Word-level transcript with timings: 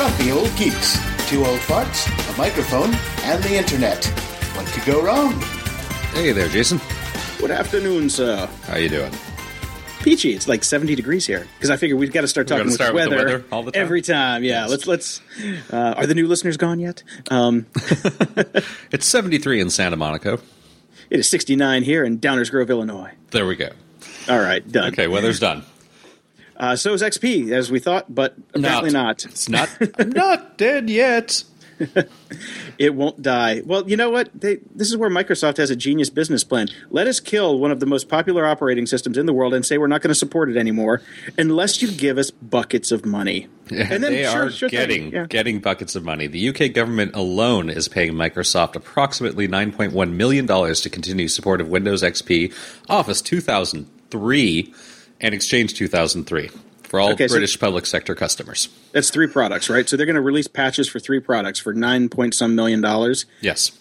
Grumpy 0.00 0.30
old 0.32 0.56
geeks. 0.56 0.98
Two 1.28 1.44
old 1.44 1.58
farts, 1.58 2.08
a 2.34 2.38
microphone, 2.38 2.94
and 3.24 3.44
the 3.44 3.54
internet. 3.54 4.02
What 4.56 4.64
could 4.68 4.86
go 4.86 5.02
wrong? 5.02 5.38
Hey 6.14 6.32
there, 6.32 6.48
Jason. 6.48 6.80
Good 7.38 7.50
afternoon, 7.50 8.08
sir. 8.08 8.48
How 8.62 8.78
you 8.78 8.88
doing? 8.88 9.12
Peachy. 10.00 10.32
It's 10.32 10.48
like 10.48 10.64
70 10.64 10.94
degrees 10.94 11.26
here 11.26 11.46
because 11.58 11.68
I 11.68 11.76
figure 11.76 11.96
we've 11.96 12.14
got 12.14 12.22
to 12.22 12.28
start 12.28 12.48
talking 12.48 12.60
gonna 12.60 12.68
with 12.70 12.74
start 12.76 12.94
with 12.94 13.04
the 13.04 13.10
weather, 13.10 13.26
weather 13.26 13.44
all 13.52 13.62
the 13.62 13.72
time? 13.72 13.82
every 13.82 14.00
time. 14.00 14.42
Yeah, 14.42 14.64
let's 14.68 14.86
let's. 14.86 15.20
Uh, 15.70 15.92
are 15.98 16.06
the 16.06 16.14
new 16.14 16.26
listeners 16.26 16.56
gone 16.56 16.80
yet? 16.80 17.02
Um, 17.30 17.66
It's 18.92 19.06
73 19.06 19.60
in 19.60 19.68
Santa 19.68 19.98
Monica. 19.98 20.38
it 21.10 21.20
is 21.20 21.28
69 21.28 21.82
here 21.82 22.04
in 22.04 22.18
Downers 22.18 22.50
Grove, 22.50 22.70
Illinois. 22.70 23.12
There 23.32 23.44
we 23.44 23.54
go. 23.54 23.68
All 24.30 24.40
right, 24.40 24.66
done. 24.66 24.94
Okay, 24.94 25.08
weather's 25.08 25.40
done. 25.40 25.62
Uh, 26.60 26.76
so 26.76 26.92
is 26.92 27.02
XP 27.02 27.50
as 27.52 27.70
we 27.70 27.78
thought, 27.78 28.14
but 28.14 28.36
apparently 28.54 28.90
not. 28.90 29.24
It's 29.24 29.48
not. 29.48 29.70
I'm 29.98 30.10
not 30.10 30.58
dead 30.58 30.90
yet. 30.90 31.42
It 32.78 32.94
won't 32.94 33.20
die. 33.20 33.60
Well, 33.66 33.86
you 33.86 33.94
know 33.94 34.08
what? 34.08 34.30
They, 34.34 34.56
this 34.74 34.88
is 34.88 34.96
where 34.96 35.10
Microsoft 35.10 35.58
has 35.58 35.68
a 35.68 35.76
genius 35.76 36.08
business 36.08 36.42
plan. 36.44 36.68
Let 36.88 37.06
us 37.06 37.20
kill 37.20 37.58
one 37.58 37.70
of 37.70 37.78
the 37.78 37.84
most 37.84 38.08
popular 38.08 38.46
operating 38.46 38.86
systems 38.86 39.18
in 39.18 39.26
the 39.26 39.34
world 39.34 39.52
and 39.52 39.66
say 39.66 39.76
we're 39.76 39.86
not 39.86 40.00
going 40.00 40.08
to 40.08 40.14
support 40.14 40.48
it 40.48 40.56
anymore 40.56 41.02
unless 41.36 41.82
you 41.82 41.92
give 41.92 42.16
us 42.16 42.30
buckets 42.30 42.90
of 42.90 43.04
money. 43.04 43.48
Yeah, 43.70 43.92
and 43.92 44.02
they 44.02 44.22
sure, 44.22 44.46
are 44.46 44.50
sure 44.50 44.70
thing, 44.70 44.78
getting 44.78 45.12
yeah. 45.12 45.26
getting 45.26 45.60
buckets 45.60 45.94
of 45.94 46.06
money. 46.06 46.26
The 46.26 46.48
UK 46.48 46.72
government 46.72 47.14
alone 47.14 47.68
is 47.68 47.86
paying 47.86 48.12
Microsoft 48.12 48.76
approximately 48.76 49.46
9.1 49.46 50.12
million 50.12 50.46
dollars 50.46 50.80
to 50.80 50.88
continue 50.88 51.28
support 51.28 51.60
of 51.60 51.68
Windows 51.68 52.02
XP, 52.02 52.54
Office 52.88 53.20
2003, 53.20 54.72
and 55.20 55.34
Exchange 55.34 55.74
2003 55.74 56.50
for 56.84 57.00
all 57.00 57.12
Okay, 57.12 57.28
so- 57.28 57.34
British 57.34 57.58
public 57.58 57.86
sector 57.86 58.14
customers. 58.14 58.68
That's 58.92 59.10
three 59.10 59.26
products, 59.28 59.70
right? 59.70 59.88
So 59.88 59.96
they're 59.96 60.06
going 60.06 60.16
to 60.16 60.20
release 60.22 60.48
patches 60.48 60.88
for 60.88 60.98
three 60.98 61.20
products 61.20 61.58
for 61.60 61.72
nine 61.72 62.08
point 62.08 62.34
some 62.34 62.54
million 62.54 62.80
dollars. 62.80 63.26
Yes. 63.40 63.72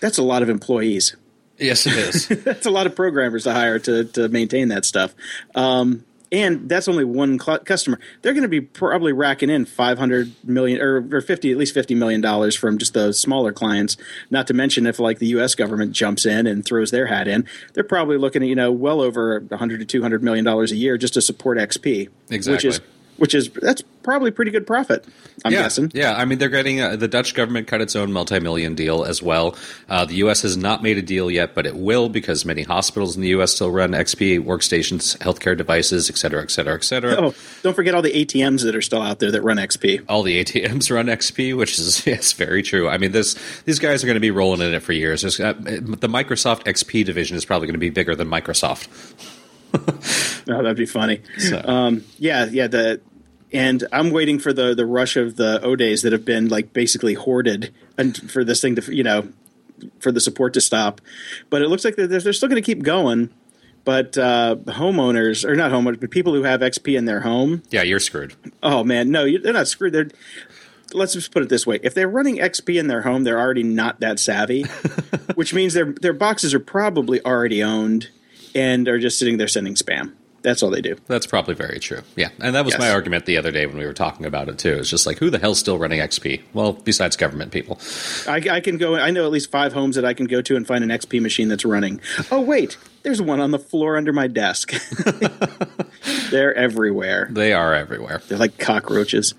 That's 0.00 0.18
a 0.18 0.22
lot 0.22 0.42
of 0.42 0.48
employees. 0.48 1.14
Yes, 1.58 1.86
it 1.86 1.92
is. 1.94 2.26
That's 2.44 2.66
a 2.66 2.70
lot 2.70 2.86
of 2.86 2.96
programmers 2.96 3.44
to 3.44 3.52
hire 3.52 3.78
to 3.80 4.04
to 4.04 4.28
maintain 4.28 4.68
that 4.68 4.84
stuff. 4.84 5.14
Um, 5.54 6.04
and 6.32 6.68
that's 6.68 6.88
only 6.88 7.04
one 7.04 7.38
cl- 7.38 7.58
customer. 7.58 8.00
They're 8.22 8.32
going 8.32 8.42
to 8.42 8.48
be 8.48 8.62
probably 8.62 9.12
racking 9.12 9.50
in 9.50 9.66
five 9.66 9.98
hundred 9.98 10.32
million 10.42 10.80
or, 10.80 11.06
or 11.14 11.20
fifty, 11.20 11.52
at 11.52 11.58
least 11.58 11.74
fifty 11.74 11.94
million 11.94 12.20
dollars 12.20 12.56
from 12.56 12.78
just 12.78 12.94
the 12.94 13.12
smaller 13.12 13.52
clients. 13.52 13.96
Not 14.30 14.46
to 14.46 14.54
mention 14.54 14.86
if 14.86 14.98
like 14.98 15.18
the 15.18 15.26
U.S. 15.28 15.54
government 15.54 15.92
jumps 15.92 16.24
in 16.24 16.46
and 16.46 16.64
throws 16.64 16.90
their 16.90 17.06
hat 17.06 17.28
in, 17.28 17.46
they're 17.74 17.84
probably 17.84 18.16
looking 18.16 18.42
at 18.42 18.48
you 18.48 18.56
know 18.56 18.72
well 18.72 19.02
over 19.02 19.46
hundred 19.52 19.78
to 19.80 19.84
two 19.84 20.02
hundred 20.02 20.22
million 20.22 20.44
dollars 20.44 20.72
a 20.72 20.76
year 20.76 20.96
just 20.96 21.14
to 21.14 21.20
support 21.20 21.58
XP. 21.58 22.08
exactly. 22.30 22.52
Which 22.54 22.64
is 22.64 22.80
which 23.22 23.36
is 23.36 23.50
that's 23.50 23.82
probably 24.02 24.32
pretty 24.32 24.50
good 24.50 24.66
profit. 24.66 25.04
I'm 25.44 25.52
yeah, 25.52 25.62
guessing. 25.62 25.92
Yeah, 25.94 26.16
I 26.16 26.24
mean, 26.24 26.38
they're 26.38 26.48
getting 26.48 26.80
uh, 26.80 26.96
the 26.96 27.06
Dutch 27.06 27.36
government 27.36 27.68
cut 27.68 27.80
its 27.80 27.94
own 27.94 28.12
multi-million 28.12 28.74
deal 28.74 29.04
as 29.04 29.22
well. 29.22 29.54
Uh, 29.88 30.04
the 30.04 30.16
U.S. 30.16 30.42
has 30.42 30.56
not 30.56 30.82
made 30.82 30.98
a 30.98 31.02
deal 31.02 31.30
yet, 31.30 31.54
but 31.54 31.64
it 31.64 31.76
will 31.76 32.08
because 32.08 32.44
many 32.44 32.64
hospitals 32.64 33.14
in 33.14 33.22
the 33.22 33.28
U.S. 33.28 33.52
still 33.54 33.70
run 33.70 33.92
XP 33.92 34.44
workstations, 34.44 35.16
healthcare 35.18 35.56
devices, 35.56 36.10
et 36.10 36.18
cetera, 36.18 36.42
et 36.42 36.50
cetera, 36.50 36.74
et 36.74 36.82
cetera. 36.82 37.14
Oh, 37.16 37.34
don't 37.62 37.74
forget 37.74 37.94
all 37.94 38.02
the 38.02 38.10
ATMs 38.10 38.64
that 38.64 38.74
are 38.74 38.82
still 38.82 39.02
out 39.02 39.20
there 39.20 39.30
that 39.30 39.42
run 39.42 39.56
XP. 39.56 40.04
All 40.08 40.24
the 40.24 40.42
ATMs 40.44 40.90
run 40.94 41.06
XP, 41.06 41.56
which 41.56 41.78
is 41.78 42.04
yes, 42.08 42.32
very 42.32 42.64
true. 42.64 42.88
I 42.88 42.98
mean, 42.98 43.12
this 43.12 43.36
these 43.66 43.78
guys 43.78 44.02
are 44.02 44.08
going 44.08 44.16
to 44.16 44.20
be 44.20 44.32
rolling 44.32 44.62
in 44.62 44.74
it 44.74 44.82
for 44.82 44.94
years. 44.94 45.20
There's, 45.20 45.38
uh, 45.38 45.52
the 45.52 46.08
Microsoft 46.08 46.64
XP 46.64 47.04
division 47.04 47.36
is 47.36 47.44
probably 47.44 47.68
going 47.68 47.74
to 47.74 47.78
be 47.78 47.90
bigger 47.90 48.16
than 48.16 48.26
Microsoft. 48.26 48.88
Oh, 50.48 50.56
that'd 50.60 50.76
be 50.76 50.86
funny. 50.86 51.20
So- 51.38 51.62
Um, 51.64 52.04
yeah, 52.18 52.46
yeah. 52.50 52.66
The 52.66 53.00
and 53.52 53.84
I'm 53.92 54.10
waiting 54.10 54.38
for 54.38 54.52
the 54.52 54.74
the 54.74 54.86
rush 54.86 55.16
of 55.16 55.36
the 55.36 55.60
O 55.62 55.76
days 55.76 56.02
that 56.02 56.12
have 56.12 56.24
been 56.24 56.48
like 56.48 56.72
basically 56.72 57.14
hoarded 57.14 57.72
and 57.98 58.30
for 58.30 58.44
this 58.44 58.60
thing 58.60 58.74
to 58.76 58.94
you 58.94 59.02
know 59.02 59.28
for 59.98 60.12
the 60.12 60.20
support 60.20 60.54
to 60.54 60.60
stop. 60.60 61.00
But 61.50 61.62
it 61.62 61.68
looks 61.68 61.84
like 61.84 61.96
they're, 61.96 62.06
they're 62.06 62.32
still 62.32 62.48
going 62.48 62.62
to 62.62 62.66
keep 62.66 62.82
going. 62.82 63.30
But 63.84 64.16
uh, 64.16 64.56
homeowners 64.66 65.44
or 65.44 65.56
not 65.56 65.72
homeowners, 65.72 66.00
but 66.00 66.10
people 66.10 66.34
who 66.34 66.44
have 66.44 66.60
XP 66.60 66.96
in 66.96 67.04
their 67.04 67.20
home. 67.20 67.64
Yeah, 67.70 67.82
you're 67.82 67.98
screwed. 67.98 68.34
Oh 68.62 68.84
man, 68.84 69.10
no, 69.10 69.24
you, 69.24 69.40
they're 69.40 69.52
not 69.52 69.66
screwed. 69.66 69.92
They're 69.92 70.08
let's 70.94 71.14
just 71.14 71.32
put 71.32 71.42
it 71.42 71.48
this 71.48 71.66
way: 71.66 71.80
if 71.82 71.92
they're 71.92 72.08
running 72.08 72.36
XP 72.36 72.78
in 72.78 72.86
their 72.86 73.02
home, 73.02 73.24
they're 73.24 73.40
already 73.40 73.64
not 73.64 73.98
that 73.98 74.20
savvy, 74.20 74.62
which 75.34 75.52
means 75.52 75.74
their 75.74 75.86
their 75.86 76.12
boxes 76.12 76.54
are 76.54 76.60
probably 76.60 77.20
already 77.24 77.60
owned 77.62 78.08
and 78.54 78.86
are 78.86 79.00
just 79.00 79.18
sitting 79.18 79.36
there 79.36 79.48
sending 79.48 79.74
spam. 79.74 80.12
That's 80.42 80.62
all 80.62 80.70
they 80.70 80.80
do. 80.80 80.96
That's 81.06 81.26
probably 81.26 81.54
very 81.54 81.78
true. 81.78 82.00
Yeah, 82.16 82.30
and 82.40 82.54
that 82.54 82.64
was 82.64 82.74
Yes. 82.74 82.80
my 82.80 82.90
argument 82.90 83.26
the 83.26 83.36
other 83.36 83.50
day 83.52 83.64
when 83.66 83.78
we 83.78 83.86
were 83.86 83.92
talking 83.92 84.26
about 84.26 84.48
it 84.48 84.58
too. 84.58 84.74
It's 84.74 84.90
just 84.90 85.06
like, 85.06 85.18
who 85.18 85.30
the 85.30 85.38
hell's 85.38 85.58
still 85.58 85.78
running 85.78 86.00
XP? 86.00 86.42
Well, 86.52 86.72
besides 86.72 87.16
government 87.16 87.52
people. 87.52 87.78
I, 88.26 88.42
I 88.50 88.60
can 88.60 88.76
go. 88.76 88.96
I 88.96 89.10
know 89.10 89.24
at 89.24 89.30
least 89.30 89.50
five 89.50 89.72
homes 89.72 89.94
that 89.96 90.04
I 90.04 90.14
can 90.14 90.26
go 90.26 90.42
to 90.42 90.56
and 90.56 90.66
find 90.66 90.82
an 90.82 90.90
XP 90.90 91.20
machine 91.22 91.48
that's 91.48 91.64
running. 91.64 92.00
Oh 92.30 92.40
wait, 92.40 92.76
there's 93.02 93.22
one 93.22 93.40
on 93.40 93.50
the 93.52 93.58
floor 93.58 93.96
under 93.96 94.12
my 94.12 94.26
desk. 94.26 94.72
They're 96.30 96.54
everywhere. 96.54 97.28
They 97.30 97.52
are 97.52 97.74
everywhere. 97.74 98.22
They're 98.28 98.38
like 98.38 98.58
cockroaches. 98.58 99.34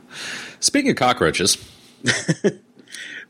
Speaking 0.60 0.90
of 0.90 0.96
cockroaches, 0.96 1.56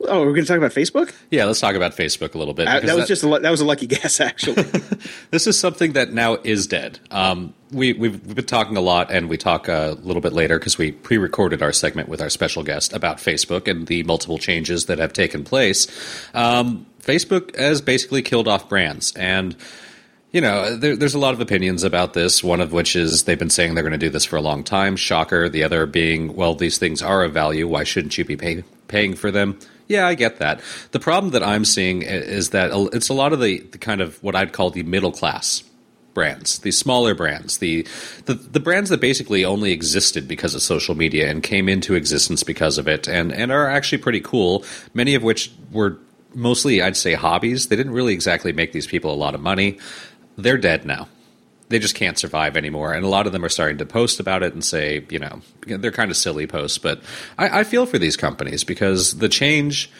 Oh, 0.09 0.21
we're 0.21 0.33
going 0.33 0.45
to 0.45 0.47
talk 0.47 0.59
about 0.59 0.73
Facebook. 0.73 1.13
yeah, 1.31 1.45
let's 1.45 1.61
talk 1.61 1.75
about 1.75 1.93
Facebook 1.93 2.35
a 2.35 2.39
little 2.39 2.55
bit. 2.55 2.69
Uh, 2.69 2.75
because 2.75 2.91
that 2.91 2.97
was 2.97 3.09
just 3.09 3.23
a, 3.23 3.29
that 3.39 3.51
was 3.51 3.61
a 3.61 3.65
lucky 3.65 3.87
guess, 3.89 4.21
actually. 4.21 4.63
this 5.31 5.47
is 5.47 5.59
something 5.59 5.93
that 5.93 6.13
now 6.13 6.39
is 6.45 6.67
dead. 6.67 6.99
Um, 7.11 7.55
we 7.71 7.93
we've, 7.93 8.25
we've 8.27 8.37
been 8.37 8.45
talking 8.45 8.77
a 8.77 8.81
lot, 8.81 9.11
and 9.11 9.29
we 9.29 9.37
talk 9.37 9.69
a 9.69 9.97
little 10.03 10.23
bit 10.23 10.33
later 10.33 10.59
because 10.59 10.79
we 10.79 10.93
pre-recorded 10.93 11.63
our 11.63 11.73
segment 11.73 12.09
with 12.09 12.21
our 12.21 12.31
special 12.31 12.63
guest 12.63 12.93
about 12.93 13.19
Facebook 13.19 13.69
and 13.69 13.87
the 13.87 14.03
multiple 14.03 14.39
changes 14.39 14.87
that 14.87 14.99
have 14.99 15.13
taken 15.13 15.45
place. 15.45 15.87
Um, 16.35 16.87
Facebook 17.01 17.57
has 17.59 17.81
basically 17.81 18.23
killed 18.23 18.49
off 18.49 18.69
brands, 18.69 19.13
and 19.17 19.57
you 20.33 20.41
know, 20.41 20.77
there, 20.77 20.97
there's 20.97 21.15
a 21.15 21.19
lot 21.19 21.35
of 21.35 21.41
opinions 21.41 21.85
about 21.85 22.15
this. 22.15 22.43
One 22.43 22.61
of 22.61 22.73
which 22.73 22.97
is 22.97 23.25
they've 23.25 23.39
been 23.39 23.51
saying 23.51 23.75
they're 23.75 23.85
going 23.85 23.93
to 23.93 23.99
do 23.99 24.11
this 24.11 24.25
for 24.25 24.37
a 24.37 24.41
long 24.41 24.65
time. 24.65 24.97
Shocker. 24.97 25.49
The 25.49 25.63
other 25.63 25.85
being, 25.87 26.35
well, 26.35 26.55
these 26.55 26.79
things 26.79 27.03
are 27.03 27.23
of 27.23 27.35
value. 27.35 27.69
Why 27.69 27.85
shouldn't 27.85 28.17
you 28.17 28.25
be 28.25 28.37
pay, 28.37 28.65
paying 28.89 29.15
for 29.15 29.31
them? 29.31 29.59
Yeah, 29.89 30.07
I 30.07 30.15
get 30.15 30.39
that. 30.39 30.61
The 30.93 31.01
problem 31.01 31.33
that 31.33 31.43
I'm 31.43 31.65
seeing 31.65 32.03
is 32.03 32.51
that 32.51 32.71
it's 32.93 33.09
a 33.09 33.15
lot 33.15 33.33
of 33.33 33.41
the, 33.41 33.61
the 33.61 33.79
kind 33.79 34.01
of 34.01 34.23
what 34.23 34.35
I'd 34.35 34.53
call 34.53 34.71
the 34.71 34.83
middle 34.83 35.13
class 35.13 35.65
brands, 36.15 36.59
the 36.59 36.71
smaller 36.71 37.15
brands, 37.15 37.59
the, 37.59 37.87
the 38.27 38.35
the 38.35 38.61
brands 38.61 38.91
that 38.91 39.01
basically 39.01 39.45
only 39.45 39.73
existed 39.73 40.29
because 40.29 40.55
of 40.55 40.63
social 40.63 40.95
media 40.95 41.31
and 41.31 41.43
came 41.43 41.69
into 41.69 41.95
existence 41.95 42.43
because 42.43 42.79
of 42.79 42.87
it, 42.87 43.09
and 43.09 43.33
and 43.33 43.51
are 43.51 43.69
actually 43.69 43.99
pretty 43.99 44.21
cool. 44.21 44.65
Many 44.95 45.15
of 45.15 45.23
which 45.23 45.51
were 45.71 45.99
mostly, 46.35 46.83
I'd 46.83 46.97
say, 46.97 47.15
hobbies. 47.15 47.69
They 47.69 47.77
didn't 47.77 47.93
really 47.93 48.15
exactly 48.15 48.53
make 48.53 48.73
these 48.73 48.87
people 48.87 49.13
a 49.13 49.17
lot 49.17 49.35
of 49.35 49.41
money. 49.41 49.79
They're 50.37 50.59
dead 50.59 50.85
now. 50.85 51.09
They 51.73 51.79
just 51.79 51.95
can't 51.95 52.19
survive 52.19 52.55
anymore, 52.55 52.93
and 52.93 53.03
a 53.03 53.09
lot 53.09 53.27
of 53.27 53.33
them 53.33 53.43
are 53.43 53.49
starting 53.49 53.79
to 53.79 53.87
post 53.87 54.21
about 54.21 54.43
it 54.43 54.53
and 54.53 54.63
say, 54.63 55.07
you 55.09 55.19
know, 55.19 55.41
they're 55.67 55.91
kind 55.91 56.11
of 56.11 56.19
silly 56.19 56.47
posts. 56.47 56.77
But 56.77 57.01
I, 57.39 57.61
I 57.61 57.65
feel 57.65 57.87
for 57.87 57.99
these 57.99 58.15
companies 58.15 58.63
because 58.63 59.17
the 59.19 59.29
change 59.31 59.91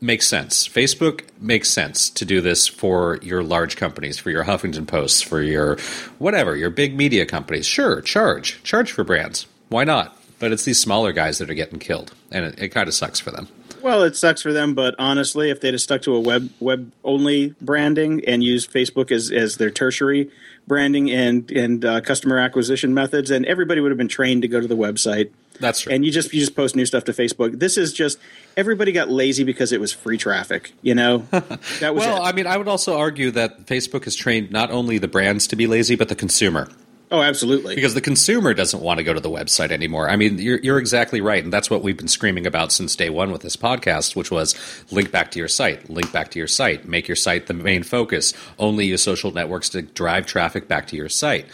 makes 0.00 0.26
sense. 0.26 0.66
Facebook 0.66 1.24
makes 1.38 1.68
sense 1.68 2.08
to 2.08 2.24
do 2.24 2.40
this 2.40 2.66
for 2.66 3.18
your 3.20 3.42
large 3.42 3.76
companies, 3.76 4.18
for 4.18 4.30
your 4.30 4.44
Huffington 4.44 4.86
Posts, 4.86 5.20
for 5.20 5.42
your 5.42 5.76
whatever, 6.18 6.56
your 6.56 6.70
big 6.70 6.96
media 6.96 7.26
companies. 7.26 7.66
Sure, 7.66 8.00
charge. 8.00 8.62
Charge 8.62 8.90
for 8.90 9.04
brands. 9.04 9.46
Why 9.68 9.84
not? 9.84 10.16
But 10.38 10.52
it's 10.52 10.64
these 10.64 10.80
smaller 10.80 11.12
guys 11.12 11.36
that 11.38 11.50
are 11.50 11.54
getting 11.54 11.78
killed, 11.78 12.14
and 12.32 12.46
it, 12.46 12.58
it 12.58 12.68
kind 12.70 12.88
of 12.88 12.94
sucks 12.94 13.20
for 13.20 13.32
them. 13.32 13.48
well, 13.82 14.02
it 14.02 14.16
sucks 14.16 14.40
for 14.40 14.52
them, 14.54 14.72
but 14.74 14.94
honestly, 14.98 15.50
if 15.50 15.60
they'd 15.60 15.74
have 15.74 15.80
stuck 15.82 16.00
to 16.02 16.14
a 16.14 16.20
web 16.20 16.48
web 16.58 16.90
only 17.04 17.54
branding 17.60 18.24
and 18.26 18.42
used 18.42 18.72
Facebook 18.72 19.10
as 19.10 19.30
as 19.30 19.58
their 19.58 19.70
tertiary 19.70 20.30
branding 20.68 21.10
and 21.10 21.50
and 21.50 21.84
uh, 21.84 22.00
customer 22.00 22.38
acquisition 22.38 22.94
methods, 22.94 23.30
and 23.30 23.44
everybody 23.46 23.80
would 23.80 23.90
have 23.90 23.98
been 23.98 24.08
trained 24.08 24.42
to 24.42 24.48
go 24.48 24.60
to 24.60 24.66
the 24.66 24.76
website. 24.76 25.30
That's 25.60 25.80
true. 25.80 25.92
and 25.92 26.04
you 26.04 26.12
just 26.12 26.32
you 26.32 26.40
just 26.40 26.54
post 26.54 26.76
new 26.76 26.86
stuff 26.86 27.04
to 27.04 27.12
Facebook. 27.12 27.58
This 27.58 27.76
is 27.76 27.92
just 27.92 28.18
everybody 28.56 28.92
got 28.92 29.10
lazy 29.10 29.42
because 29.42 29.72
it 29.72 29.80
was 29.80 29.92
free 29.92 30.18
traffic. 30.18 30.72
You 30.82 30.94
know, 30.94 31.18
that 31.30 31.94
was 31.94 32.04
well, 32.04 32.22
it. 32.22 32.26
I 32.26 32.32
mean, 32.32 32.46
I 32.46 32.56
would 32.56 32.68
also 32.68 32.96
argue 32.96 33.30
that 33.32 33.66
Facebook 33.66 34.04
has 34.04 34.14
trained 34.14 34.50
not 34.52 34.70
only 34.70 34.98
the 34.98 35.08
brands 35.08 35.48
to 35.48 35.56
be 35.56 35.66
lazy, 35.66 35.96
but 35.96 36.08
the 36.08 36.14
consumer. 36.14 36.68
Oh, 37.10 37.22
absolutely. 37.22 37.74
because 37.74 37.94
the 37.94 38.00
consumer 38.00 38.54
doesn't 38.54 38.80
want 38.82 38.98
to 38.98 39.04
go 39.04 39.12
to 39.14 39.20
the 39.20 39.30
website 39.30 39.70
anymore. 39.70 40.08
I 40.10 40.16
mean, 40.16 40.38
you're, 40.38 40.58
you're 40.60 40.78
exactly 40.78 41.20
right, 41.20 41.42
and 41.42 41.52
that's 41.52 41.70
what 41.70 41.82
we've 41.82 41.96
been 41.96 42.08
screaming 42.08 42.46
about 42.46 42.72
since 42.72 42.94
day 42.96 43.10
one 43.10 43.30
with 43.32 43.42
this 43.42 43.56
podcast, 43.56 44.14
which 44.16 44.30
was 44.30 44.54
link 44.90 45.10
back 45.10 45.30
to 45.32 45.38
your 45.38 45.48
site, 45.48 45.88
link 45.90 46.12
back 46.12 46.30
to 46.32 46.38
your 46.38 46.48
site, 46.48 46.86
make 46.86 47.08
your 47.08 47.16
site 47.16 47.46
the 47.46 47.54
main 47.54 47.82
focus, 47.82 48.32
only 48.58 48.86
use 48.86 49.02
social 49.02 49.32
networks 49.32 49.68
to 49.70 49.82
drive 49.82 50.26
traffic 50.26 50.68
back 50.68 50.86
to 50.88 50.96
your 50.96 51.08
site. 51.08 51.46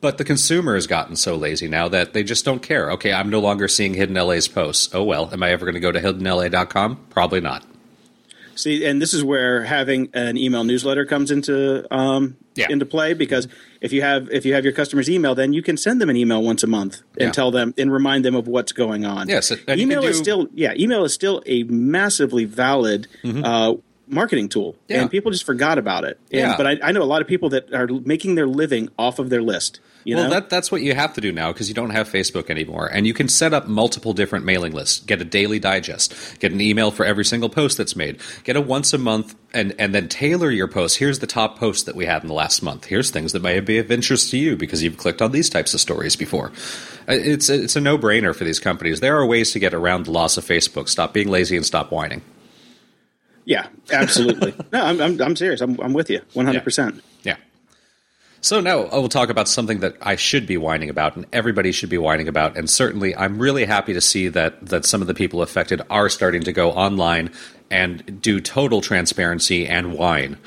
But 0.00 0.18
the 0.18 0.24
consumer 0.24 0.74
has 0.74 0.88
gotten 0.88 1.14
so 1.14 1.36
lazy 1.36 1.68
now 1.68 1.86
that 1.88 2.12
they 2.12 2.24
just 2.24 2.44
don't 2.44 2.60
care. 2.60 2.90
Okay, 2.92 3.12
I'm 3.12 3.30
no 3.30 3.38
longer 3.38 3.68
seeing 3.68 3.94
Hidden 3.94 4.16
LA's 4.16 4.48
posts. 4.48 4.92
Oh 4.92 5.04
well, 5.04 5.30
am 5.32 5.44
I 5.44 5.50
ever 5.52 5.64
going 5.64 5.74
to 5.74 5.80
go 5.80 5.92
to 5.92 6.00
hiddenla.com? 6.00 7.06
Probably 7.08 7.40
not. 7.40 7.64
See, 8.54 8.84
and 8.84 9.00
this 9.00 9.14
is 9.14 9.22
where 9.24 9.62
having 9.64 10.08
an 10.12 10.36
email 10.36 10.64
newsletter 10.64 11.06
comes 11.06 11.30
into 11.30 11.86
um, 11.94 12.36
Yeah. 12.54 12.66
into 12.68 12.84
play 12.84 13.14
because 13.14 13.46
if 13.82 13.92
you 13.92 14.00
have 14.02 14.30
if 14.30 14.46
you 14.46 14.54
have 14.54 14.64
your 14.64 14.72
customers' 14.72 15.10
email, 15.10 15.34
then 15.34 15.52
you 15.52 15.62
can 15.62 15.76
send 15.76 16.00
them 16.00 16.08
an 16.08 16.16
email 16.16 16.42
once 16.42 16.62
a 16.62 16.66
month 16.66 17.02
and 17.18 17.26
Yeah. 17.28 17.30
tell 17.32 17.50
them 17.50 17.74
and 17.76 17.92
remind 17.92 18.24
them 18.24 18.34
of 18.34 18.46
what's 18.48 18.72
going 18.72 19.04
on. 19.04 19.28
Yes, 19.28 19.50
and 19.50 19.60
you 19.80 19.86
email 19.86 20.00
can 20.02 20.10
is 20.10 20.18
still 20.18 20.48
yeah, 20.54 20.72
email 20.78 21.04
is 21.04 21.12
still 21.12 21.42
a 21.46 21.64
massively 21.64 22.44
valid 22.44 23.08
uh, 23.24 23.74
marketing 24.06 24.48
tool, 24.48 24.72
Mm-hmm. 24.72 24.92
Yeah. 24.92 25.00
and 25.02 25.10
people 25.10 25.30
just 25.30 25.44
forgot 25.44 25.78
about 25.78 26.04
it. 26.04 26.18
And, 26.30 26.40
Yeah. 26.40 26.56
But 26.56 26.66
I, 26.66 26.78
I 26.82 26.92
know 26.92 27.02
a 27.02 27.04
lot 27.14 27.20
of 27.22 27.28
people 27.28 27.48
that 27.50 27.72
are 27.74 27.86
making 28.04 28.34
their 28.36 28.46
living 28.46 28.88
off 28.98 29.18
of 29.18 29.30
their 29.30 29.42
list. 29.42 29.80
You 30.04 30.16
well, 30.16 30.24
know? 30.24 30.30
that, 30.30 30.50
that's 30.50 30.72
what 30.72 30.82
you 30.82 30.94
have 30.94 31.14
to 31.14 31.20
do 31.20 31.30
now 31.32 31.52
because 31.52 31.68
you 31.68 31.74
don't 31.74 31.90
have 31.90 32.08
Facebook 32.08 32.50
anymore. 32.50 32.86
And 32.86 33.06
you 33.06 33.14
can 33.14 33.28
set 33.28 33.54
up 33.54 33.68
multiple 33.68 34.12
different 34.12 34.44
mailing 34.44 34.72
lists. 34.72 35.00
Get 35.00 35.20
a 35.20 35.24
daily 35.24 35.58
digest. 35.58 36.40
Get 36.40 36.52
an 36.52 36.60
email 36.60 36.90
for 36.90 37.04
every 37.04 37.24
single 37.24 37.48
post 37.48 37.78
that's 37.78 37.94
made. 37.94 38.20
Get 38.44 38.56
a 38.56 38.60
once 38.60 38.92
a 38.92 38.98
month 38.98 39.36
and, 39.54 39.74
and 39.78 39.94
then 39.94 40.08
tailor 40.08 40.50
your 40.50 40.66
posts. 40.66 40.96
Here's 40.98 41.20
the 41.20 41.26
top 41.26 41.58
posts 41.58 41.84
that 41.84 41.94
we 41.94 42.06
had 42.06 42.22
in 42.22 42.28
the 42.28 42.34
last 42.34 42.62
month. 42.62 42.86
Here's 42.86 43.10
things 43.10 43.32
that 43.32 43.42
may 43.42 43.60
be 43.60 43.78
of 43.78 43.92
interest 43.92 44.30
to 44.30 44.38
you 44.38 44.56
because 44.56 44.82
you've 44.82 44.96
clicked 44.96 45.22
on 45.22 45.30
these 45.32 45.48
types 45.48 45.72
of 45.74 45.80
stories 45.80 46.16
before. 46.16 46.50
Uh, 47.08 47.12
It's, 47.12 47.48
it's 47.48 47.76
a 47.76 47.80
no 47.80 47.96
brainer 47.96 48.34
for 48.34 48.44
these 48.44 48.58
companies. 48.58 49.00
There 49.00 49.16
are 49.16 49.26
ways 49.26 49.52
to 49.52 49.58
get 49.58 49.72
around 49.74 50.06
the 50.06 50.10
loss 50.10 50.36
of 50.36 50.44
Facebook. 50.44 50.88
Stop 50.88 51.12
being 51.12 51.28
lazy 51.28 51.56
and 51.56 51.64
stop 51.64 51.92
whining. 51.92 52.22
yeah, 53.44 53.66
absolutely. 53.92 54.54
no, 54.72 54.82
I'm, 54.82 55.00
I'm 55.00 55.20
I'm 55.20 55.36
serious. 55.36 55.60
I'm 55.60 55.78
I'm 55.80 55.92
with 55.92 56.10
you 56.10 56.20
100. 56.32 56.62
percent 56.64 56.94
Yeah. 56.96 57.00
So 58.42 58.60
now 58.60 58.82
I 58.86 58.96
will 58.96 59.08
talk 59.08 59.30
about 59.30 59.48
something 59.48 59.78
that 59.80 59.96
I 60.02 60.16
should 60.16 60.46
be 60.46 60.56
whining 60.56 60.90
about, 60.90 61.14
and 61.16 61.26
everybody 61.32 61.70
should 61.70 61.88
be 61.90 61.96
whining 61.98 62.26
about. 62.26 62.56
And 62.58 62.68
certainly, 62.68 63.14
I'm 63.16 63.38
really 63.38 63.64
happy 63.64 63.92
to 63.94 64.00
see 64.00 64.26
that 64.28 64.66
that 64.66 64.84
some 64.84 65.00
of 65.00 65.06
the 65.06 65.14
people 65.14 65.42
affected 65.42 65.80
are 65.88 66.08
starting 66.08 66.42
to 66.42 66.52
go 66.52 66.72
online 66.72 67.30
and 67.70 68.20
do 68.20 68.40
total 68.40 68.80
transparency 68.80 69.66
and 69.66 69.94
whine. 69.94 70.38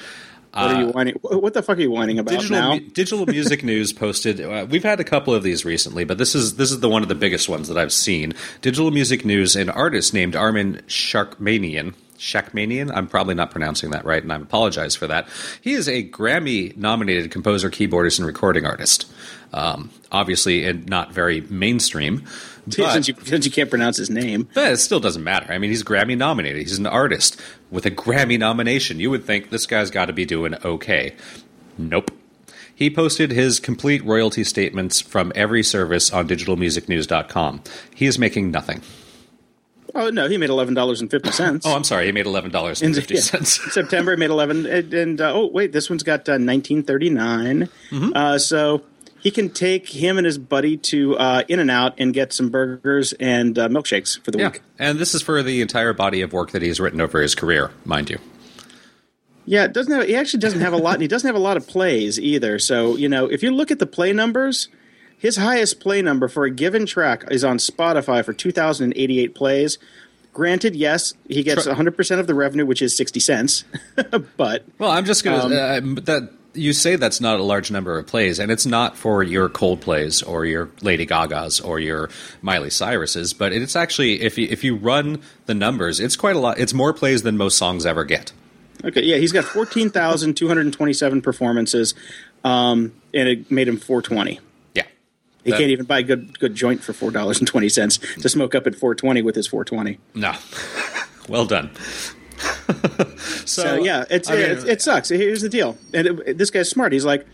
What 0.54 0.72
are 0.72 0.82
you 0.82 0.88
whining? 0.90 1.16
What 1.22 1.54
the 1.54 1.64
fuck 1.64 1.78
are 1.78 1.82
you 1.82 1.92
whining 1.92 2.20
about 2.20 2.34
Uh, 2.36 2.38
Digital, 2.38 2.58
now? 2.58 2.80
digital 2.94 3.26
music 3.26 3.64
news 3.72 3.92
posted. 3.92 4.40
Uh, 4.42 4.66
we've 4.70 4.84
had 4.84 5.00
a 5.00 5.04
couple 5.04 5.34
of 5.34 5.44
these 5.44 5.66
recently, 5.66 6.04
but 6.06 6.18
this 6.18 6.36
is 6.36 6.56
this 6.58 6.72
is 6.72 6.82
the 6.82 6.90
one 6.90 7.02
of 7.02 7.08
the 7.10 7.16
biggest 7.16 7.48
ones 7.50 7.68
that 7.70 7.78
I've 7.78 7.92
seen. 7.94 8.34
Digital 8.62 8.92
music 8.92 9.24
news. 9.26 9.56
An 9.56 9.70
artist 9.70 10.14
named 10.14 10.36
Armin 10.36 10.82
Sharkmanian. 10.88 11.94
Shakmanian. 12.26 12.92
I'm 12.94 13.08
probably 13.08 13.36
not 13.36 13.52
pronouncing 13.52 13.92
that 13.92 14.04
right, 14.04 14.22
and 14.22 14.34
I 14.34 14.38
apologize 14.38 14.96
for 14.96 15.06
that. 15.08 15.28
He 15.62 15.74
is 15.74 15.88
a 15.88 16.04
Grammy-nominated 16.04 17.30
composer, 17.30 17.70
keyboardist, 17.70 18.18
and 18.18 18.26
recording 18.26 18.66
artist. 18.66 19.12
Um, 19.54 19.92
obviously, 20.12 20.66
and 20.66 20.90
not 20.90 21.14
very 21.14 21.42
mainstream. 21.42 22.24
But, 22.66 22.94
since 22.94 23.08
you 23.08 23.14
since 23.24 23.46
you 23.46 23.52
can't 23.52 23.70
pronounce 23.70 23.98
his 23.98 24.10
name. 24.10 24.50
but 24.56 24.72
it 24.72 24.78
still 24.78 25.00
doesn't 25.00 25.24
matter. 25.24 25.54
I 25.54 25.60
mean, 25.60 25.70
he's 25.70 25.84
Grammy 25.84 26.18
nominated. 26.18 26.64
He's 26.64 26.80
an 26.80 26.88
artist 26.88 27.40
with 27.70 27.86
a 27.86 27.92
Grammy 27.92 28.40
nomination. 28.40 29.00
You 29.00 29.12
would 29.12 29.24
think 29.24 29.52
this 29.52 29.68
guy's 29.68 29.92
got 29.92 30.06
to 30.06 30.14
be 30.14 30.26
doing 30.26 30.56
okay. 30.66 31.14
Nope. 31.78 32.10
He 32.74 32.90
posted 32.90 33.32
his 33.32 33.60
complete 33.60 34.04
royalty 34.04 34.44
statements 34.44 35.00
from 35.00 35.32
every 35.36 35.62
service 35.64 36.12
on 36.12 36.28
digitalmusicnews.com. 36.28 37.62
He 37.94 38.08
is 38.08 38.18
making 38.18 38.50
nothing. 38.52 38.82
Oh 39.98 40.10
no, 40.10 40.28
he 40.28 40.38
made 40.38 40.50
eleven 40.50 40.74
dollars 40.74 41.00
and 41.02 41.10
fifty 41.10 41.32
cents. 41.32 41.66
Oh, 41.66 41.74
I'm 41.76 41.86
sorry. 41.86 42.06
He 42.08 42.12
made 42.12 42.26
eleven 42.26 42.52
dollars 42.52 42.82
and 42.82 42.94
fifty 42.94 43.16
cents. 43.18 43.60
September 43.74 44.12
he 44.12 44.18
made 44.18 44.30
eleven, 44.30 44.66
and, 44.66 44.94
and 44.94 45.22
uh, 45.22 45.34
oh 45.34 45.48
wait, 45.48 45.72
this 45.72 45.90
one's 45.90 46.04
got 46.04 46.28
uh, 46.28 46.38
nineteen 46.38 46.84
Mm-hmm. 46.84 48.12
Uh, 48.14 48.38
so 48.38 48.82
he 49.20 49.32
can 49.32 49.50
take 49.50 49.88
him 49.90 50.18
and 50.18 50.26
his 50.26 50.38
buddy 50.38 50.78
to 50.78 51.18
uh, 51.18 51.44
In-N-Out 51.48 51.96
and 51.98 52.14
get 52.14 52.32
some 52.34 52.50
burgers 52.50 53.14
and 53.14 53.58
uh, 53.58 53.68
milkshakes 53.70 54.24
for 54.24 54.30
the 54.32 54.38
Yeah, 54.38 54.50
week. 54.52 54.62
and 54.78 55.00
this 55.00 55.16
is 55.16 55.22
for 55.24 55.42
the 55.42 55.62
entire 55.62 55.94
body 55.94 56.22
of 56.22 56.32
work 56.34 56.52
that 56.52 56.62
he's 56.62 56.80
written 56.80 57.02
over 57.02 57.20
his 57.22 57.34
career, 57.34 57.72
mind 57.86 58.10
you. 58.12 58.20
Yeah, 59.46 59.68
doesn't 59.68 59.92
have. 59.94 60.08
He 60.08 60.16
actually 60.16 60.40
doesn't 60.42 60.62
have 60.62 60.74
a 60.74 60.78
lot, 60.78 60.96
and 60.96 61.02
he 61.02 61.08
doesn't 61.08 61.28
have 61.28 61.36
a 61.36 61.40
lot 61.40 61.56
of 61.58 61.68
plays 61.68 62.20
either. 62.20 62.60
So 62.60 62.96
you 62.98 63.08
know, 63.08 63.28
if 63.28 63.44
you 63.44 63.52
look 63.52 63.72
at 63.72 63.80
the 63.80 63.86
play 63.86 64.12
numbers, 64.12 64.68
his 65.18 65.38
highest 65.38 65.80
play 65.80 66.02
number 66.02 66.28
for 66.28 66.46
a 66.46 66.52
given 66.52 66.86
track 66.86 67.24
is 67.32 67.44
on 67.44 67.58
Spotify 67.58 68.24
for 68.24 68.34
two 68.34 68.52
thousand 68.52 68.86
and 68.86 68.98
eighty-eight 68.98 69.36
plays. 69.36 69.78
Granted, 70.34 70.76
yes, 70.76 71.14
he 71.30 71.44
gets 71.44 71.66
100% 71.66 72.20
of 72.20 72.28
the 72.28 72.34
revenue, 72.34 72.66
which 72.66 72.82
is 72.82 72.94
60 72.98 73.22
cents. 73.22 73.64
but 74.36 74.66
Well, 74.78 74.92
I'm 74.92 75.06
just 75.06 75.24
gonna 75.24 75.78
Um, 75.78 75.98
uh, 75.98 76.02
that 76.02 76.30
you 76.56 76.74
say 76.74 76.96
that's 76.96 77.22
not 77.22 77.40
a 77.40 77.44
large 77.44 77.72
number 77.72 77.98
of 77.98 78.08
plays, 78.08 78.40
and 78.40 78.52
it's 78.52 78.66
not 78.66 78.98
for 78.98 79.24
your 79.24 79.50
Coldplays 79.50 80.28
or 80.28 80.46
your 80.46 80.70
Lady 80.82 81.06
Gagas 81.06 81.66
or 81.66 81.80
your 81.80 82.10
Miley 82.42 82.70
Cyruses, 82.70 83.38
but 83.38 83.54
it's 83.54 83.76
actually 83.76 84.22
if 84.22 84.38
you 84.38 84.48
if 84.50 84.64
you 84.64 84.76
run 84.76 85.22
the 85.46 85.54
numbers, 85.54 86.00
it's 86.00 86.16
quite 86.16 86.36
a 86.36 86.40
lot. 86.40 86.60
It's 86.60 86.74
more 86.74 86.94
plays 86.94 87.24
than 87.24 87.38
most 87.38 87.58
songs 87.58 87.86
ever 87.86 88.04
get. 88.04 88.32
Okay, 88.84 89.04
yeah, 89.04 89.18
he's 89.18 89.32
got 89.32 89.44
fourteen 89.46 89.90
thousand 89.90 90.36
two 90.36 90.48
hundred 90.48 90.72
twenty-seven 90.74 91.22
performances, 91.22 91.94
um, 92.44 92.94
and 93.14 93.28
it 93.30 93.52
made 93.52 93.68
him 93.68 93.78
four 93.78 94.02
twenty. 94.02 94.40
He 95.46 95.52
That- 95.52 95.58
can't 95.60 95.70
even 95.72 95.86
buy 95.86 96.00
a 96.00 96.04
good 96.04 96.38
good 96.40 96.56
joint 96.56 96.84
for 96.84 96.92
four 96.92 97.12
dollars 97.12 97.40
and 97.40 97.48
twenty 97.48 97.70
cents 97.70 97.98
to 98.22 98.28
smoke 98.28 98.54
up 98.56 98.68
at 98.68 98.76
four 98.76 98.94
twenty 98.96 99.22
with 99.22 99.36
his 99.36 99.48
four 99.48 99.64
twenty. 99.64 100.00
No, 100.14 100.34
well 101.30 101.46
done. 101.46 101.70
so, 103.46 103.46
So 103.46 103.76
yeah, 103.84 104.06
it's, 104.10 104.30
I 104.30 104.36
mean, 104.36 104.44
it, 104.44 104.68
it 104.68 104.82
sucks. 104.82 105.10
Here's 105.10 105.42
the 105.42 105.50
deal, 105.50 105.78
and 105.94 106.08
it, 106.08 106.38
this 106.38 106.50
guy's 106.50 106.70
smart. 106.70 106.92
He's 106.94 107.06
like, 107.06 107.26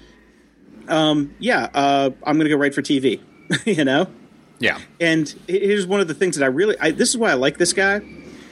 um, 0.87 1.33
yeah, 1.39 1.69
uh, 1.73 2.11
I'm 2.23 2.35
going 2.37 2.45
to 2.45 2.49
go 2.49 2.57
write 2.57 2.75
for 2.75 2.81
TV, 2.81 3.19
you 3.65 3.83
know. 3.85 4.07
yeah, 4.59 4.79
And 4.99 5.33
here's 5.47 5.87
one 5.87 5.99
of 6.01 6.07
the 6.07 6.13
things 6.13 6.37
that 6.37 6.43
I 6.43 6.47
really 6.47 6.75
I, 6.79 6.91
this 6.91 7.09
is 7.09 7.17
why 7.17 7.31
I 7.31 7.35
like 7.35 7.57
this 7.57 7.73
guy 7.73 8.01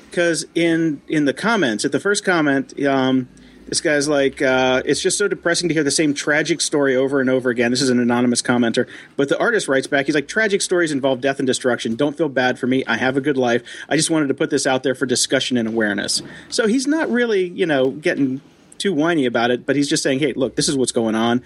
because 0.10 0.46
in 0.56 1.02
in 1.08 1.26
the 1.26 1.34
comments 1.34 1.86
at 1.86 1.92
the 1.92 2.00
first 2.00 2.24
comment, 2.26 2.74
um, 2.86 3.28
this 3.70 3.82
guy's 3.82 4.08
like, 4.08 4.42
uh, 4.42 4.82
it's 4.86 5.02
just 5.02 5.18
so 5.18 5.28
depressing 5.28 5.70
to 5.70 5.74
hear 5.74 5.84
the 5.84 5.92
same 5.92 6.14
tragic 6.14 6.60
story 6.60 6.96
over 6.96 7.22
and 7.22 7.30
over 7.30 7.50
again. 7.50 7.72
This 7.72 7.82
is 7.82 7.90
an 7.90 8.00
anonymous 8.00 8.42
commenter, 8.42 8.88
but 9.16 9.30
the 9.30 9.40
artist 9.40 9.68
writes 9.68 9.88
back. 9.88 10.08
He's 10.08 10.16
like, 10.16 10.28
tragic 10.28 10.62
stories 10.62 10.92
involve 10.92 11.22
death 11.22 11.40
and 11.40 11.48
destruction. 11.48 11.96
Don't 11.96 12.18
feel 12.18 12.30
bad 12.30 12.60
for 12.60 12.68
me. 12.68 12.84
I 12.86 12.98
have 12.98 13.16
a 13.16 13.22
good 13.22 13.38
life. 13.38 13.64
I 13.88 13.96
just 13.96 14.10
wanted 14.10 14.28
to 14.28 14.34
put 14.34 14.50
this 14.50 14.66
out 14.68 14.84
there 14.84 14.96
for 14.96 15.06
discussion 15.06 15.56
and 15.56 15.68
awareness. 15.68 16.22
So 16.50 16.68
he's 16.68 16.88
not 16.88 17.10
really, 17.10 17.48
you 17.48 17.66
know, 17.66 17.92
getting 17.92 18.42
too 18.78 18.94
whiny 18.94 19.26
about 19.26 19.52
it, 19.52 19.66
but 19.66 19.76
he's 19.76 19.88
just 19.88 20.04
saying, 20.04 20.20
hey, 20.20 20.34
look, 20.34 20.56
this 20.56 20.68
is 20.68 20.76
what's 20.76 20.92
going 20.92 21.16
on. 21.16 21.44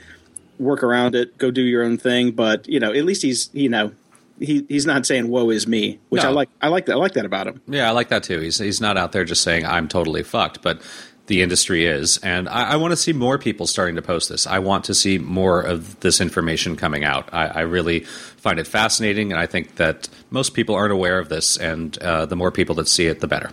Work 0.59 0.83
around 0.83 1.15
it. 1.15 1.37
Go 1.37 1.51
do 1.51 1.61
your 1.61 1.83
own 1.83 1.97
thing. 1.97 2.31
But 2.31 2.67
you 2.67 2.79
know, 2.79 2.93
at 2.93 3.03
least 3.05 3.23
he's 3.23 3.49
you 3.53 3.69
know 3.69 3.91
he 4.39 4.65
he's 4.69 4.85
not 4.85 5.05
saying 5.05 5.27
"woe 5.27 5.49
is 5.49 5.67
me," 5.67 5.99
which 6.09 6.23
I 6.23 6.29
like. 6.29 6.49
I 6.61 6.67
like 6.67 6.85
that. 6.85 6.93
I 6.93 6.95
like 6.95 7.13
that 7.13 7.25
about 7.25 7.47
him. 7.47 7.61
yeah, 7.67 7.87
I 7.87 7.91
like 7.91 8.09
that 8.09 8.23
too. 8.23 8.39
He's 8.39 8.59
he's 8.59 8.79
not 8.79 8.95
out 8.95 9.13
there 9.13 9.25
just 9.25 9.41
saying 9.41 9.65
I'm 9.65 9.87
totally 9.87 10.21
fucked, 10.21 10.61
but 10.61 10.81
the 11.27 11.41
industry 11.41 11.85
is, 11.85 12.17
and 12.17 12.49
I, 12.49 12.71
I 12.71 12.75
want 12.75 12.91
to 12.91 12.97
see 12.97 13.13
more 13.13 13.37
people 13.37 13.65
starting 13.65 13.95
to 13.95 14.01
post 14.01 14.27
this. 14.29 14.45
I 14.45 14.59
want 14.59 14.83
to 14.85 14.93
see 14.93 15.17
more 15.17 15.61
of 15.61 15.99
this 16.01 16.19
information 16.19 16.75
coming 16.75 17.03
out. 17.05 17.29
I, 17.33 17.47
I 17.47 17.59
really 17.61 18.01
find 18.01 18.59
it 18.59 18.67
fascinating, 18.67 19.31
and 19.31 19.39
I 19.39 19.45
think 19.45 19.75
that 19.75 20.09
most 20.31 20.53
people 20.53 20.75
aren't 20.75 20.91
aware 20.91 21.19
of 21.19 21.29
this, 21.29 21.55
and 21.57 21.97
uh, 21.99 22.25
the 22.25 22.35
more 22.35 22.51
people 22.51 22.75
that 22.75 22.87
see 22.89 23.07
it, 23.07 23.21
the 23.21 23.27
better. 23.27 23.51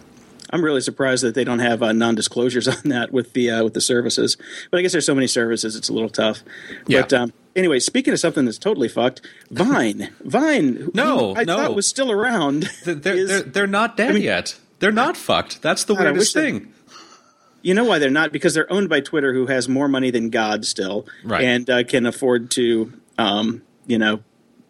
I'm 0.52 0.64
really 0.64 0.80
surprised 0.80 1.22
that 1.22 1.36
they 1.36 1.44
don't 1.44 1.60
have 1.60 1.80
uh, 1.80 1.92
non-disclosures 1.92 2.66
on 2.68 2.74
that 2.86 3.12
with 3.12 3.34
the 3.34 3.50
uh, 3.52 3.62
with 3.62 3.74
the 3.74 3.80
services. 3.80 4.36
But 4.72 4.78
I 4.78 4.82
guess 4.82 4.90
there's 4.90 5.06
so 5.06 5.14
many 5.14 5.28
services, 5.28 5.76
it's 5.76 5.88
a 5.88 5.92
little 5.92 6.08
tough. 6.10 6.42
Yeah. 6.88 7.02
But 7.02 7.12
um, 7.12 7.32
anyway, 7.54 7.78
speaking 7.78 8.12
of 8.12 8.18
something 8.18 8.46
that's 8.46 8.58
totally 8.58 8.88
fucked, 8.88 9.20
Vine, 9.52 10.10
Vine, 10.24 10.74
who 10.74 10.90
No, 10.92 11.36
I 11.36 11.44
no. 11.44 11.56
thought 11.56 11.76
was 11.76 11.86
still 11.86 12.10
around. 12.10 12.68
They're, 12.84 12.94
they're, 12.96 13.14
is- 13.16 13.28
they're, 13.28 13.42
they're 13.42 13.66
not 13.68 13.96
dead 13.96 14.14
mean- 14.14 14.24
yet. 14.24 14.58
They're 14.80 14.90
not 14.90 15.16
fucked. 15.16 15.60
That's 15.62 15.84
the 15.84 15.94
God, 15.94 16.04
weirdest 16.04 16.34
they- 16.34 16.50
thing. 16.52 16.72
You 17.62 17.74
know 17.74 17.84
why 17.84 17.98
they're 17.98 18.10
not? 18.10 18.32
Because 18.32 18.54
they're 18.54 18.70
owned 18.72 18.88
by 18.88 19.00
Twitter, 19.00 19.32
who 19.34 19.46
has 19.46 19.68
more 19.68 19.88
money 19.88 20.10
than 20.10 20.30
God 20.30 20.64
still, 20.64 21.06
Right. 21.24 21.44
and 21.44 21.68
uh, 21.68 21.84
can 21.84 22.06
afford 22.06 22.50
to, 22.52 22.92
um, 23.18 23.62
you 23.86 23.98
know, 23.98 24.22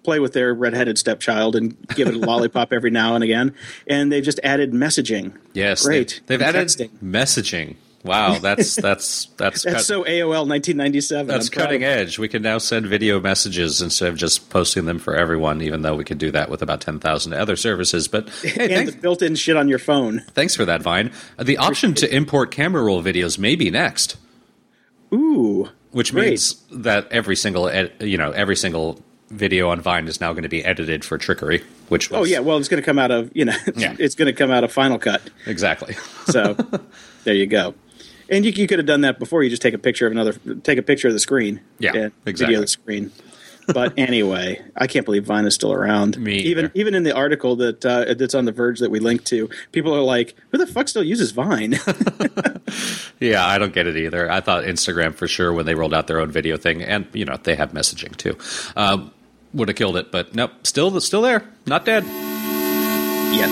play 0.03 0.19
with 0.19 0.33
their 0.33 0.53
redheaded 0.55 0.97
stepchild 0.99 1.55
and 1.55 1.77
give 1.95 2.09
it 2.09 2.15
a 2.15 2.19
lollipop 2.19 2.73
every 2.73 2.91
now 2.91 3.15
and 3.15 3.23
again. 3.23 3.55
And 3.87 4.11
they've 4.11 4.25
just 4.25 4.41
added 4.43 4.73
messaging. 4.73 5.37
Yes, 5.53 5.85
great. 5.85 6.21
They, 6.27 6.35
have 6.35 6.43
added 6.43 6.67
texting. 6.69 6.91
messaging. 7.03 7.77
Wow, 8.03 8.39
that's 8.43 8.77
that's 8.77 9.27
that's 9.37 9.63
That's 9.63 9.75
cut- 9.77 9.85
so 9.85 10.05
AOL 10.05 10.47
1997. 10.49 11.27
that's 11.27 11.49
I'm 11.49 11.53
cutting 11.53 11.85
edge. 11.85 12.19
We 12.19 12.29
can 12.29 12.43
now 12.43 12.57
send 12.59 12.87
video 12.87 13.21
messages 13.21 13.83
instead 13.83 14.09
of 14.09 14.17
just 14.17 14.49
posting 14.49 14.87
them 14.87 14.99
for 14.99 15.15
everyone. 15.15 15.61
Even 15.61 15.83
though 15.83 15.95
we 15.97 16.05
could 16.05 16.17
do 16.19 16.31
that 16.31 16.49
with 16.51 16.63
about 16.63 16.81
ten 16.81 16.99
thousand 16.99 17.35
other 17.35 17.57
services, 17.57 18.09
but 18.09 18.29
hey, 18.43 18.51
And 18.59 18.73
thanks, 18.73 18.95
the 18.95 19.01
built-in 19.01 19.35
shit 19.35 19.57
on 19.57 19.69
your 19.69 19.79
phone. 19.79 20.21
thanks 20.29 20.55
for 20.57 20.65
that, 20.65 20.81
Vine. 20.83 21.13
Uh, 21.39 21.45
The 21.45 21.59
option 21.59 21.93
to 21.95 22.15
import 22.15 22.51
camera 22.51 22.83
roll 22.83 23.03
videos 23.03 23.39
may 23.39 23.55
be 23.55 23.71
next, 23.71 24.17
Ooh, 25.13 25.69
which 25.91 26.13
Great. 26.13 26.29
means 26.31 26.55
that 26.71 27.11
every 27.11 27.37
single 27.37 27.69
ed, 27.69 27.93
you 28.01 28.17
know 28.17 28.31
every 28.31 28.57
single 28.57 29.01
video 29.31 29.69
on 29.71 29.81
Vine 29.81 30.09
is 30.09 30.21
now 30.21 30.33
going 30.33 30.43
to 30.45 30.49
be 30.49 30.65
edited 30.65 31.05
for 31.05 31.19
trickery. 31.19 31.63
Which 31.89 32.11
was, 32.11 32.19
oh 32.21 32.25
yeah. 32.25 32.39
Well, 32.39 32.57
it's 32.59 32.69
going 32.69 32.83
to 32.83 32.87
come 32.87 32.99
out 32.99 33.11
of 33.11 33.31
you 33.35 33.45
know, 33.45 33.57
Yeah. 33.77 33.95
it's 33.99 34.15
going 34.15 34.27
to 34.27 34.33
come 34.33 34.51
out 34.51 34.65
of 34.65 34.73
Final 34.73 34.99
Cut. 34.99 35.23
exactly. 35.47 35.95
So 36.27 36.55
there 37.25 37.35
you 37.35 37.47
go. 37.47 37.75
And 38.31 38.45
you, 38.45 38.53
you 38.53 38.67
could 38.67 38.79
have 38.79 38.87
done 38.87 39.01
that 39.03 39.19
before. 39.19 39.43
You 39.43 39.51
just 39.51 39.63
take 39.63 39.75
a 39.75 39.79
picture 39.79 40.07
of 40.07 40.13
another, 40.13 40.33
take 40.63 40.79
a 40.79 40.83
picture 40.83 41.09
of 41.09 41.15
the 41.15 41.21
screen. 41.21 41.61
Yeah, 41.79 41.95
and 41.95 42.13
exactly. 42.27 42.47
Video 42.47 42.61
the 42.61 42.69
screen. 42.69 43.11
but 43.75 43.93
anyway, 43.99 44.63
I 44.77 44.87
can't 44.87 45.05
believe 45.05 45.25
Vine 45.27 45.45
is 45.47 45.55
still 45.55 45.73
around. 45.73 46.17
Me 46.19 46.37
even 46.37 46.67
either. 46.67 46.73
even 46.75 46.95
in 46.95 47.03
the 47.03 47.13
article 47.15 47.57
that 47.57 47.85
uh, 47.85 48.15
that's 48.15 48.35
on 48.35 48.45
the 48.45 48.53
Verge 48.53 48.79
that 48.79 48.91
we 48.91 49.01
linked 49.01 49.27
to, 49.27 49.51
people 49.73 49.95
are 49.95 50.01
like, 50.01 50.35
"Who 50.51 50.59
the 50.59 50.67
fuck 50.67 50.89
still 50.89 51.05
uses 51.05 51.33
Vine?" 51.33 51.79
Yeah, 53.21 53.47
I 53.47 53.59
don't 53.59 53.75
get 53.75 53.87
it 53.87 53.97
either. 53.99 54.31
I 54.31 54.41
thought 54.41 54.65
Instagram 54.65 55.15
for 55.15 55.29
sure 55.29 55.53
when 55.53 55.67
they 55.67 55.75
rolled 55.75 55.93
out 55.93 56.07
their 56.07 56.21
own 56.21 56.31
video 56.31 56.57
thing, 56.57 56.83
and 56.83 57.07
you 57.13 57.27
know 57.27 57.37
they 57.37 57.55
have 57.55 57.73
messaging 57.73 58.17
too, 58.17 58.39
um, 58.77 59.13
would 59.53 59.69
have 59.69 59.77
killed 59.77 59.97
it. 59.97 60.11
But 60.11 60.35
nope, 60.35 60.53
still 60.63 60.99
still 61.01 61.21
there, 61.21 61.45
not 61.67 61.85
dead. 61.85 62.05
Yet. 63.35 63.51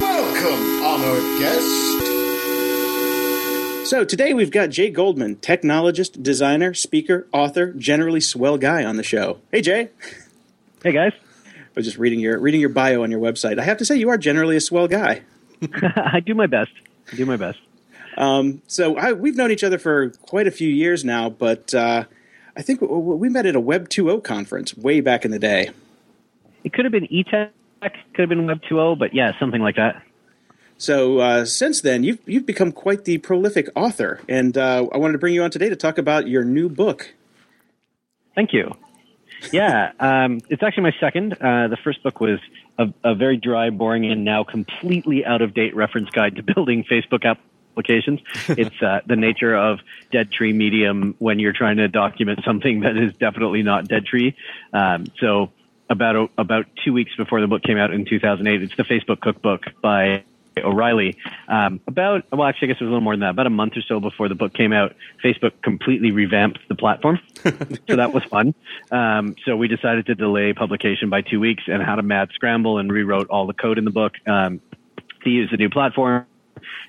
Welcome, 0.00 0.82
honored 0.82 1.38
guest. 1.38 2.05
So 3.86 4.04
today 4.04 4.34
we've 4.34 4.50
got 4.50 4.70
Jay 4.70 4.90
Goldman, 4.90 5.36
technologist, 5.36 6.20
designer, 6.20 6.74
speaker, 6.74 7.28
author, 7.32 7.72
generally 7.72 8.20
swell 8.20 8.58
guy 8.58 8.84
on 8.84 8.96
the 8.96 9.04
show. 9.04 9.38
Hey 9.52 9.60
Jay, 9.60 9.90
Hey 10.82 10.90
guys, 10.90 11.12
I 11.46 11.50
was 11.76 11.84
just 11.84 11.96
reading 11.96 12.18
your 12.18 12.36
reading 12.40 12.60
your 12.60 12.70
bio 12.70 13.04
on 13.04 13.12
your 13.12 13.20
website. 13.20 13.60
I 13.60 13.62
have 13.62 13.78
to 13.78 13.84
say 13.84 13.94
you 13.94 14.08
are 14.08 14.18
generally 14.18 14.56
a 14.56 14.60
swell 14.60 14.88
guy. 14.88 15.22
I 15.94 16.18
do 16.18 16.34
my 16.34 16.48
best. 16.48 16.72
I 17.12 17.14
do 17.14 17.26
my 17.26 17.36
best. 17.36 17.60
So 18.66 18.96
I, 18.96 19.12
we've 19.12 19.36
known 19.36 19.52
each 19.52 19.62
other 19.62 19.78
for 19.78 20.10
quite 20.10 20.48
a 20.48 20.50
few 20.50 20.68
years 20.68 21.04
now, 21.04 21.30
but 21.30 21.72
uh, 21.72 22.06
I 22.56 22.62
think 22.62 22.80
w- 22.80 23.00
w- 23.00 23.16
we 23.16 23.28
met 23.28 23.46
at 23.46 23.54
a 23.54 23.60
Web 23.60 23.88
2.0 23.88 24.24
conference 24.24 24.76
way 24.76 25.00
back 25.00 25.24
in 25.24 25.30
the 25.30 25.38
day. 25.38 25.70
It 26.64 26.72
could 26.72 26.86
have 26.86 26.92
been 26.92 27.06
eTech, 27.06 27.50
could 27.80 27.92
have 28.18 28.28
been 28.30 28.46
Web 28.46 28.62
2.0, 28.68 28.98
but 28.98 29.14
yeah, 29.14 29.38
something 29.38 29.62
like 29.62 29.76
that. 29.76 30.02
So 30.78 31.18
uh, 31.18 31.44
since 31.44 31.80
then, 31.80 32.04
you've 32.04 32.20
you've 32.26 32.46
become 32.46 32.72
quite 32.72 33.04
the 33.04 33.18
prolific 33.18 33.68
author, 33.74 34.20
and 34.28 34.56
uh, 34.56 34.86
I 34.92 34.98
wanted 34.98 35.12
to 35.12 35.18
bring 35.18 35.34
you 35.34 35.42
on 35.42 35.50
today 35.50 35.68
to 35.68 35.76
talk 35.76 35.98
about 35.98 36.28
your 36.28 36.44
new 36.44 36.68
book. 36.68 37.14
Thank 38.34 38.52
you. 38.52 38.74
Yeah, 39.52 39.92
um, 40.00 40.40
it's 40.48 40.62
actually 40.62 40.84
my 40.84 40.94
second. 41.00 41.34
Uh, 41.34 41.68
the 41.68 41.78
first 41.82 42.02
book 42.02 42.20
was 42.20 42.38
a, 42.78 42.92
a 43.04 43.14
very 43.14 43.36
dry, 43.36 43.70
boring, 43.70 44.10
and 44.10 44.24
now 44.24 44.44
completely 44.44 45.24
out 45.24 45.42
of 45.42 45.54
date 45.54 45.74
reference 45.74 46.10
guide 46.10 46.36
to 46.36 46.42
building 46.42 46.84
Facebook 46.84 47.24
applications. 47.24 48.20
it's 48.48 48.82
uh, 48.82 49.00
the 49.06 49.16
nature 49.16 49.54
of 49.54 49.80
dead 50.12 50.30
tree 50.30 50.52
medium 50.52 51.14
when 51.18 51.38
you're 51.38 51.52
trying 51.52 51.78
to 51.78 51.88
document 51.88 52.40
something 52.44 52.80
that 52.80 52.96
is 52.96 53.14
definitely 53.16 53.62
not 53.62 53.88
dead 53.88 54.04
tree. 54.04 54.36
Um, 54.72 55.06
so 55.20 55.52
about 55.88 56.30
about 56.36 56.66
two 56.84 56.92
weeks 56.92 57.12
before 57.16 57.40
the 57.40 57.46
book 57.46 57.62
came 57.62 57.78
out 57.78 57.92
in 57.92 58.04
2008, 58.04 58.62
it's 58.62 58.76
the 58.76 58.82
Facebook 58.82 59.20
Cookbook 59.20 59.64
by 59.80 60.24
O'Reilly. 60.64 61.16
Um, 61.48 61.80
about 61.86 62.24
well, 62.32 62.46
actually, 62.46 62.68
I 62.68 62.72
guess 62.72 62.80
it 62.80 62.84
was 62.84 62.88
a 62.88 62.92
little 62.92 63.02
more 63.02 63.12
than 63.14 63.20
that. 63.20 63.30
About 63.30 63.46
a 63.46 63.50
month 63.50 63.76
or 63.76 63.82
so 63.82 64.00
before 64.00 64.28
the 64.28 64.34
book 64.34 64.54
came 64.54 64.72
out, 64.72 64.94
Facebook 65.22 65.52
completely 65.62 66.10
revamped 66.10 66.58
the 66.68 66.74
platform, 66.74 67.18
so 67.44 67.96
that 67.96 68.12
was 68.14 68.24
fun. 68.24 68.54
Um, 68.90 69.36
so 69.44 69.56
we 69.56 69.68
decided 69.68 70.06
to 70.06 70.14
delay 70.14 70.52
publication 70.52 71.10
by 71.10 71.20
two 71.20 71.40
weeks 71.40 71.64
and 71.66 71.82
had 71.82 71.98
a 71.98 72.02
mad 72.02 72.30
scramble 72.34 72.78
and 72.78 72.90
rewrote 72.90 73.28
all 73.28 73.46
the 73.46 73.52
code 73.52 73.78
in 73.78 73.84
the 73.84 73.90
book 73.90 74.14
um, 74.26 74.60
to 75.24 75.30
use 75.30 75.50
the 75.50 75.56
new 75.56 75.68
platform. 75.68 76.26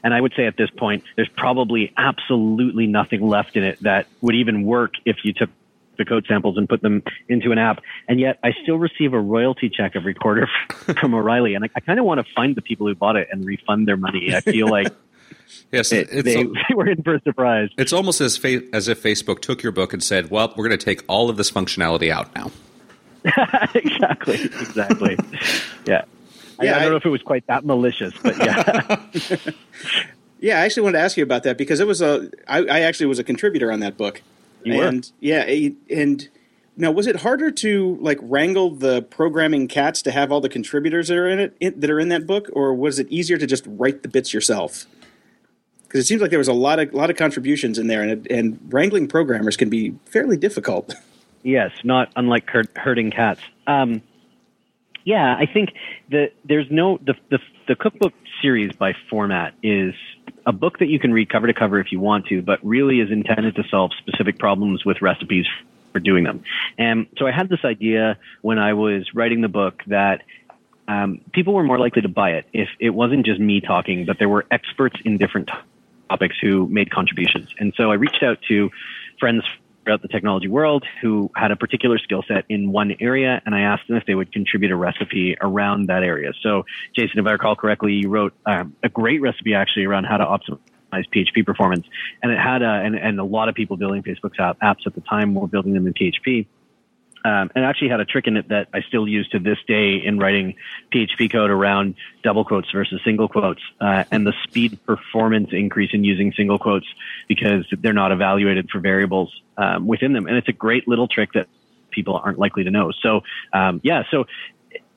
And 0.04 0.14
I 0.14 0.22
would 0.22 0.34
say 0.38 0.46
at 0.46 0.56
this 0.56 0.70
point, 0.70 1.04
there's 1.16 1.30
probably 1.36 1.94
absolutely 1.98 2.88
nothing 2.88 3.28
left 3.28 3.58
in 3.58 3.64
it 3.64 3.80
that 3.82 4.08
would 4.22 4.36
even 4.36 4.64
work 4.64 4.94
if 5.06 5.18
you 5.24 5.34
took 5.34 5.50
the 5.98 6.06
code 6.06 6.26
samples 6.28 6.58
and 6.58 6.68
put 6.70 6.82
them 6.82 7.04
into 7.28 7.52
an 7.52 7.58
app. 7.58 7.82
And 8.08 8.20
yet 8.20 8.40
I 8.44 8.52
still 8.64 8.78
receive 8.78 9.14
a 9.14 9.20
royalty 9.20 9.70
check 9.70 9.94
every 9.96 10.14
quarter 10.14 10.48
from 11.00 11.14
O'Reilly. 11.14 11.56
And 11.56 11.66
I, 11.66 11.70
I 11.76 11.80
kind 11.80 12.00
of 12.00 12.06
want 12.06 12.26
to 12.26 12.34
find 12.36 12.56
the 12.56 12.62
people 12.62 12.88
who 12.88 12.96
bought 12.96 13.16
it 13.16 13.28
and 13.32 13.44
refund 13.46 13.88
their 13.88 13.98
money. 13.98 14.34
I 14.36 14.42
feel 14.42 14.68
like 14.70 14.88
Yes, 15.72 15.92
it, 15.92 16.08
it's 16.12 16.24
they, 16.24 16.44
they 16.44 16.52
were 16.76 16.88
in 16.90 17.04
for 17.04 17.16
a 17.16 17.22
surprise. 17.22 17.70
it's 17.78 17.94
almost 17.94 18.22
as 18.22 18.38
fa- 18.38 18.64
as 18.74 18.88
if 18.88 19.02
Facebook 19.02 19.40
took 19.42 19.64
your 19.64 19.72
book 19.72 19.94
and 19.94 20.04
said, 20.04 20.30
"Well, 20.30 20.54
we're 20.56 20.68
going 20.68 20.78
to 20.78 20.84
take 20.86 21.04
all 21.08 21.30
of 21.30 21.38
this 21.38 21.50
functionality 21.52 22.10
out 22.10 22.34
now." 22.36 22.52
exactly. 23.74 24.36
Exactly. 24.44 25.18
Yeah. 25.86 26.04
I, 26.60 26.64
I 26.64 26.66
don't 26.72 26.82
I- 26.82 26.90
know 26.90 26.96
if 26.96 27.06
it 27.06 27.10
was 27.10 27.22
quite 27.22 27.46
that 27.48 27.66
malicious, 27.66 28.14
but 28.24 28.38
yeah. 28.38 28.98
Yeah, 30.40 30.60
I 30.60 30.66
actually 30.66 30.84
wanted 30.84 31.00
to 31.00 31.04
ask 31.04 31.18
you 31.18 31.24
about 31.24 31.44
that 31.44 31.58
because 31.58 31.80
it 31.80 31.88
was 31.88 32.02
a 32.02 32.30
I, 32.48 32.60
I 32.60 32.80
actually 32.82 33.08
was 33.08 33.20
a 33.20 33.24
contributor 33.24 33.72
on 33.72 33.80
that 33.80 33.98
book. 33.98 34.22
You 34.64 34.78
were? 34.78 34.86
and 34.86 35.12
yeah, 35.20 35.44
a- 35.48 35.76
and 35.90 36.28
now 36.76 36.92
was 36.92 37.08
it 37.08 37.18
harder 37.18 37.52
to 37.52 37.98
like 38.02 38.20
wrangle 38.22 38.72
the 38.72 39.02
programming 39.04 39.68
cats 39.68 40.02
to 40.04 40.12
have 40.12 40.32
all 40.32 40.42
the 40.42 40.50
contributors 40.50 41.08
that 41.08 41.18
are 41.18 41.28
in 41.28 41.40
it 41.40 41.58
in, 41.60 41.80
that 41.80 41.90
are 41.90 42.00
in 42.00 42.10
that 42.10 42.28
book, 42.28 42.50
or 42.54 42.74
was 42.74 43.00
it 43.00 43.08
easier 43.10 43.38
to 43.38 43.48
just 43.48 43.64
write 43.68 44.04
the 44.04 44.10
bits 44.10 44.34
yourself? 44.34 44.86
Because 45.84 46.02
it 46.02 46.06
seems 46.08 46.22
like 46.22 46.30
there 46.32 46.40
was 46.40 46.48
a 46.50 46.54
lot 46.54 46.80
of 46.80 46.94
lot 46.94 47.10
of 47.10 47.16
contributions 47.16 47.78
in 47.80 47.88
there, 47.88 48.02
and 48.02 48.28
and 48.30 48.60
wrangling 48.70 49.08
programmers 49.08 49.56
can 49.58 49.70
be 49.70 49.96
fairly 50.06 50.38
difficult. 50.38 50.96
Yes, 51.44 51.72
not 51.86 52.12
unlike 52.18 52.50
herd, 52.50 52.68
herding 52.76 53.10
cats. 53.10 53.40
Um, 53.68 54.02
yeah, 55.06 55.34
I 55.38 55.46
think 55.46 55.70
that 56.12 56.34
there's 56.44 56.66
no 56.70 56.98
the, 56.98 57.14
the 57.30 57.40
the 57.70 57.76
cookbook 57.76 58.12
series 58.42 58.74
by 58.74 58.94
format 59.10 59.54
is 59.64 59.94
a 60.46 60.52
book 60.52 60.80
that 60.80 60.88
you 60.88 61.00
can 61.00 61.12
read 61.12 61.30
cover 61.30 61.48
to 61.48 61.54
cover 61.54 61.80
if 61.80 61.92
you 61.92 62.00
want 62.00 62.28
to, 62.28 62.42
but 62.42 62.60
really 62.64 63.00
is 63.00 63.12
intended 63.12 63.56
to 63.56 63.64
solve 63.70 63.92
specific 63.98 64.40
problems 64.40 64.86
with 64.86 65.02
recipes 65.02 65.46
for 65.92 66.00
doing 66.00 66.24
them. 66.24 66.44
And 66.78 67.08
so 67.18 67.28
I 67.28 67.32
had 67.32 67.50
this 67.50 67.64
idea 67.64 68.18
when 68.42 68.60
I 68.60 68.74
was 68.74 69.14
writing 69.14 69.42
the 69.42 69.48
book 69.48 69.82
that 69.88 70.22
um, 70.88 71.22
people 71.34 71.54
were 71.54 71.64
more 71.64 71.80
likely 71.80 72.02
to 72.04 72.10
buy 72.10 72.32
it 72.32 72.46
if 72.54 72.70
it 72.80 72.92
wasn't 72.92 73.26
just 73.26 73.40
me 73.40 73.62
talking, 73.62 74.06
but 74.06 74.20
there 74.20 74.30
were 74.30 74.46
experts 74.52 74.96
in 75.04 75.18
different 75.18 75.50
topics 76.10 76.38
who 76.42 76.68
made 76.68 76.92
contributions. 76.92 77.54
And 77.60 77.74
so 77.76 77.92
I 77.92 77.96
reached 77.96 78.24
out 78.24 78.40
to 78.48 78.70
friends 79.20 79.44
throughout 79.88 80.02
the 80.02 80.08
technology 80.10 80.50
world 80.50 80.84
who 81.02 81.32
had 81.34 81.50
a 81.52 81.56
particular 81.56 81.98
skill 81.98 82.22
set 82.28 82.44
in 82.50 82.72
one 82.74 82.94
area, 83.00 83.42
and 83.46 83.56
I 83.56 83.62
asked 83.62 83.88
them 83.88 83.96
if 83.96 84.06
they 84.06 84.16
would 84.16 84.34
contribute 84.34 84.72
a 84.72 84.76
recipe 84.76 85.38
around 85.40 85.88
that 85.88 86.04
area. 86.04 86.34
So, 86.44 86.66
Jason, 86.94 87.20
if 87.20 87.26
I 87.26 87.32
recall 87.32 87.56
correctly, 87.56 87.94
you 87.94 88.10
wrote 88.10 88.34
um, 88.46 88.76
a 88.84 88.90
great 88.90 89.22
recipe 89.22 89.54
actually 89.54 89.86
around 89.86 90.04
how 90.04 90.18
to 90.18 90.26
optimize 90.26 91.06
PHP 91.16 91.46
performance, 91.46 91.88
and 92.22 92.34
it 92.34 92.38
had 92.38 92.62
a, 92.64 92.70
and, 92.70 92.96
and 92.96 93.18
a 93.18 93.24
lot 93.24 93.48
of 93.48 93.56
people 93.56 93.78
building 93.78 94.04
Facebook's 94.04 94.40
app, 94.40 94.60
apps 94.60 94.86
at 94.86 94.94
the 94.94 95.02
time 95.02 95.34
were 95.34 95.48
building 95.48 95.74
them 95.74 95.88
in 95.88 95.94
PHP. 95.94 96.48
Um, 97.28 97.52
and 97.56 97.66
actually 97.66 97.90
had 97.90 98.00
a 98.00 98.06
trick 98.06 98.26
in 98.26 98.38
it 98.38 98.48
that 98.48 98.70
I 98.74 98.80
still 98.84 99.06
use 99.06 99.28
to 99.30 99.40
this 99.40 99.58
day 99.68 99.96
in 99.96 100.18
writing 100.18 100.56
PHP 100.94 101.30
code 101.30 101.50
around 101.50 101.96
double 102.24 102.46
quotes 102.46 102.72
versus 102.72 103.02
single 103.04 103.28
quotes, 103.28 103.62
uh, 103.82 104.06
and 104.12 104.26
the 104.26 104.34
speed 104.44 104.80
performance 104.86 105.50
increase 105.52 105.90
in 105.92 106.06
using 106.06 106.32
single 106.32 106.58
quotes 106.58 106.88
because 107.28 107.66
they're 107.82 107.92
not 107.92 108.14
evaluated 108.14 108.70
for 108.70 108.80
variables 108.80 109.42
um, 109.58 109.88
within 109.88 110.14
them. 110.14 110.26
And 110.26 110.38
it's 110.38 110.48
a 110.48 110.54
great 110.54 110.88
little 110.88 111.10
trick 111.10 111.34
that 111.34 111.48
people 111.92 112.16
aren't 112.16 112.40
likely 112.40 112.64
to 112.64 112.72
know. 112.72 112.94
So, 113.02 113.24
um, 113.52 113.82
yeah, 113.84 114.04
so 114.10 114.24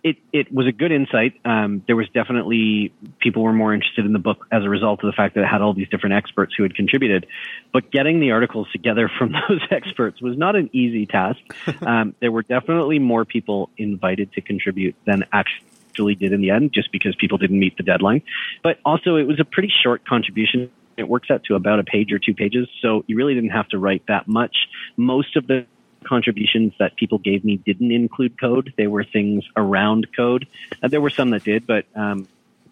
it, 0.03 0.17
it 0.33 0.53
was 0.53 0.67
a 0.67 0.73
good 0.73 0.93
insight. 0.93 1.35
Um, 1.45 1.83
there 1.87 1.97
was 1.97 2.09
definitely 2.11 2.93
people 3.21 3.43
were 3.43 3.53
more 3.53 3.75
interested 3.75 4.07
in 4.07 4.13
the 4.13 4.19
book 4.19 4.47
as 4.51 4.65
a 4.65 4.69
result 4.69 5.03
of 5.05 5.11
the 5.11 5.17
fact 5.17 5.35
that 5.35 5.43
it 5.43 5.47
had 5.47 5.63
all 5.63 5.75
these 5.75 5.89
different 5.89 6.15
experts 6.15 6.55
who 6.57 6.63
had 6.63 6.75
contributed. 6.75 7.27
But 7.73 7.91
getting 7.91 8.21
the 8.21 8.33
articles 8.33 8.69
together 8.73 9.11
from 9.19 9.33
those 9.33 9.61
experts 9.71 10.21
was 10.21 10.37
not 10.37 10.57
an 10.57 10.71
easy 10.73 11.07
task. 11.07 11.41
Um, 11.81 12.15
there 12.21 12.31
were 12.31 12.43
definitely 12.43 12.99
more 12.99 13.25
people 13.25 13.71
invited 13.77 14.33
to 14.35 14.41
contribute 14.43 14.95
than 15.07 15.25
actually 15.33 16.15
did 16.15 16.33
in 16.33 16.41
the 16.41 16.51
end, 16.51 16.73
just 16.73 16.93
because 16.93 17.17
people 17.17 17.39
didn't 17.39 17.59
meet 17.59 17.77
the 17.77 17.83
deadline. 17.83 18.23
But 18.63 18.79
also, 18.85 19.17
it 19.17 19.27
was 19.27 19.41
a 19.41 19.45
pretty 19.45 19.73
short 19.83 20.07
contribution. 20.07 20.71
It 20.97 21.09
works 21.09 21.31
out 21.31 21.43
to 21.45 21.55
about 21.55 21.79
a 21.81 21.85
page 21.85 22.13
or 22.13 22.19
two 22.19 22.35
pages, 22.35 22.69
so 22.83 23.05
you 23.07 23.17
really 23.17 23.35
didn't 23.35 23.51
have 23.51 23.69
to 23.69 23.79
write 23.79 24.05
that 24.09 24.29
much. 24.29 24.55
Most 24.97 25.37
of 25.37 25.47
the 25.47 25.67
contributions 26.05 26.73
that 26.79 26.97
people 26.97 27.19
gave 27.19 27.45
me 27.45 27.57
didn't 27.57 27.93
include 27.93 28.41
code. 28.41 28.73
They 28.77 28.87
were 28.87 29.05
things 29.05 29.45
around 29.57 30.09
code. 30.17 30.47
Uh, 30.83 30.89
there 30.89 31.01
were 31.01 31.11
some 31.11 31.31
that 31.31 31.45
did, 31.45 31.67
but 31.67 31.87
um, 31.95 32.29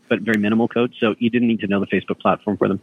but 0.08 0.20
very 0.20 0.38
minimal 0.38 0.68
code. 0.68 0.94
So 0.98 1.14
you 1.18 1.30
didn't 1.30 1.48
need 1.48 1.60
to 1.60 1.66
know 1.66 1.80
the 1.80 1.86
Facebook 1.86 2.20
platform 2.20 2.56
for 2.56 2.68
them. 2.68 2.80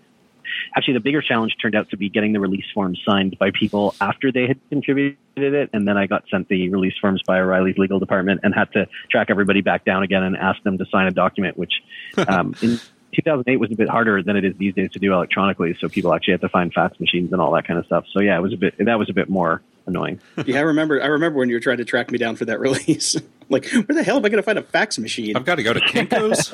Actually, 0.75 0.96
the 0.96 1.00
bigger 1.02 1.22
challenge 1.22 1.56
turned 1.62 1.75
out 1.75 1.90
to 1.90 1.98
be 1.98 2.10
getting 2.10 2.34
the 2.34 2.40
release 2.40 2.66
forms 2.74 3.02
signed 3.06 3.38
by 3.40 3.52
people 3.52 3.96
after 4.00 4.32
they 4.32 4.48
had 4.48 4.60
contributed 4.70 5.18
it, 5.36 5.70
and 5.74 5.88
then 5.88 5.98
I 5.98 6.08
got 6.08 6.24
sent 6.30 6.48
the 6.48 6.70
release 6.70 6.94
forms 7.02 7.22
by 7.24 7.40
O'Reilly's 7.40 7.78
legal 7.78 8.00
department 8.00 8.42
and 8.44 8.54
had 8.54 8.72
to 8.74 8.88
track 9.10 9.28
everybody 9.30 9.62
back 9.62 9.86
down 9.86 10.04
again 10.04 10.24
and 10.24 10.38
ask 10.38 10.62
them 10.64 10.78
to 10.78 10.86
sign 10.86 11.08
a 11.08 11.12
document, 11.12 11.58
which 11.58 11.74
um, 12.28 12.56
in 12.62 12.80
2008 13.16 13.58
was 13.58 13.72
a 13.72 13.75
bit 13.75 13.90
harder 13.90 14.22
than 14.22 14.36
it 14.36 14.46
is 14.46 14.56
these 14.58 14.74
days 14.74 14.92
to 14.92 15.00
do 15.00 15.14
electronically. 15.14 15.75
So 15.80 15.90
people 15.90 16.14
actually 16.14 16.34
had 16.34 16.42
to 16.42 16.50
find 16.50 16.74
fax 16.74 17.00
machines 17.00 17.32
and 17.32 17.42
all 17.42 17.52
that 17.54 17.68
kind 17.68 17.80
of 17.80 17.86
stuff. 17.86 18.06
So 18.12 18.22
yeah, 18.22 18.38
it 18.38 18.42
was 18.42 18.54
a 18.54 18.58
bit 18.58 18.75
that 18.80 19.00
was 19.00 19.10
a 19.10 19.14
bit 19.14 19.30
more 19.30 19.62
annoying. 19.86 20.20
yeah, 20.46 20.60
I 20.60 20.62
remember. 20.62 21.01
I 21.01 21.08
remember 21.08 21.39
when 21.39 21.50
you 21.50 21.56
were 21.56 21.62
trying 21.62 21.77
to 21.77 21.86
track 21.86 22.12
me 22.12 22.18
down 22.18 22.36
for 22.36 22.46
that 22.46 22.60
release. 22.65 23.15
like, 23.50 23.70
where 23.72 23.84
the 23.84 24.04
hell 24.04 24.18
am 24.18 24.25
I 24.25 24.30
going 24.30 24.42
to 24.42 24.44
find 24.44 24.58
a 24.58 24.63
fax 24.63 24.98
machine? 24.98 25.36
I've 25.36 25.46
got 25.46 25.56
to 25.56 25.63
go 25.63 25.74
to 25.74 25.82
Kinko's. 25.82 26.54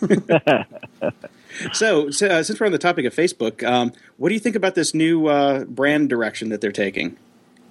So, 1.72 2.10
so 2.10 2.26
uh, 2.28 2.42
since 2.42 2.58
we're 2.58 2.66
on 2.66 2.72
the 2.72 2.78
topic 2.78 3.04
of 3.04 3.14
Facebook, 3.14 3.62
um, 3.62 3.92
what 4.16 4.30
do 4.30 4.34
you 4.34 4.40
think 4.40 4.56
about 4.56 4.74
this 4.74 4.94
new 4.94 5.26
uh, 5.26 5.64
brand 5.64 6.08
direction 6.08 6.48
that 6.48 6.60
they're 6.60 6.72
taking, 6.72 7.16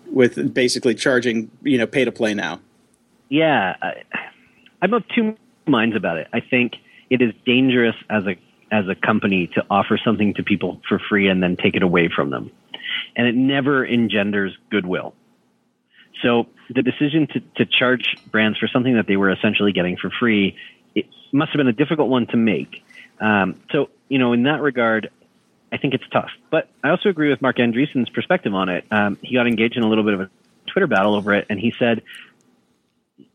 with 0.05 0.53
basically 0.53 0.95
charging, 0.95 1.49
you 1.63 1.77
know, 1.77 1.87
pay 1.87 2.05
to 2.05 2.11
play 2.11 2.33
now? 2.33 2.59
Yeah, 3.29 3.75
I, 3.81 4.03
I'm 4.81 4.93
of 4.93 5.03
two 5.09 5.35
minds 5.67 5.95
about 5.95 6.17
it. 6.17 6.27
I 6.33 6.41
think 6.41 6.73
it 7.09 7.21
is 7.21 7.33
dangerous 7.45 7.95
as 8.09 8.25
a 8.25 8.35
as 8.71 8.87
a 8.87 8.95
company 8.95 9.47
to 9.47 9.65
offer 9.69 9.99
something 10.01 10.33
to 10.35 10.43
people 10.43 10.81
for 10.87 10.97
free 10.97 11.27
and 11.27 11.43
then 11.43 11.57
take 11.57 11.75
it 11.75 11.83
away 11.83 12.07
from 12.07 12.29
them, 12.29 12.49
and 13.15 13.27
it 13.27 13.35
never 13.35 13.85
engenders 13.85 14.57
goodwill. 14.69 15.13
so 16.21 16.47
the 16.73 16.81
decision 16.81 17.27
to, 17.27 17.39
to 17.57 17.65
charge 17.65 18.15
brands 18.31 18.57
for 18.57 18.67
something 18.67 18.95
that 18.95 19.07
they 19.07 19.17
were 19.17 19.31
essentially 19.31 19.71
getting 19.73 19.97
for 19.97 20.09
free, 20.09 20.55
it 20.95 21.05
must 21.31 21.51
have 21.51 21.57
been 21.57 21.67
a 21.67 21.73
difficult 21.73 22.09
one 22.09 22.27
to 22.27 22.37
make. 22.37 22.83
Um, 23.19 23.59
so, 23.71 23.89
you 24.07 24.17
know, 24.19 24.33
in 24.33 24.43
that 24.43 24.61
regard, 24.61 25.09
I 25.71 25.77
think 25.77 25.93
it's 25.93 26.07
tough. 26.11 26.29
But 26.49 26.69
I 26.83 26.89
also 26.89 27.09
agree 27.09 27.29
with 27.29 27.41
Marc 27.41 27.57
Andreessen's 27.57 28.09
perspective 28.09 28.53
on 28.53 28.69
it. 28.69 28.85
Um, 28.91 29.17
he 29.21 29.35
got 29.35 29.47
engaged 29.47 29.77
in 29.77 29.83
a 29.83 29.89
little 29.89 30.03
bit 30.03 30.13
of 30.13 30.21
a 30.21 30.29
Twitter 30.67 30.87
battle 30.87 31.15
over 31.15 31.33
it, 31.33 31.47
and 31.49 31.59
he 31.59 31.73
said, 31.77 32.03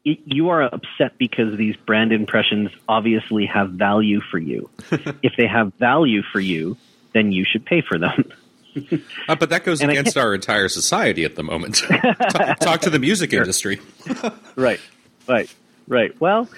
you 0.03 0.51
are 0.51 0.63
upset 0.63 1.19
because 1.19 1.57
these 1.57 1.77
brand 1.77 2.13
impressions 2.13 2.71
obviously 2.89 3.47
have 3.47 3.71
value 3.71 4.21
for 4.21 4.39
you. 4.39 4.71
if 5.23 5.33
they 5.37 5.47
have 5.47 5.75
value 5.75 6.23
for 6.23 6.39
you, 6.39 6.77
then 7.13 7.33
you 7.33 7.45
should 7.45 7.65
pay 7.65 7.83
for 7.83 7.99
them. 7.99 8.33
uh, 9.29 9.35
but 9.35 9.51
that 9.51 9.65
goes 9.65 9.81
and 9.81 9.91
against 9.91 10.17
our 10.17 10.35
entire 10.35 10.69
society 10.69 11.25
at 11.25 11.37
the 11.37 11.43
moment. 11.43 11.77
talk, 12.31 12.59
talk, 12.59 12.81
to 12.83 12.91
the 12.91 12.99
music 12.99 13.31
sure. 13.31 13.41
industry. 13.41 13.81
right, 14.57 14.81
right, 15.29 15.55
right. 15.89 16.19
Well, 16.21 16.49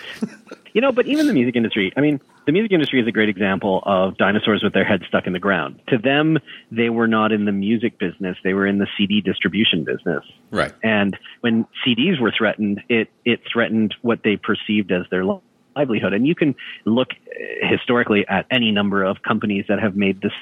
you 0.72 0.80
know, 0.80 0.92
but 0.92 1.06
even 1.06 1.26
the 1.26 1.32
music 1.32 1.56
industry, 1.56 1.92
I 1.96 2.00
mean, 2.00 2.20
the 2.46 2.52
music 2.52 2.72
industry 2.72 3.00
is 3.00 3.06
a 3.06 3.12
great 3.12 3.28
example 3.28 3.82
of 3.84 4.16
dinosaurs 4.16 4.62
with 4.62 4.72
their 4.72 4.84
heads 4.84 5.04
stuck 5.06 5.26
in 5.26 5.34
the 5.34 5.38
ground. 5.38 5.80
To 5.88 5.98
them, 5.98 6.38
they 6.70 6.88
were 6.88 7.06
not 7.06 7.30
in 7.30 7.44
the 7.44 7.52
music 7.52 7.98
business; 7.98 8.36
they 8.42 8.54
were 8.54 8.66
in 8.66 8.78
the 8.78 8.86
CD 8.96 9.20
distribution 9.20 9.84
business. 9.84 10.24
Right. 10.50 10.72
And 10.82 11.16
when 11.40 11.66
CDs 11.86 12.20
were 12.20 12.32
threatened, 12.36 12.82
it 12.88 13.10
it 13.24 13.40
threatened 13.52 13.94
what 14.02 14.22
they 14.22 14.36
perceived 14.36 14.92
as 14.92 15.04
their 15.10 15.24
livelihood. 15.24 16.12
And 16.14 16.26
you 16.26 16.34
can 16.34 16.54
look 16.84 17.08
uh, 17.12 17.68
historically 17.68 18.26
at 18.26 18.46
any 18.50 18.70
number 18.70 19.04
of 19.04 19.22
companies 19.22 19.66
that 19.68 19.78
have 19.78 19.94
made 19.94 20.20
this 20.20 20.32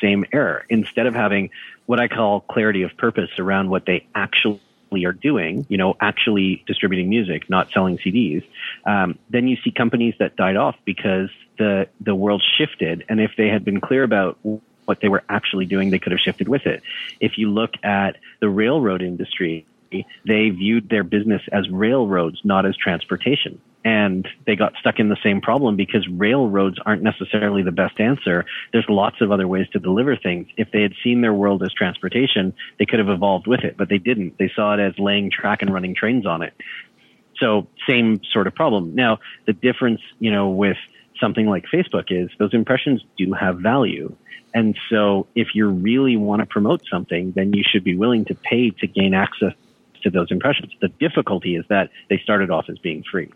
same 0.00 0.24
error. 0.32 0.64
Instead 0.68 1.06
of 1.06 1.14
having 1.14 1.50
what 1.86 2.00
I 2.00 2.08
call 2.08 2.40
clarity 2.40 2.82
of 2.82 2.96
purpose 2.96 3.30
around 3.38 3.70
what 3.70 3.86
they 3.86 4.06
actually 4.14 4.60
are 5.04 5.12
doing, 5.12 5.66
you 5.68 5.76
know, 5.76 5.96
actually 6.00 6.62
distributing 6.66 7.08
music, 7.08 7.48
not 7.50 7.70
selling 7.72 7.98
CDs, 7.98 8.44
um, 8.84 9.18
then 9.30 9.48
you 9.48 9.56
see 9.62 9.70
companies 9.70 10.14
that 10.18 10.36
died 10.36 10.56
off 10.56 10.76
because 10.84 11.30
the 11.58 11.88
the 12.00 12.14
world 12.14 12.42
shifted, 12.56 13.04
and 13.08 13.20
if 13.20 13.32
they 13.36 13.48
had 13.48 13.64
been 13.64 13.80
clear 13.80 14.02
about 14.02 14.38
what 14.86 15.00
they 15.00 15.08
were 15.08 15.24
actually 15.28 15.66
doing, 15.66 15.90
they 15.90 15.98
could 15.98 16.12
have 16.12 16.20
shifted 16.20 16.48
with 16.48 16.66
it. 16.66 16.82
If 17.20 17.38
you 17.38 17.50
look 17.50 17.74
at 17.82 18.16
the 18.40 18.48
railroad 18.48 19.02
industry, 19.02 19.66
they 19.90 20.50
viewed 20.50 20.88
their 20.88 21.04
business 21.04 21.42
as 21.52 21.68
railroads, 21.68 22.40
not 22.44 22.66
as 22.66 22.76
transportation. 22.76 23.60
And 23.86 24.26
they 24.46 24.56
got 24.56 24.72
stuck 24.80 24.98
in 24.98 25.10
the 25.10 25.16
same 25.22 25.40
problem 25.40 25.76
because 25.76 26.04
railroads 26.08 26.76
aren't 26.84 27.04
necessarily 27.04 27.62
the 27.62 27.70
best 27.70 28.00
answer. 28.00 28.44
There's 28.72 28.84
lots 28.88 29.20
of 29.20 29.30
other 29.30 29.46
ways 29.46 29.68
to 29.74 29.78
deliver 29.78 30.16
things. 30.16 30.48
If 30.56 30.72
they 30.72 30.82
had 30.82 30.92
seen 31.04 31.20
their 31.20 31.32
world 31.32 31.62
as 31.62 31.72
transportation, 31.72 32.52
they 32.80 32.84
could 32.84 32.98
have 32.98 33.08
evolved 33.08 33.46
with 33.46 33.60
it, 33.60 33.76
but 33.76 33.88
they 33.88 33.98
didn't. 33.98 34.38
They 34.38 34.50
saw 34.56 34.74
it 34.74 34.80
as 34.80 34.98
laying 34.98 35.30
track 35.30 35.62
and 35.62 35.72
running 35.72 35.94
trains 35.94 36.26
on 36.26 36.42
it. 36.42 36.52
So 37.38 37.68
same 37.88 38.20
sort 38.32 38.48
of 38.48 38.56
problem. 38.56 38.96
Now, 38.96 39.20
the 39.46 39.52
difference, 39.52 40.00
you 40.18 40.32
know, 40.32 40.48
with 40.48 40.78
something 41.20 41.46
like 41.46 41.66
Facebook 41.72 42.06
is 42.10 42.28
those 42.40 42.54
impressions 42.54 43.04
do 43.16 43.34
have 43.34 43.60
value. 43.60 44.16
And 44.52 44.76
so 44.90 45.28
if 45.36 45.54
you 45.54 45.68
really 45.68 46.16
want 46.16 46.40
to 46.40 46.46
promote 46.46 46.82
something, 46.90 47.34
then 47.36 47.52
you 47.52 47.62
should 47.64 47.84
be 47.84 47.96
willing 47.96 48.24
to 48.24 48.34
pay 48.34 48.70
to 48.70 48.88
gain 48.88 49.14
access 49.14 49.52
to 50.02 50.10
those 50.10 50.30
impressions. 50.30 50.72
The 50.80 50.88
difficulty 50.88 51.56
is 51.56 51.64
that 51.68 51.90
they 52.08 52.18
started 52.18 52.50
off 52.50 52.66
as 52.68 52.78
being 52.78 53.02
free. 53.10 53.30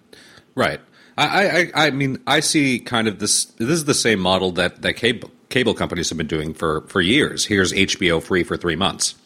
Right. 0.54 0.80
I, 1.16 1.70
I, 1.74 1.86
I 1.86 1.90
mean, 1.90 2.18
I 2.26 2.40
see 2.40 2.78
kind 2.78 3.06
of 3.06 3.18
this. 3.18 3.44
This 3.44 3.68
is 3.68 3.84
the 3.84 3.94
same 3.94 4.20
model 4.20 4.52
that, 4.52 4.82
that 4.82 4.94
cable, 4.94 5.30
cable 5.50 5.74
companies 5.74 6.08
have 6.08 6.18
been 6.18 6.26
doing 6.26 6.54
for, 6.54 6.82
for 6.82 7.00
years. 7.00 7.44
Here's 7.44 7.72
HBO 7.72 8.22
free 8.22 8.42
for 8.42 8.56
three 8.56 8.76
months. 8.76 9.16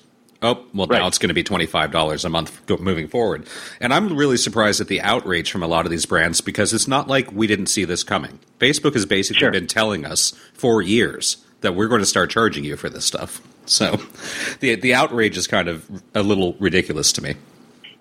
Oh, 0.42 0.62
well, 0.74 0.86
right. 0.88 0.98
now 0.98 1.06
it's 1.06 1.16
going 1.16 1.28
to 1.28 1.34
be 1.34 1.42
$25 1.42 2.24
a 2.24 2.28
month 2.28 2.70
moving 2.80 3.08
forward. 3.08 3.46
And 3.80 3.94
I'm 3.94 4.14
really 4.14 4.36
surprised 4.36 4.80
at 4.80 4.88
the 4.88 5.00
outrage 5.00 5.50
from 5.50 5.62
a 5.62 5.66
lot 5.66 5.86
of 5.86 5.90
these 5.90 6.04
brands 6.04 6.42
because 6.42 6.74
it's 6.74 6.86
not 6.86 7.08
like 7.08 7.32
we 7.32 7.46
didn't 7.46 7.68
see 7.68 7.84
this 7.84 8.02
coming. 8.02 8.38
Facebook 8.58 8.92
has 8.92 9.06
basically 9.06 9.40
sure. 9.40 9.50
been 9.50 9.66
telling 9.66 10.04
us 10.04 10.32
for 10.52 10.82
years 10.82 11.38
that 11.62 11.74
we're 11.74 11.88
going 11.88 12.02
to 12.02 12.06
start 12.06 12.28
charging 12.30 12.62
you 12.62 12.76
for 12.76 12.88
this 12.88 13.04
stuff. 13.04 13.40
So 13.66 13.98
the 14.60 14.74
the 14.74 14.92
outrage 14.92 15.38
is 15.38 15.46
kind 15.46 15.68
of 15.68 15.88
a 16.14 16.22
little 16.22 16.54
ridiculous 16.60 17.12
to 17.12 17.22
me. 17.22 17.36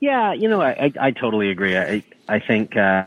Yeah, 0.01 0.33
you 0.33 0.49
know, 0.49 0.61
I, 0.61 0.71
I, 0.71 0.93
I 0.99 1.11
totally 1.11 1.49
agree. 1.49 1.77
I, 1.77 2.03
I 2.27 2.39
think 2.39 2.75
uh, 2.75 3.05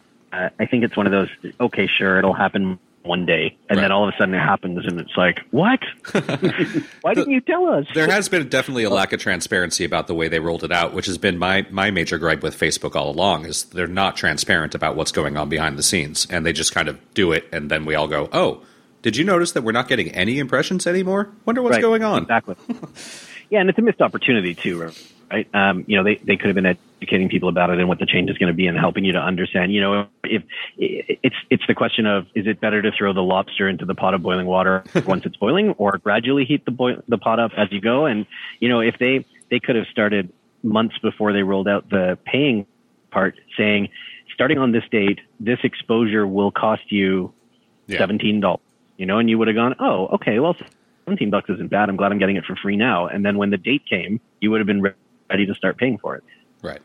I 0.59 0.67
think 0.67 0.85
it's 0.85 0.97
one 0.97 1.07
of 1.07 1.13
those. 1.13 1.29
Okay, 1.61 1.87
sure, 1.87 2.19
it'll 2.19 2.35
happen 2.35 2.79
one 3.07 3.25
day, 3.25 3.57
and 3.69 3.77
right. 3.77 3.85
then 3.85 3.93
all 3.93 4.07
of 4.07 4.15
a 4.15 4.17
sudden 4.19 4.35
it 4.35 4.41
happens, 4.41 4.85
and 4.85 5.01
it's 5.01 5.17
like, 5.17 5.41
what? 5.51 5.81
Why 7.03 7.15
didn't 7.15 7.31
you 7.31 7.41
tell 7.41 7.67
us? 7.69 7.87
there 7.95 8.11
has 8.11 8.29
been 8.29 8.49
definitely 8.49 8.85
a 8.85 8.91
lack 8.91 9.13
of 9.13 9.21
transparency 9.21 9.85
about 9.85 10.07
the 10.07 10.15
way 10.15 10.29
they 10.29 10.41
rolled 10.41 10.65
it 10.65 10.73
out, 10.73 10.93
which 10.93 11.07
has 11.07 11.19
been 11.19 11.39
my 11.39 11.67
my 11.71 11.91
major 11.91 12.19
gripe 12.19 12.43
with 12.43 12.59
Facebook 12.59 12.95
all 12.97 13.11
along. 13.11 13.47
Is 13.47 13.65
they're 13.65 13.87
not 13.87 14.17
transparent 14.17 14.75
about 14.75 14.97
what's 14.97 15.13
going 15.13 15.37
on 15.37 15.49
behind 15.49 15.79
the 15.79 15.83
scenes, 15.83 16.27
and 16.31 16.45
they 16.45 16.53
just 16.53 16.75
kind 16.75 16.89
of 16.89 16.99
do 17.15 17.33
it, 17.33 17.49
and 17.53 17.71
then 17.71 17.85
we 17.85 17.95
all 17.95 18.09
go, 18.09 18.29
oh. 18.33 18.63
Did 19.03 19.17
you 19.17 19.23
notice 19.25 19.53
that 19.53 19.63
we're 19.63 19.71
not 19.71 19.87
getting 19.87 20.11
any 20.17 20.41
impressions 20.41 20.85
anymore? 20.85 21.31
Wonder 21.45 21.63
what's 21.63 21.75
right. 21.75 21.83
going 21.83 22.03
on. 22.03 22.23
Exactly. 22.23 22.57
yeah, 23.51 23.61
and 23.61 23.71
it's 23.71 23.79
a 23.79 23.83
missed 23.83 24.01
opportunity 24.01 24.53
too, 24.53 24.91
right? 25.31 25.47
Um, 25.55 25.85
you 25.87 25.97
know, 25.97 26.03
they, 26.03 26.17
they 26.17 26.37
could 26.37 26.47
have 26.47 26.57
been 26.57 26.77
educating 27.01 27.29
people 27.29 27.49
about 27.49 27.71
it 27.71 27.79
and 27.79 27.89
what 27.89 27.99
the 27.99 28.07
change 28.07 28.31
is 28.31 28.39
going 28.39 28.49
to 28.49 28.57
be 28.57 28.67
and 28.67 28.79
helping 28.79 29.05
you 29.05 29.13
to 29.13 29.19
understand. 29.19 29.73
You 29.73 29.81
know, 29.81 30.09
if 30.25 30.43
it's 30.79 31.37
it's 31.51 31.63
the 31.67 31.75
question 31.75 32.07
of 32.07 32.27
is 32.35 32.47
it 32.47 32.61
better 32.61 32.83
to 32.83 32.91
throw 32.91 33.13
the 33.13 33.23
lobster 33.23 33.69
into 33.69 33.85
the 33.85 33.95
pot 33.95 34.15
of 34.15 34.23
boiling 34.23 34.47
water 34.47 34.85
once 35.07 35.25
it's 35.27 35.37
boiling, 35.37 35.71
or 35.73 35.99
gradually 35.99 36.45
heat 36.45 36.65
the 36.65 36.71
boil, 36.71 37.03
the 37.09 37.19
pot 37.19 37.39
up 37.39 37.53
as 37.57 37.71
you 37.71 37.81
go? 37.81 38.07
And 38.07 38.27
you 38.61 38.69
know, 38.69 38.81
if 38.81 38.99
they 38.99 39.25
they 39.51 39.61
could 39.61 39.77
have 39.77 39.87
started 39.87 40.33
months 40.63 40.99
before 40.99 41.33
they 41.33 41.43
rolled 41.43 41.69
out 41.69 41.89
the 41.91 42.19
paying 42.25 42.67
part, 43.11 43.39
saying 43.57 43.89
starting 44.35 44.59
on 44.59 44.73
this 44.73 44.85
date, 44.91 45.21
this 45.41 45.59
exposure 45.63 46.27
will 46.27 46.51
cost 46.51 46.91
you 46.91 47.33
yeah. 47.87 47.99
seventeen 47.99 48.41
dollars. 48.41 48.61
You 48.97 49.05
know, 49.05 49.19
and 49.19 49.29
you 49.29 49.37
would 49.37 49.49
have 49.49 49.55
gone, 49.55 49.75
oh, 49.79 50.07
okay, 50.15 50.39
well, 50.39 50.57
17 51.05 51.29
bucks 51.29 51.51
isn't 51.51 51.69
bad. 51.69 51.91
I'm 51.91 51.97
glad 51.97 52.13
I'm 52.13 52.19
getting 52.19 52.37
it 52.37 52.47
for 52.47 52.57
free 52.57 52.77
now. 52.77 53.07
And 53.07 53.27
then 53.27 53.37
when 53.37 53.51
the 53.51 53.59
date 53.59 53.83
came, 53.87 54.23
you 54.41 54.51
would 54.51 54.59
have 54.59 54.67
been 54.67 54.83
ready 55.29 55.45
to 55.45 55.55
start 55.55 55.77
paying 55.77 55.99
for 55.99 56.17
it. 56.17 56.25
Right. 56.63 56.81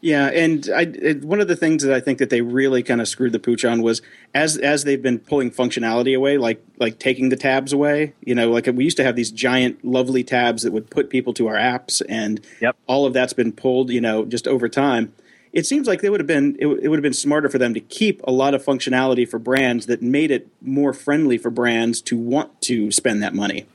Yeah, 0.00 0.26
and 0.28 0.68
I, 0.74 0.82
it, 0.82 1.24
one 1.24 1.40
of 1.40 1.48
the 1.48 1.56
things 1.56 1.82
that 1.82 1.92
I 1.92 1.98
think 1.98 2.18
that 2.18 2.30
they 2.30 2.40
really 2.40 2.84
kind 2.84 3.00
of 3.00 3.08
screwed 3.08 3.32
the 3.32 3.40
pooch 3.40 3.64
on 3.64 3.82
was 3.82 4.00
as 4.32 4.56
as 4.56 4.84
they've 4.84 5.02
been 5.02 5.18
pulling 5.18 5.50
functionality 5.50 6.16
away, 6.16 6.38
like 6.38 6.62
like 6.78 7.00
taking 7.00 7.30
the 7.30 7.36
tabs 7.36 7.72
away. 7.72 8.14
You 8.24 8.36
know, 8.36 8.50
like 8.50 8.66
we 8.66 8.84
used 8.84 8.96
to 8.98 9.04
have 9.04 9.16
these 9.16 9.32
giant, 9.32 9.84
lovely 9.84 10.22
tabs 10.22 10.62
that 10.62 10.72
would 10.72 10.88
put 10.88 11.10
people 11.10 11.34
to 11.34 11.48
our 11.48 11.56
apps, 11.56 12.00
and 12.08 12.40
yep. 12.60 12.76
all 12.86 13.06
of 13.06 13.12
that's 13.12 13.32
been 13.32 13.50
pulled. 13.50 13.90
You 13.90 14.00
know, 14.00 14.24
just 14.24 14.46
over 14.46 14.68
time. 14.68 15.12
It 15.50 15.64
seems 15.64 15.88
like 15.88 16.02
they 16.02 16.10
would 16.10 16.20
have 16.20 16.26
been 16.26 16.56
it, 16.60 16.66
it 16.66 16.88
would 16.88 16.98
have 16.98 17.02
been 17.02 17.12
smarter 17.14 17.48
for 17.48 17.58
them 17.58 17.74
to 17.74 17.80
keep 17.80 18.20
a 18.22 18.30
lot 18.30 18.54
of 18.54 18.64
functionality 18.64 19.28
for 19.28 19.40
brands 19.40 19.86
that 19.86 20.00
made 20.00 20.30
it 20.30 20.46
more 20.60 20.92
friendly 20.92 21.38
for 21.38 21.50
brands 21.50 22.00
to 22.02 22.16
want 22.16 22.60
to 22.62 22.92
spend 22.92 23.22
that 23.22 23.34
money 23.34 23.66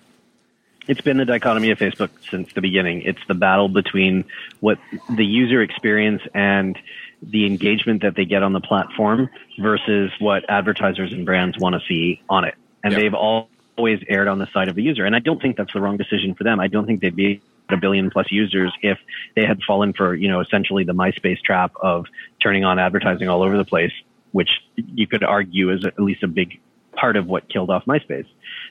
it's 0.88 1.02
been 1.02 1.18
the 1.18 1.26
dichotomy 1.26 1.72
of 1.72 1.80
Facebook 1.80 2.10
since 2.30 2.52
the 2.54 2.62
beginning. 2.62 3.04
It's 3.04 3.22
the 3.28 3.34
battle 3.34 3.70
between 3.70 4.26
what 4.60 4.80
the 5.10 5.26
user 5.26 5.62
experience 5.62 6.22
and 6.34 6.78
the 7.22 7.46
engagement 7.46 8.02
that 8.02 8.16
they 8.16 8.26
get 8.26 8.44
on 8.44 8.54
the 8.54 8.60
platform 8.60 9.30
versus 9.60 10.12
what 10.20 10.44
advertisers 10.50 11.14
and 11.14 11.26
brands 11.26 11.58
want 11.58 11.74
to 11.76 11.82
see 11.88 12.22
on 12.30 12.44
it. 12.44 12.56
And 12.84 12.92
yep. 12.92 13.02
they've 13.02 13.14
always 13.14 14.04
erred 14.10 14.28
on 14.28 14.40
the 14.40 14.48
side 14.54 14.68
of 14.68 14.76
the 14.76 14.84
user. 14.84 15.06
And 15.06 15.16
I 15.16 15.20
don't 15.20 15.42
think 15.42 15.56
that's 15.56 15.74
the 15.74 15.80
wrong 15.80 15.98
decision 15.98 16.36
for 16.36 16.44
them. 16.44 16.60
I 16.60 16.68
don't 16.68 16.86
think 16.86 17.02
they'd 17.02 17.16
be 17.16 17.42
a 17.70 17.78
billion 17.78 18.12
plus 18.12 18.30
users 18.30 18.74
if 18.82 18.98
they 19.36 19.46
had 19.46 19.62
fallen 19.66 19.94
for, 19.94 20.14
you 20.14 20.28
know, 20.28 20.42
essentially 20.42 20.84
the 20.84 20.94
MySpace 20.94 21.42
trap 21.42 21.72
of 21.82 22.06
turning 22.42 22.66
on 22.66 22.78
advertising 22.78 23.30
all 23.30 23.42
over 23.42 23.58
the 23.58 23.66
place, 23.66 23.94
which 24.32 24.50
you 24.76 25.08
could 25.08 25.24
argue 25.24 25.72
is 25.72 25.86
at 25.86 25.98
least 26.00 26.24
a 26.24 26.28
big 26.28 26.60
part 26.94 27.16
of 27.16 27.26
what 27.26 27.50
killed 27.50 27.70
off 27.70 27.86
MySpace. 27.86 28.28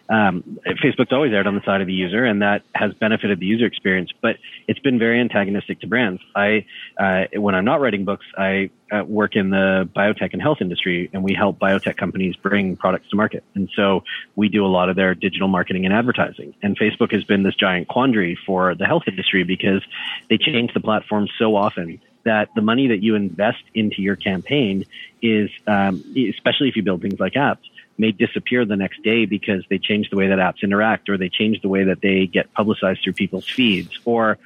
Um, 0.09 0.59
Facebook's 0.67 1.13
always 1.13 1.33
erred 1.33 1.47
on 1.47 1.55
the 1.55 1.63
side 1.65 1.81
of 1.81 1.87
the 1.87 1.93
user, 1.93 2.25
and 2.25 2.43
that 2.43 2.63
has 2.75 2.93
benefited 2.95 3.41
the 3.41 3.47
user 3.47 3.67
experience. 3.67 4.11
But 4.21 4.37
it's 4.69 4.81
been 4.81 4.99
very 4.99 5.21
antagonistic 5.21 5.81
to 5.81 5.87
brands. 5.87 6.21
I, 6.35 6.67
uh, 6.99 7.25
when 7.35 7.55
I'm 7.55 7.65
not 7.65 7.81
writing 7.81 8.05
books, 8.05 8.27
I 8.37 8.71
uh, 8.93 9.05
work 9.05 9.37
in 9.37 9.51
the 9.51 9.89
biotech 9.97 10.33
and 10.33 10.43
health 10.43 10.59
industry, 10.61 11.09
and 11.13 11.23
we 11.23 11.35
help 11.35 11.59
biotech 11.59 11.97
companies 11.97 12.37
bring 12.37 12.77
products 12.77 13.09
to 13.11 13.17
market. 13.17 13.45
And 13.55 13.71
so 13.75 14.05
we 14.37 14.49
do 14.49 14.67
a 14.67 14.69
lot 14.69 14.89
of 14.89 14.97
their 14.97 15.15
digital 15.15 15.49
marketing 15.49 15.85
and 15.87 15.95
advertising. 15.95 16.55
And 16.63 16.79
Facebook 16.79 17.13
has 17.13 17.25
been 17.25 17.43
this 17.43 17.55
giant 17.55 17.89
quandary 17.89 18.39
for 18.47 18.75
the 18.75 18.87
health 18.87 19.05
industry 19.07 19.45
because 19.45 19.83
they 20.29 20.37
change 20.37 20.75
the 20.75 20.81
platform 20.81 21.29
so 21.39 21.57
often 21.57 22.01
that 22.25 22.49
the 22.55 22.63
money 22.63 22.89
that 22.89 23.03
you 23.03 23.15
invest 23.15 23.63
into 23.75 24.01
your 24.03 24.17
campaign 24.17 24.85
is, 25.21 25.51
um, 25.67 26.05
especially 26.17 26.69
if 26.69 26.77
you 26.77 26.83
build 26.83 27.03
things 27.03 27.19
like 27.19 27.35
apps, 27.35 27.59
may 27.99 28.13
disappear 28.13 28.65
the 28.65 28.77
next 28.77 29.03
day 29.03 29.27
because 29.27 29.65
they 29.69 29.79
change 29.79 30.11
the 30.11 30.17
way 30.17 30.29
that 30.29 30.39
apps 30.39 30.63
interact 30.63 31.09
or 31.09 31.17
they 31.19 31.29
change 31.29 31.61
the 31.61 31.69
way 31.69 31.85
that 31.85 32.01
they 32.01 32.27
get 32.27 32.53
publicized 32.55 33.03
through 33.03 33.13
people's 33.13 33.49
feeds 33.49 33.99
or 34.05 34.39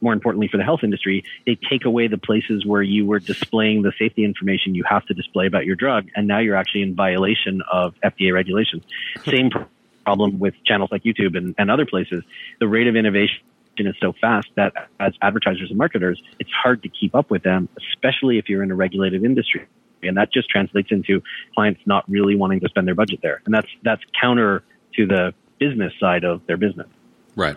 more 0.00 0.12
importantly 0.12 0.48
for 0.48 0.56
the 0.56 0.64
health 0.64 0.80
industry, 0.82 1.24
they 1.46 1.56
take 1.68 1.84
away 1.84 2.08
the 2.08 2.18
places 2.18 2.64
where 2.64 2.82
you 2.82 3.06
were 3.06 3.18
displaying 3.18 3.82
the 3.82 3.92
safety 3.98 4.24
information 4.24 4.74
you 4.74 4.84
have 4.84 5.04
to 5.06 5.14
display 5.14 5.46
about 5.46 5.66
your 5.66 5.76
drug. 5.76 6.08
And 6.16 6.26
now 6.26 6.38
you're 6.38 6.56
actually 6.56 6.82
in 6.82 6.94
violation 6.94 7.62
of 7.70 7.94
FDA 8.02 8.32
regulations. 8.32 8.84
Same 9.24 9.50
problem 10.04 10.38
with 10.38 10.54
channels 10.64 10.90
like 10.90 11.02
YouTube 11.02 11.36
and, 11.36 11.54
and 11.58 11.70
other 11.70 11.86
places. 11.86 12.24
The 12.58 12.68
rate 12.68 12.86
of 12.86 12.96
innovation 12.96 13.40
is 13.78 13.94
so 14.00 14.12
fast 14.20 14.48
that 14.56 14.72
as 14.98 15.14
advertisers 15.22 15.70
and 15.70 15.78
marketers, 15.78 16.20
it's 16.38 16.50
hard 16.50 16.82
to 16.82 16.88
keep 16.88 17.14
up 17.14 17.30
with 17.30 17.42
them, 17.42 17.68
especially 17.78 18.38
if 18.38 18.48
you're 18.48 18.62
in 18.62 18.70
a 18.70 18.74
regulated 18.74 19.24
industry. 19.24 19.66
And 20.08 20.16
that 20.16 20.32
just 20.32 20.48
translates 20.48 20.90
into 20.90 21.22
clients 21.54 21.80
not 21.86 22.08
really 22.08 22.36
wanting 22.36 22.60
to 22.60 22.68
spend 22.68 22.86
their 22.86 22.94
budget 22.94 23.20
there. 23.22 23.42
And 23.44 23.54
that's, 23.54 23.68
that's 23.82 24.02
counter 24.20 24.62
to 24.96 25.06
the 25.06 25.34
business 25.58 25.92
side 26.00 26.24
of 26.24 26.46
their 26.46 26.56
business. 26.56 26.88
Right. 27.36 27.56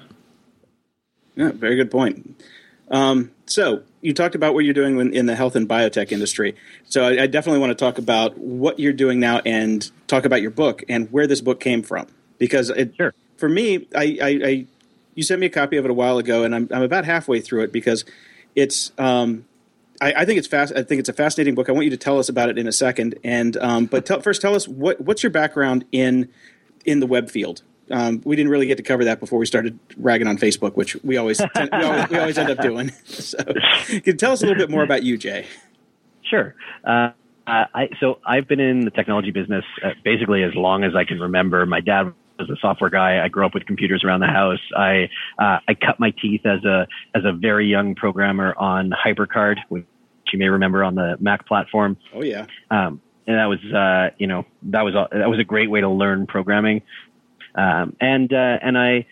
Yeah, 1.36 1.52
very 1.52 1.76
good 1.76 1.90
point. 1.90 2.42
Um, 2.90 3.32
so 3.46 3.84
you 4.02 4.14
talked 4.14 4.36
about 4.36 4.54
what 4.54 4.66
you're 4.66 4.74
doing 4.74 5.00
in, 5.00 5.14
in 5.14 5.26
the 5.26 5.36
health 5.36 5.56
and 5.56 5.68
biotech 5.68 6.12
industry. 6.12 6.56
So 6.86 7.04
I, 7.04 7.24
I, 7.24 7.28
definitely 7.28 7.60
want 7.60 7.72
to 7.72 7.76
talk 7.76 7.98
about 7.98 8.38
what 8.38 8.78
you're 8.78 8.94
doing 8.94 9.20
now 9.20 9.42
and 9.46 9.90
talk 10.08 10.26
about 10.26 10.42
your 10.42 10.52
book 10.52 10.84
and 10.90 11.12
where 11.12 11.26
this 11.26 11.42
book 11.42 11.60
came 11.60 11.82
from. 11.82 12.08
Because 12.38 12.70
it, 12.70 12.94
sure. 12.96 13.14
for 13.38 13.50
me, 13.50 13.88
I, 13.96 14.18
I, 14.22 14.66
you 15.16 15.24
sent 15.24 15.40
me 15.40 15.48
a 15.48 15.50
copy 15.50 15.78
of 15.78 15.86
it 15.86 15.92
a 15.92 15.94
while 15.94 16.18
ago, 16.18 16.44
and 16.44 16.54
I'm, 16.54 16.68
I'm 16.72 16.84
about 16.84 17.06
halfway 17.06 17.40
through 17.40 17.64
it 17.64 17.72
because 17.72 18.06
it's. 18.56 18.92
Um, 18.98 19.46
I, 20.04 20.22
I, 20.22 20.26
think 20.26 20.38
it's 20.38 20.48
fast. 20.48 20.74
I 20.76 20.84
think 20.84 21.00
it's 21.00 21.10
a 21.10 21.14
fascinating 21.14 21.56
book. 21.56 21.70
I 21.70 21.72
want 21.72 21.86
you 21.86 21.92
to 21.92 21.98
tell 21.98 22.20
us 22.20 22.28
about 22.28 22.50
it 22.50 22.58
in 22.58 22.68
a 22.68 22.72
second. 22.72 23.18
And 23.24 23.56
um, 23.58 23.86
but 23.86 24.06
tell, 24.06 24.20
first, 24.20 24.42
tell 24.42 24.54
us 24.54 24.68
what 24.68 25.00
what's 25.00 25.24
your 25.24 25.30
background 25.30 25.86
in 25.92 26.30
in 26.86 27.00
the 27.00 27.08
web 27.08 27.30
field. 27.30 27.64
Um, 27.90 28.22
we 28.26 28.36
didn't 28.36 28.52
really 28.52 28.66
get 28.66 28.78
to 28.78 28.84
cover 28.84 29.06
that 29.06 29.20
before 29.20 29.40
we 29.40 29.46
started 29.46 29.80
ragging 29.98 30.28
on 30.28 30.38
Facebook, 30.38 30.76
which 30.76 30.96
we 31.04 31.18
always 31.18 31.40
we 31.40 31.70
always, 31.72 32.10
we 32.10 32.18
always 32.18 32.38
end 32.38 32.50
up 32.50 32.60
doing. 32.60 32.92
So, 33.06 33.38
can 34.04 34.18
tell 34.18 34.34
us 34.34 34.42
a 34.42 34.46
little 34.46 34.58
bit 34.58 34.70
more 34.70 34.84
about 34.84 35.04
you, 35.04 35.18
Jay? 35.18 35.46
Sure. 36.24 36.56
Uh, 36.84 37.12
I, 37.46 37.90
so 38.00 38.20
I've 38.26 38.48
been 38.48 38.60
in 38.60 38.86
the 38.86 38.92
technology 38.92 39.32
business 39.32 39.66
uh, 39.84 39.90
basically 40.04 40.44
as 40.44 40.56
long 40.56 40.84
as 40.84 40.96
I 40.96 41.04
can 41.04 41.20
remember. 41.20 41.66
My 41.66 41.82
dad 41.82 42.14
was 42.40 42.50
a 42.50 42.56
software 42.62 42.90
guy. 42.90 43.24
I 43.24 43.28
grew 43.28 43.46
up 43.46 43.54
with 43.54 43.66
computers 43.66 44.04
around 44.04 44.22
the 44.22 44.28
house. 44.28 44.62
I 44.76 45.10
uh, 45.38 45.60
I 45.68 45.74
cut 45.74 46.00
my 46.00 46.12
teeth 46.22 46.46
as 46.46 46.64
a 46.66 46.88
as 47.14 47.24
a 47.26 47.32
very 47.32 47.68
young 47.68 47.96
programmer 47.96 48.56
on 48.58 48.92
HyperCard, 48.92 49.58
which 49.70 49.86
you 50.34 50.40
may 50.40 50.50
remember 50.50 50.84
on 50.84 50.96
the 50.96 51.18
Mac 51.20 51.48
platform. 51.48 51.98
Oh 52.14 52.24
yeah. 52.24 52.48
Um, 52.70 53.02
and 53.26 53.38
that 53.38 53.46
was 53.46 53.60
uh, 53.74 54.16
you 54.18 54.28
know 54.28 54.46
that 54.64 54.82
was 54.82 54.96
a, 54.96 55.08
that 55.12 55.30
was 55.30 55.40
a 55.40 55.44
great 55.44 55.70
way 55.70 55.82
to 55.82 55.90
learn 55.90 56.28
programming. 56.28 56.82
Um, 57.56 57.96
and 58.02 58.34
uh, 58.34 58.58
and 58.62 58.78
I, 58.78 59.06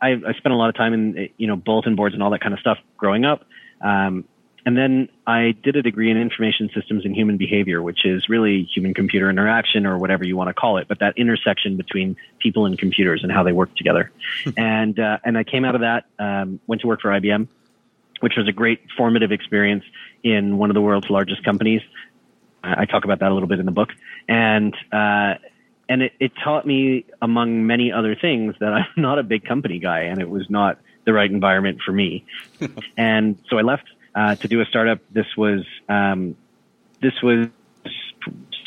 I 0.00 0.10
I 0.10 0.32
spent 0.36 0.52
a 0.52 0.56
lot 0.56 0.68
of 0.68 0.76
time 0.76 0.94
in 0.94 1.28
you 1.36 1.46
know 1.46 1.56
bulletin 1.56 1.96
boards 1.96 2.14
and 2.14 2.22
all 2.22 2.30
that 2.30 2.40
kind 2.40 2.54
of 2.54 2.60
stuff 2.60 2.78
growing 2.96 3.24
up. 3.24 3.44
Um, 3.80 4.24
and 4.68 4.76
then 4.76 5.08
I 5.26 5.54
did 5.62 5.76
a 5.76 5.82
degree 5.82 6.10
in 6.10 6.18
information 6.18 6.68
systems 6.74 7.06
and 7.06 7.16
human 7.16 7.38
behavior, 7.38 7.80
which 7.80 8.04
is 8.04 8.28
really 8.28 8.64
human 8.64 8.92
computer 8.92 9.30
interaction 9.30 9.86
or 9.86 9.96
whatever 9.96 10.24
you 10.24 10.36
want 10.36 10.48
to 10.48 10.52
call 10.52 10.76
it, 10.76 10.88
but 10.88 10.98
that 10.98 11.16
intersection 11.16 11.78
between 11.78 12.18
people 12.38 12.66
and 12.66 12.78
computers 12.78 13.22
and 13.22 13.32
how 13.32 13.42
they 13.42 13.52
work 13.52 13.74
together. 13.76 14.10
and, 14.58 15.00
uh, 15.00 15.20
and 15.24 15.38
I 15.38 15.44
came 15.44 15.64
out 15.64 15.74
of 15.74 15.80
that, 15.80 16.04
um, 16.18 16.60
went 16.66 16.82
to 16.82 16.86
work 16.86 17.00
for 17.00 17.08
IBM, 17.08 17.48
which 18.20 18.34
was 18.36 18.46
a 18.46 18.52
great 18.52 18.80
formative 18.94 19.32
experience 19.32 19.84
in 20.22 20.58
one 20.58 20.70
of 20.70 20.74
the 20.74 20.80
world's 20.80 21.10
largest 21.10 21.44
companies. 21.44 21.82
I 22.62 22.86
talk 22.86 23.04
about 23.04 23.20
that 23.20 23.30
a 23.30 23.34
little 23.34 23.48
bit 23.48 23.60
in 23.60 23.66
the 23.66 23.72
book. 23.72 23.90
And, 24.28 24.74
uh, 24.92 25.34
and 25.88 26.02
it, 26.02 26.12
it 26.18 26.32
taught 26.42 26.66
me, 26.66 27.04
among 27.22 27.66
many 27.66 27.92
other 27.92 28.14
things, 28.14 28.54
that 28.60 28.72
I'm 28.74 28.86
not 28.96 29.18
a 29.18 29.22
big 29.22 29.44
company 29.44 29.78
guy, 29.78 30.00
and 30.00 30.20
it 30.20 30.28
was 30.28 30.50
not 30.50 30.78
the 31.04 31.12
right 31.12 31.30
environment 31.30 31.80
for 31.84 31.92
me. 31.92 32.24
and 32.96 33.38
so 33.48 33.58
I 33.58 33.62
left 33.62 33.88
uh, 34.14 34.34
to 34.36 34.48
do 34.48 34.60
a 34.60 34.66
startup. 34.66 35.00
This 35.10 35.26
was 35.36 35.64
um, 35.88 36.36
this 37.00 37.22
was 37.22 37.48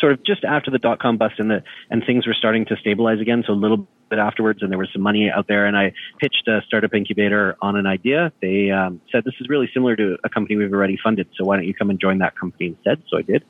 sort 0.02 0.12
of 0.12 0.24
just 0.26 0.44
after 0.44 0.70
the 0.70 0.80
dot 0.80 1.00
com 1.00 1.18
bust, 1.18 1.36
and 1.38 1.50
the 1.50 1.64
and 1.90 2.04
things 2.06 2.28
were 2.28 2.34
starting 2.34 2.66
to 2.66 2.76
stabilize 2.76 3.22
again. 3.22 3.44
So 3.48 3.54
a 3.54 3.56
little 3.56 3.88
bit 4.10 4.20
afterwards, 4.20 4.62
and 4.62 4.70
there 4.70 4.78
was 4.78 4.90
some 4.92 5.02
money 5.02 5.32
out 5.32 5.48
there, 5.48 5.66
and 5.66 5.78
I 5.78 5.94
pitched 6.20 6.48
a 6.48 6.62
startup 6.68 6.94
incubator 6.94 7.56
on 7.62 7.78
an 7.78 7.86
idea. 7.86 8.34
They 8.42 8.70
um, 8.72 9.00
said 9.12 9.24
this 9.24 9.36
is 9.40 9.48
really 9.48 9.70
similar 9.74 9.96
to 9.96 10.18
a 10.26 10.30
company 10.30 10.58
we've 10.58 10.74
already 10.74 10.98
funded, 11.02 11.30
so 11.38 11.46
why 11.46 11.56
don't 11.56 11.66
you 11.66 11.74
come 11.74 11.90
and 11.90 12.00
join 12.00 12.18
that 12.18 12.38
company 12.38 12.68
instead? 12.68 13.02
So 13.10 13.18
I 13.18 13.22
did. 13.22 13.46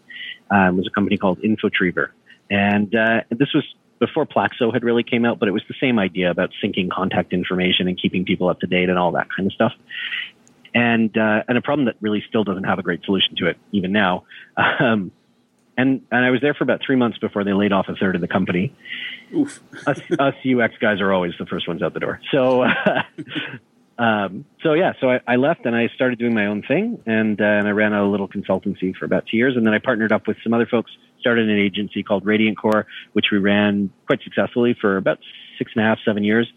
Um, 0.52 0.76
it 0.76 0.78
was 0.78 0.88
a 0.88 0.92
company 0.92 1.18
called 1.18 1.40
Infotriever. 1.40 2.10
And 2.52 2.94
uh, 2.94 3.22
this 3.30 3.54
was 3.54 3.64
before 4.00 4.26
Plaxo 4.26 4.74
had 4.74 4.84
really 4.84 5.04
came 5.04 5.26
out, 5.26 5.40
but 5.40 5.48
it 5.48 5.52
was 5.52 5.64
the 5.70 5.76
same 5.80 5.98
idea 6.00 6.30
about 6.30 6.50
syncing 6.62 6.90
contact 6.90 7.32
information 7.32 7.88
and 7.88 8.00
keeping 8.02 8.26
people 8.26 8.50
up 8.50 8.60
to 8.60 8.68
date 8.68 8.90
and 8.90 9.00
all 9.00 9.14
that 9.14 9.28
kind 9.36 9.48
of 9.48 9.54
stuff. 9.54 9.72
And 10.74 11.16
uh, 11.18 11.44
and 11.48 11.58
a 11.58 11.62
problem 11.62 11.86
that 11.86 11.96
really 12.02 12.24
still 12.28 12.44
doesn't 12.44 12.64
have 12.64 12.80
a 12.80 12.84
great 12.84 13.04
solution 13.04 13.36
to 13.38 13.48
it 13.48 13.58
even 13.72 13.92
now. 13.92 14.26
Um, 14.80 15.12
and 15.78 16.02
and 16.12 16.26
I 16.26 16.30
was 16.30 16.42
there 16.42 16.54
for 16.54 16.64
about 16.64 16.82
three 16.86 16.96
months 16.96 17.18
before 17.18 17.44
they 17.44 17.54
laid 17.54 17.72
off 17.72 17.88
a 17.88 17.96
third 17.96 18.16
of 18.16 18.22
the 18.22 18.28
company. 18.28 18.76
Oof. 19.36 19.62
us, 19.88 20.00
us 20.20 20.36
UX 20.46 20.76
guys 20.80 21.00
are 21.02 21.14
always 21.14 21.34
the 21.40 21.46
first 21.46 21.68
ones 21.68 21.82
out 21.82 21.94
the 21.94 22.00
door. 22.00 22.20
So. 22.32 22.64
Uh, 22.64 23.04
um, 23.98 24.46
so 24.64 24.74
yeah, 24.74 24.94
so 25.00 25.10
I, 25.10 25.20
I, 25.28 25.36
left 25.36 25.66
and 25.66 25.76
I 25.76 25.88
started 25.96 26.20
doing 26.20 26.34
my 26.34 26.48
own 26.48 26.64
thing, 26.64 27.02
and 27.06 27.40
uh, 27.40 27.44
and 27.44 27.68
I 27.68 27.72
ran 27.72 27.94
a 27.94 28.10
little 28.10 28.28
consultancy 28.28 28.96
for 28.96 29.06
about 29.06 29.26
two 29.30 29.38
years, 29.38 29.56
and 29.56 29.66
then 29.66 29.74
I 29.74 29.80
partnered 29.80 30.12
up 30.12 30.28
with 30.28 30.38
some 30.44 30.54
other 30.54 30.66
folks 30.66 30.92
started 31.22 31.50
an 31.50 31.58
agency 31.58 32.04
called 32.04 32.26
Radiant 32.26 32.58
Core, 32.58 32.86
which 33.14 33.28
we 33.32 33.38
ran 33.38 33.92
quite 34.08 34.22
successfully 34.24 34.76
for 34.80 34.98
about 34.98 35.20
six 35.58 35.72
and 35.76 35.86
a 35.86 35.88
half, 35.88 36.00
seven 36.04 36.24
years. 36.24 36.52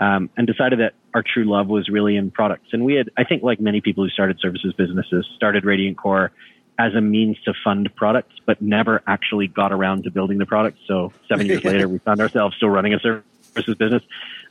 Um, 0.00 0.28
and 0.36 0.44
decided 0.44 0.80
that 0.80 0.94
our 1.14 1.22
true 1.22 1.44
love 1.44 1.68
was 1.68 1.88
really 1.88 2.16
in 2.16 2.32
products. 2.32 2.70
And 2.72 2.84
we 2.84 2.94
had, 2.94 3.10
I 3.16 3.22
think, 3.22 3.44
like 3.44 3.60
many 3.60 3.80
people 3.80 4.02
who 4.02 4.10
started 4.10 4.40
services 4.40 4.74
businesses, 4.76 5.24
started 5.36 5.64
Radiant 5.64 5.96
Core 5.96 6.32
as 6.78 6.94
a 6.94 7.00
means 7.00 7.40
to 7.44 7.54
fund 7.62 7.88
products, 7.94 8.34
but 8.46 8.60
never 8.60 9.02
actually 9.06 9.46
got 9.46 9.72
around 9.72 10.04
to 10.04 10.10
building 10.10 10.38
the 10.38 10.46
product. 10.46 10.78
So 10.86 11.12
seven 11.28 11.46
years 11.46 11.64
later, 11.64 11.88
we 11.88 11.98
found 11.98 12.20
ourselves 12.20 12.56
still 12.56 12.70
running 12.70 12.94
a 12.94 13.00
services 13.00 13.74
business. 13.76 14.02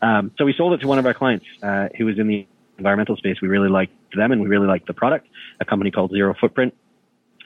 Um, 0.02 0.32
so 0.38 0.46
we 0.46 0.54
sold 0.54 0.74
it 0.74 0.78
to 0.82 0.88
one 0.88 1.00
of 1.00 1.06
our 1.06 1.14
clients 1.14 1.46
uh, 1.62 1.90
who 1.98 2.06
was 2.06 2.18
in 2.20 2.28
the 2.28 2.48
environmental 2.78 3.16
space. 3.18 3.42
We 3.42 3.48
really 3.48 3.70
liked 3.70 3.94
them 4.16 4.32
and 4.32 4.42
we 4.42 4.48
really 4.48 4.68
liked 4.68 4.88
the 4.88 4.94
product, 4.94 5.28
a 5.60 5.66
company 5.66 5.92
called 5.92 6.12
Zero 6.12 6.34
Footprint. 6.40 6.74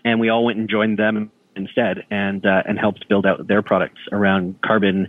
And 0.06 0.20
we 0.20 0.30
all 0.30 0.46
went 0.46 0.58
and 0.58 0.70
joined 0.70 0.98
them 0.98 1.32
instead 1.56 2.06
and 2.12 2.46
uh, 2.46 2.63
and 2.66 2.80
helped 2.80 3.08
build 3.10 3.26
out 3.26 3.46
their 3.48 3.62
products 3.62 4.00
around 4.12 4.62
carbon 4.62 5.08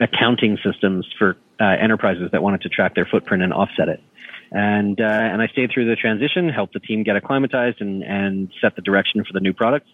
accounting 0.00 0.58
systems 0.62 1.06
for 1.18 1.36
uh, 1.60 1.64
enterprises 1.64 2.30
that 2.32 2.42
wanted 2.42 2.60
to 2.62 2.68
track 2.68 2.94
their 2.94 3.06
footprint 3.06 3.42
and 3.42 3.52
offset 3.52 3.88
it. 3.88 4.00
And 4.50 5.00
uh, 5.00 5.04
and 5.04 5.42
I 5.42 5.48
stayed 5.48 5.70
through 5.72 5.88
the 5.88 5.96
transition, 5.96 6.48
helped 6.48 6.72
the 6.72 6.80
team 6.80 7.02
get 7.02 7.16
acclimatized, 7.16 7.80
and 7.80 8.02
and 8.02 8.50
set 8.60 8.76
the 8.76 8.82
direction 8.82 9.24
for 9.24 9.32
the 9.32 9.40
new 9.40 9.52
products. 9.52 9.88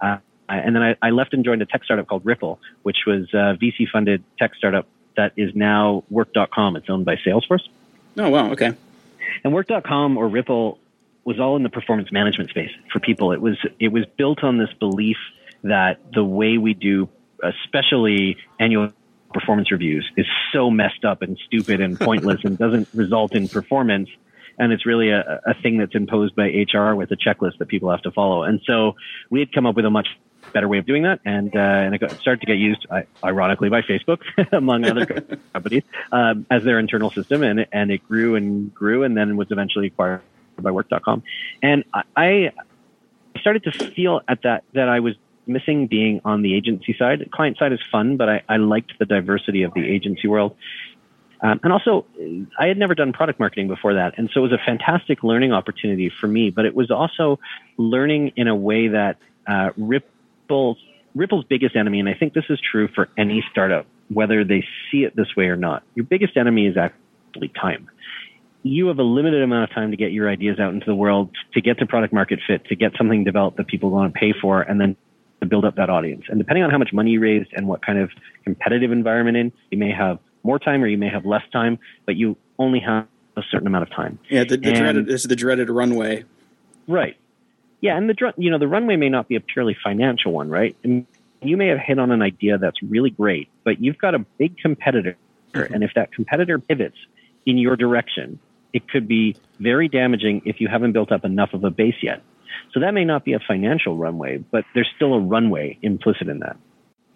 Uh, 0.00 0.18
and 0.48 0.74
then 0.74 0.82
I, 0.82 0.96
I, 1.02 1.10
left 1.10 1.34
and 1.34 1.44
joined 1.44 1.60
a 1.60 1.66
tech 1.66 1.84
startup 1.84 2.06
called 2.06 2.24
Rypple, 2.24 2.58
which 2.82 2.98
was 3.06 3.28
a 3.34 3.58
VC 3.60 3.86
funded 3.92 4.24
tech 4.38 4.54
startup 4.54 4.86
that 5.16 5.32
is 5.36 5.54
now 5.54 6.04
Work.com. 6.08 6.76
It's 6.76 6.88
owned 6.88 7.04
by 7.04 7.16
Salesforce. 7.16 7.68
Oh 8.16 8.30
wow, 8.30 8.52
okay. 8.52 8.72
And 9.44 9.52
Work.com 9.52 10.16
or 10.16 10.28
Rypple 10.28 10.78
was 11.24 11.38
all 11.38 11.56
in 11.56 11.62
the 11.62 11.68
performance 11.68 12.10
management 12.10 12.48
space 12.48 12.70
for 12.90 13.00
people. 13.00 13.32
It 13.32 13.40
was 13.42 13.58
it 13.78 13.88
was 13.88 14.06
built 14.16 14.42
on 14.42 14.56
this 14.56 14.72
belief 14.80 15.18
that 15.64 15.98
the 16.14 16.24
way 16.24 16.56
we 16.56 16.72
do, 16.72 17.08
especially 17.42 18.38
annual 18.58 18.92
performance 19.32 19.70
reviews, 19.70 20.10
is 20.16 20.26
so 20.52 20.70
messed 20.70 21.04
up 21.04 21.22
and 21.22 21.38
stupid 21.46 21.80
and 21.80 21.98
pointless 21.98 22.40
and 22.44 22.58
doesn't 22.58 22.88
result 22.94 23.34
in 23.34 23.48
performance. 23.48 24.08
And 24.58 24.72
it's 24.72 24.86
really 24.86 25.10
a, 25.10 25.40
a 25.46 25.54
thing 25.54 25.78
that's 25.78 25.94
imposed 25.94 26.34
by 26.34 26.46
HR 26.46 26.94
with 26.94 27.10
a 27.12 27.16
checklist 27.16 27.58
that 27.58 27.68
people 27.68 27.90
have 27.90 28.02
to 28.02 28.10
follow. 28.10 28.42
And 28.42 28.60
so 28.66 28.96
we 29.30 29.40
had 29.40 29.52
come 29.52 29.66
up 29.66 29.76
with 29.76 29.84
a 29.84 29.90
much 29.90 30.08
better 30.52 30.68
way 30.68 30.78
of 30.78 30.86
doing 30.86 31.02
that, 31.02 31.20
and 31.24 31.54
uh, 31.54 31.58
and 31.58 31.94
it 31.94 31.98
got, 31.98 32.12
started 32.12 32.40
to 32.40 32.46
get 32.46 32.58
used, 32.58 32.86
ironically, 33.22 33.68
by 33.68 33.82
Facebook 33.82 34.18
among 34.52 34.84
other 34.84 35.06
companies 35.52 35.82
um, 36.12 36.46
as 36.50 36.64
their 36.64 36.78
internal 36.78 37.10
system, 37.10 37.42
and 37.42 37.66
and 37.72 37.90
it 37.90 38.06
grew 38.08 38.36
and 38.36 38.74
grew, 38.74 39.04
and 39.04 39.16
then 39.16 39.36
was 39.36 39.48
eventually 39.50 39.88
acquired 39.88 40.22
by 40.60 40.70
Work.com. 40.70 41.22
And 41.62 41.84
I 42.16 42.52
started 43.40 43.64
to 43.64 43.72
feel 43.92 44.20
at 44.28 44.42
that 44.42 44.64
that 44.74 44.88
I 44.88 45.00
was 45.00 45.14
missing 45.48 45.86
being 45.86 46.20
on 46.24 46.42
the 46.42 46.54
agency 46.54 46.94
side. 46.98 47.28
Client 47.32 47.58
side 47.58 47.72
is 47.72 47.80
fun, 47.90 48.16
but 48.16 48.28
I, 48.28 48.42
I 48.48 48.56
liked 48.56 48.98
the 48.98 49.06
diversity 49.06 49.62
of 49.62 49.72
the 49.74 49.86
agency 49.86 50.28
world. 50.28 50.56
Um, 51.40 51.60
and 51.62 51.72
also, 51.72 52.04
I 52.58 52.66
had 52.66 52.78
never 52.78 52.94
done 52.94 53.12
product 53.12 53.38
marketing 53.38 53.68
before 53.68 53.94
that. 53.94 54.18
And 54.18 54.28
so 54.32 54.40
it 54.40 54.50
was 54.50 54.52
a 54.52 54.64
fantastic 54.64 55.22
learning 55.22 55.52
opportunity 55.52 56.10
for 56.10 56.26
me, 56.26 56.50
but 56.50 56.64
it 56.64 56.74
was 56.74 56.90
also 56.90 57.38
learning 57.76 58.32
in 58.36 58.48
a 58.48 58.56
way 58.56 58.88
that 58.88 59.18
uh, 59.46 59.70
Rypple's, 59.78 60.78
Rypple's 61.14 61.44
biggest 61.44 61.76
enemy, 61.76 62.00
and 62.00 62.08
I 62.08 62.14
think 62.14 62.34
this 62.34 62.44
is 62.50 62.60
true 62.60 62.88
for 62.88 63.08
any 63.16 63.44
startup, 63.50 63.86
whether 64.08 64.44
they 64.44 64.64
see 64.90 65.04
it 65.04 65.14
this 65.14 65.36
way 65.36 65.46
or 65.46 65.56
not, 65.56 65.84
your 65.94 66.04
biggest 66.04 66.36
enemy 66.36 66.66
is 66.66 66.76
actually 66.76 67.48
time 67.48 67.88
you 68.62 68.88
have 68.88 68.98
a 68.98 69.02
limited 69.02 69.42
amount 69.42 69.70
of 69.70 69.74
time 69.74 69.90
to 69.90 69.96
get 69.96 70.12
your 70.12 70.28
ideas 70.28 70.58
out 70.58 70.74
into 70.74 70.86
the 70.86 70.94
world, 70.94 71.30
to 71.54 71.60
get 71.60 71.78
to 71.78 71.86
product 71.86 72.12
market 72.12 72.40
fit, 72.46 72.64
to 72.66 72.76
get 72.76 72.92
something 72.96 73.24
developed 73.24 73.56
that 73.56 73.66
people 73.66 73.90
want 73.90 74.12
to 74.12 74.18
pay 74.18 74.32
for, 74.32 74.62
and 74.62 74.80
then 74.80 74.96
to 75.40 75.46
build 75.46 75.64
up 75.64 75.76
that 75.76 75.90
audience. 75.90 76.24
And 76.28 76.38
depending 76.38 76.64
on 76.64 76.70
how 76.70 76.78
much 76.78 76.92
money 76.92 77.12
you 77.12 77.20
raised 77.20 77.50
and 77.52 77.68
what 77.68 77.84
kind 77.84 77.98
of 77.98 78.10
competitive 78.44 78.92
environment 78.92 79.36
in, 79.36 79.52
you 79.70 79.78
may 79.78 79.92
have 79.92 80.18
more 80.42 80.58
time 80.58 80.82
or 80.82 80.86
you 80.86 80.98
may 80.98 81.08
have 81.08 81.24
less 81.24 81.42
time, 81.52 81.78
but 82.06 82.16
you 82.16 82.36
only 82.58 82.80
have 82.80 83.06
a 83.36 83.42
certain 83.50 83.66
amount 83.66 83.82
of 83.82 83.90
time. 83.90 84.18
Yeah, 84.28 84.44
the, 84.44 84.56
the 84.56 84.72
dreaded, 84.72 85.06
this 85.06 85.22
is 85.22 85.28
the 85.28 85.36
dreaded 85.36 85.70
runway. 85.70 86.24
Right. 86.86 87.16
Yeah, 87.80 87.96
and 87.96 88.08
the 88.08 88.32
you 88.36 88.50
know 88.50 88.58
the 88.58 88.66
runway 88.66 88.96
may 88.96 89.08
not 89.08 89.28
be 89.28 89.36
a 89.36 89.40
purely 89.40 89.76
financial 89.82 90.32
one, 90.32 90.48
right? 90.48 90.76
And 90.82 91.06
you 91.40 91.56
may 91.56 91.68
have 91.68 91.78
hit 91.78 91.98
on 91.98 92.10
an 92.10 92.22
idea 92.22 92.58
that's 92.58 92.82
really 92.82 93.10
great, 93.10 93.48
but 93.62 93.80
you've 93.80 93.98
got 93.98 94.14
a 94.14 94.18
big 94.18 94.58
competitor, 94.58 95.16
mm-hmm. 95.52 95.72
and 95.72 95.84
if 95.84 95.92
that 95.94 96.12
competitor 96.12 96.58
pivots 96.58 96.96
in 97.46 97.56
your 97.56 97.76
direction, 97.76 98.40
it 98.72 98.88
could 98.88 99.06
be 99.06 99.36
very 99.60 99.88
damaging 99.88 100.42
if 100.44 100.60
you 100.60 100.66
haven't 100.66 100.92
built 100.92 101.12
up 101.12 101.24
enough 101.24 101.54
of 101.54 101.62
a 101.62 101.70
base 101.70 101.94
yet. 102.02 102.22
So 102.72 102.80
that 102.80 102.94
may 102.94 103.04
not 103.04 103.24
be 103.24 103.32
a 103.32 103.40
financial 103.40 103.96
runway, 103.96 104.38
but 104.38 104.64
there's 104.74 104.88
still 104.96 105.14
a 105.14 105.20
runway 105.20 105.78
implicit 105.82 106.28
in 106.28 106.40
that. 106.40 106.56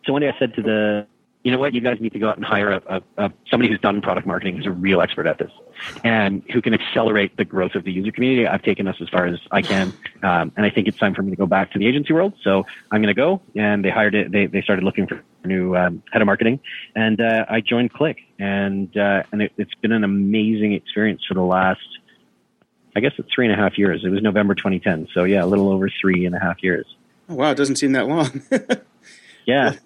So 0.05 0.13
one 0.13 0.23
day 0.23 0.29
I 0.29 0.39
said 0.39 0.55
to 0.55 0.63
the, 0.63 1.07
you 1.45 1.51
know 1.51 1.59
what, 1.59 1.75
you 1.75 1.81
guys 1.81 2.01
need 2.01 2.13
to 2.13 2.19
go 2.19 2.29
out 2.29 2.37
and 2.37 2.45
hire 2.45 2.73
a, 2.73 2.83
a, 2.87 3.25
a 3.25 3.33
somebody 3.51 3.69
who's 3.71 3.81
done 3.81 4.01
product 4.01 4.27
marketing 4.27 4.57
who's 4.57 4.67
a 4.67 4.71
real 4.71 5.01
expert 5.01 5.27
at 5.27 5.39
this 5.39 5.51
and 6.05 6.43
who 6.53 6.63
can 6.63 6.73
accelerate 6.73 7.37
the 7.37 7.45
growth 7.45 7.75
of 7.75 7.83
the 7.83 7.91
user 7.91 8.13
community. 8.13 8.47
I've 8.47 8.63
taken 8.63 8.87
us 8.87 8.97
as 9.01 9.09
far 9.09 9.27
as 9.27 9.41
I 9.51 9.63
can, 9.63 9.93
um, 10.23 10.53
and 10.57 10.65
I 10.65 10.71
think 10.71 10.87
it's 10.87 10.99
time 10.99 11.15
for 11.15 11.23
me 11.23 11.31
to 11.31 11.37
go 11.37 11.47
back 11.47 11.73
to 11.73 11.79
the 11.81 11.87
agency 11.87 12.13
world. 12.13 12.35
So 12.43 12.65
I'm 12.93 13.03
going 13.03 13.15
to 13.15 13.21
go. 13.21 13.41
And 13.57 13.85
they 13.85 13.91
hired 13.91 14.15
it. 14.15 14.31
They 14.31 14.47
they 14.47 14.63
started 14.63 14.85
looking 14.85 15.09
for 15.09 15.23
new 15.45 15.77
um, 15.77 16.03
head 16.13 16.23
of 16.23 16.27
marketing, 16.27 16.61
and 16.95 17.21
uh, 17.21 17.45
I 17.49 17.61
joined 17.61 17.93
Klick, 17.93 18.19
and 18.39 18.97
uh, 18.97 19.25
and 19.33 19.43
it, 19.43 19.53
it's 19.57 19.75
been 19.75 19.91
an 19.93 20.05
amazing 20.05 20.73
experience 20.75 21.23
for 21.27 21.35
the 21.35 21.43
last. 21.43 21.81
I 22.95 23.01
guess 23.01 23.13
it's 23.19 23.33
three 23.35 23.47
and 23.47 23.55
a 23.55 23.57
half 23.57 23.79
years. 23.79 24.05
It 24.05 24.11
was 24.11 24.23
November 24.23 24.55
2010, 24.55 25.09
so 25.15 25.25
yeah, 25.25 25.45
a 25.45 25.47
little 25.47 25.71
over 25.71 25.89
three 25.89 26.27
and 26.27 26.35
a 26.35 26.39
half 26.39 26.63
years. 26.63 26.87
Oh, 27.29 27.35
wow, 27.37 27.51
it 27.51 27.57
doesn't 27.57 27.77
seem 27.77 27.93
that 27.93 28.07
long. 28.07 28.43
yeah, 29.47 29.77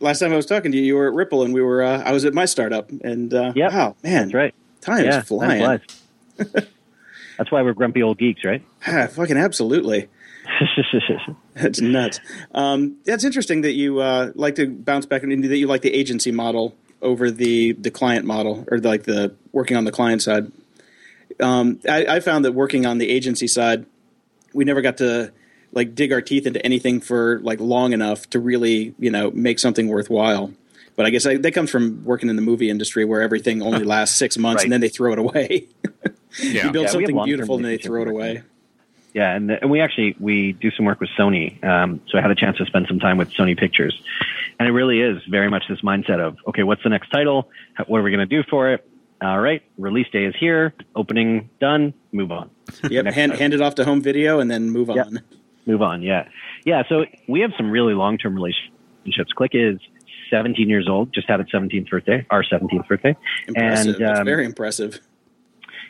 last 0.00 0.18
time 0.18 0.32
I 0.32 0.36
was 0.36 0.46
talking 0.46 0.72
to 0.72 0.78
you, 0.78 0.84
you 0.84 0.96
were 0.96 1.08
at 1.08 1.14
Rypple, 1.14 1.44
and 1.44 1.54
we 1.54 1.62
were. 1.62 1.82
Uh, 1.82 2.02
I 2.02 2.12
was 2.12 2.24
at 2.24 2.34
my 2.34 2.46
startup, 2.46 2.90
and 2.90 3.32
uh, 3.32 3.52
yep. 3.54 3.72
wow, 3.72 3.96
man, 4.02 4.24
that's 4.24 4.34
right. 4.34 4.54
Time 4.80 5.04
yeah, 5.04 5.20
is 5.20 5.28
flying. 5.28 5.62
Time 5.62 5.80
that's 7.38 7.50
why 7.50 7.62
we're 7.62 7.74
grumpy 7.74 8.02
old 8.02 8.18
geeks, 8.18 8.44
right? 8.44 8.62
Ah, 8.86 9.06
fucking 9.06 9.36
absolutely. 9.36 10.08
That's 11.54 11.80
nuts. 11.80 12.20
Um, 12.54 12.96
that's 13.04 13.24
interesting 13.24 13.60
that 13.60 13.72
you 13.72 14.00
uh, 14.00 14.32
like 14.34 14.56
to 14.56 14.68
bounce 14.68 15.06
back 15.06 15.22
and 15.22 15.44
that 15.44 15.56
you 15.56 15.66
like 15.66 15.82
the 15.82 15.94
agency 15.94 16.32
model 16.32 16.74
over 17.02 17.30
the 17.30 17.72
the 17.72 17.90
client 17.90 18.26
model, 18.26 18.64
or 18.70 18.78
like 18.78 19.04
the 19.04 19.34
working 19.52 19.76
on 19.76 19.84
the 19.84 19.92
client 19.92 20.22
side. 20.22 20.50
Um, 21.40 21.80
I, 21.88 22.06
I 22.06 22.20
found 22.20 22.44
that 22.44 22.52
working 22.52 22.86
on 22.86 22.98
the 22.98 23.08
agency 23.08 23.46
side, 23.46 23.86
we 24.52 24.64
never 24.64 24.82
got 24.82 24.98
to 24.98 25.32
like 25.72 25.94
dig 25.94 26.12
our 26.12 26.20
teeth 26.20 26.46
into 26.46 26.64
anything 26.64 27.00
for 27.00 27.38
like 27.40 27.60
long 27.60 27.92
enough 27.92 28.28
to 28.30 28.40
really 28.40 28.94
you 28.98 29.10
know 29.10 29.30
make 29.30 29.58
something 29.58 29.88
worthwhile. 29.88 30.52
But 30.96 31.06
I 31.06 31.10
guess 31.10 31.24
I, 31.24 31.36
that 31.38 31.52
comes 31.52 31.70
from 31.70 32.04
working 32.04 32.28
in 32.28 32.36
the 32.36 32.42
movie 32.42 32.68
industry 32.68 33.04
where 33.04 33.22
everything 33.22 33.62
only 33.62 33.84
lasts 33.84 34.16
six 34.16 34.36
months 34.36 34.60
Right. 34.60 34.64
and 34.64 34.72
then 34.72 34.80
they 34.80 34.88
throw 34.88 35.12
it 35.12 35.18
away. 35.18 35.66
Yeah. 36.40 36.66
you 36.66 36.72
build 36.72 36.84
Yeah, 36.86 36.90
something 36.92 37.24
beautiful 37.24 37.56
and 37.56 37.64
they 37.64 37.76
throw 37.76 38.02
it 38.02 38.08
away. 38.08 38.42
Yeah, 39.14 39.34
and, 39.34 39.50
the, 39.50 39.60
and 39.60 39.68
we 39.68 39.80
actually 39.80 40.14
we 40.20 40.52
do 40.52 40.70
some 40.70 40.84
work 40.86 41.00
with 41.00 41.10
Sony. 41.18 41.62
Um, 41.64 42.00
so 42.08 42.16
I 42.18 42.20
had 42.20 42.30
a 42.30 42.36
chance 42.36 42.56
to 42.58 42.66
spend 42.66 42.86
some 42.86 43.00
time 43.00 43.18
with 43.18 43.30
Sony 43.32 43.58
Pictures, 43.58 44.00
and 44.60 44.68
it 44.68 44.70
really 44.70 45.00
is 45.00 45.20
very 45.28 45.50
much 45.50 45.64
this 45.68 45.80
mindset 45.80 46.20
of 46.20 46.36
okay, 46.46 46.62
what's 46.62 46.84
the 46.84 46.88
next 46.88 47.10
title? 47.10 47.48
How- 47.74 47.84
What 47.86 47.98
are 47.98 48.02
we 48.04 48.12
going 48.12 48.28
to 48.28 48.42
do 48.42 48.44
for 48.48 48.72
it? 48.72 48.88
All 49.22 49.40
right, 49.40 49.62
release 49.76 50.06
day 50.10 50.24
is 50.24 50.34
here. 50.38 50.72
Opening 50.96 51.50
done. 51.60 51.92
Move 52.12 52.32
on. 52.32 52.50
Yep, 52.88 53.06
hand, 53.06 53.32
hand 53.32 53.52
it 53.52 53.60
off 53.60 53.74
to 53.74 53.84
home 53.84 54.00
video 54.00 54.40
and 54.40 54.50
then 54.50 54.70
move 54.70 54.88
Yep. 54.88 55.06
on. 55.06 55.20
Move 55.66 55.82
on. 55.82 56.02
Yeah, 56.02 56.26
yeah. 56.64 56.82
So 56.88 57.04
we 57.28 57.40
have 57.40 57.50
some 57.56 57.70
really 57.70 57.92
long 57.94 58.16
term 58.16 58.34
relationships. 58.34 59.32
Klick 59.34 59.50
is 59.54 59.78
17 60.30 60.68
years 60.68 60.88
old. 60.88 61.12
Just 61.12 61.28
had 61.28 61.40
its 61.40 61.52
17th 61.52 61.90
birthday. 61.90 62.24
Our 62.30 62.42
17th 62.42 62.88
birthday. 62.88 63.14
Impressive. 63.46 63.96
And, 63.96 64.04
That's 64.04 64.20
um, 64.20 64.24
very 64.24 64.46
impressive. 64.46 65.00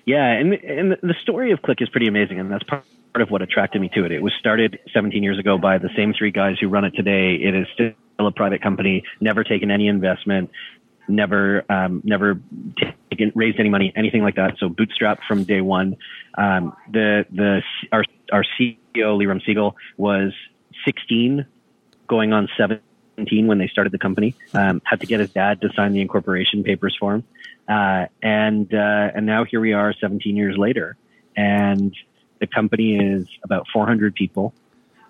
Yeah, 0.06 0.24
and 0.24 0.54
and 0.54 0.96
the 1.02 1.14
story 1.22 1.52
of 1.52 1.62
Klick 1.62 1.80
is 1.80 1.88
pretty 1.88 2.08
amazing, 2.08 2.40
and 2.40 2.50
that's 2.50 2.64
part 2.64 2.84
part 3.12 3.22
of 3.22 3.30
what 3.30 3.42
attracted 3.42 3.80
me 3.80 3.90
to 3.94 4.04
it. 4.04 4.12
It 4.12 4.22
was 4.22 4.32
started 4.38 4.78
17 4.92 5.22
years 5.22 5.38
ago 5.38 5.58
by 5.58 5.78
the 5.78 5.90
same 5.96 6.14
three 6.14 6.30
guys 6.30 6.56
who 6.60 6.68
run 6.68 6.84
it 6.84 6.92
today. 6.92 7.34
It 7.34 7.54
is 7.54 7.66
still 7.74 7.92
a 8.18 8.30
private 8.30 8.62
company, 8.62 9.02
never 9.20 9.42
taken 9.42 9.70
any 9.70 9.88
investment, 9.88 10.50
never 11.10 11.64
um, 11.70 12.02
never 12.04 12.40
taken 13.10 13.32
raised 13.34 13.58
any 13.58 13.68
money, 13.68 13.92
anything 13.96 14.22
like 14.22 14.36
that. 14.36 14.56
So 14.58 14.68
bootstrapped 14.68 15.24
from 15.26 15.44
day 15.44 15.60
one. 15.60 15.96
Um, 16.36 16.76
the 16.90 17.26
the 17.30 17.62
our 17.92 18.04
our 18.32 18.44
CEO 18.58 18.78
Leerom 18.96 19.42
Segal 19.46 19.74
was 19.96 20.32
16, 20.84 21.46
going 22.06 22.32
on 22.32 22.48
17 22.56 23.46
when 23.46 23.58
they 23.58 23.68
started 23.68 23.92
the 23.92 23.98
company. 23.98 24.34
Um, 24.54 24.80
had 24.84 25.00
to 25.00 25.06
get 25.06 25.20
his 25.20 25.30
dad 25.30 25.60
to 25.62 25.70
sign 25.74 25.92
the 25.92 26.00
incorporation 26.00 26.62
papers 26.62 26.96
for 26.98 27.14
him. 27.14 27.24
Uh, 27.68 28.06
and 28.22 28.72
uh, 28.74 29.10
and 29.14 29.26
now 29.26 29.44
here 29.44 29.60
we 29.60 29.72
are, 29.72 29.94
17 30.00 30.36
years 30.36 30.56
later, 30.56 30.96
and 31.36 31.94
the 32.40 32.46
company 32.46 32.96
is 32.96 33.26
about 33.44 33.66
400 33.72 34.14
people. 34.14 34.54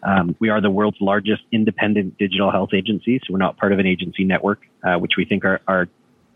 Um, 0.02 0.34
we 0.38 0.48
are 0.48 0.60
the 0.60 0.70
world's 0.70 1.00
largest 1.00 1.42
independent 1.52 2.18
digital 2.18 2.50
health 2.50 2.70
agency, 2.74 3.18
so 3.18 3.32
we're 3.32 3.38
not 3.38 3.56
part 3.56 3.72
of 3.72 3.78
an 3.78 3.86
agency 3.86 4.24
network, 4.24 4.66
uh, 4.82 4.96
which 4.96 5.12
we 5.16 5.24
think 5.24 5.44
are 5.44 5.60
are 5.66 5.88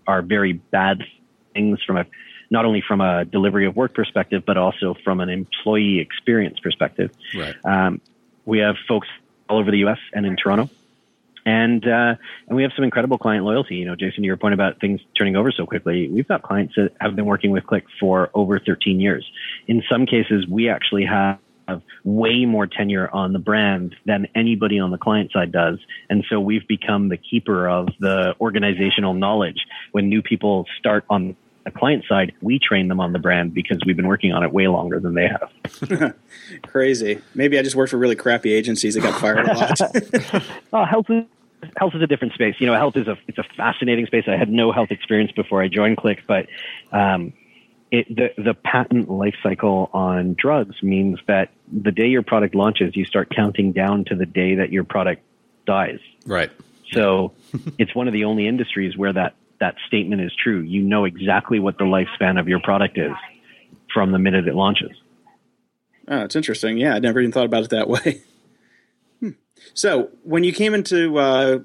are 0.06 0.22
very 0.22 0.52
bad 0.52 1.02
things 1.54 1.82
from 1.86 1.96
a 1.96 2.06
not 2.50 2.64
only 2.64 2.82
from 2.86 3.00
a 3.00 3.24
delivery 3.24 3.66
of 3.66 3.74
work 3.74 3.94
perspective, 3.94 4.44
but 4.46 4.56
also 4.56 4.94
from 5.02 5.20
an 5.20 5.30
employee 5.30 5.98
experience 5.98 6.58
perspective. 6.60 7.10
Right. 7.34 7.54
Um, 7.64 8.00
we 8.44 8.58
have 8.58 8.76
folks 8.86 9.08
all 9.48 9.58
over 9.58 9.70
the 9.70 9.78
U.S. 9.78 9.98
and 10.12 10.26
in 10.26 10.36
Toronto, 10.36 10.68
and 11.46 11.86
uh, 11.86 12.14
and 12.46 12.56
we 12.56 12.62
have 12.62 12.72
some 12.76 12.84
incredible 12.84 13.18
client 13.18 13.44
loyalty. 13.44 13.76
You 13.76 13.86
know, 13.86 13.96
Jason, 13.96 14.22
to 14.22 14.26
your 14.26 14.36
point 14.36 14.54
about 14.54 14.80
things 14.80 15.00
turning 15.16 15.36
over 15.36 15.50
so 15.50 15.66
quickly, 15.66 16.08
we've 16.08 16.28
got 16.28 16.42
clients 16.42 16.74
that 16.76 16.92
have 17.00 17.16
been 17.16 17.26
working 17.26 17.50
with 17.50 17.66
Klick 17.66 17.84
for 17.98 18.30
over 18.34 18.58
13 18.58 19.00
years. 19.00 19.28
In 19.66 19.82
some 19.90 20.06
cases, 20.06 20.46
we 20.46 20.68
actually 20.68 21.06
have 21.06 21.38
way 22.04 22.44
more 22.44 22.66
tenure 22.66 23.08
on 23.10 23.32
the 23.32 23.38
brand 23.38 23.96
than 24.06 24.26
anybody 24.34 24.78
on 24.78 24.90
the 24.90 24.98
client 24.98 25.32
side 25.32 25.52
does. 25.52 25.78
And 26.10 26.24
so 26.28 26.40
we've 26.40 26.66
become 26.68 27.08
the 27.08 27.16
keeper 27.16 27.68
of 27.68 27.88
the 28.00 28.34
organizational 28.40 29.14
knowledge. 29.14 29.66
When 29.92 30.08
new 30.08 30.22
people 30.22 30.66
start 30.78 31.04
on 31.08 31.36
the 31.64 31.70
client 31.70 32.04
side, 32.08 32.32
we 32.42 32.58
train 32.58 32.88
them 32.88 33.00
on 33.00 33.12
the 33.12 33.18
brand 33.18 33.54
because 33.54 33.78
we've 33.86 33.96
been 33.96 34.06
working 34.06 34.32
on 34.32 34.44
it 34.44 34.52
way 34.52 34.68
longer 34.68 35.00
than 35.00 35.14
they 35.14 35.28
have. 35.28 36.14
Crazy. 36.66 37.20
Maybe 37.34 37.58
I 37.58 37.62
just 37.62 37.76
worked 37.76 37.90
for 37.90 37.98
really 37.98 38.16
crappy 38.16 38.52
agencies 38.52 38.94
that 38.94 39.02
got 39.02 39.20
fired 39.20 39.48
a 39.48 39.54
lot. 39.54 40.44
Oh, 40.72 40.84
health 40.84 41.06
is 41.08 41.24
health 41.76 41.94
is 41.94 42.02
a 42.02 42.06
different 42.06 42.34
space. 42.34 42.56
You 42.58 42.66
know, 42.66 42.74
health 42.74 42.96
is 42.96 43.08
a 43.08 43.16
it's 43.26 43.38
a 43.38 43.44
fascinating 43.56 44.06
space. 44.06 44.24
I 44.26 44.36
had 44.36 44.50
no 44.50 44.72
health 44.72 44.90
experience 44.90 45.32
before 45.32 45.62
I 45.62 45.68
joined 45.68 45.96
Klick, 45.96 46.24
but 46.26 46.46
um, 46.92 47.32
it, 47.94 48.08
the 48.08 48.42
the 48.42 48.54
patent 48.54 49.08
life 49.08 49.36
cycle 49.40 49.88
on 49.92 50.34
drugs 50.34 50.82
means 50.82 51.20
that 51.28 51.50
the 51.70 51.92
day 51.92 52.08
your 52.08 52.22
product 52.22 52.54
launches, 52.54 52.96
you 52.96 53.04
start 53.04 53.32
counting 53.34 53.70
down 53.70 54.04
to 54.06 54.16
the 54.16 54.26
day 54.26 54.56
that 54.56 54.72
your 54.72 54.82
product 54.82 55.22
dies. 55.64 56.00
Right. 56.26 56.50
So 56.92 57.32
it's 57.78 57.94
one 57.94 58.08
of 58.08 58.12
the 58.12 58.24
only 58.24 58.48
industries 58.48 58.96
where 58.96 59.12
that 59.12 59.36
that 59.60 59.76
statement 59.86 60.22
is 60.22 60.34
true. 60.34 60.60
You 60.60 60.82
know 60.82 61.04
exactly 61.04 61.60
what 61.60 61.78
the 61.78 61.84
lifespan 61.84 62.40
of 62.40 62.48
your 62.48 62.58
product 62.58 62.98
is 62.98 63.12
from 63.92 64.10
the 64.10 64.18
minute 64.18 64.48
it 64.48 64.56
launches. 64.56 64.90
oh, 66.08 66.22
it's 66.24 66.34
interesting. 66.34 66.76
Yeah, 66.76 66.96
I 66.96 66.98
never 66.98 67.20
even 67.20 67.30
thought 67.30 67.46
about 67.46 67.62
it 67.62 67.70
that 67.70 67.88
way. 67.88 68.22
Hmm. 69.20 69.30
So 69.72 70.10
when 70.24 70.42
you 70.42 70.52
came 70.52 70.74
into, 70.74 71.16
uh, 71.18 71.60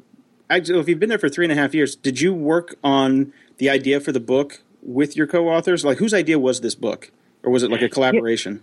actually, 0.51 0.79
if 0.79 0.87
you've 0.87 0.99
been 0.99 1.09
there 1.09 1.17
for 1.17 1.29
three 1.29 1.45
and 1.45 1.51
a 1.51 1.55
half 1.55 1.73
years, 1.73 1.95
did 1.95 2.21
you 2.21 2.31
work 2.31 2.75
on 2.83 3.33
the 3.57 3.71
idea 3.71 3.99
for 3.99 4.11
the 4.11 4.19
book 4.19 4.61
with 4.89 5.15
your 5.15 5.27
co-authors? 5.27 5.85
Like, 5.85 5.99
whose 5.99 6.13
idea 6.13 6.39
was 6.39 6.61
this 6.61 6.75
book, 6.75 7.11
or 7.43 7.51
was 7.51 7.63
it 7.63 7.71
like 7.71 7.81
a 7.81 7.89
collaboration? 7.89 8.61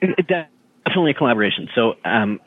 It, 0.00 0.10
it, 0.18 0.26
definitely 0.84 1.12
a 1.12 1.14
collaboration. 1.14 1.68
So 1.74 1.94
um, 2.04 2.40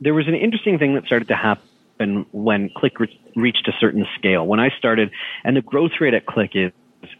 there 0.00 0.14
was 0.14 0.28
an 0.28 0.34
interesting 0.34 0.78
thing 0.78 0.94
that 0.94 1.06
started 1.06 1.28
to 1.28 1.34
happen 1.34 2.26
when 2.30 2.70
Klick 2.76 3.00
re- 3.00 3.20
reached 3.34 3.66
a 3.66 3.72
certain 3.80 4.06
scale. 4.16 4.46
When 4.46 4.60
I 4.60 4.68
started, 4.78 5.10
and 5.44 5.56
the 5.56 5.62
growth 5.62 5.92
rate 6.00 6.14
at 6.14 6.26
Klick 6.26 6.54
is 6.54 6.72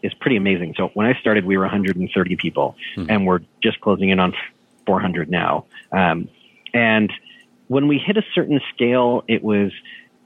is 0.03 0.13
pretty 0.15 0.35
amazing. 0.35 0.75
So 0.77 0.89
when 0.93 1.07
I 1.07 1.17
started, 1.19 1.45
we 1.45 1.57
were 1.57 1.63
130 1.63 2.35
people, 2.35 2.75
and 3.09 3.25
we're 3.25 3.39
just 3.63 3.79
closing 3.81 4.09
in 4.09 4.19
on 4.19 4.33
400 4.85 5.29
now. 5.29 5.65
Um, 5.91 6.27
and 6.73 7.11
when 7.69 7.87
we 7.87 7.97
hit 7.97 8.17
a 8.17 8.23
certain 8.35 8.59
scale, 8.73 9.23
it 9.27 9.41
was 9.41 9.71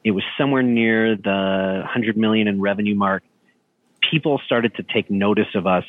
it 0.04 0.12
was 0.12 0.24
somewhere 0.38 0.64
near 0.64 1.16
the 1.16 1.82
100 1.84 2.18
million 2.18 2.48
in 2.48 2.60
revenue 2.60 2.96
mark 2.96 3.24
people 4.12 4.40
started 4.46 4.76
to 4.76 4.84
take 4.84 5.10
notice 5.10 5.48
of 5.56 5.68
us 5.68 5.84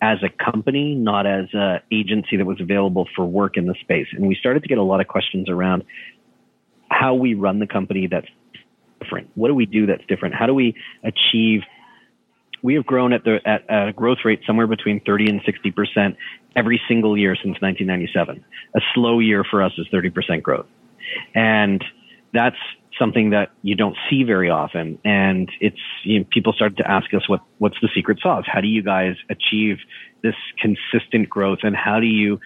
as 0.00 0.18
a 0.22 0.44
company, 0.44 0.94
not 0.94 1.26
as 1.26 1.46
an 1.52 1.80
agency 1.92 2.36
that 2.36 2.46
was 2.46 2.60
available 2.60 3.08
for 3.14 3.24
work 3.24 3.56
in 3.56 3.66
the 3.66 3.74
space. 3.80 4.06
And 4.12 4.26
we 4.26 4.36
started 4.38 4.62
to 4.62 4.68
get 4.68 4.78
a 4.78 4.82
lot 4.82 5.00
of 5.00 5.08
questions 5.08 5.48
around 5.48 5.84
how 6.88 7.14
we 7.14 7.34
run 7.34 7.58
the 7.58 7.66
company 7.66 8.06
that's 8.06 8.26
different. 9.00 9.30
What 9.34 9.48
do 9.48 9.54
we 9.54 9.66
do 9.66 9.86
that's 9.86 10.04
different? 10.06 10.34
How 10.34 10.46
do 10.46 10.54
we 10.54 10.74
achieve? 11.04 11.62
We 12.62 12.74
have 12.74 12.86
grown 12.86 13.12
at 13.12 13.24
the 13.24 13.38
at, 13.44 13.68
at 13.70 13.88
a 13.88 13.92
growth 13.92 14.18
rate 14.24 14.40
somewhere 14.46 14.66
between 14.66 15.00
30 15.00 15.30
and 15.30 15.40
60 15.44 15.70
percent 15.70 16.16
every 16.56 16.80
single 16.88 17.16
year 17.16 17.36
since 17.36 17.60
1997. 17.60 18.44
A 18.74 18.80
slow 18.94 19.20
year 19.20 19.44
for 19.48 19.62
us 19.62 19.72
is 19.78 19.86
30 19.92 20.10
percent 20.10 20.42
growth, 20.42 20.66
and 21.34 21.84
that's 22.32 22.56
something 22.98 23.30
that 23.30 23.50
you 23.62 23.74
don't 23.74 23.96
see 24.10 24.24
very 24.24 24.50
often. 24.50 24.98
And 25.04 25.50
it's 25.60 25.80
you 26.04 26.20
know, 26.20 26.26
people 26.30 26.52
started 26.52 26.78
to 26.78 26.90
ask 26.90 27.12
us 27.14 27.28
what 27.28 27.40
what's 27.58 27.80
the 27.80 27.88
secret 27.94 28.18
sauce? 28.20 28.44
How 28.46 28.60
do 28.60 28.68
you 28.68 28.82
guys 28.82 29.16
achieve 29.30 29.78
this 30.22 30.34
consistent 30.60 31.28
growth, 31.28 31.60
and 31.62 31.76
how 31.76 32.00
do 32.00 32.06
you 32.06 32.40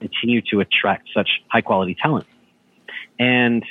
continue 0.00 0.42
to 0.50 0.60
attract 0.60 1.08
such 1.14 1.28
high 1.48 1.62
quality 1.62 1.96
talent? 2.00 2.26
And 3.18 3.64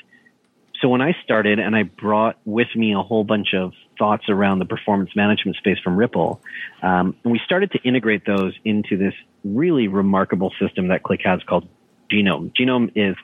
so 0.82 0.88
when 0.88 1.02
I 1.02 1.16
started 1.24 1.60
and 1.60 1.76
I 1.76 1.84
brought 1.84 2.38
with 2.46 2.74
me 2.76 2.94
a 2.94 3.02
whole 3.02 3.24
bunch 3.24 3.54
of 3.54 3.74
thoughts 3.98 4.30
around 4.30 4.60
the 4.60 4.66
performance 4.66 5.14
management 5.16 5.58
space 5.58 5.78
from 5.84 5.98
Rypple. 5.98 6.40
Um, 6.82 7.16
and 7.24 7.34
we 7.34 7.42
started 7.44 7.72
to 7.72 7.80
integrate 7.80 8.26
those 8.26 8.54
into 8.64 8.98
this 8.98 9.14
really 9.44 9.90
remarkable 9.90 10.54
system 10.60 10.88
that 10.88 11.04
Klick 11.04 11.22
has 11.26 11.42
called 11.44 11.68
Genome. 12.10 12.54
Genome 12.54 12.92
is 12.96 13.16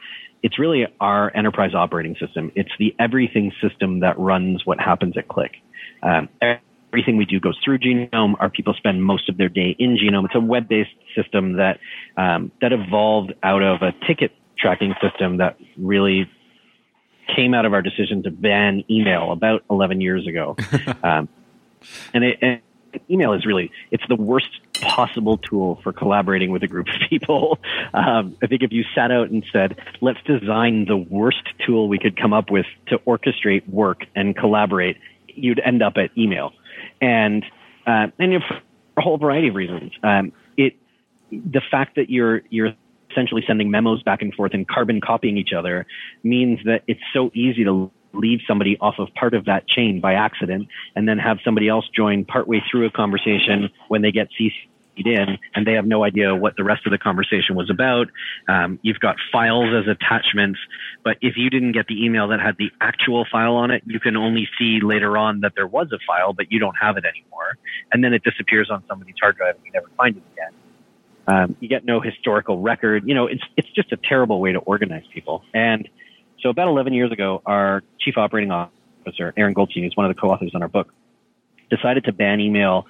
it's 0.43 0.59
really 0.59 0.85
our 0.99 1.35
enterprise 1.35 1.73
operating 1.73 2.15
system. 2.19 2.51
It's 2.55 2.71
the 2.79 2.95
everything 2.99 3.51
system 3.61 4.01
that 4.01 4.17
runs 4.19 4.65
what 4.65 4.79
happens 4.79 5.17
at 5.17 5.27
Klick. 5.27 5.51
Um, 6.03 6.29
everything 6.41 7.17
we 7.17 7.25
do 7.25 7.39
goes 7.39 7.57
through 7.63 7.79
Genome. 7.79 8.35
Our 8.39 8.49
people 8.49 8.73
spend 8.73 9.03
most 9.03 9.27
of 9.29 9.37
their 9.37 9.49
day 9.49 9.75
in 9.77 9.97
Genome. 9.97 10.25
It's 10.25 10.35
a 10.35 10.39
web-based 10.39 10.95
system 11.15 11.57
that 11.57 11.79
um, 12.17 12.51
that 12.61 12.71
evolved 12.71 13.33
out 13.43 13.63
of 13.63 13.81
a 13.81 13.91
ticket 14.05 14.31
tracking 14.57 14.93
system 15.01 15.37
that 15.37 15.57
really 15.77 16.29
came 17.35 17.53
out 17.53 17.65
of 17.65 17.73
our 17.73 17.81
decision 17.81 18.23
to 18.23 18.31
ban 18.31 18.83
email 18.89 19.31
about 19.31 19.63
11 19.69 20.01
years 20.01 20.27
ago. 20.27 20.55
um, 21.03 21.27
and, 22.13 22.23
it, 22.23 22.37
and 22.41 22.61
email 23.09 23.33
is 23.33 23.45
really 23.45 23.71
it's 23.91 24.03
the 24.07 24.15
worst 24.15 24.49
possible 24.81 25.37
tool 25.37 25.79
for 25.83 25.93
collaborating 25.93 26.51
with 26.51 26.63
a 26.63 26.67
group 26.67 26.87
of 26.87 27.09
people. 27.09 27.59
Um, 27.93 28.35
I 28.43 28.47
think 28.47 28.61
if 28.61 28.71
you 28.71 28.83
sat 28.93 29.11
out 29.11 29.29
and 29.29 29.45
said, 29.53 29.77
"Let's 30.01 30.21
design 30.23 30.85
the 30.85 30.97
worst 30.97 31.43
tool 31.65 31.87
we 31.87 31.97
could 31.97 32.17
come 32.17 32.33
up 32.33 32.51
with 32.51 32.65
to 32.87 32.97
orchestrate 32.99 33.67
work 33.69 34.05
and 34.15 34.35
collaborate," 34.35 34.97
you'd 35.27 35.59
end 35.59 35.81
up 35.81 35.93
at 35.95 36.09
email, 36.17 36.51
and 36.99 37.43
uh, 37.87 38.07
and 38.19 38.43
for 38.43 38.61
a 38.97 39.01
whole 39.01 39.17
variety 39.17 39.47
of 39.47 39.55
reasons. 39.55 39.91
Um, 40.03 40.33
it 40.57 40.75
the 41.31 41.61
fact 41.71 41.95
that 41.95 42.09
you're 42.09 42.41
you're 42.49 42.73
essentially 43.11 43.43
sending 43.47 43.71
memos 43.71 44.03
back 44.03 44.21
and 44.21 44.33
forth 44.33 44.53
and 44.53 44.67
carbon 44.67 44.99
copying 45.01 45.37
each 45.37 45.53
other 45.57 45.85
means 46.23 46.59
that 46.65 46.83
it's 46.87 47.01
so 47.13 47.31
easy 47.33 47.63
to 47.63 47.91
leave 48.17 48.39
somebody 48.47 48.77
off 48.79 48.95
of 48.99 49.13
part 49.13 49.33
of 49.33 49.45
that 49.45 49.67
chain 49.67 49.99
by 49.99 50.13
accident 50.13 50.67
and 50.95 51.07
then 51.07 51.17
have 51.17 51.37
somebody 51.43 51.67
else 51.67 51.87
join 51.95 52.25
partway 52.25 52.61
through 52.69 52.85
a 52.85 52.91
conversation 52.91 53.69
when 53.87 54.01
they 54.01 54.11
get 54.11 54.29
CC'd 54.39 55.07
in 55.07 55.37
and 55.53 55.67
they 55.67 55.73
have 55.73 55.85
no 55.85 56.03
idea 56.03 56.33
what 56.33 56.55
the 56.55 56.63
rest 56.63 56.85
of 56.85 56.91
the 56.91 56.97
conversation 56.97 57.55
was 57.55 57.69
about. 57.69 58.07
Um, 58.47 58.79
you've 58.81 58.99
got 58.99 59.17
files 59.31 59.73
as 59.73 59.87
attachments, 59.87 60.59
but 61.03 61.17
if 61.21 61.35
you 61.35 61.49
didn't 61.49 61.73
get 61.73 61.87
the 61.87 62.05
email 62.05 62.29
that 62.29 62.39
had 62.39 62.55
the 62.57 62.71
actual 62.79 63.25
file 63.29 63.55
on 63.55 63.71
it, 63.71 63.83
you 63.85 63.99
can 63.99 64.15
only 64.15 64.47
see 64.57 64.79
later 64.81 65.17
on 65.17 65.41
that 65.41 65.53
there 65.55 65.67
was 65.67 65.91
a 65.91 65.99
file, 66.07 66.33
but 66.33 66.51
you 66.51 66.59
don't 66.59 66.75
have 66.79 66.97
it 66.97 67.03
anymore. 67.05 67.57
And 67.91 68.03
then 68.03 68.13
it 68.13 68.23
disappears 68.23 68.69
on 68.71 68.83
somebody's 68.87 69.15
hard 69.21 69.37
drive 69.37 69.55
and 69.55 69.65
you 69.65 69.71
never 69.73 69.87
find 69.97 70.15
it 70.15 70.23
again. 70.33 70.51
Um, 71.27 71.55
you 71.59 71.67
get 71.67 71.85
no 71.85 71.99
historical 71.99 72.59
record. 72.59 73.07
You 73.07 73.15
know, 73.15 73.27
it's 73.27 73.41
it's 73.57 73.69
just 73.69 73.91
a 73.91 73.97
terrible 73.97 74.39
way 74.39 74.51
to 74.51 74.59
organize 74.59 75.03
people. 75.11 75.43
And 75.53 75.89
so, 76.45 76.49
about 76.51 76.67
11 76.67 76.93
years 76.93 77.11
ago, 77.11 77.41
our 77.47 77.81
chief 77.99 78.17
operating 78.17 78.51
officer, 78.51 79.33
Aaron 79.35 79.53
Goldstein, 79.53 79.83
who's 79.83 79.95
one 79.95 80.05
of 80.05 80.15
the 80.15 80.21
co-authors 80.21 80.51
on 80.53 80.61
our 80.61 80.67
book, 80.67 80.93
decided 81.71 82.03
to 82.03 82.13
ban 82.13 82.39
email 82.39 82.85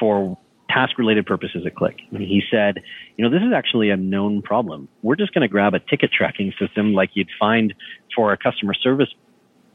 for 0.00 0.38
task-related 0.70 1.26
purposes 1.26 1.66
at 1.66 1.74
Klick. 1.74 1.98
And 2.12 2.22
he 2.22 2.42
said, 2.50 2.82
you 3.18 3.22
know, 3.22 3.30
this 3.30 3.46
is 3.46 3.52
actually 3.54 3.90
a 3.90 3.96
known 3.98 4.40
problem. 4.40 4.88
We're 5.02 5.16
just 5.16 5.34
going 5.34 5.42
to 5.42 5.48
grab 5.48 5.74
a 5.74 5.80
ticket 5.80 6.12
tracking 6.12 6.54
system 6.58 6.94
like 6.94 7.10
you'd 7.12 7.28
find 7.38 7.74
for 8.16 8.32
a 8.32 8.38
customer 8.38 8.72
service 8.72 9.10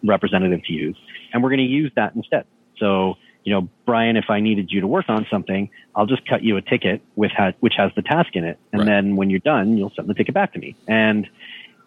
representative 0.04 0.64
to 0.64 0.74
use, 0.74 0.98
and 1.32 1.44
we're 1.44 1.50
going 1.50 1.60
to 1.60 1.66
use 1.66 1.92
that 1.98 2.16
instead. 2.16 2.46
So 2.80 3.14
you 3.44 3.54
know, 3.54 3.70
Brian, 3.86 4.18
if 4.18 4.26
I 4.30 4.42
needed 4.42 4.70
you 4.72 4.82
to 4.82 4.88
work 4.88 5.06
on 5.08 5.26
something, 5.32 5.70
I'll 5.96 6.06
just 6.06 6.28
cut 6.28 6.44
you 6.44 6.58
a 6.58 6.62
ticket 6.62 7.02
with 7.16 7.32
ha- 7.32 7.54
which 7.62 7.74
has 7.78 7.92
the 7.96 8.02
task 8.02 8.36
in 8.36 8.44
it. 8.44 8.60
And 8.74 8.82
right. 8.82 8.88
then 8.88 9.16
when 9.16 9.30
you're 9.30 9.40
done, 9.40 9.78
you'll 9.78 9.94
send 9.96 10.08
the 10.08 10.14
ticket 10.14 10.34
back 10.34 10.54
to 10.54 10.60
me. 10.60 10.76
And 10.88 11.28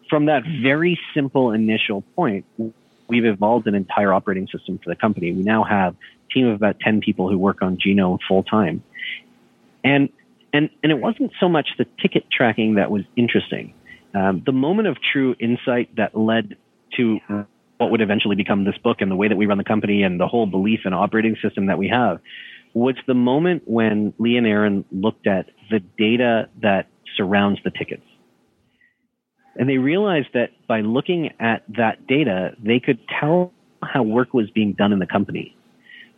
from 0.08 0.26
that 0.26 0.42
very 0.62 0.98
simple 1.14 1.52
initial 1.52 2.02
point, 2.14 2.44
we've 3.08 3.24
evolved 3.24 3.66
an 3.66 3.74
entire 3.74 4.12
operating 4.12 4.48
system 4.48 4.78
for 4.78 4.90
the 4.90 4.96
company. 4.96 5.32
We 5.32 5.42
now 5.42 5.64
have 5.64 5.94
a 5.94 6.32
team 6.32 6.48
of 6.48 6.54
about 6.54 6.80
10 6.80 7.00
people 7.00 7.28
who 7.28 7.38
work 7.38 7.62
on 7.62 7.76
Genome 7.76 8.18
full 8.26 8.42
time. 8.42 8.82
And, 9.84 10.08
and, 10.52 10.70
and 10.82 10.92
it 10.92 10.98
wasn't 10.98 11.32
so 11.40 11.48
much 11.48 11.68
the 11.78 11.86
ticket 12.00 12.30
tracking 12.30 12.74
that 12.74 12.90
was 12.90 13.02
interesting. 13.16 13.74
Um, 14.14 14.42
the 14.44 14.52
moment 14.52 14.88
of 14.88 14.96
true 15.00 15.34
insight 15.38 15.96
that 15.96 16.16
led 16.16 16.56
to 16.96 17.18
what 17.78 17.90
would 17.90 18.00
eventually 18.00 18.36
become 18.36 18.64
this 18.64 18.76
book 18.78 19.00
and 19.00 19.10
the 19.10 19.16
way 19.16 19.28
that 19.28 19.36
we 19.36 19.46
run 19.46 19.58
the 19.58 19.64
company 19.64 20.02
and 20.02 20.20
the 20.20 20.28
whole 20.28 20.46
belief 20.46 20.80
and 20.84 20.94
operating 20.94 21.36
system 21.42 21.66
that 21.66 21.78
we 21.78 21.88
have 21.88 22.20
was 22.74 22.94
the 23.06 23.14
moment 23.14 23.62
when 23.66 24.14
Lee 24.18 24.36
and 24.36 24.46
Aaron 24.46 24.84
looked 24.92 25.26
at 25.26 25.46
the 25.70 25.80
data 25.98 26.48
that 26.60 26.86
surrounds 27.16 27.60
the 27.64 27.70
tickets. 27.70 28.04
And 29.56 29.68
they 29.68 29.78
realized 29.78 30.28
that 30.34 30.50
by 30.66 30.80
looking 30.80 31.30
at 31.38 31.62
that 31.76 32.06
data, 32.06 32.54
they 32.62 32.80
could 32.80 32.98
tell 33.20 33.52
how 33.82 34.02
work 34.02 34.32
was 34.32 34.50
being 34.50 34.72
done 34.72 34.92
in 34.92 34.98
the 34.98 35.06
company. 35.06 35.56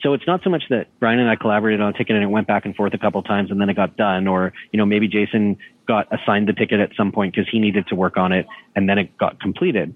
So 0.02 0.12
it's 0.12 0.26
not 0.26 0.42
so 0.44 0.50
much 0.50 0.64
that 0.68 0.86
Brian 1.00 1.18
and 1.18 1.30
I 1.30 1.36
collaborated 1.36 1.80
on 1.80 1.88
a 1.88 1.92
ticket 1.96 2.14
and 2.14 2.22
it 2.22 2.28
went 2.28 2.46
back 2.46 2.66
and 2.66 2.76
forth 2.76 2.92
a 2.92 2.98
couple 2.98 3.22
times 3.22 3.50
and 3.50 3.58
then 3.60 3.70
it 3.70 3.74
got 3.74 3.96
done, 3.96 4.28
or 4.28 4.52
you 4.70 4.76
know 4.76 4.84
maybe 4.84 5.08
Jason 5.08 5.56
got 5.88 6.06
assigned 6.12 6.46
the 6.46 6.52
ticket 6.52 6.78
at 6.78 6.90
some 6.96 7.10
point 7.10 7.34
because 7.34 7.48
he 7.50 7.58
needed 7.58 7.86
to 7.88 7.94
work 7.94 8.16
on 8.16 8.30
it 8.30 8.46
and 8.76 8.88
then 8.88 8.98
it 8.98 9.16
got 9.16 9.40
completed. 9.40 9.94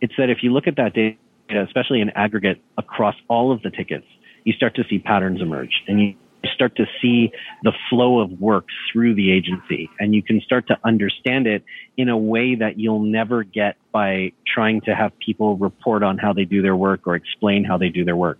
It's 0.00 0.14
that 0.16 0.30
if 0.30 0.38
you 0.42 0.52
look 0.52 0.66
at 0.66 0.76
that 0.76 0.94
data, 0.94 1.16
especially 1.50 2.00
in 2.00 2.08
aggregate 2.10 2.60
across 2.78 3.14
all 3.28 3.52
of 3.52 3.60
the 3.62 3.70
tickets, 3.70 4.06
you 4.44 4.54
start 4.54 4.74
to 4.76 4.84
see 4.88 4.98
patterns 4.98 5.42
emerge 5.42 5.82
and 5.86 6.00
you 6.00 6.14
start 6.54 6.76
to 6.76 6.86
see 7.00 7.32
the 7.62 7.72
flow 7.88 8.20
of 8.20 8.40
work 8.40 8.66
through 8.92 9.14
the 9.14 9.30
agency 9.30 9.90
and 9.98 10.14
you 10.14 10.22
can 10.22 10.40
start 10.40 10.66
to 10.68 10.78
understand 10.84 11.46
it 11.46 11.64
in 11.96 12.08
a 12.08 12.16
way 12.16 12.54
that 12.54 12.78
you'll 12.78 13.02
never 13.02 13.42
get 13.42 13.76
by 13.92 14.32
trying 14.46 14.80
to 14.82 14.94
have 14.94 15.12
people 15.18 15.56
report 15.56 16.02
on 16.02 16.18
how 16.18 16.32
they 16.32 16.44
do 16.44 16.62
their 16.62 16.76
work 16.76 17.06
or 17.06 17.14
explain 17.14 17.64
how 17.64 17.76
they 17.78 17.88
do 17.88 18.04
their 18.04 18.16
work. 18.16 18.38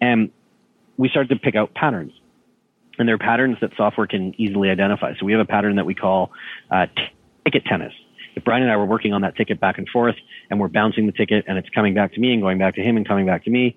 And 0.00 0.30
we 0.96 1.08
start 1.08 1.28
to 1.28 1.36
pick 1.36 1.54
out 1.54 1.74
patterns. 1.74 2.12
And 2.98 3.06
there 3.06 3.14
are 3.14 3.18
patterns 3.18 3.58
that 3.60 3.70
software 3.76 4.08
can 4.08 4.34
easily 4.40 4.70
identify. 4.70 5.12
So 5.18 5.24
we 5.24 5.32
have 5.32 5.40
a 5.40 5.44
pattern 5.44 5.76
that 5.76 5.86
we 5.86 5.94
call 5.94 6.32
uh, 6.70 6.86
ticket 7.44 7.64
tennis 7.64 7.92
if 8.38 8.44
Brian 8.44 8.62
and 8.62 8.70
I 8.70 8.76
were 8.76 8.86
working 8.86 9.12
on 9.12 9.22
that 9.22 9.36
ticket 9.36 9.58
back 9.58 9.78
and 9.78 9.88
forth 9.88 10.14
and 10.48 10.60
we're 10.60 10.68
bouncing 10.68 11.06
the 11.06 11.12
ticket 11.12 11.44
and 11.48 11.58
it's 11.58 11.68
coming 11.70 11.92
back 11.92 12.14
to 12.14 12.20
me 12.20 12.32
and 12.32 12.40
going 12.40 12.56
back 12.56 12.76
to 12.76 12.82
him 12.82 12.96
and 12.96 13.06
coming 13.06 13.26
back 13.26 13.44
to 13.44 13.50
me, 13.50 13.76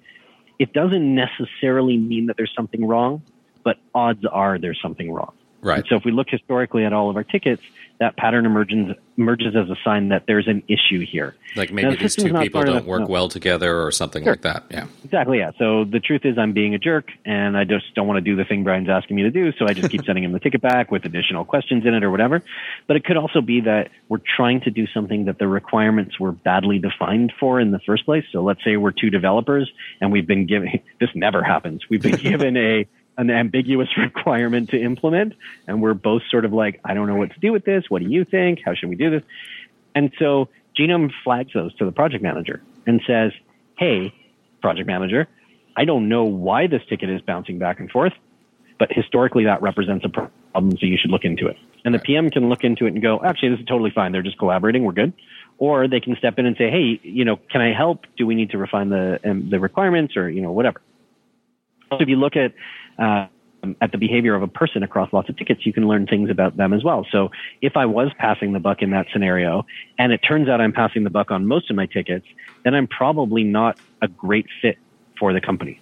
it 0.60 0.72
doesn't 0.72 1.16
necessarily 1.16 1.98
mean 1.98 2.28
that 2.28 2.38
there's 2.38 2.54
something 2.56 2.88
wrong, 2.88 3.24
but 3.64 3.78
odds 3.94 4.26
are 4.26 4.58
there's 4.58 4.80
something 4.82 5.12
wrong. 5.12 5.34
Right. 5.62 5.80
And 5.80 5.88
so 5.88 5.96
if 5.96 6.06
we 6.06 6.12
look 6.12 6.28
historically 6.30 6.86
at 6.86 6.94
all 6.94 7.10
of 7.10 7.16
our 7.16 7.24
tickets, 7.24 7.62
that 8.00 8.18
pattern 8.18 8.48
emerges 8.48 8.96
emerges 9.16 9.56
as 9.56 9.70
a 9.70 9.76
sign 9.84 10.10
that 10.10 10.24
there's 10.26 10.48
an 10.48 10.64
issue 10.68 11.06
here. 11.06 11.36
Like 11.56 11.72
maybe 11.72 11.96
these 11.98 12.16
two 12.16 12.34
people 12.34 12.64
don't 12.64 12.88
work 12.88 13.02
no. 13.02 13.08
well 13.08 13.30
together 13.30 13.80
or 13.80 13.92
something 13.92 14.24
sure. 14.24 14.34
like 14.34 14.42
that. 14.42 14.64
Yeah. 14.72 14.88
Exactly. 15.04 15.38
Yeah. 15.38 15.52
So 15.60 15.84
the 15.84 16.00
truth 16.00 16.22
is, 16.26 16.40
I'm 16.40 16.52
being 16.54 16.74
a 16.74 16.80
jerk, 16.80 17.12
and 17.26 17.56
I 17.56 17.64
just 17.64 17.94
don't 17.94 18.08
want 18.08 18.18
to 18.18 18.22
do 18.22 18.36
the 18.36 18.44
thing 18.44 18.64
Brian's 18.64 18.90
asking 18.90 19.18
me 19.18 19.22
to 19.22 19.30
do. 19.30 19.52
So 19.52 19.68
I 19.68 19.74
just 19.74 19.92
keep 19.92 20.04
sending 20.06 20.24
him 20.24 20.32
the 20.32 20.40
ticket 20.40 20.62
back 20.62 20.90
with 20.90 21.06
additional 21.06 21.46
questions 21.46 21.86
in 21.86 21.94
it 21.94 22.04
or 22.04 22.10
whatever. 22.10 22.42
But 22.88 22.96
it 22.96 23.06
could 23.06 23.18
also 23.18 23.40
be 23.40 23.62
that 23.62 23.90
we're 24.10 24.18
trying 24.36 24.62
to 24.62 24.72
do 24.72 24.88
something 24.88 25.26
that 25.26 25.38
the 25.38 25.48
requirements 25.48 26.20
were 26.20 26.32
badly 26.32 26.80
defined 26.80 27.34
for 27.40 27.60
in 27.60 27.70
the 27.70 27.80
first 27.86 28.06
place. 28.06 28.24
So 28.32 28.42
let's 28.42 28.64
say 28.64 28.78
we're 28.78 28.92
two 28.92 29.12
developers, 29.12 29.72
and 30.00 30.12
we've 30.12 30.26
been 30.26 30.48
given 30.48 30.80
this 31.00 31.12
never 31.14 31.44
happens. 31.44 31.84
We've 31.88 32.02
been 32.02 32.16
given 32.32 32.58
a 32.58 32.88
an 33.18 33.30
ambiguous 33.30 33.90
requirement 33.98 34.70
to 34.70 34.82
implement. 34.82 35.34
And 35.68 35.82
we're 35.82 35.94
both 35.94 36.24
sort 36.30 36.46
of 36.46 36.54
like, 36.54 36.80
I 36.84 36.94
don't 36.94 37.08
know 37.08 37.16
what 37.16 37.32
to 37.34 37.40
do 37.40 37.52
with 37.52 37.66
this. 37.66 37.86
What 37.90 38.02
do 38.02 38.10
you 38.10 38.26
think? 38.26 38.60
How 38.64 38.74
should 38.74 38.90
we 38.90 38.96
do 38.96 39.10
this? 39.10 39.24
And 39.96 40.12
so 40.20 40.50
Genome 40.78 41.12
flags 41.24 41.52
those 41.54 41.76
to 41.76 41.86
the 41.86 41.92
project 41.92 42.24
manager 42.24 42.62
and 42.88 43.02
says, 43.06 43.32
Hey, 43.78 44.14
project 44.62 44.88
manager, 44.88 45.28
I 45.76 45.86
don't 45.86 46.10
know 46.10 46.26
why 46.26 46.68
this 46.68 46.82
ticket 46.90 47.10
is 47.10 47.22
bouncing 47.22 47.60
back 47.60 47.80
and 47.80 47.90
forth, 47.90 48.14
but 48.78 48.90
historically 48.92 49.46
that 49.46 49.62
represents 49.62 50.06
a 50.06 50.10
problem, 50.10 50.78
so 50.78 50.86
you 50.86 50.98
should 50.98 51.12
look 51.12 51.24
into 51.24 51.48
it. 51.48 51.58
And 51.84 51.96
the 51.96 52.00
PM 52.00 52.30
can 52.30 52.50
look 52.50 52.64
into 52.64 52.86
it 52.86 52.94
and 52.94 53.02
go, 53.02 53.22
actually, 53.24 53.50
this 53.50 53.60
is 53.60 53.66
totally 53.66 53.92
fine. 53.94 54.12
They're 54.12 54.22
just 54.22 54.38
collaborating. 54.38 54.84
We're 54.84 54.94
good. 54.94 55.14
Or 55.58 55.88
they 55.88 56.00
can 56.00 56.16
step 56.16 56.38
in 56.38 56.46
and 56.46 56.56
say, 56.58 56.70
hey, 56.70 57.00
you 57.04 57.26
know, 57.26 57.38
can 57.38 57.62
I 57.62 57.74
help? 57.74 58.06
Do 58.18 58.26
we 58.26 58.36
need 58.36 58.52
to 58.52 58.58
refine 58.58 58.90
the 58.90 59.20
um, 59.24 59.50
the 59.50 59.60
requirements 59.60 60.18
or 60.18 60.30
you 60.30 60.42
know 60.42 60.52
whatever? 60.52 60.82
So 61.90 61.98
if 62.00 62.08
you 62.08 62.16
look 62.16 62.36
at 62.36 62.54
uh, 63.02 63.28
at 63.80 63.92
the 63.92 63.98
behavior 63.98 64.36
of 64.36 64.42
a 64.42 64.48
person 64.48 64.84
across 64.84 65.12
lots 65.14 65.30
of 65.30 65.38
tickets, 65.38 65.66
you 65.66 65.74
can 65.74 65.88
learn 65.88 66.08
things 66.08 66.30
about 66.30 66.58
them 66.58 66.74
as 66.74 66.84
well. 66.84 67.06
So 67.12 67.30
if 67.62 67.78
I 67.78 67.86
was 67.86 68.12
passing 68.18 68.54
the 68.54 68.60
buck 68.60 68.82
in 68.82 68.92
that 68.92 69.08
scenario, 69.12 69.66
and 70.00 70.12
it 70.12 70.20
turns 70.20 70.48
out 70.48 70.62
I'm 70.62 70.74
passing 70.74 71.04
the 71.04 71.10
buck 71.10 71.32
on 71.32 71.46
most 71.46 71.70
of 71.70 71.76
my 71.76 71.86
tickets, 71.86 72.26
then 72.64 72.74
I'm 72.74 72.88
probably 72.88 73.44
not 73.44 73.80
a 74.02 74.08
great 74.08 74.48
fit 74.62 74.78
for 75.20 75.34
the 75.34 75.42
company. 75.42 75.80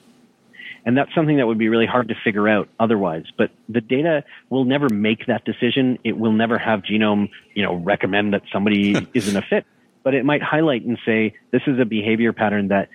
And 0.86 0.97
that's 0.97 1.13
something 1.13 1.38
that 1.38 1.47
would 1.47 1.58
be 1.58 1.69
really 1.69 1.86
hard 1.86 2.08
to 2.08 2.15
figure 2.23 2.48
out 2.48 2.69
otherwise. 2.79 3.25
But 3.37 3.52
the 3.67 3.81
data 3.81 4.23
will 4.50 4.65
never 4.65 4.89
make 4.89 5.25
that 5.27 5.46
decision. 5.46 6.00
It 6.04 6.17
will 6.17 6.31
never 6.31 6.58
have 6.58 6.81
genome, 6.81 7.29
you 7.54 7.63
know, 7.63 7.75
recommend 7.75 8.33
that 8.33 8.43
somebody 8.52 8.96
isn't 9.13 9.35
a 9.35 9.41
fit. 9.41 9.65
But 10.04 10.15
it 10.15 10.25
might 10.25 10.41
highlight 10.41 10.83
and 10.83 10.98
say, 11.06 11.35
this 11.52 11.62
is 11.67 11.79
a 11.79 11.85
behavior 11.85 12.33
pattern 12.33 12.69
that 12.69 12.89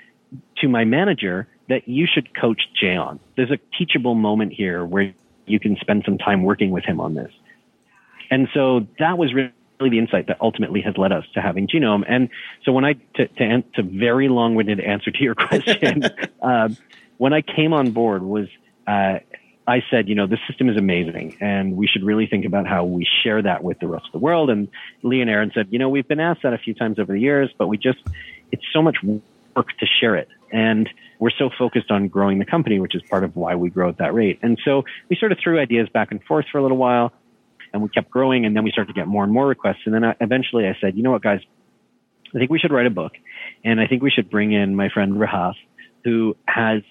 to 0.58 0.68
my 0.68 0.84
manager, 0.84 1.46
that 1.68 1.88
you 1.88 2.06
should 2.06 2.38
coach 2.38 2.62
Jay 2.78 2.96
on. 2.96 3.20
There's 3.36 3.50
a 3.50 3.58
teachable 3.78 4.14
moment 4.14 4.52
here 4.52 4.84
where 4.84 5.14
you 5.46 5.60
can 5.60 5.76
spend 5.80 6.02
some 6.04 6.18
time 6.18 6.42
working 6.42 6.70
with 6.70 6.84
him 6.84 7.00
on 7.00 7.14
this. 7.14 7.32
And 8.30 8.48
so 8.54 8.86
that 8.98 9.18
was 9.18 9.34
really 9.34 9.50
the 9.80 9.98
insight 9.98 10.28
that 10.28 10.38
ultimately 10.40 10.80
has 10.82 10.96
led 10.96 11.12
us 11.12 11.24
to 11.34 11.40
having 11.40 11.66
genome. 11.66 12.04
And 12.08 12.30
so 12.64 12.72
when 12.72 12.84
I, 12.84 12.94
to, 13.16 13.28
to, 13.28 13.62
to 13.74 13.82
very 13.82 14.28
long-winded 14.28 14.80
answer 14.80 15.10
to 15.10 15.22
your 15.22 15.34
question, 15.34 16.04
uh, 16.40 16.68
when 17.18 17.32
I 17.32 17.42
came 17.42 17.72
on 17.72 17.90
board 17.90 18.22
was 18.22 18.48
uh, 18.86 19.18
I 19.66 19.82
said, 19.90 20.08
you 20.08 20.14
know, 20.14 20.26
the 20.26 20.38
system 20.46 20.68
is 20.68 20.76
amazing 20.76 21.38
and 21.40 21.76
we 21.76 21.86
should 21.86 22.04
really 22.04 22.26
think 22.26 22.44
about 22.44 22.66
how 22.66 22.84
we 22.84 23.06
share 23.22 23.40
that 23.40 23.64
with 23.64 23.78
the 23.78 23.86
rest 23.86 24.06
of 24.06 24.12
the 24.12 24.18
world. 24.18 24.50
And 24.50 24.68
Lee 25.02 25.22
and 25.22 25.30
Aaron 25.30 25.52
said, 25.54 25.68
you 25.70 25.78
know, 25.78 25.88
we've 25.88 26.06
been 26.06 26.20
asked 26.20 26.42
that 26.42 26.52
a 26.52 26.58
few 26.58 26.74
times 26.74 26.98
over 26.98 27.12
the 27.12 27.20
years, 27.20 27.50
but 27.56 27.68
we 27.68 27.78
just, 27.78 27.98
it's 28.52 28.64
so 28.72 28.82
much 28.82 28.96
work 29.02 29.68
to 29.78 29.86
share 29.86 30.16
it. 30.16 30.28
And 30.52 30.88
we're 31.18 31.30
so 31.30 31.50
focused 31.56 31.90
on 31.90 32.08
growing 32.08 32.38
the 32.38 32.44
company, 32.44 32.80
which 32.80 32.94
is 32.94 33.02
part 33.08 33.24
of 33.24 33.36
why 33.36 33.54
we 33.54 33.70
grow 33.70 33.88
at 33.88 33.98
that 33.98 34.14
rate. 34.14 34.38
And 34.42 34.58
so 34.64 34.84
we 35.08 35.16
sort 35.16 35.32
of 35.32 35.38
threw 35.42 35.58
ideas 35.58 35.88
back 35.92 36.10
and 36.10 36.22
forth 36.24 36.46
for 36.50 36.58
a 36.58 36.62
little 36.62 36.76
while 36.76 37.12
and 37.72 37.82
we 37.82 37.88
kept 37.88 38.10
growing 38.10 38.46
and 38.46 38.56
then 38.56 38.64
we 38.64 38.70
started 38.70 38.92
to 38.94 38.98
get 38.98 39.06
more 39.06 39.24
and 39.24 39.32
more 39.32 39.46
requests. 39.46 39.80
And 39.84 39.94
then 39.94 40.04
I, 40.04 40.14
eventually 40.20 40.66
I 40.66 40.76
said, 40.80 40.96
you 40.96 41.02
know 41.02 41.10
what, 41.10 41.22
guys, 41.22 41.40
I 42.34 42.38
think 42.38 42.50
we 42.50 42.58
should 42.58 42.72
write 42.72 42.86
a 42.86 42.90
book 42.90 43.12
and 43.64 43.80
I 43.80 43.86
think 43.86 44.02
we 44.02 44.10
should 44.10 44.30
bring 44.30 44.52
in 44.52 44.74
my 44.76 44.88
friend 44.88 45.14
Rahaf, 45.14 45.54
who 46.04 46.36
has 46.46 46.82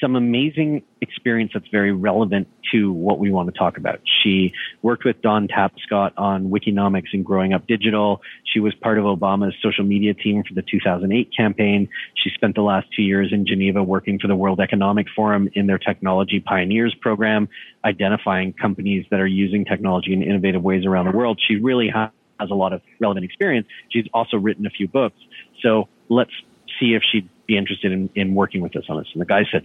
some 0.00 0.16
amazing 0.16 0.82
experience 1.00 1.50
that's 1.52 1.68
very 1.68 1.92
relevant 1.92 2.48
to 2.72 2.92
what 2.92 3.18
we 3.18 3.30
want 3.30 3.52
to 3.52 3.58
talk 3.58 3.76
about. 3.76 4.00
She 4.22 4.52
worked 4.82 5.04
with 5.04 5.20
Don 5.22 5.48
Tapscott 5.48 6.12
on 6.16 6.50
Wikinomics 6.50 7.08
and 7.12 7.24
Growing 7.24 7.52
Up 7.52 7.66
Digital. 7.66 8.20
She 8.44 8.60
was 8.60 8.74
part 8.76 8.98
of 8.98 9.04
Obama's 9.04 9.54
social 9.62 9.84
media 9.84 10.14
team 10.14 10.42
for 10.46 10.54
the 10.54 10.62
2008 10.62 11.30
campaign. 11.36 11.88
She 12.14 12.30
spent 12.30 12.54
the 12.54 12.62
last 12.62 12.88
two 12.94 13.02
years 13.02 13.32
in 13.32 13.46
Geneva 13.46 13.82
working 13.82 14.18
for 14.18 14.28
the 14.28 14.36
World 14.36 14.60
Economic 14.60 15.06
Forum 15.14 15.48
in 15.54 15.66
their 15.66 15.78
Technology 15.78 16.40
Pioneers 16.40 16.94
program, 17.00 17.48
identifying 17.84 18.52
companies 18.52 19.06
that 19.10 19.20
are 19.20 19.26
using 19.26 19.64
technology 19.64 20.12
in 20.12 20.22
innovative 20.22 20.62
ways 20.62 20.86
around 20.86 21.06
the 21.06 21.16
world. 21.16 21.40
She 21.46 21.56
really 21.56 21.88
has 21.88 22.10
a 22.50 22.54
lot 22.54 22.72
of 22.72 22.80
relevant 23.00 23.24
experience. 23.24 23.66
She's 23.90 24.06
also 24.14 24.36
written 24.38 24.66
a 24.66 24.70
few 24.70 24.88
books. 24.88 25.16
So 25.62 25.88
let's 26.08 26.32
see 26.80 26.94
if 26.94 27.02
she'd 27.10 27.28
be 27.46 27.56
interested 27.56 27.92
in, 27.92 28.10
in 28.14 28.34
working 28.34 28.62
with 28.62 28.74
us 28.76 28.84
on 28.88 28.98
this. 28.98 29.08
And 29.12 29.20
the 29.20 29.26
guy 29.26 29.44
said, 29.52 29.62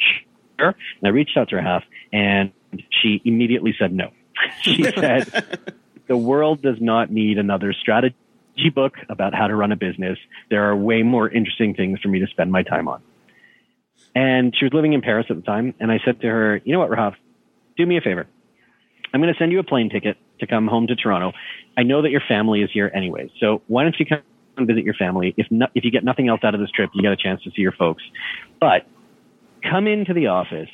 sure. 0.59 0.69
And 0.69 1.05
I 1.05 1.09
reached 1.09 1.37
out 1.37 1.49
to 1.49 1.55
Rahaf 1.55 1.83
and 2.11 2.51
she 2.89 3.21
immediately 3.25 3.73
said 3.79 3.93
no. 3.93 4.11
she 4.61 4.83
said, 4.83 5.73
the 6.07 6.17
world 6.17 6.61
does 6.61 6.77
not 6.79 7.11
need 7.11 7.37
another 7.37 7.73
strategy 7.73 8.15
book 8.73 8.93
about 9.09 9.33
how 9.33 9.47
to 9.47 9.55
run 9.55 9.71
a 9.71 9.75
business. 9.75 10.17
There 10.49 10.69
are 10.69 10.75
way 10.75 11.03
more 11.03 11.29
interesting 11.29 11.73
things 11.73 11.99
for 12.01 12.09
me 12.09 12.19
to 12.19 12.27
spend 12.27 12.51
my 12.51 12.63
time 12.63 12.87
on. 12.87 13.01
And 14.13 14.55
she 14.57 14.65
was 14.65 14.73
living 14.73 14.93
in 14.93 15.01
Paris 15.01 15.27
at 15.29 15.35
the 15.35 15.41
time. 15.41 15.73
And 15.79 15.91
I 15.91 15.99
said 16.05 16.21
to 16.21 16.27
her, 16.27 16.61
you 16.63 16.73
know 16.73 16.79
what, 16.79 16.89
Rahaf, 16.89 17.15
do 17.77 17.85
me 17.85 17.97
a 17.97 18.01
favor. 18.01 18.27
I'm 19.13 19.21
going 19.21 19.33
to 19.33 19.39
send 19.39 19.51
you 19.51 19.59
a 19.59 19.63
plane 19.63 19.89
ticket 19.89 20.17
to 20.39 20.47
come 20.47 20.67
home 20.67 20.87
to 20.87 20.95
Toronto. 20.95 21.31
I 21.77 21.83
know 21.83 22.01
that 22.01 22.11
your 22.11 22.21
family 22.27 22.61
is 22.61 22.69
here 22.71 22.91
anyway. 22.93 23.31
So 23.39 23.61
why 23.67 23.83
don't 23.83 23.95
you 23.99 24.05
come 24.05 24.21
and 24.57 24.67
visit 24.67 24.83
your 24.83 24.93
family. 24.93 25.33
If 25.37 25.47
no, 25.49 25.67
if 25.75 25.83
you 25.83 25.91
get 25.91 26.03
nothing 26.03 26.27
else 26.27 26.41
out 26.43 26.53
of 26.53 26.61
this 26.61 26.71
trip, 26.71 26.89
you 26.93 27.01
get 27.01 27.11
a 27.11 27.17
chance 27.17 27.43
to 27.43 27.51
see 27.51 27.61
your 27.61 27.71
folks. 27.71 28.03
But 28.59 28.85
come 29.69 29.87
into 29.87 30.13
the 30.13 30.27
office 30.27 30.69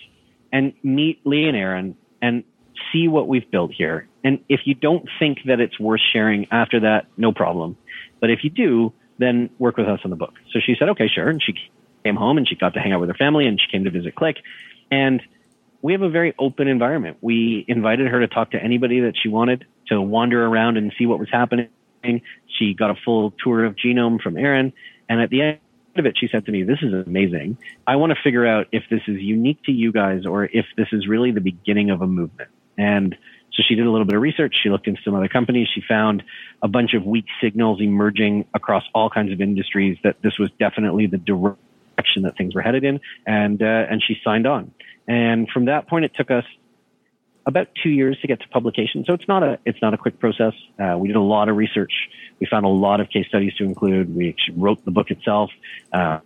and 0.52 0.74
meet 0.84 1.22
Lee 1.26 1.48
and 1.48 1.56
Aaron 1.56 1.96
and 2.22 2.44
see 2.92 3.08
what 3.08 3.28
we've 3.28 3.50
built 3.50 3.72
here. 3.72 4.08
And 4.24 4.40
if 4.50 4.62
you 4.66 4.76
don't 4.76 5.08
think 5.20 5.40
that 5.46 5.60
it's 5.60 5.80
worth 5.80 6.02
sharing 6.14 6.48
after 6.52 6.82
that, 6.82 7.08
no 7.18 7.32
problem. 7.32 7.78
But 8.20 8.30
if 8.30 8.44
you 8.44 8.50
do, 8.50 8.94
then 9.18 9.50
work 9.60 9.78
with 9.78 9.88
us 9.88 10.00
on 10.04 10.10
the 10.10 10.16
book. 10.16 10.34
So 10.52 10.60
she 10.64 10.76
said, 10.78 10.90
okay, 10.90 11.08
sure. 11.08 11.30
And 11.30 11.42
she 11.42 11.54
came 12.04 12.16
home 12.16 12.38
and 12.38 12.48
she 12.48 12.56
got 12.56 12.74
to 12.74 12.80
hang 12.80 12.92
out 12.92 13.00
with 13.00 13.10
her 13.10 13.16
family 13.16 13.48
and 13.48 13.60
she 13.60 13.72
came 13.72 13.84
to 13.86 13.92
visit 13.92 14.16
Klick. 14.16 14.38
And 14.90 15.22
we 15.82 15.94
have 15.94 16.02
a 16.02 16.10
very 16.10 16.34
open 16.38 16.68
environment. 16.68 17.18
We 17.22 17.66
invited 17.68 18.08
her 18.08 18.20
to 18.20 18.28
talk 18.28 18.52
to 18.52 18.62
anybody 18.62 19.02
that 19.02 19.14
she 19.22 19.30
wanted 19.30 19.66
to 19.88 20.02
wander 20.02 20.46
around 20.46 20.78
and 20.78 20.94
see 20.98 21.06
what 21.06 21.20
was 21.20 21.30
happening 21.32 21.70
she 22.58 22.74
got 22.74 22.90
a 22.90 22.96
full 23.06 23.34
tour 23.44 23.66
of 23.66 23.76
genome 23.76 24.22
from 24.22 24.38
Aaron. 24.38 24.74
And 25.10 25.22
at 25.22 25.30
the 25.30 25.42
end 25.42 25.60
of 25.96 26.06
it, 26.06 26.18
she 26.18 26.28
said 26.28 26.46
to 26.46 26.52
me, 26.52 26.64
This 26.64 26.80
is 26.82 26.94
amazing. 26.94 27.58
I 27.86 27.96
want 27.98 28.12
to 28.12 28.18
figure 28.24 28.46
out 28.46 28.68
if 28.72 28.84
this 28.90 29.02
is 29.08 29.20
unique 29.22 29.64
to 29.64 29.72
you 29.72 29.92
guys 29.92 30.26
or 30.26 30.46
if 30.46 30.66
this 30.78 30.88
is 30.92 31.08
really 31.08 31.32
the 31.32 31.42
beginning 31.42 31.90
of 31.90 32.02
a 32.02 32.08
movement. 32.08 32.50
And 32.78 33.16
so 33.54 33.64
she 33.68 33.76
did 33.76 33.86
a 33.86 33.92
little 33.92 34.06
bit 34.06 34.16
of 34.16 34.22
research. 34.22 34.56
She 34.62 34.70
looked 34.70 34.88
into 34.88 35.02
some 35.04 35.14
other 35.14 35.28
companies. 35.28 35.68
She 35.74 35.82
found 35.82 36.24
a 36.62 36.68
bunch 36.68 36.94
of 36.94 37.06
weak 37.06 37.26
signals 37.42 37.82
emerging 37.82 38.46
across 38.54 38.84
all 38.96 39.10
kinds 39.10 39.32
of 39.34 39.42
industries 39.42 39.98
that 40.04 40.22
this 40.22 40.40
was 40.40 40.50
definitely 40.60 41.08
the 41.08 41.18
direction 41.18 42.24
that 42.24 42.38
things 42.38 42.56
were 42.56 42.62
headed 42.62 42.84
in. 42.84 43.02
And, 43.28 43.62
uh, 43.62 43.66
and 43.90 44.02
she 44.02 44.18
signed 44.24 44.48
on. 44.48 44.74
And 45.08 45.50
from 45.50 45.66
that 45.66 45.88
point, 45.88 46.06
it 46.06 46.14
took 46.16 46.32
us 46.32 46.46
about 47.46 47.68
two 47.82 47.90
years 47.90 48.20
to 48.22 48.28
get 48.28 48.40
to 48.42 48.48
publication. 48.50 49.04
So 49.06 49.14
it's 49.14 49.28
not 49.28 49.44
a 49.44 49.60
it's 49.66 49.82
not 49.82 49.94
a 49.94 49.98
quick 49.98 50.20
process. 50.20 50.54
Uh, 50.80 50.98
we 50.98 51.08
did 51.08 51.18
a 51.18 51.22
lot 51.22 51.50
of 51.50 51.58
research. 51.58 51.92
We 52.40 52.48
found 52.48 52.66
a 52.66 52.70
lot 52.70 53.00
of 53.02 53.10
case 53.10 53.28
studies 53.28 53.54
to 53.56 53.64
include. 53.64 54.16
We 54.16 54.36
wrote 54.56 54.84
the 54.86 54.92
book 54.92 55.12
itself, 55.12 55.52
uh, 55.92 56.20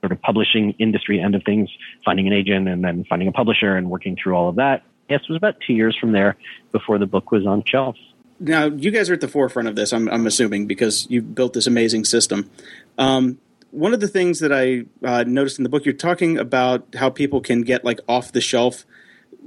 sort 0.00 0.12
of 0.12 0.20
publishing 0.22 0.74
industry 0.78 1.20
end 1.20 1.34
of 1.34 1.42
things, 1.44 1.68
finding 2.04 2.26
an 2.26 2.32
agent, 2.32 2.68
and 2.68 2.84
then 2.84 3.04
finding 3.04 3.28
a 3.28 3.32
publisher 3.32 3.76
and 3.76 3.90
working 3.90 4.16
through 4.22 4.34
all 4.34 4.48
of 4.48 4.56
that. 4.56 4.82
Yes, 5.08 5.20
it 5.22 5.28
was 5.28 5.36
about 5.36 5.56
two 5.66 5.74
years 5.74 5.96
from 6.00 6.12
there 6.12 6.36
before 6.72 6.98
the 6.98 7.06
book 7.06 7.30
was 7.30 7.46
on 7.46 7.62
shelves. 7.64 7.98
Now 8.40 8.66
you 8.66 8.90
guys 8.90 9.10
are 9.10 9.14
at 9.14 9.20
the 9.20 9.28
forefront 9.28 9.68
of 9.68 9.76
this. 9.76 9.92
I'm, 9.92 10.08
I'm 10.08 10.26
assuming 10.26 10.66
because 10.66 11.06
you 11.10 11.22
built 11.22 11.52
this 11.52 11.66
amazing 11.66 12.04
system. 12.04 12.50
Um, 12.98 13.38
one 13.70 13.92
of 13.92 14.00
the 14.00 14.08
things 14.08 14.38
that 14.38 14.52
I 14.52 14.84
uh, 15.04 15.24
noticed 15.24 15.58
in 15.58 15.64
the 15.64 15.68
book, 15.68 15.84
you're 15.84 15.94
talking 15.94 16.38
about 16.38 16.86
how 16.94 17.10
people 17.10 17.40
can 17.40 17.62
get 17.62 17.84
like 17.84 18.00
off 18.08 18.32
the 18.32 18.40
shelf 18.40 18.86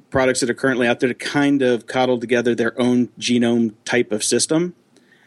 products 0.09 0.39
that 0.39 0.49
are 0.49 0.53
currently 0.55 0.87
out 0.87 0.99
there 0.99 1.09
to 1.09 1.15
kind 1.15 1.61
of 1.61 1.87
coddle 1.87 2.19
together 2.19 2.55
their 2.55 2.79
own 2.79 3.07
genome 3.19 3.73
type 3.85 4.11
of 4.11 4.23
system. 4.23 4.75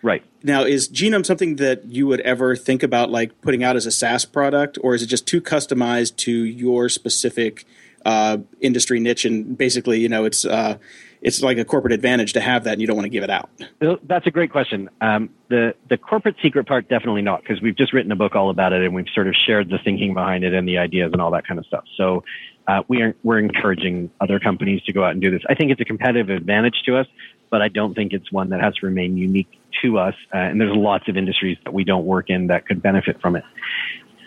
Right. 0.02 0.24
Now, 0.42 0.62
is 0.62 0.88
genome 0.88 1.26
something 1.26 1.56
that 1.56 1.84
you 1.84 2.06
would 2.06 2.20
ever 2.20 2.56
think 2.56 2.82
about 2.82 3.10
like 3.10 3.38
putting 3.42 3.62
out 3.62 3.76
as 3.76 3.86
a 3.86 3.90
SaaS 3.90 4.24
product, 4.24 4.78
or 4.82 4.94
is 4.94 5.02
it 5.02 5.06
just 5.06 5.26
too 5.26 5.40
customized 5.40 6.16
to 6.18 6.32
your 6.32 6.88
specific 6.88 7.66
uh, 8.06 8.38
industry 8.60 8.98
niche? 8.98 9.26
And 9.26 9.58
basically, 9.58 10.00
you 10.00 10.08
know, 10.08 10.24
it's 10.24 10.44
uh, 10.44 10.78
it's 11.22 11.42
like 11.42 11.58
a 11.58 11.64
corporate 11.64 11.92
advantage 11.92 12.32
to 12.32 12.40
have 12.40 12.64
that, 12.64 12.72
and 12.72 12.80
you 12.80 12.86
don't 12.86 12.96
want 12.96 13.06
to 13.06 13.10
give 13.10 13.22
it 13.22 13.30
out. 13.30 13.50
That's 13.80 14.26
a 14.26 14.30
great 14.30 14.50
question. 14.50 14.88
Um, 15.00 15.30
the 15.48 15.74
the 15.88 15.96
corporate 15.96 16.36
secret 16.42 16.66
part, 16.66 16.88
definitely 16.88 17.22
not, 17.22 17.42
because 17.42 17.60
we've 17.60 17.76
just 17.76 17.92
written 17.92 18.10
a 18.12 18.16
book 18.16 18.34
all 18.34 18.50
about 18.50 18.72
it, 18.72 18.82
and 18.82 18.94
we've 18.94 19.08
sort 19.14 19.28
of 19.28 19.34
shared 19.46 19.68
the 19.68 19.78
thinking 19.84 20.14
behind 20.14 20.44
it 20.44 20.54
and 20.54 20.66
the 20.66 20.78
ideas 20.78 21.10
and 21.12 21.20
all 21.20 21.30
that 21.32 21.46
kind 21.46 21.58
of 21.58 21.66
stuff. 21.66 21.84
So 21.96 22.24
uh, 22.66 22.82
we 22.88 23.02
are 23.02 23.14
we're 23.22 23.38
encouraging 23.38 24.10
other 24.20 24.38
companies 24.38 24.82
to 24.84 24.92
go 24.92 25.04
out 25.04 25.12
and 25.12 25.20
do 25.20 25.30
this. 25.30 25.42
I 25.48 25.54
think 25.54 25.70
it's 25.70 25.80
a 25.80 25.84
competitive 25.84 26.30
advantage 26.30 26.82
to 26.86 26.96
us, 26.96 27.06
but 27.50 27.60
I 27.60 27.68
don't 27.68 27.94
think 27.94 28.12
it's 28.12 28.32
one 28.32 28.50
that 28.50 28.60
has 28.60 28.74
to 28.76 28.86
remain 28.86 29.16
unique 29.16 29.50
to 29.82 29.98
us. 29.98 30.14
Uh, 30.32 30.38
and 30.38 30.60
there's 30.60 30.76
lots 30.76 31.08
of 31.08 31.16
industries 31.16 31.58
that 31.64 31.74
we 31.74 31.84
don't 31.84 32.06
work 32.06 32.30
in 32.30 32.46
that 32.46 32.66
could 32.66 32.82
benefit 32.82 33.20
from 33.20 33.36
it. 33.36 33.44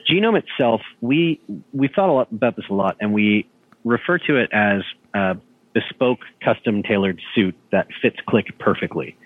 Genome 0.10 0.38
itself, 0.38 0.82
we 1.02 1.40
we 1.72 1.88
thought 1.88 2.10
a 2.10 2.14
lot 2.14 2.32
about 2.32 2.56
this 2.56 2.66
a 2.70 2.74
lot, 2.74 2.98
and 3.00 3.14
we 3.14 3.48
refer 3.84 4.18
to 4.18 4.38
it 4.38 4.50
as 4.54 4.82
a 5.14 5.38
bespoke, 5.74 6.20
custom 6.44 6.84
tailored 6.84 7.22
suit 7.34 7.56
that 7.72 7.88
fits 8.02 8.18
Klick 8.28 8.58
perfectly. 8.60 9.18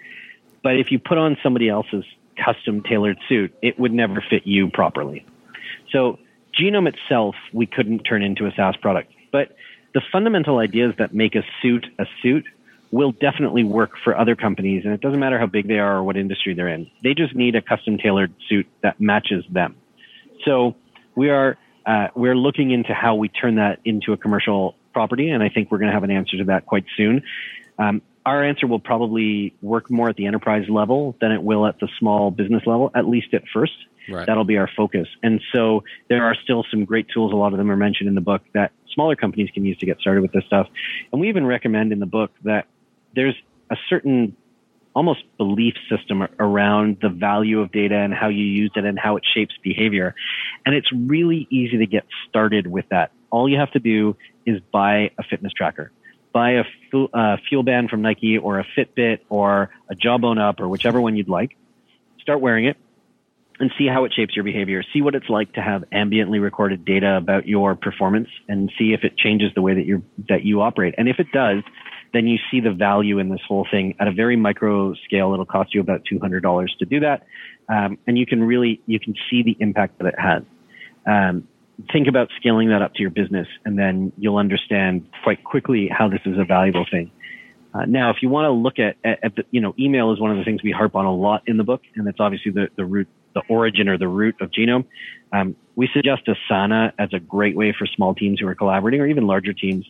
But 0.64 0.78
if 0.78 0.92
you 0.92 1.00
put 1.00 1.18
on 1.18 1.38
somebody 1.44 1.70
else's 1.70 2.06
custom 2.44 2.84
tailored 2.84 3.18
suit, 3.28 3.54
it 3.62 3.80
would 3.80 3.94
never 3.94 4.24
fit 4.30 4.46
you 4.46 4.70
properly. 4.70 5.26
So 5.92 6.20
Genome 6.60 6.88
itself, 6.88 7.36
we 7.54 7.66
couldn't 7.66 8.00
turn 8.00 8.24
into 8.24 8.46
a 8.46 8.52
SaaS 8.56 8.76
product, 8.78 9.12
but 9.32 9.56
the 9.94 10.02
fundamental 10.12 10.58
ideas 10.58 10.94
that 10.98 11.14
make 11.14 11.36
a 11.36 11.44
suit 11.62 11.86
a 12.00 12.06
suit 12.22 12.46
will 12.92 13.12
definitely 13.12 13.64
work 13.64 13.92
for 14.04 14.18
other 14.18 14.36
companies, 14.36 14.86
and 14.86 14.94
it 14.94 15.02
doesn't 15.02 15.20
matter 15.20 15.38
how 15.38 15.46
big 15.46 15.68
they 15.68 15.78
are 15.78 15.98
or 15.98 16.04
what 16.04 16.16
industry 16.16 16.54
they're 16.54 16.70
in. 16.70 16.90
They 17.04 17.14
just 17.14 17.36
need 17.36 17.56
a 17.56 17.62
custom 17.62 17.98
tailored 17.98 18.34
suit 18.48 18.66
that 18.82 19.00
matches 19.00 19.44
them. 19.52 19.76
So 20.46 20.76
we 21.16 21.30
are 21.30 21.58
uh, 21.86 22.08
we're 22.16 22.36
looking 22.36 22.72
into 22.72 22.94
how 22.94 23.16
we 23.16 23.30
turn 23.30 23.56
that 23.56 23.80
into 23.86 24.14
a 24.14 24.18
commercial 24.18 24.76
property, 24.98 25.30
and 25.30 25.44
I 25.44 25.50
think 25.50 25.70
we're 25.70 25.78
going 25.78 25.90
to 25.90 25.94
have 25.94 26.04
an 26.04 26.10
answer 26.10 26.38
to 26.38 26.46
that 26.46 26.66
quite 26.66 26.86
soon. 26.98 27.22
Um, 27.78 28.02
our 28.26 28.44
answer 28.44 28.66
will 28.66 28.80
probably 28.80 29.54
work 29.62 29.92
more 29.92 30.10
at 30.10 30.16
the 30.16 30.26
enterprise 30.26 30.66
level 30.68 31.16
than 31.22 31.32
it 31.32 31.44
will 31.44 31.68
at 31.68 31.80
the 31.80 31.88
small 32.00 32.32
business 32.32 32.64
level, 32.66 32.90
at 32.96 33.08
least 33.08 33.28
at 33.36 33.44
first. 33.54 33.74
Right. 34.10 34.26
That'll 34.26 34.44
be 34.44 34.58
our 34.58 34.68
focus. 34.76 35.08
And 35.22 35.40
so 35.54 35.84
there 36.10 36.24
are 36.24 36.36
still 36.44 36.66
some 36.72 36.84
great 36.84 37.10
tools. 37.14 37.32
A 37.32 37.36
lot 37.36 37.54
of 37.54 37.60
them 37.60 37.70
are 37.70 37.78
mentioned 37.78 38.10
in 38.10 38.16
the 38.16 38.22
book 38.22 38.42
that 38.56 38.72
smaller 38.92 39.16
companies 39.16 39.52
can 39.54 39.66
use 39.66 39.78
to 39.78 39.86
get 39.86 40.00
started 40.00 40.22
with 40.22 40.32
this 40.32 40.46
stuff. 40.48 40.68
And 41.12 41.22
we 41.22 41.30
even 41.30 41.46
recommend 41.46 41.92
in 41.92 42.00
the 42.00 42.08
book 42.08 42.32
that 42.44 42.66
there's 43.16 43.36
a 43.70 43.76
certain 43.88 44.36
almost 44.96 45.22
belief 45.38 45.76
system 45.92 46.28
around 46.40 46.98
the 47.04 47.10
value 47.10 47.60
of 47.60 47.72
data 47.72 47.96
and 47.96 48.16
how 48.16 48.30
you 48.30 48.44
use 48.44 48.72
it 48.76 48.84
and 48.84 48.98
how 48.98 49.16
it 49.16 49.24
shapes 49.32 49.54
behavior. 49.62 50.16
And 50.66 50.74
it's 50.74 50.92
really 50.92 51.48
easy 51.52 51.78
to 51.78 51.86
get 51.86 52.08
started 52.28 52.66
with 52.66 52.86
that. 52.90 53.12
All 53.30 53.50
you 53.50 53.58
have 53.58 53.72
to 53.72 53.80
do 53.80 54.16
is 54.46 54.62
buy 54.72 55.12
a 55.18 55.24
fitness 55.30 55.54
tracker. 55.54 55.92
Buy 56.34 56.52
a 56.52 56.64
fuel, 56.90 57.10
uh, 57.14 57.38
fuel 57.48 57.64
band 57.64 57.90
from 57.90 58.02
Nike 58.02 58.38
or 58.38 58.60
a 58.60 58.66
Fitbit 58.78 59.20
or 59.30 59.70
a 59.90 59.96
Jawbone 59.96 60.38
Up 60.38 60.60
or 60.60 60.68
whichever 60.68 61.02
one 61.02 61.16
you'd 61.16 61.30
like. 61.30 61.58
Start 62.22 62.42
wearing 62.42 62.66
it 62.66 62.78
and 63.60 63.72
see 63.78 63.88
how 63.88 64.06
it 64.06 64.14
shapes 64.14 64.36
your 64.36 64.44
behavior. 64.44 64.84
See 64.94 65.02
what 65.02 65.16
it's 65.16 65.30
like 65.30 65.54
to 65.54 65.62
have 65.62 65.84
ambiently 65.92 66.42
recorded 66.42 66.86
data 66.86 67.18
about 67.18 67.48
your 67.48 67.76
performance 67.76 68.30
and 68.48 68.72
see 68.78 68.94
if 68.94 69.04
it 69.04 69.18
changes 69.18 69.52
the 69.56 69.62
way 69.62 69.74
that 69.74 69.86
you 69.86 70.04
that 70.30 70.44
you 70.44 70.62
operate. 70.62 70.96
And 70.98 71.08
if 71.08 71.20
it 71.20 71.32
does, 71.32 71.64
then 72.14 72.28
you 72.28 72.38
see 72.52 72.60
the 72.60 72.72
value 72.72 73.20
in 73.20 73.30
this 73.30 73.42
whole 73.48 73.68
thing 73.70 73.96
at 74.00 74.08
a 74.08 74.12
very 74.12 74.36
micro 74.36 74.94
scale. 75.06 75.34
It'll 75.34 75.46
cost 75.46 75.74
you 75.74 75.82
about 75.82 76.04
$200 76.12 76.68
to 76.80 76.86
do 76.86 77.00
that. 77.02 77.26
Um, 77.70 77.98
and 78.08 78.18
you 78.18 78.26
can 78.26 78.44
really, 78.44 78.82
you 78.86 79.00
can 79.00 79.16
see 79.30 79.44
the 79.44 79.58
impact 79.60 79.98
that 80.00 80.08
it 80.08 80.20
has. 80.20 80.44
Um, 81.06 81.48
think 81.92 82.08
about 82.08 82.30
scaling 82.40 82.70
that 82.70 82.82
up 82.82 82.94
to 82.96 83.02
your 83.02 83.12
business, 83.12 83.48
and 83.66 83.78
then 83.78 84.12
you'll 84.18 84.38
understand 84.38 85.08
quite 85.24 85.44
quickly 85.44 85.90
how 85.92 86.08
this 86.10 86.22
is 86.26 86.38
a 86.38 86.46
valuable 86.46 86.86
thing. 86.90 87.12
Uh, 87.74 87.86
now, 87.86 88.10
if 88.10 88.18
you 88.22 88.30
want 88.30 88.46
to 88.46 88.52
look 88.52 88.80
at, 88.80 88.96
at, 89.04 89.24
at, 89.24 89.36
the, 89.36 89.44
you 89.52 89.62
know, 89.62 89.76
email 89.78 90.12
is 90.12 90.20
one 90.20 90.32
of 90.32 90.38
the 90.38 90.44
things 90.44 90.64
we 90.64 90.72
harp 90.72 90.96
on 90.96 91.06
a 91.06 91.14
lot 91.14 91.44
in 91.46 91.58
the 91.58 91.64
book, 91.64 91.82
and 91.96 92.08
it's 92.08 92.20
obviously 92.20 92.52
the, 92.52 92.70
the 92.76 92.86
root, 92.86 93.08
the 93.36 93.42
origin 93.50 93.88
or 93.88 93.98
the 93.98 94.08
root 94.08 94.36
of 94.42 94.50
Genome. 94.50 94.86
Um, 95.32 95.56
we 95.76 95.88
suggest 95.94 96.24
Asana 96.28 96.94
as 96.98 97.10
a 97.14 97.20
great 97.20 97.56
way 97.56 97.76
for 97.78 97.86
small 97.86 98.16
teams 98.16 98.40
who 98.40 98.48
are 98.48 98.56
collaborating 98.56 99.02
or 99.02 99.08
even 99.08 99.28
larger 99.28 99.54
teams 99.54 99.86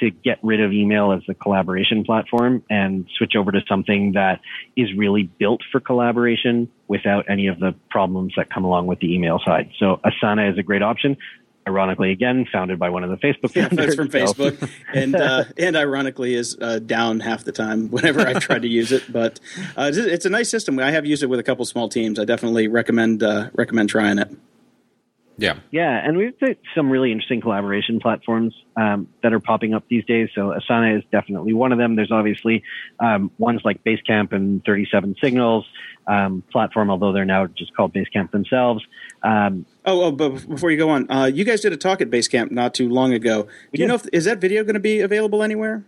to 0.00 0.10
get 0.10 0.38
rid 0.42 0.60
of 0.60 0.72
email 0.72 1.12
as 1.12 1.22
a 1.28 1.34
collaboration 1.34 2.04
platform 2.04 2.62
and 2.68 3.06
switch 3.16 3.36
over 3.36 3.52
to 3.52 3.60
something 3.68 4.12
that 4.12 4.40
is 4.76 4.88
really 4.96 5.24
built 5.24 5.60
for 5.70 5.80
collaboration 5.80 6.68
without 6.88 7.26
any 7.28 7.46
of 7.46 7.60
the 7.60 7.74
problems 7.90 8.34
that 8.36 8.50
come 8.50 8.64
along 8.64 8.86
with 8.86 8.98
the 9.00 9.14
email 9.14 9.40
side. 9.44 9.70
So 9.78 10.00
Asana 10.04 10.50
is 10.50 10.58
a 10.58 10.62
great 10.62 10.82
option. 10.82 11.16
Ironically, 11.68 12.10
again, 12.10 12.46
founded 12.50 12.78
by 12.78 12.88
one 12.88 13.04
of 13.04 13.10
the 13.10 13.16
Facebook 13.18 13.54
yeah, 13.54 13.68
founders. 13.68 13.94
from 13.94 14.08
Facebook, 14.08 14.68
and 14.94 15.14
uh, 15.14 15.44
and 15.58 15.76
ironically 15.76 16.34
is 16.34 16.56
uh, 16.58 16.78
down 16.78 17.20
half 17.20 17.44
the 17.44 17.52
time 17.52 17.90
whenever 17.90 18.20
I've 18.20 18.40
tried 18.40 18.62
to 18.62 18.68
use 18.68 18.92
it. 18.92 19.04
But 19.12 19.38
uh, 19.76 19.92
it's 19.94 20.24
a 20.24 20.30
nice 20.30 20.48
system. 20.48 20.78
I 20.78 20.90
have 20.90 21.04
used 21.04 21.22
it 21.22 21.26
with 21.26 21.38
a 21.38 21.42
couple 21.42 21.64
small 21.66 21.90
teams. 21.90 22.18
I 22.18 22.24
definitely 22.24 22.66
recommend 22.66 23.22
uh, 23.22 23.50
recommend 23.54 23.90
trying 23.90 24.18
it. 24.18 24.30
Yeah. 25.40 25.54
Yeah, 25.70 25.88
and 25.88 26.18
we've 26.18 26.38
got 26.38 26.56
some 26.74 26.90
really 26.90 27.12
interesting 27.12 27.40
collaboration 27.40 27.98
platforms 27.98 28.54
um, 28.76 29.08
that 29.22 29.32
are 29.32 29.40
popping 29.40 29.72
up 29.72 29.84
these 29.88 30.04
days. 30.04 30.28
So 30.34 30.52
Asana 30.52 30.98
is 30.98 31.04
definitely 31.10 31.54
one 31.54 31.72
of 31.72 31.78
them. 31.78 31.96
There's 31.96 32.12
obviously 32.12 32.62
um, 32.98 33.30
ones 33.38 33.62
like 33.64 33.82
Basecamp 33.82 34.32
and 34.32 34.62
37 34.66 35.16
Signals 35.22 35.64
um, 36.06 36.42
platform, 36.52 36.90
although 36.90 37.12
they're 37.12 37.24
now 37.24 37.46
just 37.46 37.74
called 37.74 37.94
Basecamp 37.94 38.32
themselves. 38.32 38.84
Um, 39.22 39.64
oh, 39.86 40.04
oh, 40.04 40.12
but 40.12 40.46
before 40.46 40.70
you 40.70 40.76
go 40.76 40.90
on, 40.90 41.10
uh, 41.10 41.24
you 41.24 41.44
guys 41.44 41.62
did 41.62 41.72
a 41.72 41.78
talk 41.78 42.02
at 42.02 42.10
Basecamp 42.10 42.50
not 42.50 42.74
too 42.74 42.90
long 42.90 43.14
ago. 43.14 43.44
Do 43.72 43.80
you 43.80 43.88
know 43.88 43.94
if 43.94 44.06
is 44.12 44.26
that 44.26 44.42
video 44.42 44.62
going 44.62 44.74
to 44.74 44.80
be 44.80 45.00
available 45.00 45.42
anywhere? 45.42 45.86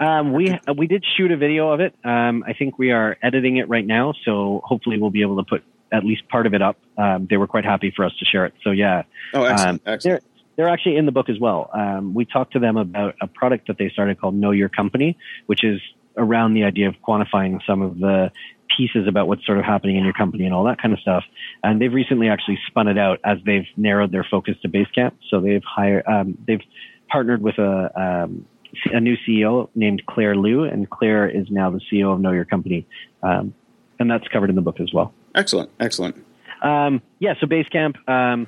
Um, 0.00 0.32
we 0.32 0.58
we 0.76 0.88
did 0.88 1.04
shoot 1.16 1.30
a 1.30 1.36
video 1.36 1.70
of 1.70 1.78
it. 1.80 1.94
Um, 2.04 2.44
I 2.46 2.54
think 2.54 2.76
we 2.76 2.90
are 2.90 3.16
editing 3.22 3.56
it 3.58 3.68
right 3.68 3.86
now, 3.86 4.14
so 4.24 4.62
hopefully 4.64 4.98
we'll 4.98 5.10
be 5.10 5.22
able 5.22 5.36
to 5.36 5.44
put 5.44 5.62
at 5.92 6.04
least 6.04 6.28
part 6.28 6.46
of 6.46 6.54
it 6.54 6.62
up. 6.62 6.76
Um, 6.96 7.26
they 7.28 7.36
were 7.36 7.46
quite 7.46 7.64
happy 7.64 7.92
for 7.94 8.04
us 8.04 8.12
to 8.18 8.24
share 8.24 8.46
it. 8.46 8.54
So 8.62 8.70
yeah. 8.70 9.02
Oh, 9.34 9.44
excellent. 9.44 9.86
Um, 9.86 9.92
excellent. 9.92 10.02
They're, 10.02 10.20
they're 10.56 10.68
actually 10.68 10.96
in 10.96 11.06
the 11.06 11.12
book 11.12 11.28
as 11.28 11.38
well. 11.38 11.70
Um, 11.72 12.14
we 12.14 12.24
talked 12.24 12.54
to 12.54 12.58
them 12.58 12.76
about 12.76 13.14
a 13.20 13.28
product 13.28 13.68
that 13.68 13.78
they 13.78 13.90
started 13.90 14.20
called 14.20 14.34
Know 14.34 14.50
Your 14.50 14.68
Company, 14.68 15.16
which 15.46 15.62
is 15.62 15.80
around 16.16 16.54
the 16.54 16.64
idea 16.64 16.88
of 16.88 16.96
quantifying 17.06 17.60
some 17.64 17.80
of 17.80 17.98
the 17.98 18.32
pieces 18.76 19.06
about 19.08 19.28
what's 19.28 19.44
sort 19.46 19.58
of 19.58 19.64
happening 19.64 19.96
in 19.96 20.04
your 20.04 20.12
company 20.12 20.44
and 20.44 20.52
all 20.52 20.64
that 20.64 20.80
kind 20.80 20.92
of 20.92 21.00
stuff. 21.00 21.24
And 21.62 21.80
they've 21.80 21.92
recently 21.92 22.28
actually 22.28 22.58
spun 22.66 22.88
it 22.88 22.98
out 22.98 23.20
as 23.24 23.38
they've 23.46 23.66
narrowed 23.76 24.12
their 24.12 24.26
focus 24.28 24.56
to 24.62 24.68
Basecamp. 24.68 25.12
So 25.30 25.40
they've 25.40 25.62
hired, 25.64 26.06
um, 26.06 26.36
they've 26.46 26.60
partnered 27.08 27.40
with 27.40 27.58
a, 27.58 28.00
um, 28.00 28.46
a 28.86 29.00
new 29.00 29.16
CEO 29.26 29.68
named 29.74 30.02
Claire 30.06 30.36
Lew, 30.36 30.64
and 30.64 30.88
Claire 30.90 31.28
is 31.28 31.46
now 31.50 31.70
the 31.70 31.80
CEO 31.90 32.12
of 32.12 32.20
Know 32.20 32.32
Your 32.32 32.44
Company. 32.44 32.86
Um, 33.22 33.54
and 33.98 34.10
that's 34.10 34.28
covered 34.28 34.50
in 34.50 34.56
the 34.56 34.62
book 34.62 34.80
as 34.80 34.92
well. 34.92 35.12
Excellent, 35.34 35.70
excellent. 35.80 36.16
Um, 36.62 37.02
yeah, 37.18 37.34
so 37.40 37.46
Basecamp, 37.46 38.08
um, 38.08 38.46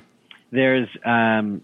there's, 0.51 0.89
um, 1.05 1.61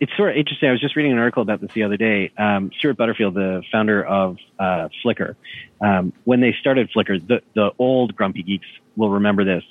it's 0.00 0.12
sort 0.16 0.30
of 0.30 0.36
interesting. 0.36 0.68
I 0.68 0.72
was 0.72 0.80
just 0.80 0.96
reading 0.96 1.12
an 1.12 1.18
article 1.18 1.42
about 1.42 1.60
this 1.60 1.70
the 1.74 1.82
other 1.82 1.96
day. 1.96 2.32
Um, 2.38 2.70
Stewart 2.78 2.96
Butterfield, 2.96 3.34
the 3.34 3.62
founder 3.70 4.04
of 4.04 4.38
uh, 4.58 4.88
Flickr, 5.04 5.36
um, 5.80 6.12
when 6.24 6.40
they 6.40 6.54
started 6.58 6.90
Flickr, 6.90 7.26
the, 7.26 7.42
the 7.54 7.70
old 7.78 8.16
grumpy 8.16 8.42
geeks 8.42 8.66
will 8.96 9.10
remember 9.10 9.44
this. 9.44 9.62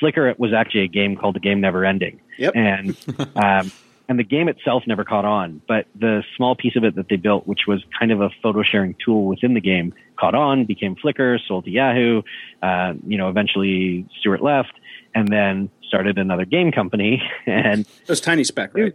Flickr 0.00 0.36
was 0.38 0.52
actually 0.52 0.82
a 0.82 0.88
game 0.88 1.16
called 1.16 1.36
The 1.36 1.40
Game 1.40 1.60
Never 1.60 1.84
Ending. 1.84 2.20
Yep. 2.38 2.52
And 2.56 2.96
um, 3.36 3.70
and 4.08 4.18
the 4.18 4.24
game 4.24 4.48
itself 4.48 4.82
never 4.86 5.04
caught 5.04 5.24
on, 5.24 5.62
but 5.66 5.86
the 5.98 6.22
small 6.36 6.54
piece 6.54 6.76
of 6.76 6.84
it 6.84 6.96
that 6.96 7.08
they 7.08 7.16
built, 7.16 7.46
which 7.46 7.60
was 7.66 7.82
kind 7.98 8.12
of 8.12 8.20
a 8.20 8.30
photo 8.42 8.62
sharing 8.62 8.94
tool 9.04 9.24
within 9.24 9.54
the 9.54 9.60
game, 9.60 9.94
caught 10.18 10.34
on, 10.34 10.66
became 10.66 10.94
Flickr, 10.96 11.38
sold 11.46 11.64
to 11.64 11.70
Yahoo. 11.70 12.22
Uh, 12.62 12.94
you 13.06 13.16
know, 13.16 13.28
eventually 13.28 14.06
Stewart 14.20 14.42
left, 14.42 14.72
and 15.14 15.28
then 15.28 15.70
started 15.86 16.18
another 16.18 16.44
game 16.44 16.72
company. 16.72 17.22
And 17.46 17.80
it 17.80 18.08
was 18.08 18.20
Tiny 18.20 18.44
Speck, 18.44 18.74
right? 18.74 18.94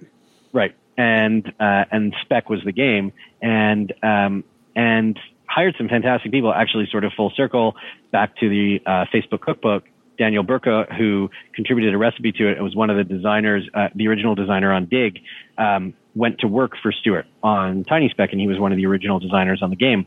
Right, 0.54 0.76
and 0.98 1.48
uh, 1.60 1.86
and 1.92 2.16
Speck 2.22 2.50
was 2.50 2.62
the 2.64 2.72
game, 2.72 3.14
and 3.42 3.94
um, 4.04 4.44
and 4.76 5.20
hired 5.46 5.76
some 5.78 5.88
fantastic 5.88 6.32
people. 6.32 6.54
Actually, 6.54 6.88
sort 6.92 7.04
of 7.04 7.14
full 7.14 7.32
circle 7.36 7.76
back 8.12 8.36
to 8.38 8.50
the 8.50 8.82
uh, 8.86 9.06
Facebook 9.14 9.42
cookbook 9.42 9.84
Daniel 10.20 10.44
Burka, 10.44 10.86
who 10.98 11.32
contributed 11.56 11.96
a 11.96 11.98
recipe 11.98 12.32
to 12.34 12.50
it, 12.50 12.58
and 12.58 12.64
was 12.64 12.76
one 12.76 12.90
of 12.90 12.98
the 12.98 13.04
designers, 13.04 13.68
uh, 13.74 13.88
the 13.96 14.08
original 14.08 14.36
designer 14.36 14.72
on 14.72 14.86
Digg, 14.86 15.22
um, 15.58 15.94
went 16.14 16.40
to 16.40 16.48
work 16.48 16.74
for 16.84 16.92
Stewart 16.92 17.26
on 17.42 17.86
Tiny 17.86 18.10
Speck, 18.10 18.32
and 18.34 18.42
he 18.42 18.48
was 18.48 18.60
one 18.60 18.72
of 18.72 18.78
the 18.78 18.86
original 18.86 19.20
designers 19.20 19.64
on 19.64 19.70
the 19.70 19.78
game. 19.78 20.06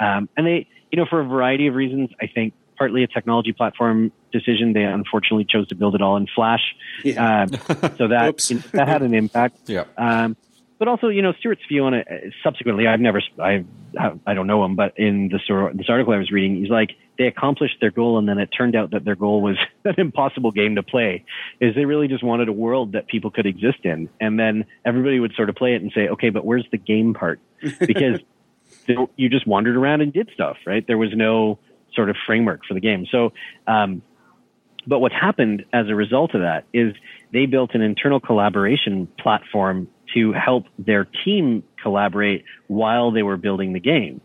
Um, 0.00 0.28
and 0.36 0.44
they, 0.44 0.66
you 0.90 0.98
know, 0.98 1.06
for 1.08 1.20
a 1.20 1.24
variety 1.24 1.68
of 1.68 1.74
reasons, 1.74 2.10
I 2.20 2.26
think 2.26 2.52
partly 2.76 3.04
a 3.04 3.06
technology 3.06 3.52
platform 3.52 4.10
decision. 4.32 4.72
They 4.72 4.82
unfortunately 4.82 5.46
chose 5.48 5.68
to 5.68 5.76
build 5.76 5.94
it 5.94 6.02
all 6.02 6.16
in 6.16 6.26
Flash, 6.34 6.74
yeah. 7.04 7.42
um, 7.42 7.48
so 7.96 8.08
that 8.08 8.34
you 8.50 8.56
know, 8.56 8.62
that 8.72 8.88
had 8.88 9.02
an 9.02 9.14
impact. 9.14 9.58
Yeah. 9.66 9.84
Um, 9.96 10.36
but 10.78 10.88
also, 10.88 11.08
you 11.08 11.22
know, 11.22 11.32
Stewart's 11.38 11.62
view 11.68 11.84
on 11.84 11.94
it. 11.94 12.06
Uh, 12.10 12.30
subsequently, 12.42 12.86
I've 12.86 13.00
never, 13.00 13.22
I, 13.40 13.64
I 14.26 14.34
don't 14.34 14.46
know 14.46 14.64
him, 14.64 14.74
but 14.76 14.98
in 14.98 15.28
this 15.28 15.42
this 15.74 15.86
article 15.88 16.12
I 16.12 16.18
was 16.18 16.30
reading, 16.30 16.56
he's 16.56 16.70
like, 16.70 16.90
they 17.16 17.26
accomplished 17.26 17.76
their 17.80 17.92
goal, 17.92 18.18
and 18.18 18.28
then 18.28 18.38
it 18.38 18.48
turned 18.48 18.74
out 18.74 18.90
that 18.90 19.04
their 19.04 19.14
goal 19.14 19.40
was 19.40 19.56
an 19.84 19.94
impossible 19.98 20.50
game 20.50 20.74
to 20.74 20.82
play. 20.82 21.24
Is 21.60 21.74
they 21.74 21.84
really 21.84 22.08
just 22.08 22.24
wanted 22.24 22.48
a 22.48 22.52
world 22.52 22.92
that 22.92 23.06
people 23.06 23.30
could 23.30 23.46
exist 23.46 23.78
in, 23.84 24.08
and 24.20 24.38
then 24.38 24.64
everybody 24.84 25.20
would 25.20 25.32
sort 25.34 25.48
of 25.48 25.54
play 25.54 25.74
it 25.74 25.82
and 25.82 25.92
say, 25.94 26.08
okay, 26.08 26.30
but 26.30 26.44
where's 26.44 26.66
the 26.70 26.78
game 26.78 27.14
part? 27.14 27.40
Because 27.78 28.20
you 29.16 29.28
just 29.28 29.46
wandered 29.46 29.76
around 29.76 30.00
and 30.00 30.12
did 30.12 30.28
stuff, 30.34 30.56
right? 30.66 30.86
There 30.86 30.98
was 30.98 31.10
no 31.14 31.58
sort 31.94 32.10
of 32.10 32.16
framework 32.26 32.64
for 32.66 32.74
the 32.74 32.80
game. 32.80 33.06
So, 33.10 33.32
um, 33.66 34.02
but 34.86 34.98
what 34.98 35.12
happened 35.12 35.64
as 35.72 35.88
a 35.88 35.94
result 35.94 36.34
of 36.34 36.42
that 36.42 36.64
is 36.72 36.94
they 37.32 37.46
built 37.46 37.74
an 37.74 37.80
internal 37.80 38.20
collaboration 38.20 39.08
platform 39.18 39.88
to 40.14 40.32
help 40.32 40.64
their 40.78 41.04
team 41.04 41.62
collaborate 41.82 42.44
while 42.66 43.10
they 43.10 43.22
were 43.22 43.36
building 43.36 43.72
the 43.72 43.80
game. 43.80 44.20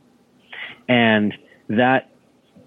And 0.88 1.34
that 1.68 2.10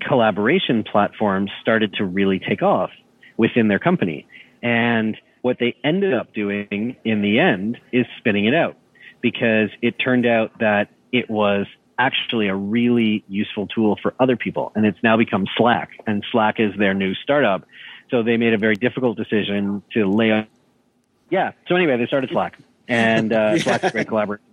collaboration 0.00 0.84
platform 0.84 1.48
started 1.60 1.94
to 1.94 2.04
really 2.04 2.38
take 2.38 2.62
off 2.62 2.90
within 3.36 3.68
their 3.68 3.78
company. 3.78 4.26
And 4.62 5.16
what 5.42 5.58
they 5.58 5.76
ended 5.82 6.14
up 6.14 6.32
doing 6.32 6.96
in 7.04 7.22
the 7.22 7.40
end 7.40 7.78
is 7.92 8.06
spinning 8.18 8.44
it 8.44 8.54
out 8.54 8.76
because 9.20 9.70
it 9.80 9.98
turned 9.98 10.26
out 10.26 10.58
that 10.60 10.88
it 11.10 11.28
was 11.28 11.66
actually 11.98 12.48
a 12.48 12.54
really 12.54 13.24
useful 13.28 13.66
tool 13.66 13.98
for 14.00 14.14
other 14.18 14.36
people. 14.36 14.72
And 14.74 14.86
it's 14.86 14.98
now 15.02 15.16
become 15.16 15.46
Slack 15.56 15.90
and 16.06 16.24
Slack 16.30 16.58
is 16.58 16.72
their 16.76 16.94
new 16.94 17.14
startup. 17.14 17.64
So 18.10 18.22
they 18.22 18.36
made 18.36 18.54
a 18.54 18.58
very 18.58 18.76
difficult 18.76 19.16
decision 19.16 19.82
to 19.94 20.08
lay 20.08 20.32
off. 20.32 20.46
Yeah. 21.30 21.52
So 21.68 21.76
anyway, 21.76 21.96
they 21.96 22.06
started 22.06 22.30
Slack 22.30 22.58
and 22.92 23.32
uh, 23.32 23.36
yeah. 23.54 23.56
Slack's 23.58 23.90
great 23.90 24.08
collaboration. 24.08 24.44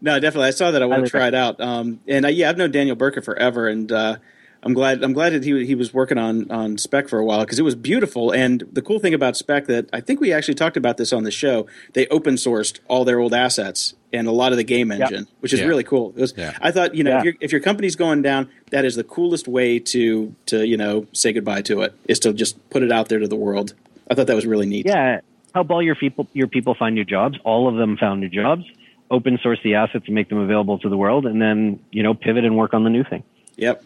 No, 0.00 0.20
definitely. 0.20 0.48
I 0.48 0.50
saw 0.50 0.70
that. 0.70 0.82
I 0.82 0.86
want 0.86 1.04
to 1.04 1.10
try 1.10 1.28
it 1.28 1.34
out. 1.34 1.60
Um, 1.60 2.00
and 2.06 2.26
uh, 2.26 2.28
yeah, 2.28 2.50
I've 2.50 2.58
known 2.58 2.70
Daniel 2.70 2.94
Burka 2.94 3.22
forever, 3.22 3.68
and 3.68 3.90
uh, 3.90 4.16
I'm 4.62 4.74
glad 4.74 5.02
I'm 5.02 5.14
glad 5.14 5.32
that 5.32 5.44
he 5.44 5.64
he 5.64 5.74
was 5.74 5.94
working 5.94 6.18
on 6.18 6.50
on 6.50 6.76
Speck 6.76 7.08
for 7.08 7.18
a 7.18 7.24
while 7.24 7.40
because 7.40 7.58
it 7.58 7.62
was 7.62 7.74
beautiful. 7.74 8.30
And 8.30 8.64
the 8.70 8.82
cool 8.82 8.98
thing 8.98 9.14
about 9.14 9.34
Spec 9.34 9.66
that 9.66 9.88
I 9.94 10.00
think 10.00 10.20
we 10.20 10.30
actually 10.30 10.54
talked 10.56 10.76
about 10.76 10.98
this 10.98 11.10
on 11.10 11.22
the 11.22 11.30
show, 11.30 11.66
they 11.94 12.06
open 12.08 12.34
sourced 12.34 12.80
all 12.86 13.06
their 13.06 13.18
old 13.18 13.32
assets 13.32 13.94
and 14.12 14.28
a 14.28 14.32
lot 14.32 14.52
of 14.52 14.58
the 14.58 14.64
game 14.64 14.92
engine, 14.92 15.24
yep. 15.24 15.28
which 15.40 15.54
is 15.54 15.60
yeah. 15.60 15.66
really 15.66 15.84
cool. 15.84 16.10
Was, 16.12 16.34
yeah. 16.36 16.56
I 16.60 16.70
thought 16.70 16.94
you 16.94 17.02
know 17.02 17.22
yeah. 17.22 17.30
if, 17.30 17.36
if, 17.40 17.52
your 17.52 17.62
company's 17.62 17.96
going 17.96 18.20
down, 18.20 18.50
that 18.70 18.84
is 18.84 18.96
the 18.96 19.04
coolest 19.04 19.48
way 19.48 19.78
to 19.78 20.34
to 20.46 20.66
you 20.66 20.76
know 20.76 21.06
say 21.12 21.32
goodbye 21.32 21.62
to 21.62 21.80
it 21.80 21.94
is 22.06 22.18
to 22.20 22.34
just 22.34 22.68
put 22.68 22.82
it 22.82 22.92
out 22.92 23.08
there 23.08 23.20
to 23.20 23.28
the 23.28 23.36
world. 23.36 23.74
I 24.10 24.14
thought 24.14 24.26
that 24.26 24.36
was 24.36 24.46
really 24.46 24.66
neat. 24.66 24.84
Yeah, 24.86 25.20
help 25.54 25.70
all 25.70 25.82
your 25.82 25.94
people 25.94 26.28
your 26.32 26.48
people 26.48 26.74
find 26.74 26.94
new 26.94 27.04
jobs. 27.04 27.38
All 27.44 27.68
of 27.68 27.76
them 27.76 27.96
found 27.96 28.20
new 28.20 28.28
jobs. 28.28 28.64
Open 29.10 29.38
source 29.42 29.58
the 29.62 29.74
assets 29.74 30.04
and 30.06 30.14
make 30.14 30.28
them 30.28 30.38
available 30.38 30.78
to 30.80 30.88
the 30.88 30.96
world, 30.96 31.26
and 31.26 31.40
then 31.40 31.80
you 31.90 32.02
know 32.02 32.14
pivot 32.14 32.44
and 32.44 32.56
work 32.56 32.74
on 32.74 32.84
the 32.84 32.90
new 32.90 33.04
thing. 33.04 33.22
Yep. 33.56 33.84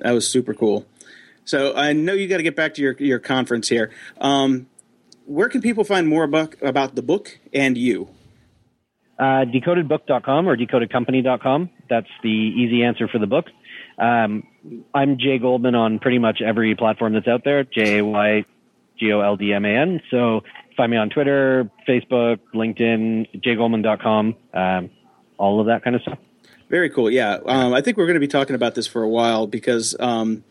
That 0.00 0.12
was 0.12 0.26
super 0.26 0.54
cool. 0.54 0.86
So 1.44 1.74
I 1.74 1.92
know 1.92 2.12
you 2.12 2.28
got 2.28 2.38
to 2.38 2.42
get 2.42 2.56
back 2.56 2.74
to 2.74 2.82
your 2.82 2.94
your 2.98 3.18
conference 3.18 3.68
here. 3.68 3.90
Um, 4.20 4.66
where 5.26 5.48
can 5.48 5.60
people 5.60 5.84
find 5.84 6.08
more 6.08 6.24
about 6.24 6.54
about 6.62 6.94
the 6.94 7.02
book 7.02 7.38
and 7.52 7.76
you? 7.76 8.08
Uh, 9.18 9.44
decodedbook.com 9.44 10.48
or 10.48 10.56
decodedcompany.com. 10.56 11.68
That's 11.90 12.08
the 12.22 12.30
easy 12.30 12.82
answer 12.82 13.06
for 13.06 13.18
the 13.18 13.26
book. 13.26 13.46
Um, 13.98 14.44
I'm 14.94 15.18
Jay 15.18 15.38
Goldman 15.38 15.74
on 15.74 15.98
pretty 15.98 16.18
much 16.18 16.40
every 16.40 16.74
platform 16.74 17.12
that's 17.12 17.28
out 17.28 17.42
there. 17.44 17.64
J 17.64 17.98
A 17.98 18.04
Y 18.04 18.44
G 18.98 19.12
O 19.12 19.20
L 19.20 19.36
D 19.36 19.52
M 19.52 19.64
A 19.66 19.68
N. 19.68 20.00
So 20.10 20.40
find 20.80 20.90
me 20.90 20.96
on 20.96 21.10
Twitter, 21.10 21.70
Facebook, 21.86 22.38
LinkedIn, 22.54 23.42
jgoldman.com, 23.42 24.34
um, 24.54 24.90
all 25.36 25.60
of 25.60 25.66
that 25.66 25.84
kind 25.84 25.94
of 25.94 26.00
stuff. 26.00 26.18
Very 26.70 26.88
cool. 26.88 27.10
Yeah, 27.10 27.38
um, 27.44 27.74
I 27.74 27.82
think 27.82 27.98
we're 27.98 28.06
going 28.06 28.14
to 28.14 28.20
be 28.20 28.26
talking 28.26 28.54
about 28.56 28.74
this 28.74 28.86
for 28.86 29.02
a 29.02 29.08
while 29.08 29.46
because 29.46 29.94
um, 30.00 30.42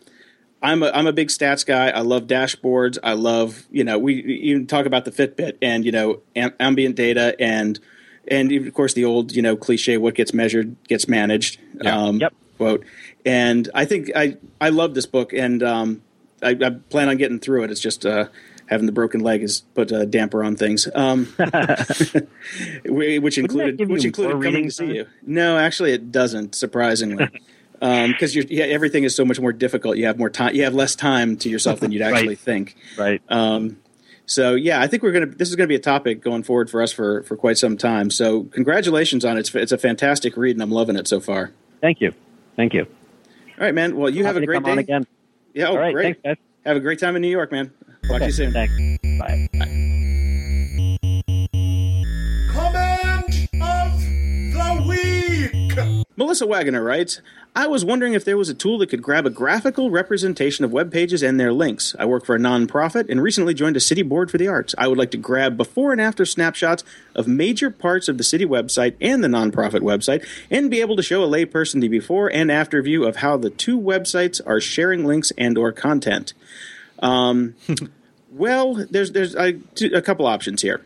I'm 0.62 0.84
a 0.84 0.90
I'm 0.90 1.08
a 1.08 1.12
big 1.12 1.28
stats 1.28 1.66
guy. 1.66 1.88
I 1.88 2.02
love 2.02 2.28
dashboards. 2.28 2.96
I 3.02 3.14
love 3.14 3.66
you 3.72 3.82
know 3.82 3.98
we 3.98 4.22
even 4.22 4.68
talk 4.68 4.86
about 4.86 5.04
the 5.04 5.10
Fitbit 5.10 5.56
and 5.60 5.84
you 5.84 5.90
know 5.90 6.20
am, 6.36 6.52
ambient 6.60 6.94
data 6.94 7.34
and 7.40 7.80
and 8.28 8.52
of 8.52 8.72
course 8.72 8.94
the 8.94 9.04
old 9.04 9.32
you 9.32 9.42
know 9.42 9.56
cliche 9.56 9.96
what 9.96 10.14
gets 10.14 10.32
measured 10.32 10.76
gets 10.86 11.08
managed. 11.08 11.58
Yeah. 11.82 11.96
Um, 11.96 12.20
Yep. 12.20 12.34
Quote. 12.56 12.84
And 13.26 13.68
I 13.74 13.84
think 13.84 14.10
I 14.14 14.36
I 14.60 14.68
love 14.68 14.94
this 14.94 15.06
book 15.06 15.32
and 15.32 15.60
um, 15.64 16.02
I, 16.40 16.50
I 16.50 16.70
plan 16.70 17.08
on 17.08 17.16
getting 17.16 17.40
through 17.40 17.64
it. 17.64 17.72
It's 17.72 17.80
just 17.80 18.06
uh, 18.06 18.26
having 18.70 18.86
the 18.86 18.92
broken 18.92 19.20
leg 19.20 19.40
has 19.42 19.62
put 19.74 19.90
a 19.90 20.06
damper 20.06 20.42
on 20.44 20.54
things. 20.56 20.88
Um, 20.94 21.24
which 22.84 23.36
included 23.38 23.88
which 23.88 24.04
included 24.04 24.42
coming 24.42 24.64
to 24.64 24.70
see 24.70 24.94
you. 24.94 25.06
No, 25.22 25.58
actually, 25.58 25.92
it 25.92 26.12
doesn't. 26.12 26.54
Surprisingly, 26.54 27.28
because 27.80 28.34
you're 28.34 28.44
yeah, 28.48 28.64
everything 28.64 29.04
is 29.04 29.14
so 29.14 29.24
much 29.24 29.40
more 29.40 29.52
difficult. 29.52 29.96
You 29.96 30.06
have 30.06 30.18
more 30.18 30.30
time. 30.30 30.54
You 30.54 30.64
have 30.64 30.74
less 30.74 30.94
time 30.94 31.36
to 31.38 31.48
yourself 31.48 31.80
than 31.80 31.92
you'd 31.92 32.02
actually 32.02 32.28
Right. 32.28 32.38
think. 32.38 32.76
Right. 32.96 33.20
Um, 33.28 33.76
so 34.26 34.54
yeah, 34.54 34.80
I 34.80 34.86
think 34.86 35.02
we're 35.02 35.12
gonna. 35.12 35.26
This 35.26 35.48
is 35.48 35.56
gonna 35.56 35.66
be 35.66 35.74
a 35.74 35.80
topic 35.80 36.20
going 36.22 36.44
forward 36.44 36.70
for 36.70 36.80
us 36.80 36.92
for 36.92 37.24
for 37.24 37.36
quite 37.36 37.58
some 37.58 37.76
time. 37.76 38.10
So 38.10 38.44
congratulations 38.44 39.24
on 39.24 39.36
it. 39.36 39.40
It's, 39.40 39.54
it's 39.54 39.72
a 39.72 39.78
fantastic 39.78 40.36
read, 40.36 40.54
and 40.56 40.62
I'm 40.62 40.70
loving 40.70 40.96
it 40.96 41.08
so 41.08 41.18
far. 41.20 41.50
Thank 41.80 42.00
you. 42.00 42.12
Thank 42.56 42.74
you. 42.74 42.86
All 43.58 43.64
right, 43.66 43.74
man. 43.74 43.96
Well, 43.96 44.08
you 44.08 44.24
have 44.24 44.36
a 44.36 44.46
great 44.46 44.62
day. 44.62 44.72
again. 44.78 45.06
Yeah. 45.52 45.68
Oh, 45.68 45.76
right. 45.76 45.92
great. 45.92 46.22
Thanks. 46.22 46.40
Have 46.64 46.76
a 46.76 46.80
great 46.80 46.98
time 46.98 47.16
in 47.16 47.22
New 47.22 47.28
York, 47.28 47.50
man. 47.50 47.72
Talk 48.10 48.18
to 48.18 48.26
you 48.26 48.32
soon. 48.32 48.52
Thanks. 48.52 48.74
Bye. 49.20 49.48
Comment 52.52 53.48
of 53.62 54.00
the 54.52 54.84
week. 54.88 56.06
Melissa 56.16 56.44
Wagoner 56.44 56.82
writes, 56.82 57.20
I 57.54 57.68
was 57.68 57.84
wondering 57.84 58.14
if 58.14 58.24
there 58.24 58.36
was 58.36 58.48
a 58.48 58.54
tool 58.54 58.78
that 58.78 58.88
could 58.88 59.02
grab 59.02 59.26
a 59.26 59.30
graphical 59.30 59.90
representation 59.90 60.64
of 60.64 60.72
web 60.72 60.92
pages 60.92 61.22
and 61.22 61.38
their 61.38 61.52
links. 61.52 61.94
I 62.00 62.04
work 62.04 62.26
for 62.26 62.34
a 62.34 62.38
nonprofit 62.38 63.08
and 63.08 63.22
recently 63.22 63.54
joined 63.54 63.76
a 63.76 63.80
city 63.80 64.02
board 64.02 64.28
for 64.28 64.38
the 64.38 64.48
arts. 64.48 64.74
I 64.76 64.88
would 64.88 64.98
like 64.98 65.12
to 65.12 65.16
grab 65.16 65.56
before 65.56 65.92
and 65.92 66.00
after 66.00 66.26
snapshots 66.26 66.82
of 67.14 67.28
major 67.28 67.70
parts 67.70 68.08
of 68.08 68.18
the 68.18 68.24
city 68.24 68.44
website 68.44 68.96
and 69.00 69.22
the 69.22 69.28
nonprofit 69.28 69.82
website 69.82 70.26
and 70.50 70.68
be 70.68 70.80
able 70.80 70.96
to 70.96 71.02
show 71.02 71.22
a 71.22 71.28
layperson 71.28 71.80
the 71.80 71.86
before 71.86 72.28
and 72.32 72.50
after 72.50 72.82
view 72.82 73.04
of 73.06 73.16
how 73.16 73.36
the 73.36 73.50
two 73.50 73.78
websites 73.80 74.40
are 74.44 74.60
sharing 74.60 75.04
links 75.04 75.32
and 75.38 75.56
or 75.56 75.70
content. 75.70 76.34
Um, 76.98 77.54
well, 78.40 78.74
there's 78.90 79.12
there's 79.12 79.34
a, 79.36 79.52
two- 79.74 79.92
a 79.94 80.02
couple 80.02 80.26
options 80.26 80.62
here. 80.62 80.80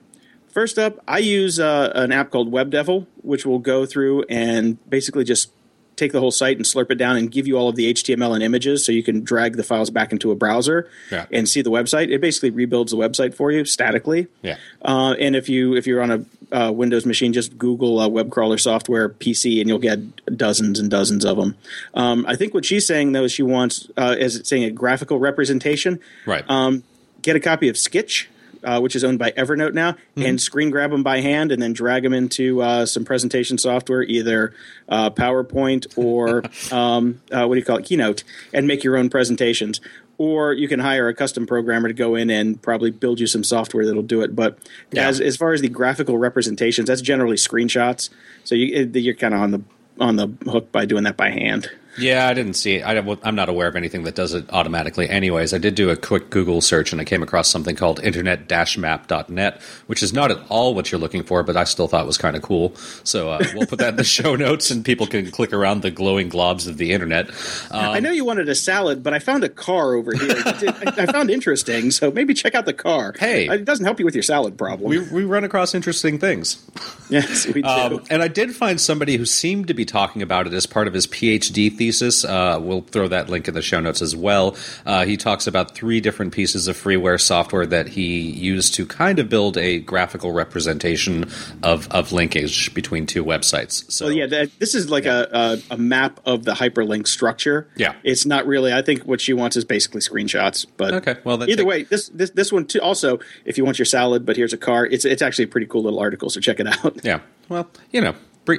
First 0.48 0.78
up, 0.78 1.00
I 1.08 1.18
use 1.18 1.58
uh, 1.58 1.90
an 1.94 2.12
app 2.12 2.30
called 2.30 2.52
WebDevil, 2.52 3.06
which 3.22 3.44
will 3.46 3.58
go 3.58 3.86
through 3.86 4.24
and 4.28 4.78
basically 4.88 5.24
just 5.24 5.50
take 5.96 6.10
the 6.12 6.18
whole 6.18 6.30
site 6.32 6.56
and 6.56 6.66
slurp 6.66 6.90
it 6.90 6.96
down 6.96 7.16
and 7.16 7.30
give 7.30 7.46
you 7.46 7.56
all 7.56 7.68
of 7.68 7.76
the 7.76 7.92
HTML 7.94 8.34
and 8.34 8.42
images 8.42 8.84
so 8.84 8.90
you 8.90 9.02
can 9.02 9.22
drag 9.22 9.56
the 9.56 9.62
files 9.62 9.90
back 9.90 10.10
into 10.10 10.32
a 10.32 10.34
browser 10.34 10.88
Yeah. 11.10 11.26
and 11.30 11.48
see 11.48 11.62
the 11.62 11.70
website. 11.70 12.10
It 12.12 12.20
basically 12.20 12.50
rebuilds 12.50 12.90
the 12.90 12.98
website 12.98 13.32
for 13.34 13.52
you 13.52 13.64
statically. 13.64 14.26
Yeah. 14.42 14.56
Uh, 14.82 15.14
and 15.20 15.36
if 15.36 15.48
you 15.48 15.74
if 15.76 15.86
you're 15.86 16.02
on 16.02 16.10
a 16.10 16.24
uh, 16.56 16.70
Windows 16.72 17.04
machine, 17.06 17.32
just 17.32 17.56
Google 17.58 17.98
uh, 18.00 18.08
web 18.08 18.30
crawler 18.30 18.58
software 18.58 19.08
PC, 19.08 19.60
and 19.60 19.68
you'll 19.68 19.78
get 19.78 20.00
dozens 20.36 20.78
and 20.80 20.88
dozens 20.90 21.24
of 21.24 21.36
them. 21.36 21.56
Um, 21.94 22.24
I 22.28 22.34
think 22.36 22.54
what 22.54 22.64
she's 22.64 22.86
saying 22.86 23.10
though 23.12 23.24
is 23.24 23.32
she 23.32 23.42
wants, 23.42 23.88
uh, 23.96 24.14
is 24.18 24.36
it 24.36 24.46
saying 24.46 24.64
a 24.64 24.70
graphical 24.70 25.18
representation? 25.18 25.98
Right. 26.26 26.44
Um, 26.48 26.82
get 27.24 27.34
a 27.34 27.40
copy 27.40 27.68
of 27.68 27.74
Skitch, 27.74 28.26
uh, 28.62 28.80
which 28.80 28.94
is 28.94 29.02
owned 29.02 29.18
by 29.18 29.32
Evernote 29.32 29.74
now, 29.74 29.96
and 30.16 30.40
screen 30.40 30.70
grab 30.70 30.90
them 30.92 31.02
by 31.02 31.20
hand, 31.20 31.50
and 31.50 31.60
then 31.60 31.72
drag 31.72 32.02
them 32.04 32.12
into 32.12 32.62
uh, 32.62 32.86
some 32.86 33.04
presentation 33.04 33.58
software, 33.58 34.02
either 34.04 34.54
uh, 34.88 35.10
PowerPoint 35.10 35.98
or 35.98 36.44
um, 36.72 37.20
uh, 37.32 37.46
what 37.46 37.54
do 37.54 37.58
you 37.58 37.64
call 37.64 37.78
it, 37.78 37.84
Keynote, 37.84 38.22
and 38.52 38.66
make 38.68 38.84
your 38.84 38.96
own 38.96 39.10
presentations. 39.10 39.80
Or 40.16 40.52
you 40.52 40.68
can 40.68 40.78
hire 40.78 41.08
a 41.08 41.14
custom 41.14 41.44
programmer 41.44 41.88
to 41.88 41.94
go 41.94 42.14
in 42.14 42.30
and 42.30 42.62
probably 42.62 42.92
build 42.92 43.18
you 43.18 43.26
some 43.26 43.42
software 43.42 43.84
that'll 43.84 44.02
do 44.04 44.20
it. 44.20 44.36
But 44.36 44.56
Yeah. 44.92 45.08
as 45.08 45.20
as 45.20 45.36
far 45.36 45.52
as 45.54 45.60
the 45.60 45.68
graphical 45.68 46.18
representations, 46.18 46.86
that's 46.86 47.02
generally 47.02 47.36
screenshots. 47.36 48.10
So 48.44 48.54
you, 48.54 48.88
you're 48.94 49.14
kind 49.16 49.34
of 49.34 49.40
on 49.40 49.50
the 49.50 49.62
on 49.98 50.14
the 50.16 50.28
hook 50.48 50.70
by 50.70 50.84
doing 50.84 51.02
that 51.04 51.16
by 51.16 51.30
hand. 51.30 51.68
Yeah, 51.96 52.26
I 52.26 52.34
didn't 52.34 52.54
see 52.54 52.76
it. 52.76 52.82
I, 52.82 52.96
I'm 53.22 53.34
not 53.34 53.48
aware 53.48 53.68
of 53.68 53.76
anything 53.76 54.02
that 54.04 54.14
does 54.14 54.34
it 54.34 54.46
automatically. 54.50 55.08
Anyways, 55.08 55.54
I 55.54 55.58
did 55.58 55.74
do 55.74 55.90
a 55.90 55.96
quick 55.96 56.30
Google 56.30 56.60
search 56.60 56.92
and 56.92 57.00
I 57.00 57.04
came 57.04 57.22
across 57.22 57.48
something 57.48 57.76
called 57.76 58.00
internet-map.net, 58.02 59.62
which 59.86 60.02
is 60.02 60.12
not 60.12 60.30
at 60.30 60.38
all 60.48 60.74
what 60.74 60.90
you're 60.90 61.00
looking 61.00 61.22
for, 61.22 61.42
but 61.42 61.56
I 61.56 61.64
still 61.64 61.88
thought 61.88 62.06
was 62.06 62.18
kind 62.18 62.36
of 62.36 62.42
cool. 62.42 62.74
So 63.04 63.30
uh, 63.30 63.44
we'll 63.54 63.66
put 63.66 63.78
that 63.78 63.90
in 63.90 63.96
the 63.96 64.04
show 64.14 64.34
notes 64.34 64.70
and 64.70 64.84
people 64.84 65.06
can 65.06 65.30
click 65.30 65.52
around 65.52 65.82
the 65.82 65.90
glowing 65.90 66.30
globs 66.30 66.66
of 66.66 66.78
the 66.78 66.92
internet. 66.92 67.28
Um, 67.70 67.90
I 67.90 68.00
know 68.00 68.10
you 68.10 68.24
wanted 68.24 68.48
a 68.48 68.54
salad, 68.54 69.02
but 69.02 69.14
I 69.14 69.18
found 69.18 69.44
a 69.44 69.48
car 69.48 69.94
over 69.94 70.12
here. 70.14 70.34
I, 70.44 70.94
I 70.96 71.06
found 71.06 71.30
interesting, 71.30 71.90
so 71.90 72.10
maybe 72.10 72.34
check 72.34 72.54
out 72.54 72.66
the 72.66 72.72
car. 72.72 73.14
Hey. 73.18 73.48
it 73.48 73.64
doesn't 73.64 73.84
help 73.84 73.98
you 73.98 74.04
with 74.04 74.14
your 74.14 74.22
salad 74.22 74.58
problem. 74.58 74.88
we, 74.88 74.98
we 74.98 75.24
run 75.24 75.44
across 75.44 75.74
interesting 75.74 76.18
things. 76.18 76.62
yes, 77.08 77.46
we 77.46 77.62
do. 77.62 77.68
Um, 77.68 78.04
and 78.10 78.22
I 78.22 78.28
did 78.28 78.54
find 78.54 78.80
somebody 78.80 79.16
who 79.16 79.24
seemed 79.24 79.68
to 79.68 79.74
be 79.74 79.84
talking 79.84 80.22
about 80.22 80.46
it 80.46 80.52
as 80.52 80.66
part 80.66 80.88
of 80.88 80.94
his 80.94 81.06
PhD 81.06 81.74
thesis. 81.74 81.83
Uh, 82.24 82.58
we'll 82.60 82.80
throw 82.82 83.08
that 83.08 83.28
link 83.28 83.48
in 83.48 83.54
the 83.54 83.62
show 83.62 83.80
notes 83.80 84.00
as 84.02 84.14
well. 84.16 84.56
Uh, 84.86 85.04
he 85.04 85.16
talks 85.16 85.46
about 85.46 85.74
three 85.74 86.00
different 86.00 86.32
pieces 86.32 86.68
of 86.68 86.76
freeware 86.76 87.20
software 87.20 87.66
that 87.66 87.88
he 87.88 88.20
used 88.30 88.74
to 88.74 88.86
kind 88.86 89.18
of 89.18 89.28
build 89.28 89.56
a 89.58 89.80
graphical 89.80 90.32
representation 90.32 91.24
of, 91.62 91.88
of 91.90 92.12
linkage 92.12 92.72
between 92.74 93.06
two 93.06 93.24
websites. 93.24 93.90
So 93.90 94.06
well, 94.06 94.14
yeah, 94.14 94.26
that, 94.26 94.58
this 94.58 94.74
is 94.74 94.90
like 94.90 95.04
a, 95.06 95.28
a 95.70 95.74
a 95.74 95.76
map 95.78 96.20
of 96.24 96.44
the 96.44 96.52
hyperlink 96.52 97.06
structure. 97.06 97.68
Yeah. 97.76 97.94
it's 98.02 98.24
not 98.26 98.46
really. 98.46 98.72
I 98.72 98.82
think 98.82 99.02
what 99.02 99.20
she 99.20 99.32
wants 99.32 99.56
is 99.56 99.64
basically 99.64 100.00
screenshots. 100.00 100.66
But 100.76 100.94
Okay, 100.94 101.16
well, 101.24 101.42
either 101.42 101.56
take- 101.56 101.66
way, 101.66 101.82
this 101.84 102.08
this 102.08 102.30
this 102.30 102.52
one 102.52 102.66
too. 102.66 102.80
Also, 102.80 103.18
if 103.44 103.58
you 103.58 103.64
want 103.64 103.78
your 103.78 103.86
salad, 103.86 104.24
but 104.24 104.36
here's 104.36 104.52
a 104.52 104.58
car. 104.58 104.86
It's 104.86 105.04
it's 105.04 105.22
actually 105.22 105.44
a 105.44 105.48
pretty 105.48 105.66
cool 105.66 105.82
little 105.82 105.98
article. 106.00 106.30
So 106.30 106.40
check 106.40 106.60
it 106.60 106.66
out. 106.66 107.00
yeah, 107.04 107.20
well, 107.48 107.68
you 107.90 108.00
know, 108.00 108.14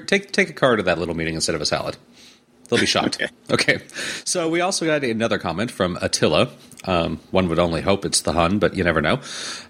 take 0.07 0.32
take 0.32 0.49
a 0.49 0.53
car 0.53 0.76
to 0.76 0.84
that 0.84 0.97
little 0.99 1.15
meeting 1.15 1.36
instead 1.36 1.55
of 1.55 1.61
a 1.61 1.65
salad. 1.65 1.97
They'll 2.70 2.80
be 2.80 2.86
shocked. 2.86 3.22
Okay. 3.51 3.76
okay. 3.76 3.86
So 4.24 4.49
we 4.49 4.61
also 4.61 4.86
got 4.86 5.03
another 5.03 5.38
comment 5.38 5.70
from 5.70 5.97
Attila. 6.01 6.49
Um, 6.86 7.20
one 7.32 7.47
would 7.49 7.59
only 7.59 7.82
hope 7.82 8.05
it's 8.05 8.22
the 8.22 8.34
Hun, 8.34 8.59
but 8.59 8.76
you 8.76 8.84
never 8.84 9.01
know. 9.01 9.20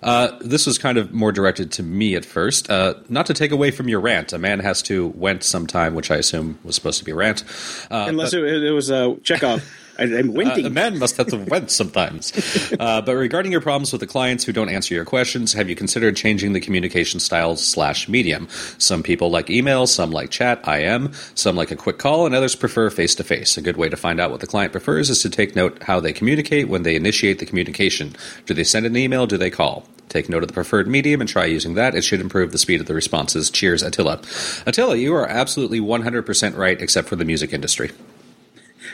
Uh, 0.02 0.38
this 0.42 0.66
was 0.66 0.78
kind 0.78 0.98
of 0.98 1.14
more 1.14 1.32
directed 1.32 1.72
to 1.74 1.84
me 1.84 2.16
at 2.16 2.26
first. 2.26 2.70
Uh, 2.70 2.96
not 3.10 3.26
to 3.28 3.34
take 3.34 3.52
away 3.52 3.72
from 3.72 3.90
your 3.90 4.00
rant. 4.00 4.34
A 4.34 4.38
man 4.38 4.60
has 4.60 4.82
to 4.84 5.08
went 5.08 5.44
sometime, 5.44 5.94
which 5.96 6.12
I 6.12 6.16
assume 6.16 6.60
was 6.64 6.76
supposed 6.76 7.00
to 7.00 7.06
be 7.06 7.12
a 7.12 7.16
rant. 7.16 7.44
Uh, 7.90 8.06
Unless 8.08 8.34
it, 8.34 8.44
it 8.44 8.72
was 8.72 8.90
a 8.90 9.16
Chekhov. 9.24 9.64
I, 9.98 10.04
I'm 10.04 10.34
winking. 10.34 10.66
a 10.66 10.70
man 10.70 11.00
must 11.00 11.18
have 11.18 11.28
to 11.28 11.38
vent 11.38 11.72
sometimes. 11.72 12.34
Uh, 12.80 13.02
but 13.02 13.16
regarding 13.16 13.52
your 13.52 13.62
problems 13.62 13.92
with 13.92 14.02
the 14.02 14.08
clients 14.08 14.44
who 14.44 14.52
don't 14.52 14.70
answer 14.70 14.94
your 14.94 15.06
questions, 15.06 15.54
have 15.54 15.70
you 15.70 15.76
considered 15.76 16.16
changing 16.16 16.54
the 16.54 16.60
communication 16.60 17.20
style 17.20 17.56
slash 17.56 18.10
medium? 18.10 18.48
Some 18.78 19.02
people 19.02 19.30
like 19.30 19.50
email, 19.50 19.88
some 19.88 20.12
like 20.12 20.30
chat, 20.30 20.68
IM, 20.68 21.12
some 21.36 21.56
like 21.56 21.72
a 21.72 21.76
quick 21.76 21.98
call, 21.98 22.26
and 22.26 22.36
others 22.36 22.56
prefer 22.56 22.90
face 22.90 23.16
to 23.16 23.24
face. 23.24 23.58
A 23.58 23.62
good 23.62 23.78
way 23.78 23.88
to 23.88 23.96
find 23.96 24.20
out 24.20 24.32
what 24.32 24.42
the 24.42 24.48
client 24.48 24.72
prefers 24.72 25.10
is 25.10 25.22
to 25.22 25.30
take 25.30 25.56
note 25.56 25.82
how 25.84 26.00
they 26.00 26.12
communicate 26.12 26.68
when 26.68 26.84
they 26.84 26.96
initiate 26.96 27.40
the 27.40 27.46
communication. 27.46 28.14
Do 28.46 28.54
they 28.54 28.64
send 28.64 28.86
an 28.86 28.98
email? 28.98 29.26
Do 29.26 29.38
they 29.38 29.50
call? 29.52 29.88
Take 30.10 30.30
note 30.30 30.44
of 30.44 30.48
the 30.48 30.54
preferred 30.54 30.88
medium 30.88 31.22
and 31.22 31.30
try 31.30 31.46
using 31.46 31.76
that. 31.76 31.96
It 31.96 32.04
should 32.04 32.22
improve 32.22 32.52
the 32.52 32.58
speed 32.58 32.82
of 32.82 32.88
the 32.88 32.94
responses. 32.94 33.50
Cheers, 33.50 33.84
Attila. 33.84 34.22
Attila, 34.66 34.96
you 34.98 35.14
are 35.16 35.28
absolutely 35.28 35.80
100% 35.80 36.56
right, 36.56 36.82
except 36.82 37.08
for 37.08 37.16
the 37.16 37.26
music 37.26 37.54
industry 37.54 37.92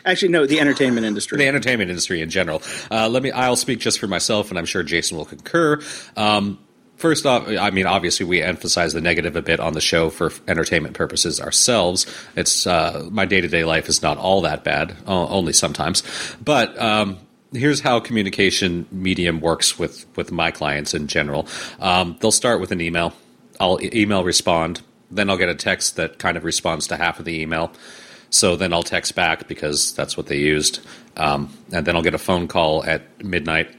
Actually, 0.06 0.30
no, 0.30 0.46
the 0.46 0.60
entertainment 0.60 1.06
industry. 1.06 1.38
the 1.38 1.48
entertainment 1.48 1.90
industry 1.90 2.22
in 2.22 2.30
general. 2.30 2.62
Uh, 2.90 3.08
let 3.10 3.24
me. 3.24 3.32
I'll 3.32 3.56
speak 3.56 3.80
just 3.80 4.00
for 4.00 4.08
myself, 4.08 4.50
and 4.50 4.58
I'm 4.60 4.66
sure 4.66 4.84
Jason 4.84 5.18
will 5.18 5.26
concur. 5.26 5.82
Um, 6.16 6.60
first 6.98 7.26
off, 7.26 7.48
I 7.48 7.72
mean, 7.72 7.86
obviously, 7.86 8.26
we 8.26 8.42
emphasize 8.42 8.94
the 8.94 9.02
negative 9.02 9.36
a 9.36 9.42
bit 9.42 9.60
on 9.60 9.74
the 9.74 9.82
show 9.82 10.10
for 10.10 10.32
entertainment 10.48 10.96
purposes 10.96 11.42
ourselves. 11.42 12.06
It's 12.36 12.66
uh, 12.68 13.08
my 13.12 13.26
day 13.26 13.42
to 13.42 13.48
day 13.48 13.64
life 13.64 13.90
is 13.90 14.02
not 14.02 14.18
all 14.18 14.42
that 14.42 14.64
bad, 14.64 14.96
only 15.06 15.54
sometimes. 15.54 16.04
But 16.44 16.80
um, 16.80 17.18
here's 17.54 17.82
how 17.82 18.00
communication 18.00 18.88
medium 18.92 19.42
works 19.42 19.78
with 19.78 20.06
with 20.16 20.32
my 20.32 20.52
clients 20.52 20.94
in 20.94 21.08
general. 21.08 21.48
Um, 21.80 22.18
they'll 22.22 22.32
start 22.32 22.62
with 22.62 22.72
an 22.72 22.82
email. 22.82 23.14
I'll 23.60 23.80
email 23.82 24.24
respond. 24.24 24.82
Then 25.10 25.30
I'll 25.30 25.38
get 25.38 25.50
a 25.50 25.56
text 25.56 25.98
that 25.98 26.20
kind 26.20 26.38
of 26.38 26.46
responds 26.46 26.88
to 26.88 26.98
half 26.98 27.20
of 27.20 27.26
the 27.26 27.42
email. 27.42 27.74
So 28.32 28.56
then 28.56 28.74
I'll 28.74 28.82
text 28.82 29.14
back 29.14 29.48
because 29.48 29.94
that's 29.94 30.18
what 30.18 30.26
they 30.28 30.38
used, 30.38 30.80
um, 31.18 31.56
and 31.72 31.86
then 31.86 31.96
I'll 31.96 32.02
get 32.02 32.16
a 32.16 32.18
phone 32.18 32.48
call 32.48 32.84
at 32.84 33.24
midnight. 33.24 33.70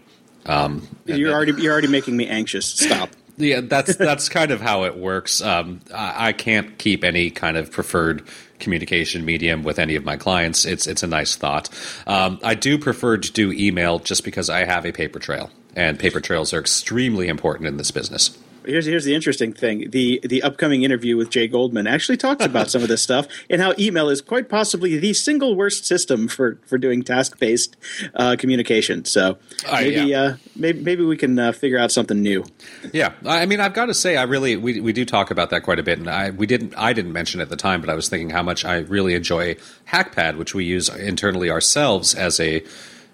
Um, 0.46 0.86
you're 1.06 1.28
then- 1.28 1.34
already 1.34 1.52
you're 1.62 1.72
already 1.72 1.88
making 1.88 2.16
me 2.16 2.28
anxious. 2.28 2.66
Stop. 2.66 3.10
yeah, 3.38 3.60
that's 3.62 3.96
that's 3.96 4.28
kind 4.28 4.50
of 4.50 4.60
how 4.60 4.84
it 4.84 4.96
works. 4.96 5.40
Um, 5.42 5.80
I, 5.92 6.28
I 6.28 6.32
can't 6.32 6.76
keep 6.78 7.02
any 7.02 7.30
kind 7.30 7.56
of 7.56 7.70
preferred 7.72 8.22
communication 8.58 9.24
medium 9.24 9.64
with 9.64 9.78
any 9.78 9.96
of 9.96 10.04
my 10.04 10.16
clients. 10.16 10.64
It's 10.64 10.86
it's 10.86 11.02
a 11.02 11.06
nice 11.06 11.34
thought. 11.34 11.68
Um, 12.06 12.38
I 12.44 12.54
do 12.54 12.78
prefer 12.78 13.16
to 13.16 13.32
do 13.32 13.52
email 13.52 13.98
just 14.00 14.22
because 14.22 14.50
I 14.50 14.64
have 14.64 14.84
a 14.84 14.92
paper 14.92 15.18
trail, 15.18 15.50
and 15.74 15.98
paper 15.98 16.20
trails 16.20 16.52
are 16.52 16.60
extremely 16.60 17.28
important 17.28 17.68
in 17.68 17.78
this 17.78 17.90
business. 17.90 18.36
Here's 18.64 18.86
here's 18.86 19.04
the 19.04 19.14
interesting 19.14 19.52
thing. 19.52 19.90
The 19.90 20.20
the 20.22 20.42
upcoming 20.42 20.82
interview 20.82 21.16
with 21.16 21.30
Jay 21.30 21.48
Goldman 21.48 21.86
actually 21.86 22.16
talks 22.16 22.44
about 22.44 22.70
some 22.70 22.82
of 22.82 22.88
this 22.88 23.02
stuff 23.02 23.26
and 23.50 23.60
how 23.60 23.74
email 23.78 24.08
is 24.08 24.20
quite 24.20 24.48
possibly 24.48 24.98
the 24.98 25.12
single 25.12 25.54
worst 25.56 25.86
system 25.86 26.28
for 26.28 26.58
for 26.66 26.78
doing 26.78 27.02
task 27.02 27.38
based 27.38 27.76
uh, 28.14 28.36
communication. 28.38 29.04
So 29.04 29.38
Uh, 29.66 29.80
maybe 29.80 30.10
yeah. 30.10 30.20
uh, 30.20 30.36
maybe 30.56 30.80
maybe 30.80 31.04
we 31.04 31.16
can 31.16 31.38
uh, 31.38 31.52
figure 31.52 31.78
out 31.78 31.92
something 31.92 32.20
new. 32.20 32.44
Yeah, 32.92 33.12
I 33.24 33.46
mean, 33.46 33.60
I've 33.60 33.74
got 33.74 33.86
to 33.86 33.94
say, 33.94 34.16
I 34.16 34.24
really 34.24 34.56
we 34.56 34.80
we 34.80 34.92
do 34.92 35.04
talk 35.04 35.30
about 35.30 35.50
that 35.50 35.62
quite 35.62 35.78
a 35.78 35.82
bit, 35.82 35.98
and 35.98 36.08
I 36.08 36.30
we 36.30 36.46
didn't 36.46 36.74
I 36.76 36.92
didn't 36.92 37.12
mention 37.12 37.40
it 37.40 37.44
at 37.44 37.50
the 37.50 37.56
time, 37.56 37.80
but 37.80 37.90
I 37.90 37.94
was 37.94 38.08
thinking 38.08 38.30
how 38.30 38.42
much 38.42 38.64
I 38.64 38.78
really 38.78 39.14
enjoy 39.14 39.56
Hackpad, 39.88 40.36
which 40.36 40.54
we 40.54 40.64
use 40.64 40.88
internally 40.88 41.50
ourselves 41.50 42.14
as 42.14 42.40
a. 42.40 42.62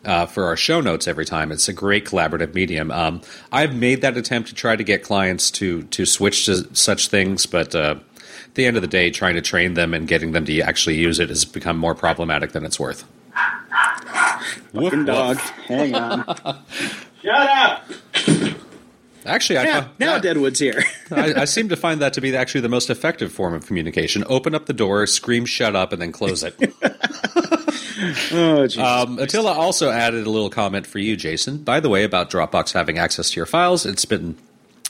Uh, 0.05 0.26
for 0.26 0.44
our 0.44 0.57
show 0.57 0.80
notes 0.80 1.07
every 1.09 1.24
time, 1.24 1.51
it's 1.53 1.68
a 1.68 1.72
great 1.72 2.05
collaborative 2.05 2.55
medium. 2.55 2.90
Um, 2.90 3.20
I've 3.53 3.74
made 3.74 4.01
that 4.03 4.16
attempt 4.16 4.49
to 4.49 4.55
try 4.55 4.76
to 4.76 4.84
get 4.84 5.03
clients 5.03 5.51
to 5.53 5.82
to 5.84 6.07
switch 6.07 6.46
to 6.46 6.72
such 6.74 7.09
things, 7.09 7.46
but 7.46 7.74
uh, 7.74 7.96
at 8.46 8.55
the 8.55 8.64
end 8.66 8.76
of 8.76 8.82
the 8.82 8.88
day, 8.88 9.11
trying 9.11 9.34
to 9.34 9.42
train 9.42 9.74
them 9.74 9.92
and 9.94 10.07
getting 10.07 10.32
them 10.32 10.44
to 10.46 10.61
actually 10.61 10.96
use 10.96 11.18
it 11.18 11.28
has 11.30 11.44
become 11.44 11.76
more 11.76 11.94
problematic 11.94 12.53
than 12.53 12.64
it's 12.64 12.78
worth. 12.78 13.05
Woof, 14.72 14.84
Fucking 14.90 15.05
dog, 15.05 15.36
hang 15.66 15.94
on. 15.94 16.24
Shut 17.22 17.34
up! 17.34 17.90
Actually, 19.26 19.59
I 19.59 19.64
Now, 19.64 19.80
found- 19.80 19.90
now 19.99 20.14
yeah. 20.14 20.20
Deadwood's 20.20 20.59
here. 20.61 20.84
I, 21.11 21.34
I 21.42 21.44
seem 21.44 21.68
to 21.70 21.76
find 21.76 22.01
that 22.01 22.12
to 22.14 22.20
be 22.20 22.34
actually 22.36 22.61
the 22.62 22.68
most 22.68 22.88
effective 22.88 23.32
form 23.32 23.53
of 23.53 23.66
communication. 23.66 24.24
Open 24.28 24.55
up 24.55 24.66
the 24.66 24.72
door, 24.72 25.07
scream 25.07 25.44
"shut 25.44 25.74
up," 25.76 25.92
and 25.92 26.01
then 26.01 26.12
close 26.12 26.42
it. 26.44 26.55
oh. 28.32 28.68
Um, 28.78 29.18
Attila 29.18 29.53
also 29.53 29.90
added 29.90 30.26
a 30.26 30.30
little 30.30 30.51
comment 30.51 30.86
for 30.86 30.99
you, 30.99 31.16
Jason. 31.16 31.59
By 31.59 31.80
the 31.80 31.88
way, 31.88 32.05
about 32.05 32.30
Dropbox 32.30 32.72
having 32.72 32.99
access 32.99 33.30
to 33.30 33.36
your 33.36 33.46
files, 33.46 33.86
it's 33.86 34.05
been. 34.05 34.36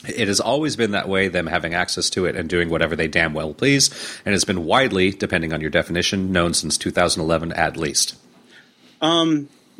It 0.07 0.29
has 0.29 0.39
always 0.39 0.77
been 0.77 0.91
that 0.91 1.09
way, 1.09 1.27
them 1.27 1.47
having 1.47 1.73
access 1.73 2.09
to 2.11 2.25
it 2.25 2.37
and 2.37 2.47
doing 2.49 2.69
whatever 2.69 2.95
they 2.95 3.09
damn 3.09 3.33
well 3.33 3.53
please, 3.53 3.89
and 4.25 4.33
it's 4.33 4.45
been 4.45 4.63
widely, 4.63 5.11
depending 5.11 5.51
on 5.51 5.59
your 5.59 5.69
definition, 5.69 6.31
known 6.31 6.53
since 6.53 6.77
2011 6.77 7.51
at 7.51 7.75
least. 7.75 8.15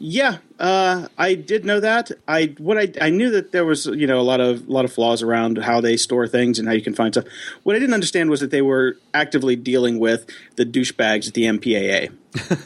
Yeah, 0.02 0.38
uh, 0.60 1.10
I 1.18 1.36
did 1.36 1.66
know 1.66 1.82
that. 1.82 2.10
I 2.26 2.56
what 2.58 2.78
I 2.78 2.94
I 3.02 3.10
knew 3.10 3.32
that 3.32 3.52
there 3.52 3.66
was 3.66 3.86
you 3.86 4.08
know 4.08 4.18
a 4.18 4.24
lot 4.24 4.40
of 4.40 4.66
a 4.66 4.72
lot 4.72 4.86
of 4.86 4.94
flaws 4.94 5.22
around 5.22 5.58
how 5.58 5.82
they 5.82 5.98
store 5.98 6.26
things 6.26 6.58
and 6.58 6.70
how 6.70 6.74
you 6.74 6.82
can 6.82 6.94
find 6.94 7.14
stuff. 7.14 7.26
What 7.64 7.76
I 7.76 7.80
didn't 7.80 7.94
understand 7.94 8.30
was 8.30 8.40
that 8.40 8.50
they 8.50 8.62
were 8.62 8.96
actively 9.14 9.58
dealing 9.58 10.00
with 10.00 10.26
the 10.56 10.66
douchebags 10.66 11.28
at 11.28 11.34
the 11.34 11.44
MPAA. 11.44 12.16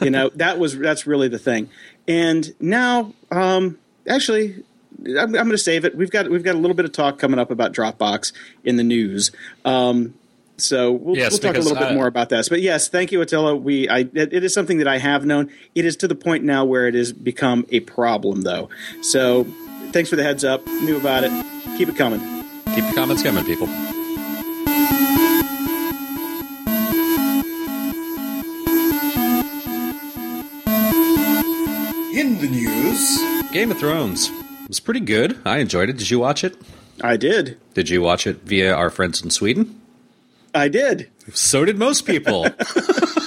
you 0.00 0.10
know 0.10 0.28
that 0.36 0.60
was 0.60 0.78
that's 0.78 1.08
really 1.08 1.26
the 1.26 1.40
thing. 1.40 1.70
And 2.06 2.54
now, 2.60 3.12
um, 3.32 3.78
actually, 4.06 4.62
I'm, 5.04 5.16
I'm 5.16 5.32
going 5.32 5.50
to 5.50 5.58
save 5.58 5.84
it. 5.84 5.96
We've 5.96 6.12
got 6.12 6.30
we've 6.30 6.44
got 6.44 6.54
a 6.54 6.58
little 6.58 6.76
bit 6.76 6.84
of 6.84 6.92
talk 6.92 7.18
coming 7.18 7.40
up 7.40 7.50
about 7.50 7.72
Dropbox 7.72 8.32
in 8.62 8.76
the 8.76 8.84
news. 8.84 9.32
Um, 9.64 10.14
so 10.56 10.92
we'll, 10.92 11.16
Yes, 11.16 11.32
we'll 11.32 11.38
talk 11.40 11.50
a 11.50 11.52
because, 11.54 11.66
little 11.66 11.82
bit 11.82 11.92
uh, 11.92 11.94
more 11.94 12.06
about 12.06 12.28
this. 12.28 12.48
But 12.48 12.62
yes, 12.62 12.88
thank 12.88 13.12
you, 13.12 13.20
Attila. 13.20 13.56
We 13.56 13.88
I 13.88 14.00
it, 14.00 14.32
it 14.32 14.44
is 14.44 14.54
something 14.54 14.78
that 14.78 14.88
I 14.88 14.98
have 14.98 15.24
known. 15.26 15.50
It 15.74 15.84
is 15.84 15.96
to 15.98 16.08
the 16.08 16.14
point 16.14 16.44
now 16.44 16.64
where 16.64 16.86
it 16.86 16.94
has 16.94 17.12
become 17.12 17.66
a 17.70 17.80
problem, 17.80 18.42
though. 18.42 18.68
So 19.02 19.44
thanks 19.92 20.10
for 20.10 20.16
the 20.16 20.22
heads 20.24 20.44
up. 20.44 20.66
Knew 20.66 20.96
about 20.96 21.24
it. 21.24 21.30
Keep 21.76 21.88
it 21.88 21.96
coming. 21.96 22.20
Keep 22.74 22.84
your 22.84 22.94
comments 22.94 23.22
coming, 23.22 23.44
people. 23.44 23.68
In 32.14 32.38
the 32.40 32.48
news, 32.48 33.50
Game 33.52 33.70
of 33.72 33.78
Thrones 33.78 34.30
was 34.68 34.78
pretty 34.80 35.00
good. 35.00 35.38
I 35.44 35.58
enjoyed 35.58 35.88
it. 35.90 35.96
Did 35.96 36.10
you 36.10 36.20
watch 36.20 36.44
it? 36.44 36.56
I 37.02 37.16
did. 37.16 37.58
Did 37.74 37.90
you 37.90 38.00
watch 38.02 38.26
it 38.26 38.42
via 38.42 38.72
our 38.72 38.88
friends 38.88 39.20
in 39.22 39.30
Sweden? 39.30 39.80
I 40.54 40.68
did. 40.68 41.10
So 41.32 41.64
did 41.64 41.78
most 41.78 42.06
people. 42.06 42.46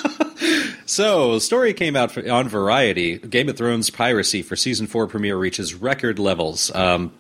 so, 0.86 1.40
story 1.40 1.74
came 1.74 1.96
out 1.96 2.12
for, 2.12 2.30
on 2.30 2.48
Variety. 2.48 3.18
Game 3.18 3.50
of 3.50 3.58
Thrones 3.58 3.90
piracy 3.90 4.42
for 4.42 4.56
season 4.56 4.88
four 4.88 5.08
premiere 5.08 5.38
reaches 5.38 5.74
record 5.74 6.20
levels. 6.20 6.74
Um, 6.74 7.12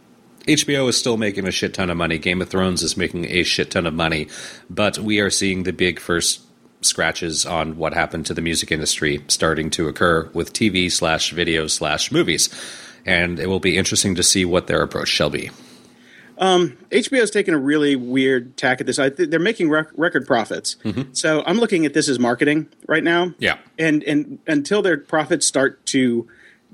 HBO 0.48 0.88
is 0.88 0.98
still 0.98 1.18
making 1.18 1.46
a 1.46 1.52
shit 1.52 1.74
ton 1.74 1.90
of 1.90 1.98
money. 1.98 2.18
Game 2.18 2.42
of 2.42 2.50
Thrones 2.50 2.82
is 2.82 2.96
making 2.96 3.26
a 3.26 3.44
shit 3.44 3.72
ton 3.72 3.86
of 3.86 3.94
money, 3.94 4.30
but 4.70 4.98
we 4.98 5.20
are 5.20 5.30
seeing 5.30 5.64
the 5.64 5.74
big 5.74 6.00
first 6.00 6.42
scratches 6.82 7.46
on 7.46 7.76
what 7.76 7.94
happened 7.94 8.26
to 8.28 8.34
the 8.34 8.42
music 8.42 8.72
industry 8.72 9.22
starting 9.28 9.70
to 9.72 9.90
occur 9.90 10.30
with 10.34 10.54
TV 10.54 10.90
slash 10.92 11.32
video 11.32 11.68
slash 11.68 12.12
movies, 12.12 12.50
and 13.06 13.40
it 13.40 13.48
will 13.48 13.60
be 13.60 13.78
interesting 13.78 14.16
to 14.16 14.24
see 14.24 14.46
what 14.46 14.68
their 14.68 14.82
approach 14.82 15.10
shall 15.10 15.30
be. 15.30 15.52
HBO's 16.40 17.32
taken 17.32 17.54
a 17.54 17.58
really 17.58 17.96
weird 17.96 18.58
tack 18.58 18.80
at 18.82 18.88
this. 18.88 19.00
I 19.00 19.10
th- 19.10 19.30
they're 19.30 19.40
making 19.40 19.70
rec- 19.70 19.90
record 19.96 20.26
profits. 20.28 20.76
So 21.14 21.44
I'm 21.46 21.58
looking 21.58 21.86
at 21.86 21.94
this 21.94 22.08
as 22.10 22.20
marketing 22.20 22.68
right 22.88 23.04
now. 23.04 23.34
Yeah. 23.40 23.58
And 23.78 24.04
and 24.04 24.40
until 24.48 24.82
their 24.82 24.98
profits 24.98 25.46
start 25.46 25.86
to 25.88 26.28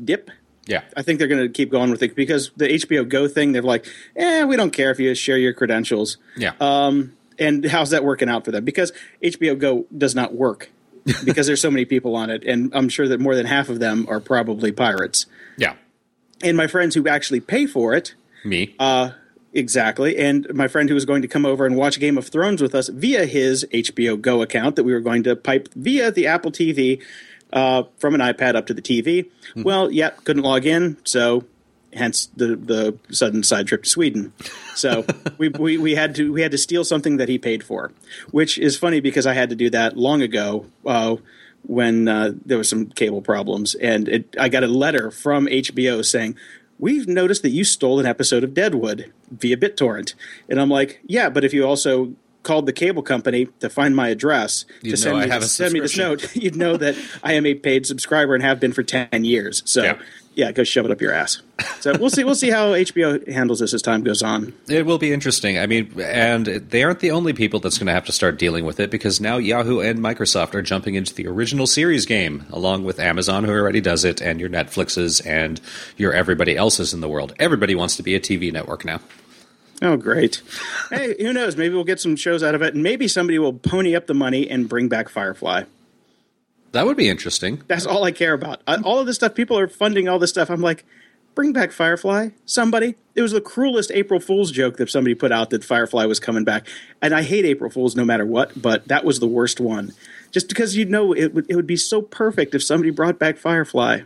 dip, 0.03 0.29
Yeah, 0.65 0.83
I 0.97 1.01
think 1.01 1.19
they're 1.19 1.27
going 1.27 1.43
to 1.43 1.49
keep 1.49 1.69
going 1.71 1.91
with 1.91 2.01
it 2.03 2.15
because 2.15 2.51
the 2.57 2.67
HBO 2.67 3.07
Go 3.07 3.27
thing, 3.27 3.51
they're 3.51 3.61
like, 3.61 3.85
eh, 4.15 4.43
we 4.43 4.55
don't 4.55 4.71
care 4.71 4.91
if 4.91 4.99
you 4.99 5.13
share 5.15 5.37
your 5.37 5.53
credentials. 5.53 6.17
yeah. 6.37 6.53
Um, 6.59 7.13
and 7.39 7.65
how's 7.65 7.89
that 7.89 8.03
working 8.03 8.29
out 8.29 8.45
for 8.45 8.51
them? 8.51 8.63
Because 8.63 8.93
HBO 9.23 9.57
Go 9.57 9.85
does 9.97 10.13
not 10.13 10.35
work 10.35 10.69
because 11.25 11.47
there's 11.47 11.59
so 11.61 11.71
many 11.71 11.83
people 11.85 12.15
on 12.15 12.29
it, 12.29 12.43
and 12.45 12.71
I'm 12.75 12.87
sure 12.89 13.07
that 13.07 13.19
more 13.19 13.35
than 13.35 13.45
half 13.45 13.69
of 13.69 13.79
them 13.79 14.05
are 14.09 14.19
probably 14.19 14.71
pirates. 14.71 15.25
yeah. 15.57 15.73
And 16.43 16.55
my 16.57 16.67
friends 16.67 16.93
who 16.95 17.07
actually 17.07 17.39
pay 17.39 17.65
for 17.65 17.93
it, 17.93 18.13
Me. 18.45 18.75
uh, 18.77 19.11
exactly, 19.53 20.17
and 20.17 20.51
my 20.53 20.67
friend 20.67 20.89
who 20.89 20.95
was 20.95 21.05
going 21.05 21.21
to 21.21 21.27
come 21.27 21.45
over 21.45 21.65
and 21.65 21.75
watch 21.75 21.99
Game 21.99 22.17
of 22.17 22.27
Thrones 22.27 22.61
with 22.61 22.75
us 22.75 22.89
via 22.89 23.25
his 23.25 23.65
HBO 23.73 24.19
Go 24.19 24.41
account 24.41 24.75
that 24.75 24.83
we 24.83 24.93
were 24.93 24.99
going 24.99 25.23
to 25.23 25.35
pipe 25.35 25.69
via 25.75 26.11
the 26.11 26.27
Apple 26.27 26.51
TV 26.51 27.01
uh, 27.53 27.83
from 27.97 28.15
an 28.15 28.21
iPad 28.21 28.55
up 28.55 28.65
to 28.67 28.73
the 28.73 28.81
TV. 28.81 29.29
Well, 29.55 29.91
yeah, 29.91 30.09
couldn't 30.23 30.43
log 30.43 30.65
in, 30.65 30.97
so 31.05 31.45
hence 31.93 32.27
the 32.35 32.55
the 32.55 32.97
sudden 33.11 33.43
side 33.43 33.67
trip 33.67 33.83
to 33.83 33.89
Sweden. 33.89 34.33
So 34.75 35.05
we, 35.37 35.49
we 35.49 35.77
we 35.77 35.95
had 35.95 36.15
to 36.15 36.33
we 36.33 36.41
had 36.41 36.51
to 36.51 36.57
steal 36.57 36.83
something 36.83 37.17
that 37.17 37.29
he 37.29 37.37
paid 37.37 37.63
for, 37.63 37.91
which 38.31 38.57
is 38.57 38.77
funny 38.77 38.99
because 38.99 39.25
I 39.25 39.33
had 39.33 39.49
to 39.49 39.55
do 39.55 39.69
that 39.69 39.97
long 39.97 40.21
ago. 40.21 40.65
Uh, 40.85 41.17
when 41.65 42.09
uh, 42.09 42.33
there 42.45 42.57
was 42.57 42.67
some 42.67 42.87
cable 42.87 43.21
problems, 43.21 43.73
and 43.75 44.09
it, 44.09 44.35
I 44.37 44.49
got 44.49 44.65
a 44.65 44.67
letter 44.67 45.11
from 45.11 45.45
HBO 45.45 46.03
saying, 46.03 46.35
"We've 46.79 47.07
noticed 47.07 47.41
that 47.43 47.49
you 47.49 47.63
stole 47.63 47.99
an 47.99 48.05
episode 48.05 48.43
of 48.43 48.53
Deadwood 48.53 49.11
via 49.31 49.57
BitTorrent," 49.57 50.13
and 50.49 50.59
I'm 50.59 50.69
like, 50.69 51.01
"Yeah, 51.05 51.29
but 51.29 51.43
if 51.43 51.53
you 51.53 51.65
also 51.65 52.13
called 52.43 52.65
the 52.65 52.73
cable 52.73 53.01
company 53.01 53.47
to 53.61 53.69
find 53.69 53.95
my 53.95 54.09
address 54.09 54.65
You'd 54.81 54.91
to 54.91 54.97
send 54.97 55.19
me, 55.19 55.39
send 55.41 55.73
me 55.73 55.79
this 55.79 55.97
note, 55.97 56.35
you'd 56.35 56.57
know 56.57 56.75
that 56.75 56.95
I 57.23 57.33
am 57.33 57.45
a 57.45 57.53
paid 57.53 57.85
subscriber 57.85 58.35
and 58.35 58.43
have 58.43 58.59
been 58.59 58.73
for 58.73 58.83
ten 58.83 59.23
years." 59.23 59.63
So. 59.65 59.83
Yeah. 59.83 59.99
Yeah. 60.35 60.51
go 60.51 60.63
shove 60.63 60.85
it 60.85 60.91
up 60.91 61.01
your 61.01 61.13
ass. 61.13 61.41
So 61.79 61.93
we'll 61.97 62.09
see. 62.09 62.23
We'll 62.23 62.35
see 62.35 62.49
how 62.49 62.71
HBO 62.71 63.27
handles 63.31 63.59
this 63.59 63.73
as 63.73 63.81
time 63.81 64.03
goes 64.03 64.21
on. 64.21 64.53
It 64.67 64.85
will 64.85 64.97
be 64.97 65.11
interesting. 65.13 65.59
I 65.59 65.67
mean, 65.67 65.93
and 65.99 66.45
they 66.45 66.83
aren't 66.83 66.99
the 67.01 67.11
only 67.11 67.33
people 67.33 67.59
that's 67.59 67.77
going 67.77 67.87
to 67.87 67.93
have 67.93 68.05
to 68.05 68.11
start 68.11 68.39
dealing 68.39 68.65
with 68.65 68.79
it 68.79 68.89
because 68.89 69.19
now 69.19 69.37
Yahoo 69.37 69.79
and 69.79 69.99
Microsoft 69.99 70.53
are 70.55 70.61
jumping 70.61 70.95
into 70.95 71.13
the 71.13 71.27
original 71.27 71.67
series 71.67 72.05
game, 72.05 72.45
along 72.51 72.83
with 72.85 72.99
Amazon, 72.99 73.43
who 73.43 73.51
already 73.51 73.81
does 73.81 74.05
it, 74.05 74.21
and 74.21 74.39
your 74.39 74.49
Netflixes 74.49 75.25
and 75.25 75.59
your 75.97 76.13
everybody 76.13 76.55
else's 76.55 76.93
in 76.93 77.01
the 77.01 77.09
world. 77.09 77.33
Everybody 77.39 77.75
wants 77.75 77.95
to 77.97 78.03
be 78.03 78.15
a 78.15 78.19
TV 78.19 78.51
network 78.51 78.85
now. 78.85 78.99
Oh, 79.81 79.97
great! 79.97 80.41
hey, 80.89 81.15
who 81.19 81.33
knows? 81.33 81.57
Maybe 81.57 81.75
we'll 81.75 81.83
get 81.83 81.99
some 81.99 82.15
shows 82.15 82.41
out 82.41 82.55
of 82.55 82.61
it, 82.61 82.73
and 82.73 82.81
maybe 82.83 83.07
somebody 83.07 83.37
will 83.39 83.53
pony 83.53 83.95
up 83.95 84.07
the 84.07 84.13
money 84.13 84.49
and 84.49 84.69
bring 84.69 84.87
back 84.87 85.09
Firefly. 85.09 85.63
That 86.73 86.87
would 86.87 86.97
be 86.97 87.07
interesting. 87.07 87.61
That's 87.67 87.85
all 87.85 88.03
I 88.03 88.11
care 88.11 88.33
about. 88.33 88.61
I, 88.67 88.77
all 88.81 88.99
of 88.99 89.05
this 89.05 89.15
stuff, 89.15 89.35
people 89.35 89.57
are 89.57 89.67
funding 89.67 90.09
all 90.09 90.19
this 90.19 90.31
stuff. 90.31 90.49
I'm 90.49 90.59
like, 90.59 90.83
bring 91.35 91.53
back 91.53 91.71
Firefly, 91.71 92.29
somebody. 92.45 92.95
It 93.15 93.21
was 93.21 93.31
the 93.31 93.41
cruelest 93.41 93.91
April 93.91 94.19
Fool's 94.19 94.51
joke 94.51 94.77
that 94.77 94.89
somebody 94.89 95.13
put 95.13 95.31
out 95.31 95.51
that 95.51 95.63
Firefly 95.63 96.05
was 96.05 96.19
coming 96.19 96.43
back. 96.43 96.67
And 96.99 97.13
I 97.13 97.21
hate 97.21 97.45
April 97.45 97.69
Fools 97.69 97.95
no 97.95 98.03
matter 98.03 98.25
what, 98.25 98.59
but 98.59 98.87
that 98.87 99.05
was 99.05 99.19
the 99.19 99.27
worst 99.27 99.59
one. 99.59 99.93
Just 100.31 100.49
because 100.49 100.75
you 100.75 100.85
know 100.85 101.13
it 101.13 101.35
would, 101.35 101.45
it 101.47 101.55
would 101.55 101.67
be 101.67 101.77
so 101.77 102.01
perfect 102.01 102.55
if 102.55 102.63
somebody 102.63 102.89
brought 102.89 103.19
back 103.19 103.37
Firefly. 103.37 104.01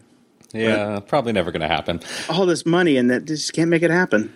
Yeah, 0.54 1.00
probably 1.00 1.32
never 1.32 1.52
going 1.52 1.62
to 1.62 1.68
happen. 1.68 2.02
All 2.30 2.46
this 2.46 2.66
money 2.66 2.98
and 2.98 3.10
that 3.12 3.26
just 3.26 3.54
can't 3.54 3.70
make 3.70 3.82
it 3.82 3.92
happen. 3.92 4.34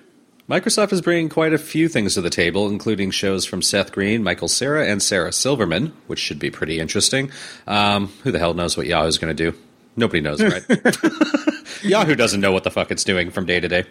Microsoft 0.51 0.91
is 0.91 0.99
bringing 0.99 1.29
quite 1.29 1.53
a 1.53 1.57
few 1.57 1.87
things 1.87 2.15
to 2.15 2.21
the 2.21 2.29
table, 2.29 2.67
including 2.67 3.09
shows 3.09 3.45
from 3.45 3.61
Seth 3.61 3.93
Green, 3.93 4.21
Michael 4.21 4.49
Cera, 4.49 4.85
and 4.85 5.01
Sarah 5.01 5.31
Silverman, 5.31 5.93
which 6.07 6.19
should 6.19 6.39
be 6.39 6.51
pretty 6.51 6.77
interesting. 6.77 7.31
Um, 7.67 8.07
who 8.23 8.33
the 8.33 8.39
hell 8.39 8.53
knows 8.53 8.75
what 8.75 8.85
Yahoo's 8.85 9.17
going 9.17 9.33
to 9.33 9.51
do? 9.51 9.57
Nobody 9.95 10.19
knows, 10.19 10.43
right? 10.43 10.61
Yahoo 11.83 12.15
doesn't 12.15 12.41
know 12.41 12.51
what 12.51 12.65
the 12.65 12.69
fuck 12.69 12.91
it's 12.91 13.05
doing 13.05 13.31
from 13.31 13.45
day 13.45 13.61
to 13.61 13.67
day. 13.69 13.85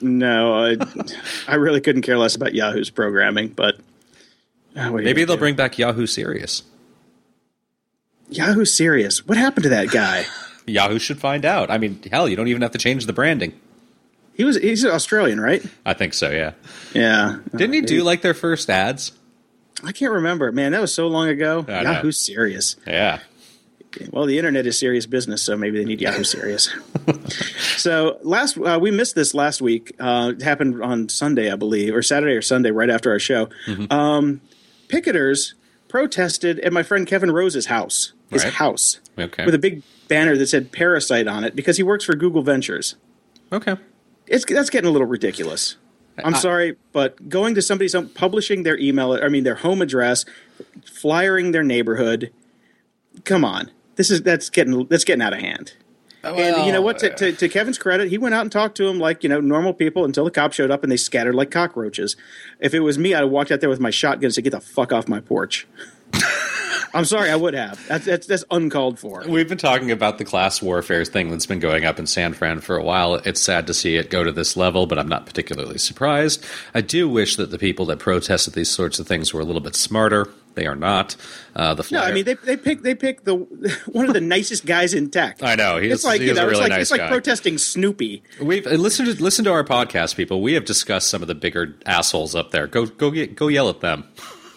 No, 0.00 0.54
I, 0.54 0.76
I 1.46 1.56
really 1.56 1.82
couldn't 1.82 2.02
care 2.02 2.16
less 2.16 2.34
about 2.36 2.54
Yahoo's 2.54 2.88
programming, 2.88 3.48
but 3.48 3.74
uh, 4.74 4.88
what 4.88 4.94
are 4.94 4.98
you 5.00 5.04
Maybe 5.04 5.24
they'll 5.26 5.36
do? 5.36 5.40
bring 5.40 5.56
back 5.56 5.76
Yahoo 5.76 6.06
Serious. 6.06 6.62
Yahoo 8.30 8.64
Serious. 8.64 9.26
What 9.26 9.36
happened 9.36 9.64
to 9.64 9.70
that 9.70 9.90
guy? 9.90 10.24
Yahoo 10.66 10.98
should 10.98 11.20
find 11.20 11.44
out. 11.44 11.70
I 11.70 11.76
mean, 11.76 12.00
hell, 12.10 12.30
you 12.30 12.36
don't 12.36 12.48
even 12.48 12.62
have 12.62 12.72
to 12.72 12.78
change 12.78 13.04
the 13.04 13.12
branding. 13.12 13.52
He 14.38 14.44
was 14.44 14.56
he's 14.56 14.86
Australian, 14.86 15.40
right? 15.40 15.62
I 15.84 15.92
think 15.94 16.14
so. 16.14 16.30
Yeah. 16.30 16.52
Yeah. 16.94 17.38
Didn't 17.54 17.74
he 17.74 17.80
do 17.82 18.02
like 18.04 18.22
their 18.22 18.32
first 18.34 18.70
ads? 18.70 19.12
I 19.84 19.92
can't 19.92 20.12
remember. 20.12 20.50
Man, 20.52 20.72
that 20.72 20.80
was 20.80 20.94
so 20.94 21.08
long 21.08 21.28
ago. 21.28 21.66
I 21.68 21.82
know. 21.82 21.90
Yahoo's 21.92 22.18
serious. 22.24 22.76
Yeah. 22.86 23.18
Well, 24.12 24.26
the 24.26 24.38
internet 24.38 24.64
is 24.66 24.78
serious 24.78 25.06
business, 25.06 25.42
so 25.42 25.56
maybe 25.56 25.78
they 25.78 25.84
need 25.84 26.00
Yahoo 26.00 26.22
serious. 26.22 26.72
so 27.76 28.18
last 28.22 28.56
uh, 28.58 28.78
we 28.80 28.90
missed 28.90 29.14
this 29.14 29.34
last 29.34 29.60
week. 29.60 29.94
Uh, 29.98 30.32
it 30.36 30.42
happened 30.42 30.82
on 30.82 31.08
Sunday, 31.08 31.50
I 31.50 31.56
believe, 31.56 31.94
or 31.94 32.02
Saturday 32.02 32.34
or 32.34 32.42
Sunday, 32.42 32.70
right 32.70 32.90
after 32.90 33.10
our 33.10 33.18
show. 33.18 33.48
Mm-hmm. 33.66 33.92
Um, 33.92 34.40
picketers 34.88 35.54
protested 35.88 36.60
at 36.60 36.72
my 36.72 36.82
friend 36.82 37.06
Kevin 37.06 37.30
Rose's 37.32 37.66
house, 37.66 38.12
his 38.30 38.44
Right. 38.44 38.52
house, 38.54 39.00
Okay. 39.18 39.44
with 39.44 39.54
a 39.54 39.58
big 39.58 39.82
banner 40.06 40.36
that 40.36 40.46
said 40.46 40.70
"Parasite" 40.70 41.26
on 41.26 41.42
it 41.44 41.56
because 41.56 41.76
he 41.76 41.82
works 41.82 42.04
for 42.04 42.14
Google 42.14 42.42
Ventures. 42.42 42.94
Okay. 43.52 43.76
It's 44.28 44.44
that's 44.44 44.70
getting 44.70 44.88
a 44.88 44.92
little 44.92 45.06
ridiculous. 45.06 45.76
I'm 46.24 46.34
I- 46.34 46.38
sorry, 46.38 46.76
but 46.92 47.28
going 47.28 47.54
to 47.54 47.62
somebody's 47.62 47.92
home, 47.92 48.08
publishing 48.08 48.62
their 48.62 48.78
email, 48.78 49.12
I 49.12 49.28
mean 49.28 49.44
their 49.44 49.56
home 49.56 49.82
address, 49.82 50.24
flyering 50.84 51.52
their 51.52 51.62
neighborhood. 51.62 52.32
Come 53.24 53.44
on, 53.44 53.70
this 53.96 54.10
is 54.10 54.22
that's 54.22 54.50
getting 54.50 54.86
that's 54.86 55.04
getting 55.04 55.22
out 55.22 55.32
of 55.32 55.40
hand. 55.40 55.74
Oh, 56.24 56.34
and 56.34 56.66
you 56.66 56.72
know 56.72 56.82
what? 56.82 56.98
To, 56.98 57.14
to, 57.14 57.32
to 57.32 57.48
Kevin's 57.48 57.78
credit, 57.78 58.08
he 58.08 58.18
went 58.18 58.34
out 58.34 58.42
and 58.42 58.50
talked 58.50 58.76
to 58.78 58.88
him 58.88 58.98
like 58.98 59.22
you 59.22 59.28
know 59.28 59.40
normal 59.40 59.72
people 59.72 60.04
until 60.04 60.24
the 60.24 60.30
cops 60.30 60.56
showed 60.56 60.70
up 60.70 60.82
and 60.82 60.90
they 60.90 60.96
scattered 60.96 61.34
like 61.34 61.50
cockroaches. 61.50 62.16
If 62.58 62.74
it 62.74 62.80
was 62.80 62.98
me, 62.98 63.14
I'd 63.14 63.20
have 63.20 63.30
walked 63.30 63.52
out 63.52 63.60
there 63.60 63.68
with 63.68 63.80
my 63.80 63.90
shotgun 63.90 64.26
and 64.26 64.34
said, 64.34 64.44
"Get 64.44 64.50
the 64.50 64.60
fuck 64.60 64.92
off 64.92 65.08
my 65.08 65.20
porch." 65.20 65.66
I'm 66.94 67.04
sorry, 67.04 67.30
I 67.30 67.36
would 67.36 67.54
have. 67.54 67.86
That's 67.88 68.04
that's, 68.04 68.26
that's 68.26 68.44
uncalled 68.50 68.98
for. 68.98 69.24
We've 69.26 69.48
been 69.48 69.58
talking 69.58 69.90
about 69.90 70.18
the 70.18 70.24
class 70.24 70.62
warfare 70.62 71.04
thing 71.04 71.30
that's 71.30 71.46
been 71.46 71.60
going 71.60 71.84
up 71.84 71.98
in 71.98 72.06
San 72.06 72.34
Fran 72.34 72.60
for 72.60 72.76
a 72.76 72.82
while. 72.82 73.16
It's 73.16 73.40
sad 73.40 73.66
to 73.66 73.74
see 73.74 73.96
it 73.96 74.10
go 74.10 74.24
to 74.24 74.32
this 74.32 74.56
level, 74.56 74.86
but 74.86 74.98
I'm 74.98 75.08
not 75.08 75.26
particularly 75.26 75.78
surprised. 75.78 76.44
I 76.74 76.80
do 76.80 77.08
wish 77.08 77.36
that 77.36 77.50
the 77.50 77.58
people 77.58 77.86
that 77.86 77.98
protested 77.98 78.54
these 78.54 78.70
sorts 78.70 78.98
of 78.98 79.06
things 79.06 79.32
were 79.32 79.40
a 79.40 79.44
little 79.44 79.60
bit 79.60 79.74
smarter. 79.74 80.28
They 80.54 80.66
are 80.66 80.74
not. 80.74 81.14
Uh, 81.54 81.74
the 81.74 81.86
No, 81.92 82.02
I 82.02 82.12
mean 82.12 82.24
they 82.24 82.34
they 82.34 82.56
pick 82.56 82.82
they 82.82 82.94
pick 82.94 83.22
the 83.22 83.36
one 83.86 84.06
of 84.06 84.12
the 84.12 84.20
nicest 84.20 84.66
guys 84.66 84.92
in 84.92 85.08
tech. 85.10 85.40
I 85.42 85.54
know, 85.54 85.78
he 85.78 85.88
it's 85.88 86.04
like 86.04 86.20
he 86.20 86.26
you 86.26 86.34
know, 86.34 86.42
it's 86.42 86.50
really 86.50 86.62
like 86.62 86.70
nice 86.70 86.82
it's 86.82 86.90
like 86.90 87.00
guy. 87.02 87.08
protesting 87.08 87.58
Snoopy. 87.58 88.24
We've 88.40 88.66
uh, 88.66 88.70
listen 88.70 89.06
to 89.06 89.22
listen 89.22 89.44
to 89.44 89.52
our 89.52 89.62
podcast, 89.62 90.16
people. 90.16 90.42
We 90.42 90.54
have 90.54 90.64
discussed 90.64 91.10
some 91.10 91.22
of 91.22 91.28
the 91.28 91.36
bigger 91.36 91.76
assholes 91.86 92.34
up 92.34 92.50
there. 92.50 92.66
Go 92.66 92.86
go 92.86 93.10
get, 93.12 93.36
go 93.36 93.46
yell 93.46 93.68
at 93.68 93.80
them. 93.80 94.04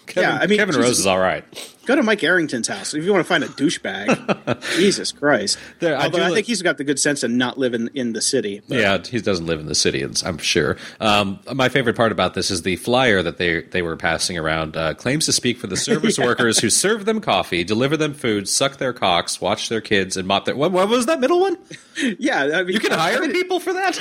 Kevin, 0.08 0.30
Yeah, 0.30 0.40
I 0.42 0.48
mean, 0.48 0.58
Kevin 0.58 0.76
Rose 0.76 1.00
is 1.00 1.08
all 1.08 1.20
right. 1.20 1.46
Go 1.92 1.96
to 1.98 2.04
Mike 2.04 2.24
Arrington's 2.24 2.70
house 2.70 2.94
if 2.94 3.04
you 3.04 3.12
want 3.12 3.26
to 3.26 3.28
find 3.28 3.44
a 3.44 3.48
douchebag. 3.48 4.62
Jesus 4.78 5.12
Christ! 5.12 5.58
There, 5.80 5.98
I 5.98 6.06
Although 6.06 6.24
I, 6.24 6.32
think 6.34 6.48
he's 6.48 6.62
got 6.62 6.78
the 6.78 6.86
good 6.86 6.98
sense 7.00 7.20
to 7.20 7.28
not 7.28 7.58
live 7.58 7.74
in, 7.74 7.90
in 7.94 8.14
the 8.14 8.22
city. 8.22 8.62
But- 8.66 8.78
Yeah, 8.78 8.98
he 9.06 9.20
doesn't 9.20 9.46
live 9.46 9.60
in 9.60 9.66
the 9.66 9.76
city, 9.76 9.98
it's- 10.00 10.24
I'm 10.24 10.38
sure. 10.38 10.78
Um, 11.02 11.42
my 11.54 11.68
favorite 11.68 11.98
part 11.98 12.14
about 12.14 12.34
this 12.34 12.50
is 12.50 12.62
the 12.62 12.78
flyer 12.78 13.22
that 13.22 13.40
they 13.40 13.64
they 13.64 13.82
were 13.82 13.98
passing 13.98 14.38
around 14.38 14.78
uh, 14.78 14.94
claims 14.94 15.26
to 15.26 15.34
speak 15.34 15.58
for 15.58 15.68
the 15.68 15.76
service 15.90 16.18
workers 16.18 16.60
who 16.60 16.70
serve 16.70 17.04
them 17.04 17.20
coffee, 17.20 17.66
deliver 17.66 17.98
them 17.98 18.14
food, 18.14 18.48
suck 18.48 18.78
their 18.78 18.94
cocks, 18.94 19.42
watch 19.42 19.68
their 19.68 19.82
kids, 19.82 20.16
and 20.16 20.26
mop 20.26 20.46
their. 20.46 20.56
What, 20.56 20.72
what 20.72 20.88
was 20.88 21.08
that 21.08 21.20
middle 21.20 21.42
one? 21.42 21.58
yeah. 22.20 22.52
I 22.54 22.64
mean, 22.64 22.74
You 22.74 22.80
can 22.80 22.94
I 22.94 23.12
hire 23.12 23.20
mean, 23.20 23.34
people 23.34 23.60
for 23.60 23.74
that. 23.74 24.00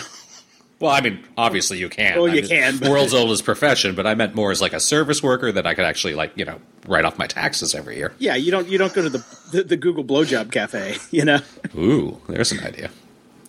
Well, 0.80 0.90
I 0.90 1.02
mean, 1.02 1.22
obviously 1.36 1.78
you 1.78 1.88
can. 1.90 2.16
Well, 2.16 2.30
I 2.30 2.34
you 2.34 2.40
mean, 2.40 2.48
can, 2.50 2.78
but- 2.78 2.88
World's 2.90 3.12
oldest 3.14 3.44
profession, 3.44 3.94
but 3.94 4.06
I 4.06 4.14
meant 4.14 4.34
more 4.34 4.50
as 4.50 4.60
like 4.62 4.72
a 4.72 4.80
service 4.80 5.22
worker 5.22 5.52
that 5.52 5.66
I 5.66 5.74
could 5.74 5.84
actually 5.84 6.14
like 6.14 6.32
you 6.36 6.44
know 6.46 6.58
write 6.86 7.04
off 7.04 7.18
my 7.18 7.26
taxes 7.26 7.74
every 7.74 7.96
year. 7.98 8.14
Yeah, 8.18 8.34
you 8.36 8.50
don't 8.50 8.66
you 8.68 8.78
don't 8.78 8.92
go 8.94 9.02
to 9.02 9.10
the 9.10 9.24
the, 9.52 9.62
the 9.62 9.76
Google 9.76 10.04
blowjob 10.04 10.50
cafe. 10.52 10.96
You 11.10 11.24
know. 11.26 11.40
Ooh, 11.76 12.20
there's 12.28 12.50
an 12.52 12.60
idea. 12.60 12.90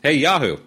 Hey 0.03 0.15
Yahoo, 0.15 0.57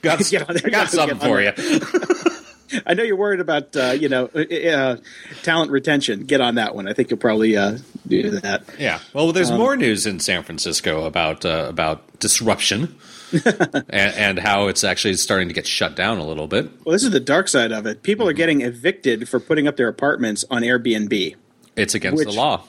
got 0.00 0.18
Get 0.30 0.48
on 0.48 0.56
there, 0.56 0.70
got 0.70 0.92
Yahoo, 0.92 0.96
something 0.96 1.18
for 1.18 1.40
you. 1.42 1.52
I 2.86 2.94
know 2.94 3.02
you're 3.02 3.16
worried 3.16 3.40
about 3.40 3.76
uh, 3.76 3.90
you 3.90 4.08
know 4.08 4.30
uh, 4.34 4.38
uh, 4.40 4.96
talent 5.42 5.70
retention. 5.70 6.24
Get 6.24 6.40
on 6.40 6.54
that 6.54 6.74
one. 6.74 6.88
I 6.88 6.94
think 6.94 7.10
you'll 7.10 7.18
probably 7.18 7.54
uh, 7.54 7.76
do 8.06 8.30
that. 8.40 8.64
Yeah. 8.78 9.00
Well, 9.12 9.30
there's 9.32 9.50
Um, 9.50 9.58
more 9.58 9.76
news 9.76 10.06
in 10.06 10.20
San 10.20 10.42
Francisco 10.42 11.04
about 11.04 11.44
uh, 11.44 11.66
about 11.68 12.18
disruption 12.18 12.96
and, 13.88 14.14
and 14.14 14.38
how 14.38 14.68
it's 14.68 14.84
actually 14.84 15.14
starting 15.14 15.48
to 15.48 15.54
get 15.54 15.66
shut 15.66 15.96
down 15.96 16.18
a 16.18 16.26
little 16.26 16.46
bit. 16.46 16.70
Well, 16.84 16.92
this 16.92 17.04
is 17.04 17.10
the 17.10 17.20
dark 17.20 17.48
side 17.48 17.72
of 17.72 17.86
it. 17.86 18.02
People 18.02 18.28
are 18.28 18.32
getting 18.32 18.60
evicted 18.62 19.28
for 19.28 19.40
putting 19.40 19.66
up 19.66 19.76
their 19.76 19.88
apartments 19.88 20.44
on 20.50 20.62
Airbnb. 20.62 21.36
It's 21.76 21.94
against 21.94 22.24
the 22.24 22.32
law. 22.32 22.64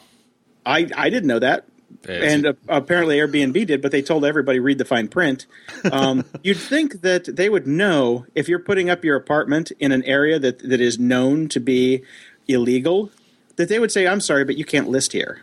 I 0.65 0.89
I 0.95 1.09
didn't 1.09 1.27
know 1.27 1.39
that. 1.39 1.65
It's- 2.03 2.33
and 2.33 2.45
uh, 2.47 2.53
apparently 2.67 3.17
Airbnb 3.17 3.67
did, 3.67 3.81
but 3.81 3.91
they 3.91 4.01
told 4.01 4.25
everybody 4.25 4.59
read 4.59 4.77
the 4.77 4.85
fine 4.85 5.07
print. 5.07 5.45
Um, 5.91 6.23
you'd 6.43 6.57
think 6.57 7.01
that 7.01 7.25
they 7.35 7.49
would 7.49 7.67
know 7.67 8.25
if 8.35 8.47
you're 8.47 8.57
putting 8.57 8.89
up 8.89 9.03
your 9.03 9.17
apartment 9.17 9.71
in 9.79 9.91
an 9.91 10.01
area 10.03 10.39
that, 10.39 10.59
that 10.59 10.79
is 10.79 10.97
known 10.97 11.49
to 11.49 11.59
be 11.59 12.03
illegal, 12.47 13.11
that 13.57 13.67
they 13.67 13.79
would 13.79 13.91
say, 13.91 14.07
"I'm 14.07 14.21
sorry, 14.21 14.45
but 14.45 14.57
you 14.57 14.63
can't 14.63 14.87
list 14.87 15.11
here," 15.11 15.41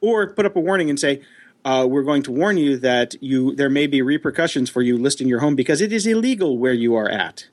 or 0.00 0.26
put 0.28 0.46
up 0.46 0.56
a 0.56 0.60
warning 0.60 0.88
and 0.88 0.98
say, 0.98 1.20
uh, 1.64 1.86
"We're 1.88 2.02
going 2.02 2.22
to 2.24 2.32
warn 2.32 2.56
you 2.56 2.76
that 2.78 3.14
you 3.22 3.54
there 3.54 3.70
may 3.70 3.86
be 3.86 4.02
repercussions 4.02 4.70
for 4.70 4.82
you 4.82 4.98
listing 4.98 5.28
your 5.28 5.40
home 5.40 5.56
because 5.56 5.80
it 5.80 5.92
is 5.92 6.06
illegal 6.06 6.58
where 6.58 6.72
you 6.74 6.94
are 6.94 7.08
at." 7.08 7.46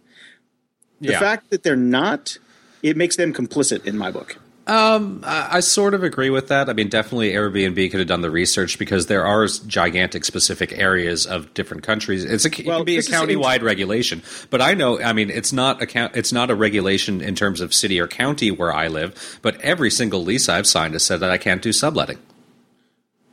The 1.00 1.12
yeah. 1.12 1.20
fact 1.20 1.52
that 1.52 1.64
they're 1.64 1.76
not, 1.76 2.38
it 2.82 2.98
makes 2.98 3.16
them 3.16 3.34
complicit 3.34 3.86
in 3.86 3.98
my 3.98 4.10
book. 4.10 4.38
Um, 4.68 5.22
I, 5.26 5.58
I 5.58 5.60
sort 5.62 5.94
of 5.94 6.04
agree 6.04 6.30
with 6.30 6.50
that. 6.50 6.70
I 6.70 6.74
mean, 6.74 6.90
definitely 6.90 7.32
Airbnb 7.32 7.90
could 7.90 8.00
have 8.02 8.08
done 8.08 8.20
the 8.20 8.30
research 8.30 8.78
because 8.78 9.06
there 9.06 9.26
are 9.26 9.48
gigantic 9.48 10.26
specific 10.26 10.78
areas 10.78 11.26
of 11.26 11.54
different 11.54 11.84
countries. 11.84 12.26
It's 12.26 12.44
a, 12.44 12.50
it 12.50 12.66
Well, 12.66 12.80
can 12.80 12.86
be 12.86 12.98
a 12.98 13.04
county-wide 13.04 13.64
regulation, 13.64 14.24
but 14.50 14.62
I 14.62 14.74
know. 14.74 15.00
I 15.02 15.14
mean, 15.14 15.30
it's 15.30 15.54
not 15.54 15.82
a 15.82 16.12
it's 16.18 16.34
not 16.34 16.50
a 16.50 16.56
regulation 16.56 17.22
in 17.22 17.34
terms 17.34 17.62
of 17.62 17.74
city 17.74 18.02
or 18.02 18.08
county 18.08 18.52
where 18.52 18.74
I 18.74 18.90
live. 18.90 19.40
But 19.42 19.62
every 19.62 19.90
single 19.90 20.24
lease 20.24 20.50
I've 20.50 20.68
signed 20.68 20.94
has 20.96 21.04
said 21.04 21.22
that 21.22 21.32
I 21.32 21.38
can't 21.38 21.62
do 21.62 21.72
subletting. 21.72 22.18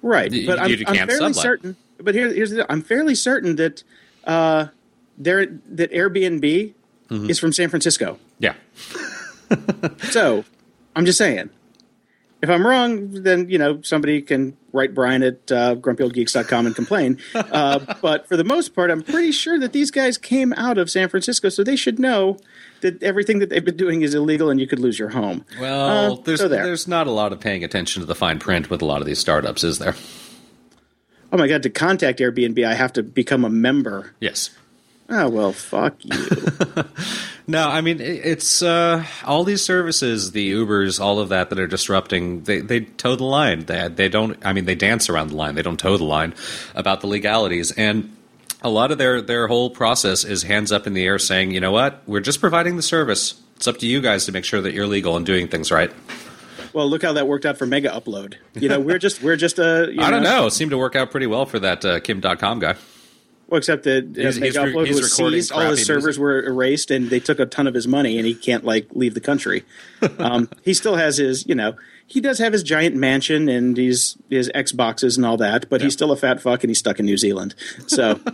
Right, 0.05 0.31
Y- 0.31 0.45
but 0.47 0.59
I'm, 0.59 0.71
you 0.71 0.85
I'm 0.87 0.95
fairly 1.09 1.33
sublet. 1.33 1.37
certain. 1.37 1.77
But 1.99 2.15
here, 2.15 2.33
here's 2.33 2.51
the 2.51 2.57
deal. 2.57 2.67
I'm 2.69 2.83
fairly 2.83 3.15
certain 3.15 3.57
that 3.57 3.83
uh, 4.25 4.67
there 5.19 5.47
that 5.71 5.91
Airbnb 5.93 6.75
Mm-hmm. 7.11 7.29
is 7.31 7.39
from 7.39 7.53
San 7.53 7.69
Francisco. 7.69 8.19
Yeah. 8.39 8.55
So 10.11 10.45
I'm 10.97 11.05
just 11.05 11.19
saying. 11.19 11.51
If 12.43 12.51
I'm 12.51 12.67
wrong, 12.67 13.11
then 13.23 13.49
you 13.49 13.59
know 13.59 13.81
somebody 13.83 14.21
can 14.23 14.57
write 14.73 14.95
Brian 14.95 15.23
at 15.23 15.51
uh, 15.53 15.77
grumpyoldgeeks.com 15.77 16.67
and 16.67 16.75
complain. 16.75 17.19
Uh, 17.35 17.79
but 18.03 18.27
for 18.27 18.37
the 18.37 18.45
most 18.45 18.75
part, 18.75 18.91
I'm 18.91 19.03
pretty 19.03 19.33
sure 19.33 19.59
that 19.61 19.73
these 19.73 19.91
guys 19.91 20.19
came 20.19 20.53
out 20.55 20.77
of 20.79 20.91
San 20.91 21.09
Francisco, 21.09 21.49
so 21.49 21.63
they 21.63 21.77
should 21.77 21.99
know 21.99 22.39
that 22.85 23.03
everything 23.03 23.41
that 23.41 23.51
they've 23.51 23.64
been 23.64 23.76
doing 23.76 24.01
is 24.03 24.14
illegal 24.14 24.49
and 24.49 24.61
you 24.61 24.66
could 24.68 24.78
lose 24.78 24.99
your 24.99 25.09
home. 25.11 25.45
Well, 25.61 26.12
Uh, 26.12 26.16
there's 26.24 26.39
so 26.41 26.47
there. 26.49 26.64
there's 26.64 26.87
not 26.87 27.07
a 27.07 27.11
lot 27.11 27.32
of 27.32 27.41
paying 27.41 27.64
attention 27.64 28.01
to 28.01 28.07
the 28.07 28.14
fine 28.14 28.39
print 28.39 28.70
with 28.70 28.80
a 28.80 28.85
lot 28.87 29.01
of 29.01 29.07
these 29.07 29.18
startups, 29.18 29.64
is 29.64 29.78
there? 29.78 29.95
Oh 31.32 31.37
my 31.37 31.49
god! 31.49 31.62
To 31.64 31.70
contact 31.70 32.20
Airbnb, 32.20 32.64
I 32.64 32.74
have 32.74 32.93
to 32.93 33.03
become 33.03 33.45
a 33.45 33.51
member. 33.51 34.12
Yes. 34.20 34.51
Oh 35.11 35.28
well, 35.28 35.53
fuck 35.53 35.97
you. 36.05 36.14
No, 37.47 37.68
I 37.68 37.82
mean 37.82 38.01
it's 38.01 38.62
uh, 38.62 39.05
all 39.26 39.45
these 39.45 39.62
services, 39.62 40.32
the 40.32 40.51
Ubers, 40.53 40.99
all 40.99 41.18
of 41.20 41.28
that 41.28 41.51
that 41.51 41.59
are 41.61 41.66
disrupting. 41.66 42.45
They 42.45 42.61
they 42.61 42.80
toe 42.80 43.16
the 43.16 43.24
line. 43.24 43.66
They 43.66 43.87
they 43.89 44.09
don't. 44.09 44.39
I 44.47 44.55
mean, 44.55 44.64
they 44.64 44.74
dance 44.74 45.11
around 45.11 45.28
the 45.28 45.37
line. 45.37 45.55
They 45.55 45.61
don't 45.61 45.78
toe 45.78 45.99
the 45.99 46.05
line 46.05 46.32
about 46.74 47.03
the 47.03 47.07
legalities 47.07 47.70
and. 47.72 48.16
A 48.65 48.71
lot 48.71 48.91
of 48.91 48.99
their, 48.99 49.21
their 49.21 49.47
whole 49.47 49.71
process 49.71 50.25
is 50.25 50.43
hands 50.43 50.73
up 50.73 50.87
in 50.87 50.95
the 50.95 51.05
air 51.05 51.19
saying, 51.19 51.53
you 51.53 51.61
know 51.61 51.71
what, 51.71 52.03
we're 52.07 52.21
just 52.21 52.41
providing 52.41 52.77
the 52.77 52.83
service. 52.83 53.41
It's 53.57 53.69
up 53.69 53.79
to 53.79 53.87
you 53.87 54.01
guys 54.01 54.25
to 54.27 54.33
make 54.33 54.45
sure 54.45 54.61
that 54.62 54.73
you're 54.73 54.87
legal 54.87 55.17
and 55.17 55.25
doing 55.25 55.49
things 55.49 55.71
right. 55.71 55.93
Well, 56.73 56.89
look 56.89 57.03
how 57.03 57.12
that 57.12 57.29
worked 57.29 57.47
out 57.47 57.57
for 57.57 57.67
Mega 57.67 57.91
Upload. 57.91 58.35
You 58.55 58.69
know, 58.69 58.81
we're 58.81 58.99
just 58.99 59.23
we're 59.23 59.37
just 59.37 59.61
a. 59.61 59.93
You 59.93 60.01
I 60.03 60.11
don't 60.11 60.25
know. 60.25 60.47
It 60.47 60.51
seemed 60.51 60.73
to 60.73 60.79
work 60.79 60.97
out 60.97 61.12
pretty 61.12 61.27
well 61.29 61.47
for 61.47 61.61
that 61.61 61.85
uh, 61.85 62.01
Kim 62.01 62.21
Dotcom 62.21 62.61
guy. 62.61 62.75
Well, 63.49 63.59
except 63.59 63.84
that 63.84 64.05
uh, 64.05 64.20
He's- 64.20 64.36
he's 64.36 64.57
Upload 64.57 64.86
he's 64.86 64.97
was 65.01 65.12
seized, 65.14 65.53
all 65.53 65.61
his 65.70 65.84
servers 65.84 66.05
music. 66.18 66.20
were 66.22 66.42
erased, 66.42 66.90
and 66.90 67.11
they 67.11 67.20
took 67.20 67.38
a 67.38 67.47
ton 67.47 67.66
of 67.66 67.74
his 67.74 67.86
money, 67.86 68.16
and 68.18 68.26
he 68.26 68.34
can't 68.34 68.64
like 68.64 68.86
leave 68.92 69.14
the 69.14 69.20
country. 69.20 69.64
Um, 70.18 70.49
he 70.62 70.72
still 70.74 70.97
has 70.97 71.18
his, 71.18 71.47
you 71.47 71.55
know, 71.55 71.76
he 72.07 72.20
does 72.20 72.38
have 72.38 72.53
his 72.53 72.62
giant 72.62 72.97
mansion 72.97 73.49
and 73.49 73.76
his 73.76 74.16
his 74.30 74.51
Xboxes 74.55 75.16
and 75.16 75.24
all 75.26 75.36
that, 75.38 75.68
but 75.68 75.80
he's 75.82 75.92
still 75.92 76.11
a 76.12 76.16
fat 76.16 76.40
fuck, 76.40 76.62
and 76.64 76.70
he's 76.70 76.78
stuck 76.78 76.99
in 76.99 77.07
New 77.07 77.16
Zealand. 77.18 77.55
So. 77.86 78.20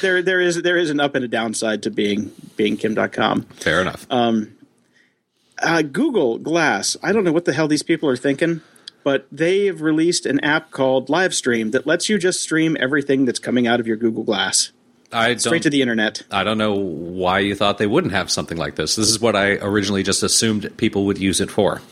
There, 0.00 0.20
there 0.20 0.40
is 0.40 0.60
there 0.62 0.76
is 0.76 0.90
an 0.90 0.98
up 0.98 1.14
and 1.14 1.24
a 1.24 1.28
downside 1.28 1.84
to 1.84 1.92
being 1.92 2.32
being 2.56 2.76
Kim 2.76 2.96
Dotcom. 2.96 3.44
Fair 3.54 3.80
enough. 3.82 4.04
uh, 4.10 5.82
Google 5.82 6.38
Glass. 6.38 6.96
I 7.04 7.12
don't 7.12 7.22
know 7.22 7.30
what 7.30 7.44
the 7.44 7.52
hell 7.52 7.68
these 7.68 7.84
people 7.84 8.08
are 8.08 8.16
thinking, 8.16 8.62
but 9.06 9.24
they 9.30 9.66
have 9.66 9.82
released 9.82 10.26
an 10.26 10.40
app 10.40 10.72
called 10.72 11.06
Livestream 11.06 11.70
that 11.70 11.86
lets 11.86 12.08
you 12.08 12.18
just 12.18 12.40
stream 12.40 12.76
everything 12.80 13.24
that's 13.24 13.38
coming 13.38 13.64
out 13.64 13.78
of 13.78 13.86
your 13.86 13.96
Google 13.96 14.24
Glass 14.24 14.72
I 15.12 15.36
straight 15.36 15.62
to 15.62 15.70
the 15.70 15.80
internet. 15.80 16.24
I 16.32 16.42
don't 16.42 16.58
know 16.58 16.74
why 16.74 17.38
you 17.38 17.54
thought 17.54 17.78
they 17.78 17.86
wouldn't 17.86 18.12
have 18.12 18.32
something 18.32 18.58
like 18.58 18.74
this. 18.74 18.96
This 18.96 19.08
is 19.08 19.20
what 19.20 19.36
I 19.36 19.58
originally 19.58 20.02
just 20.02 20.24
assumed 20.24 20.76
people 20.76 21.06
would 21.06 21.18
use 21.18 21.40
it 21.40 21.52
for. 21.52 21.82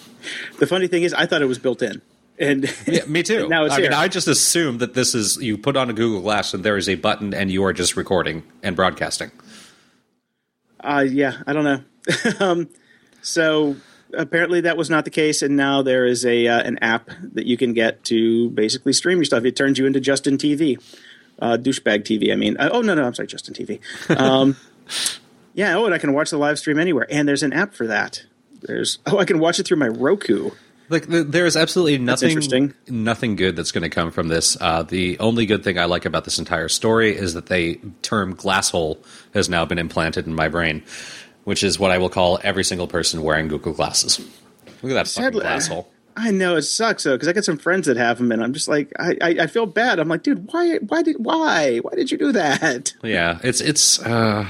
The 0.58 0.66
funny 0.66 0.88
thing 0.88 1.04
is, 1.04 1.14
I 1.14 1.26
thought 1.26 1.40
it 1.40 1.46
was 1.46 1.60
built 1.60 1.82
in, 1.82 2.02
and 2.36 2.68
Yeah, 2.88 3.04
me 3.04 3.22
too. 3.22 3.48
now 3.48 3.64
it's 3.64 3.74
I 3.74 3.82
here. 3.82 3.90
mean, 3.90 3.96
I 3.96 4.08
just 4.08 4.26
assumed 4.26 4.80
that 4.80 4.94
this 4.94 5.14
is 5.14 5.36
you 5.36 5.56
put 5.56 5.76
on 5.76 5.88
a 5.90 5.92
Google 5.92 6.20
Glass 6.20 6.52
and 6.52 6.64
there 6.64 6.76
is 6.76 6.88
a 6.88 6.96
button 6.96 7.32
and 7.32 7.48
you 7.48 7.62
are 7.62 7.72
just 7.72 7.96
recording 7.96 8.42
and 8.60 8.74
broadcasting. 8.74 9.30
Uh, 10.80 11.06
yeah, 11.08 11.36
I 11.46 11.52
don't 11.52 11.62
know. 11.62 11.80
um, 12.40 12.68
so 13.22 13.76
apparently 14.16 14.62
that 14.62 14.76
was 14.76 14.90
not 14.90 15.04
the 15.04 15.10
case, 15.10 15.42
and 15.42 15.56
now 15.56 15.82
there 15.82 16.06
is 16.06 16.24
a 16.24 16.46
uh, 16.46 16.60
an 16.60 16.78
app 16.78 17.10
that 17.32 17.46
you 17.46 17.56
can 17.56 17.72
get 17.72 18.04
to 18.04 18.50
basically 18.50 18.92
stream 18.92 19.18
your 19.18 19.24
stuff. 19.24 19.44
It 19.44 19.56
turns 19.56 19.78
you 19.78 19.86
into 19.86 20.00
Justin 20.00 20.38
TV, 20.38 20.80
uh, 21.38 21.56
douchebag 21.60 22.04
TV. 22.04 22.32
I 22.32 22.36
mean, 22.36 22.56
uh, 22.58 22.70
oh 22.72 22.80
no, 22.80 22.94
no, 22.94 23.04
I'm 23.04 23.14
sorry, 23.14 23.28
Justin 23.28 23.54
TV. 23.54 23.80
Um, 24.18 24.56
yeah, 25.54 25.76
oh, 25.76 25.84
and 25.84 25.94
I 25.94 25.98
can 25.98 26.12
watch 26.12 26.30
the 26.30 26.38
live 26.38 26.58
stream 26.58 26.78
anywhere, 26.78 27.06
and 27.10 27.28
there's 27.28 27.42
an 27.42 27.52
app 27.52 27.74
for 27.74 27.86
that. 27.86 28.24
There's 28.62 28.98
oh, 29.06 29.18
I 29.18 29.24
can 29.24 29.38
watch 29.38 29.58
it 29.58 29.66
through 29.66 29.78
my 29.78 29.88
Roku. 29.88 30.50
Like 30.90 31.06
there 31.06 31.46
is 31.46 31.56
absolutely 31.56 31.96
nothing 31.98 32.30
interesting. 32.30 32.74
nothing 32.88 33.36
good 33.36 33.56
that's 33.56 33.72
going 33.72 33.82
to 33.82 33.88
come 33.88 34.10
from 34.10 34.28
this. 34.28 34.56
Uh, 34.60 34.82
the 34.82 35.18
only 35.18 35.46
good 35.46 35.64
thing 35.64 35.78
I 35.78 35.86
like 35.86 36.04
about 36.04 36.24
this 36.24 36.38
entire 36.38 36.68
story 36.68 37.16
is 37.16 37.34
that 37.34 37.46
the 37.46 37.80
term 38.02 38.36
"glasshole" 38.36 38.98
has 39.32 39.48
now 39.48 39.64
been 39.64 39.78
implanted 39.78 40.26
in 40.26 40.34
my 40.34 40.48
brain, 40.48 40.82
which 41.44 41.62
is 41.62 41.78
what 41.78 41.90
I 41.90 41.98
will 41.98 42.08
call 42.08 42.38
every 42.42 42.64
single 42.64 42.86
person 42.86 43.22
wearing 43.22 43.48
Google 43.48 43.72
glasses. 43.72 44.18
Look 44.82 44.92
at 44.92 44.94
that 44.94 45.08
fucking 45.08 45.40
Sadly, 45.40 45.44
glasshole. 45.44 45.86
I 46.16 46.30
know 46.30 46.56
it 46.56 46.62
sucks 46.62 47.02
though 47.04 47.14
because 47.14 47.28
I 47.28 47.32
got 47.32 47.44
some 47.44 47.58
friends 47.58 47.86
that 47.86 47.96
have 47.96 48.18
them, 48.18 48.30
and 48.32 48.42
I'm 48.42 48.52
just 48.52 48.68
like, 48.68 48.92
I, 48.98 49.16
I, 49.20 49.28
I 49.40 49.46
feel 49.46 49.66
bad. 49.66 49.98
I'm 49.98 50.08
like, 50.08 50.22
dude, 50.22 50.48
why, 50.52 50.76
why 50.78 51.02
did, 51.02 51.16
why, 51.18 51.78
why 51.78 51.94
did 51.94 52.10
you 52.10 52.18
do 52.18 52.32
that? 52.32 52.92
Yeah, 53.02 53.38
it's 53.42 53.60
it's. 53.60 54.00
Uh, 54.00 54.46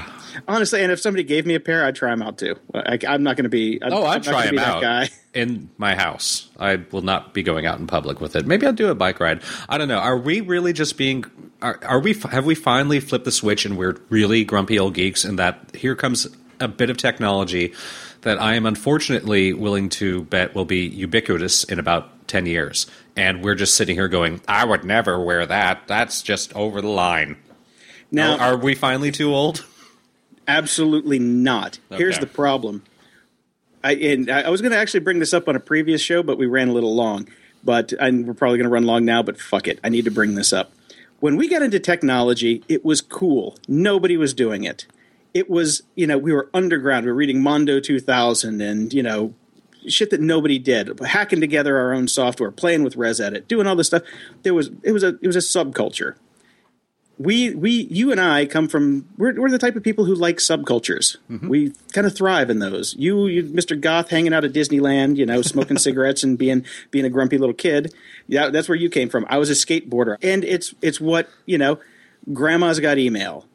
Honestly, 0.48 0.82
and 0.82 0.90
if 0.90 1.00
somebody 1.00 1.22
gave 1.22 1.46
me 1.46 1.54
a 1.54 1.60
pair, 1.60 1.84
I'd 1.84 1.94
try 1.94 2.10
them 2.10 2.22
out 2.22 2.38
too. 2.38 2.56
I, 2.74 2.98
am 3.04 3.22
not 3.22 3.36
going 3.36 3.44
to 3.44 3.50
be. 3.50 3.78
I'm, 3.82 3.92
oh, 3.92 4.04
I'm 4.04 4.16
I'd 4.20 4.24
not 4.24 4.24
try 4.24 4.32
gonna 4.32 4.46
him 4.46 4.54
be 4.54 4.58
that 4.58 4.68
out 4.68 4.82
Guy. 4.82 5.08
in 5.34 5.70
my 5.78 5.94
house. 5.94 6.48
I 6.58 6.76
will 6.90 7.02
not 7.02 7.34
be 7.34 7.42
going 7.42 7.66
out 7.66 7.78
in 7.78 7.86
public 7.86 8.20
with 8.20 8.36
it. 8.36 8.46
Maybe 8.46 8.66
I'll 8.66 8.72
do 8.72 8.88
a 8.88 8.94
bike 8.94 9.20
ride. 9.20 9.42
I 9.68 9.78
don't 9.78 9.88
know. 9.88 9.98
Are 9.98 10.18
we 10.18 10.40
really 10.40 10.72
just 10.72 10.96
being? 10.96 11.24
Are, 11.62 11.78
are 11.84 12.00
we? 12.00 12.14
Have 12.30 12.46
we 12.46 12.54
finally 12.54 13.00
flipped 13.00 13.24
the 13.24 13.32
switch 13.32 13.64
and 13.64 13.76
we're 13.76 13.96
really 14.08 14.44
grumpy 14.44 14.78
old 14.78 14.94
geeks? 14.94 15.24
And 15.24 15.38
that 15.38 15.74
here 15.74 15.94
comes 15.94 16.26
a 16.64 16.68
bit 16.68 16.90
of 16.90 16.96
technology 16.96 17.72
that 18.22 18.40
I 18.40 18.54
am 18.54 18.66
unfortunately 18.66 19.52
willing 19.52 19.88
to 19.90 20.24
bet 20.24 20.54
will 20.54 20.64
be 20.64 20.86
ubiquitous 20.86 21.64
in 21.64 21.78
about 21.78 22.26
ten 22.26 22.46
years. 22.46 22.86
And 23.16 23.44
we're 23.44 23.54
just 23.54 23.76
sitting 23.76 23.94
here 23.94 24.08
going, 24.08 24.40
"I 24.48 24.64
would 24.64 24.84
never 24.84 25.20
wear 25.20 25.46
that. 25.46 25.86
That's 25.86 26.22
just 26.22 26.52
over 26.54 26.80
the 26.80 26.88
line." 26.88 27.36
Now, 28.10 28.36
are 28.38 28.56
we 28.56 28.74
finally 28.74 29.12
too 29.12 29.34
old? 29.34 29.64
Absolutely 30.46 31.18
not. 31.18 31.78
Here's 31.90 32.18
the 32.18 32.26
problem. 32.26 32.82
I 33.82 33.92
and 33.92 34.30
I 34.30 34.42
I 34.42 34.48
was 34.48 34.60
going 34.60 34.72
to 34.72 34.78
actually 34.78 35.00
bring 35.00 35.18
this 35.18 35.34
up 35.34 35.48
on 35.48 35.56
a 35.56 35.60
previous 35.60 36.00
show, 36.00 36.22
but 36.22 36.38
we 36.38 36.46
ran 36.46 36.68
a 36.68 36.72
little 36.72 36.94
long. 36.94 37.28
But 37.62 37.92
and 38.00 38.26
we're 38.26 38.34
probably 38.34 38.58
going 38.58 38.68
to 38.68 38.72
run 38.72 38.84
long 38.84 39.04
now. 39.04 39.22
But 39.22 39.40
fuck 39.40 39.68
it, 39.68 39.78
I 39.84 39.88
need 39.90 40.04
to 40.06 40.10
bring 40.10 40.34
this 40.34 40.52
up. 40.52 40.72
When 41.20 41.36
we 41.36 41.48
got 41.48 41.62
into 41.62 41.78
technology, 41.78 42.62
it 42.68 42.84
was 42.84 43.00
cool. 43.00 43.56
Nobody 43.68 44.16
was 44.16 44.34
doing 44.34 44.64
it. 44.64 44.86
It 45.34 45.50
was 45.50 45.82
you 45.94 46.06
know 46.06 46.16
we 46.16 46.32
were 46.32 46.48
underground. 46.54 47.04
We 47.04 47.12
were 47.12 47.18
reading 47.18 47.42
Mondo 47.42 47.80
2000 47.80 48.60
and 48.60 48.92
you 48.92 49.02
know 49.02 49.34
shit 49.86 50.10
that 50.10 50.20
nobody 50.20 50.58
did. 50.58 50.98
Hacking 51.00 51.40
together 51.40 51.76
our 51.76 51.92
own 51.92 52.08
software, 52.08 52.50
playing 52.50 52.84
with 52.84 52.96
ResEdit, 52.96 53.48
doing 53.48 53.66
all 53.66 53.76
this 53.76 53.88
stuff. 53.88 54.02
There 54.42 54.54
was 54.54 54.70
it 54.82 54.92
was 54.92 55.02
a 55.02 55.18
it 55.20 55.26
was 55.26 55.36
a 55.36 55.40
subculture 55.40 56.14
we 57.18 57.54
we 57.54 57.70
you 57.70 58.10
and 58.10 58.20
I 58.20 58.46
come 58.46 58.68
from 58.68 59.08
we're, 59.16 59.40
we're 59.40 59.50
the 59.50 59.58
type 59.58 59.76
of 59.76 59.82
people 59.82 60.04
who 60.04 60.14
like 60.14 60.38
subcultures. 60.38 61.16
Mm-hmm. 61.30 61.48
We 61.48 61.72
kind 61.92 62.06
of 62.06 62.16
thrive 62.16 62.50
in 62.50 62.58
those. 62.58 62.94
You, 62.98 63.26
you, 63.26 63.44
Mr. 63.44 63.80
Goth, 63.80 64.10
hanging 64.10 64.34
out 64.34 64.44
at 64.44 64.52
Disneyland, 64.52 65.16
you 65.16 65.26
know, 65.26 65.42
smoking 65.42 65.78
cigarettes 65.78 66.22
and 66.22 66.36
being 66.36 66.64
being 66.90 67.04
a 67.04 67.10
grumpy 67.10 67.38
little 67.38 67.54
kid. 67.54 67.94
Yeah, 68.26 68.50
that's 68.50 68.68
where 68.68 68.76
you 68.76 68.90
came 68.90 69.08
from. 69.08 69.26
I 69.28 69.38
was 69.38 69.50
a 69.50 69.54
skateboarder, 69.54 70.16
and 70.22 70.44
it's 70.44 70.74
it's 70.82 71.00
what 71.00 71.28
you 71.46 71.58
know. 71.58 71.78
Grandma's 72.32 72.80
got 72.80 72.96
email. 72.96 73.46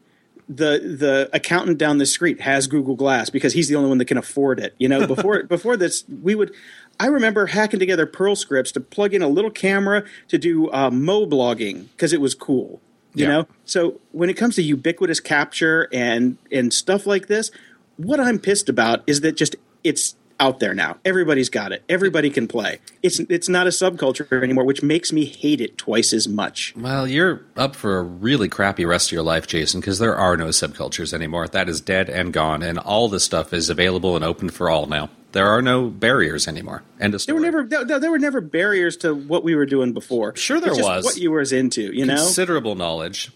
The 0.49 0.79
the 0.97 1.29
accountant 1.31 1.77
down 1.77 1.99
the 1.99 2.07
street 2.07 2.41
has 2.41 2.65
Google 2.67 2.95
Glass 2.95 3.29
because 3.29 3.53
he's 3.53 3.67
the 3.67 3.75
only 3.75 3.89
one 3.89 3.99
that 3.99 4.05
can 4.05 4.17
afford 4.17 4.59
it. 4.59 4.73
You 4.79 4.89
know, 4.89 5.05
before 5.05 5.43
before 5.55 5.77
this, 5.77 6.03
we 6.23 6.33
would. 6.35 6.51
I 6.99 7.05
remember 7.07 7.45
hacking 7.45 7.79
together 7.79 8.05
Perl 8.05 8.35
scripts 8.35 8.71
to 8.73 8.81
plug 8.81 9.13
in 9.13 9.21
a 9.21 9.27
little 9.27 9.51
camera 9.51 10.03
to 10.27 10.37
do 10.37 10.69
uh, 10.71 10.89
mo 10.91 11.25
blogging 11.27 11.87
because 11.91 12.11
it 12.13 12.19
was 12.19 12.33
cool 12.35 12.81
you 13.15 13.23
Yeah. 13.25 13.29
know 13.31 13.47
so 13.65 13.99
when 14.11 14.29
it 14.29 14.35
comes 14.35 14.55
to 14.57 14.61
ubiquitous 14.61 15.19
capture 15.19 15.87
and 15.91 16.37
and 16.51 16.71
stuff 16.71 17.07
like 17.07 17.25
this 17.25 17.49
what 17.97 18.19
i'm 18.19 18.37
pissed 18.37 18.69
about 18.69 19.01
is 19.07 19.21
that 19.21 19.35
just 19.35 19.55
it's 19.83 20.15
out 20.39 20.59
there 20.59 20.73
now 20.73 20.97
everybody's 21.05 21.49
got 21.49 21.71
it 21.71 21.83
everybody 21.89 22.29
can 22.29 22.47
play 22.47 22.79
it's 23.03 23.19
it's 23.21 23.49
not 23.49 23.67
a 23.67 23.69
subculture 23.69 24.41
anymore 24.43 24.63
which 24.63 24.81
makes 24.81 25.11
me 25.11 25.25
hate 25.25 25.61
it 25.61 25.77
twice 25.77 26.13
as 26.13 26.27
much 26.27 26.73
Well, 26.75 27.07
you're 27.07 27.41
up 27.57 27.75
for 27.75 27.97
a 27.97 28.03
really 28.03 28.47
crappy 28.49 28.85
rest 28.85 29.09
of 29.09 29.11
your 29.13 29.23
life, 29.23 29.47
Jason, 29.47 29.79
because 29.79 29.99
there 29.99 30.15
are 30.15 30.37
no 30.37 30.47
subcultures 30.47 31.13
anymore. 31.13 31.47
That 31.47 31.67
is 31.69 31.81
dead 31.81 32.09
and 32.09 32.31
gone, 32.33 32.61
and 32.63 32.77
all 32.79 33.09
this 33.09 33.23
stuff 33.23 33.53
is 33.53 33.69
available 33.69 34.15
and 34.15 34.23
open 34.23 34.49
for 34.49 34.69
all 34.69 34.85
now. 34.85 35.09
There 35.31 35.47
are 35.47 35.61
no 35.61 35.89
barriers 35.89 36.47
anymore. 36.47 36.83
End 36.99 37.13
of 37.13 37.25
there 37.25 37.35
were 37.35 37.41
never 37.41 37.63
there, 37.63 37.99
there 37.99 38.11
were 38.11 38.19
never 38.19 38.41
barriers 38.41 38.97
to 38.97 39.13
what 39.13 39.43
we 39.43 39.55
were 39.55 39.65
doing 39.65 39.93
before 39.93 40.35
Sure 40.35 40.59
there 40.59 40.73
was. 40.73 41.03
what 41.05 41.17
you 41.17 41.31
were 41.31 41.41
into 41.41 41.93
you 41.93 42.05
know 42.05 42.15
considerable 42.15 42.75
knowledge. 42.75 43.31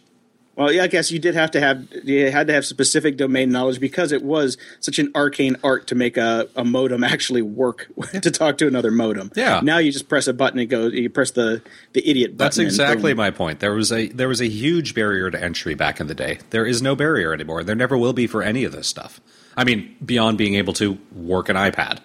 Well, 0.56 0.72
yeah, 0.72 0.84
I 0.84 0.88
guess 0.88 1.10
you 1.12 1.18
did 1.18 1.34
have 1.34 1.50
to 1.52 1.60
have 1.60 1.88
you 2.04 2.30
had 2.30 2.46
to 2.48 2.54
have 2.54 2.64
specific 2.64 3.18
domain 3.18 3.52
knowledge 3.52 3.80
because 3.80 4.12
it 4.12 4.22
was 4.24 4.56
such 4.82 5.00
an 5.00 5.12
arcane 5.16 5.56
art 5.64 5.88
to 5.88 5.96
make 5.96 6.16
a, 6.16 6.48
a 6.56 6.64
modem 6.64 7.04
actually 7.16 7.42
work 7.42 7.88
to 8.22 8.30
talk 8.30 8.60
to 8.60 8.68
another 8.68 8.92
modem. 8.92 9.32
Yeah. 9.36 9.62
Now 9.64 9.80
you 9.80 9.92
just 9.92 10.08
press 10.08 10.28
a 10.28 10.34
button 10.34 10.60
and 10.60 10.70
go. 10.70 10.88
You 10.88 11.10
press 11.10 11.32
the 11.32 11.64
the 11.94 12.08
idiot 12.08 12.32
button. 12.32 12.38
That's 12.38 12.58
exactly 12.60 13.16
my 13.16 13.32
point. 13.32 13.62
There 13.62 13.74
was 13.74 13.92
a 13.92 14.10
there 14.10 14.28
was 14.28 14.42
a 14.42 14.48
huge 14.48 14.94
barrier 14.94 15.32
to 15.32 15.42
entry 15.44 15.74
back 15.74 16.00
in 16.00 16.06
the 16.06 16.16
day. 16.16 16.38
There 16.52 16.68
is 16.68 16.84
no 16.84 16.96
barrier 16.96 17.34
anymore. 17.34 17.64
There 17.64 17.76
never 17.76 17.98
will 17.98 18.14
be 18.14 18.28
for 18.28 18.44
any 18.44 18.64
of 18.64 18.72
this 18.72 18.88
stuff. 18.88 19.20
I 19.58 19.64
mean, 19.64 19.96
beyond 20.06 20.38
being 20.38 20.54
able 20.56 20.74
to 20.74 21.00
work 21.16 21.50
an 21.50 21.56
iPad. 21.56 22.00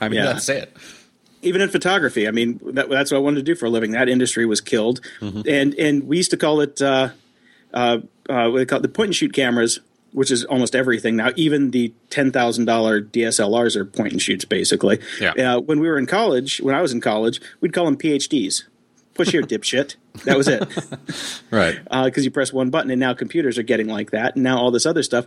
I 0.00 0.08
mean, 0.08 0.18
Yeah. 0.20 0.32
that's 0.32 0.48
it. 0.48 0.74
even 1.42 1.60
in 1.60 1.68
photography. 1.68 2.26
I 2.28 2.30
mean, 2.30 2.58
that, 2.72 2.88
that's 2.88 3.10
what 3.10 3.18
I 3.18 3.20
wanted 3.20 3.36
to 3.36 3.42
do 3.42 3.54
for 3.54 3.66
a 3.66 3.70
living. 3.70 3.92
That 3.92 4.08
industry 4.08 4.46
was 4.46 4.62
killed, 4.62 5.00
Mm-hmm. 5.20 5.42
and 5.46 5.74
and 5.74 6.04
we 6.04 6.16
used 6.16 6.30
to 6.30 6.36
call 6.38 6.60
it 6.62 6.80
uh, 6.80 7.10
uh, 7.74 7.98
uh, 8.28 8.48
what 8.48 8.58
they 8.58 8.66
call 8.66 8.80
the 8.80 8.88
point 8.88 9.08
and 9.08 9.16
shoot 9.16 9.32
cameras, 9.32 9.80
which 10.12 10.30
is 10.30 10.44
almost 10.44 10.74
everything 10.74 11.16
now. 11.16 11.30
Even 11.36 11.70
the 11.70 11.92
ten 12.10 12.32
thousand 12.32 12.64
dollar 12.64 13.00
DSLRs 13.00 13.76
are 13.76 13.84
point 13.84 14.12
and 14.12 14.22
shoots, 14.22 14.44
basically. 14.44 14.98
Yeah. 15.20 15.32
Uh, 15.32 15.60
when 15.60 15.80
we 15.80 15.88
were 15.88 15.98
in 15.98 16.06
college, 16.06 16.60
when 16.60 16.74
I 16.74 16.82
was 16.82 16.92
in 16.92 17.00
college, 17.00 17.40
we'd 17.60 17.72
call 17.72 17.84
them 17.84 17.96
PhDs. 17.96 18.64
Push 19.14 19.30
here, 19.30 19.42
dipshit. 19.42 19.96
That 20.24 20.36
was 20.36 20.48
it. 20.48 20.62
Right. 21.50 21.78
because 22.04 22.24
you 22.24 22.30
press 22.30 22.52
one 22.52 22.70
button, 22.70 22.90
and 22.90 23.00
now 23.00 23.14
computers 23.14 23.58
are 23.58 23.62
getting 23.62 23.88
like 23.88 24.10
that, 24.10 24.34
and 24.34 24.44
now 24.44 24.58
all 24.58 24.70
this 24.70 24.86
other 24.86 25.02
stuff. 25.02 25.26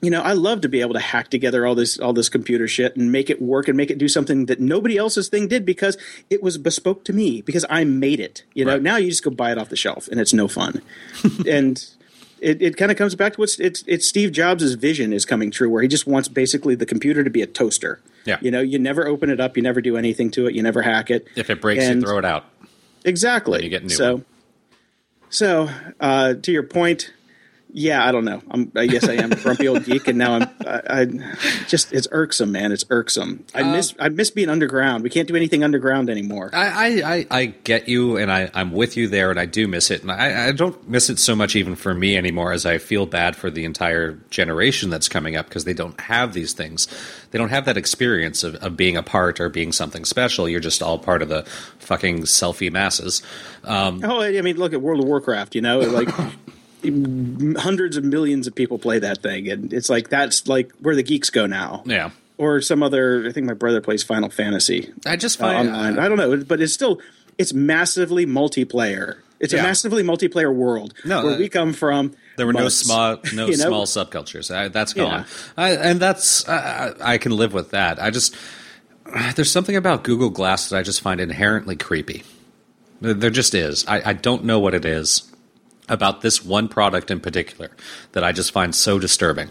You 0.00 0.10
know, 0.10 0.22
I 0.22 0.32
love 0.34 0.60
to 0.60 0.68
be 0.68 0.80
able 0.80 0.92
to 0.94 1.00
hack 1.00 1.28
together 1.28 1.66
all 1.66 1.74
this 1.74 1.98
all 1.98 2.12
this 2.12 2.28
computer 2.28 2.68
shit 2.68 2.94
and 2.96 3.10
make 3.10 3.30
it 3.30 3.42
work 3.42 3.66
and 3.66 3.76
make 3.76 3.90
it 3.90 3.98
do 3.98 4.06
something 4.06 4.46
that 4.46 4.60
nobody 4.60 4.96
else's 4.96 5.28
thing 5.28 5.48
did 5.48 5.64
because 5.66 5.98
it 6.30 6.40
was 6.42 6.56
bespoke 6.56 7.04
to 7.06 7.12
me 7.12 7.42
because 7.42 7.64
I 7.68 7.82
made 7.84 8.20
it. 8.20 8.44
You 8.54 8.64
know, 8.64 8.74
Right. 8.74 8.82
now 8.82 8.96
you 8.96 9.10
just 9.10 9.24
go 9.24 9.30
buy 9.30 9.50
it 9.50 9.58
off 9.58 9.70
the 9.70 9.76
shelf 9.76 10.06
and 10.08 10.20
it's 10.20 10.32
no 10.32 10.46
fun. 10.46 10.82
and 11.48 11.84
it, 12.40 12.62
it 12.62 12.76
kind 12.76 12.92
of 12.92 12.96
comes 12.96 13.16
back 13.16 13.32
to 13.32 13.40
what's 13.40 13.58
it's 13.58 13.82
it's 13.88 14.06
Steve 14.06 14.30
Jobs' 14.30 14.74
vision 14.74 15.12
is 15.12 15.24
coming 15.24 15.50
true 15.50 15.68
where 15.68 15.82
he 15.82 15.88
just 15.88 16.06
wants 16.06 16.28
basically 16.28 16.76
the 16.76 16.86
computer 16.86 17.24
to 17.24 17.30
be 17.30 17.42
a 17.42 17.46
toaster. 17.48 18.00
Yeah. 18.24 18.38
You 18.40 18.52
know, 18.52 18.60
you 18.60 18.78
never 18.78 19.08
open 19.08 19.30
it 19.30 19.40
up, 19.40 19.56
you 19.56 19.64
never 19.64 19.80
do 19.80 19.96
anything 19.96 20.30
to 20.32 20.46
it, 20.46 20.54
you 20.54 20.62
never 20.62 20.82
hack 20.82 21.10
it. 21.10 21.26
If 21.34 21.50
it 21.50 21.60
breaks, 21.60 21.82
And- 21.84 22.02
you 22.02 22.06
throw 22.06 22.18
it 22.18 22.24
out. 22.24 22.44
Exactly. 23.04 23.58
Then 23.58 23.64
you 23.64 23.70
get 23.70 23.82
new 23.82 23.88
so, 23.88 24.12
one. 24.16 24.24
so 25.30 25.68
uh, 25.98 26.34
to 26.34 26.52
your 26.52 26.62
point, 26.62 27.12
yeah, 27.72 28.06
I 28.06 28.12
don't 28.12 28.24
know. 28.24 28.42
I'm, 28.50 28.72
I 28.74 28.86
guess 28.86 29.08
I 29.08 29.14
am 29.14 29.30
a 29.32 29.36
grumpy 29.36 29.68
old 29.68 29.84
geek, 29.84 30.08
and 30.08 30.16
now 30.18 30.34
I'm. 30.34 30.42
I, 30.66 30.80
I 30.88 31.04
just 31.68 31.92
it's 31.92 32.08
irksome, 32.10 32.50
man. 32.52 32.72
It's 32.72 32.84
irksome. 32.90 33.44
I 33.54 33.62
Uh, 33.62 33.72
miss 33.72 33.94
I 33.98 34.08
miss 34.08 34.30
being 34.30 34.48
underground. 34.48 35.02
We 35.04 35.10
can't 35.10 35.28
do 35.28 35.36
anything 35.36 35.62
underground 35.62 36.08
anymore. 36.10 36.50
I, 36.54 36.66
I, 36.66 36.86
I, 37.16 37.26
I 37.30 37.44
get 37.46 37.88
you, 37.88 38.16
and 38.16 38.32
I, 38.32 38.50
I'm 38.54 38.72
with 38.72 38.96
you 38.96 39.08
there, 39.08 39.30
and 39.30 39.38
I 39.38 39.46
do 39.46 39.68
miss 39.68 39.90
it. 39.90 40.02
And 40.02 40.10
I, 40.10 40.48
I 40.48 40.52
don't 40.52 40.88
miss 40.88 41.10
it 41.10 41.18
so 41.18 41.36
much 41.36 41.56
even 41.56 41.76
for 41.76 41.92
me 41.94 42.16
anymore, 42.16 42.52
as 42.52 42.64
I 42.66 42.78
feel 42.78 43.06
bad 43.06 43.36
for 43.36 43.50
the 43.50 43.64
entire 43.64 44.12
generation 44.30 44.90
that's 44.90 45.08
coming 45.08 45.36
up 45.36 45.46
because 45.48 45.64
they 45.64 45.74
don't 45.74 46.00
have 46.00 46.32
these 46.32 46.52
things. 46.52 46.88
They 47.30 47.38
don't 47.38 47.50
have 47.50 47.66
that 47.66 47.76
experience 47.76 48.42
of, 48.44 48.54
of 48.56 48.76
being 48.76 48.96
a 48.96 49.02
part 49.02 49.38
or 49.40 49.48
being 49.50 49.72
something 49.72 50.04
special. 50.06 50.48
You're 50.48 50.60
just 50.60 50.82
all 50.82 50.98
part 50.98 51.20
of 51.22 51.28
the 51.28 51.42
fucking 51.80 52.22
selfie 52.22 52.72
masses. 52.72 53.22
Um, 53.64 54.00
Oh, 54.02 54.22
I 54.22 54.40
mean, 54.40 54.56
look 54.56 54.72
at 54.72 54.80
World 54.80 55.00
of 55.00 55.06
Warcraft. 55.06 55.54
You 55.54 55.60
know, 55.60 55.80
like 55.80 56.08
hundreds 57.58 57.96
of 57.96 58.04
millions 58.04 58.46
of 58.46 58.54
people 58.54 58.78
play 58.78 58.98
that 58.98 59.22
thing, 59.22 59.48
and 59.48 59.72
it's 59.72 59.88
like 59.88 60.08
that's 60.08 60.46
like 60.48 60.70
where 60.80 60.94
the 60.94 61.02
geeks 61.02 61.30
go 61.30 61.46
now. 61.46 61.82
yeah. 61.86 62.10
Or 62.36 62.60
some 62.60 62.84
other. 62.84 63.26
I 63.26 63.32
think 63.32 63.46
my 63.48 63.54
brother 63.54 63.80
plays 63.80 64.04
Final 64.04 64.30
Fantasy 64.30 64.92
I 65.04 65.16
just 65.16 65.40
uh, 65.40 65.44
find. 65.46 65.68
online. 65.70 65.98
I 65.98 66.08
don't 66.08 66.18
know, 66.18 66.36
but 66.44 66.60
it's 66.60 66.72
still 66.72 67.00
it's 67.36 67.52
massively 67.52 68.26
multiplayer. 68.26 69.16
It's 69.40 69.52
Yeah. 69.52 69.60
a 69.60 69.62
massively 69.64 70.02
multiplayer 70.04 70.54
world 70.54 70.94
No, 71.04 71.24
where 71.24 71.34
uh, 71.34 71.38
we 71.38 71.48
come 71.48 71.72
from. 71.72 72.14
There 72.36 72.46
were 72.46 72.52
no 72.52 72.68
small, 72.68 73.16
no 73.34 73.46
you 73.46 73.56
know? 73.56 73.66
small 73.66 73.86
subcultures. 73.86 74.54
I, 74.54 74.68
that's 74.68 74.94
Yeah. 74.94 75.02
gone, 75.04 75.24
I, 75.56 75.70
and 75.76 75.98
that's 76.00 76.48
I, 76.48 76.92
I 77.00 77.18
can 77.18 77.32
live 77.36 77.52
with 77.52 77.70
that. 77.72 78.00
I 78.00 78.10
just 78.10 78.36
there's 79.34 79.50
something 79.50 79.74
about 79.74 80.04
Google 80.04 80.30
Glass 80.30 80.68
that 80.68 80.76
I 80.78 80.82
just 80.82 81.00
find 81.00 81.20
inherently 81.20 81.74
creepy. 81.74 82.22
There 83.00 83.14
there 83.14 83.30
just 83.30 83.54
is. 83.54 83.84
I, 83.88 84.10
I 84.10 84.12
don't 84.12 84.44
know 84.44 84.60
what 84.60 84.74
it 84.74 84.84
is 84.84 85.22
about 85.88 86.20
this 86.20 86.44
one 86.44 86.68
product 86.68 87.10
in 87.10 87.20
particular 87.20 87.70
that 88.12 88.22
I 88.24 88.32
just 88.32 88.52
find 88.52 88.74
so 88.74 88.98
disturbing. 88.98 89.50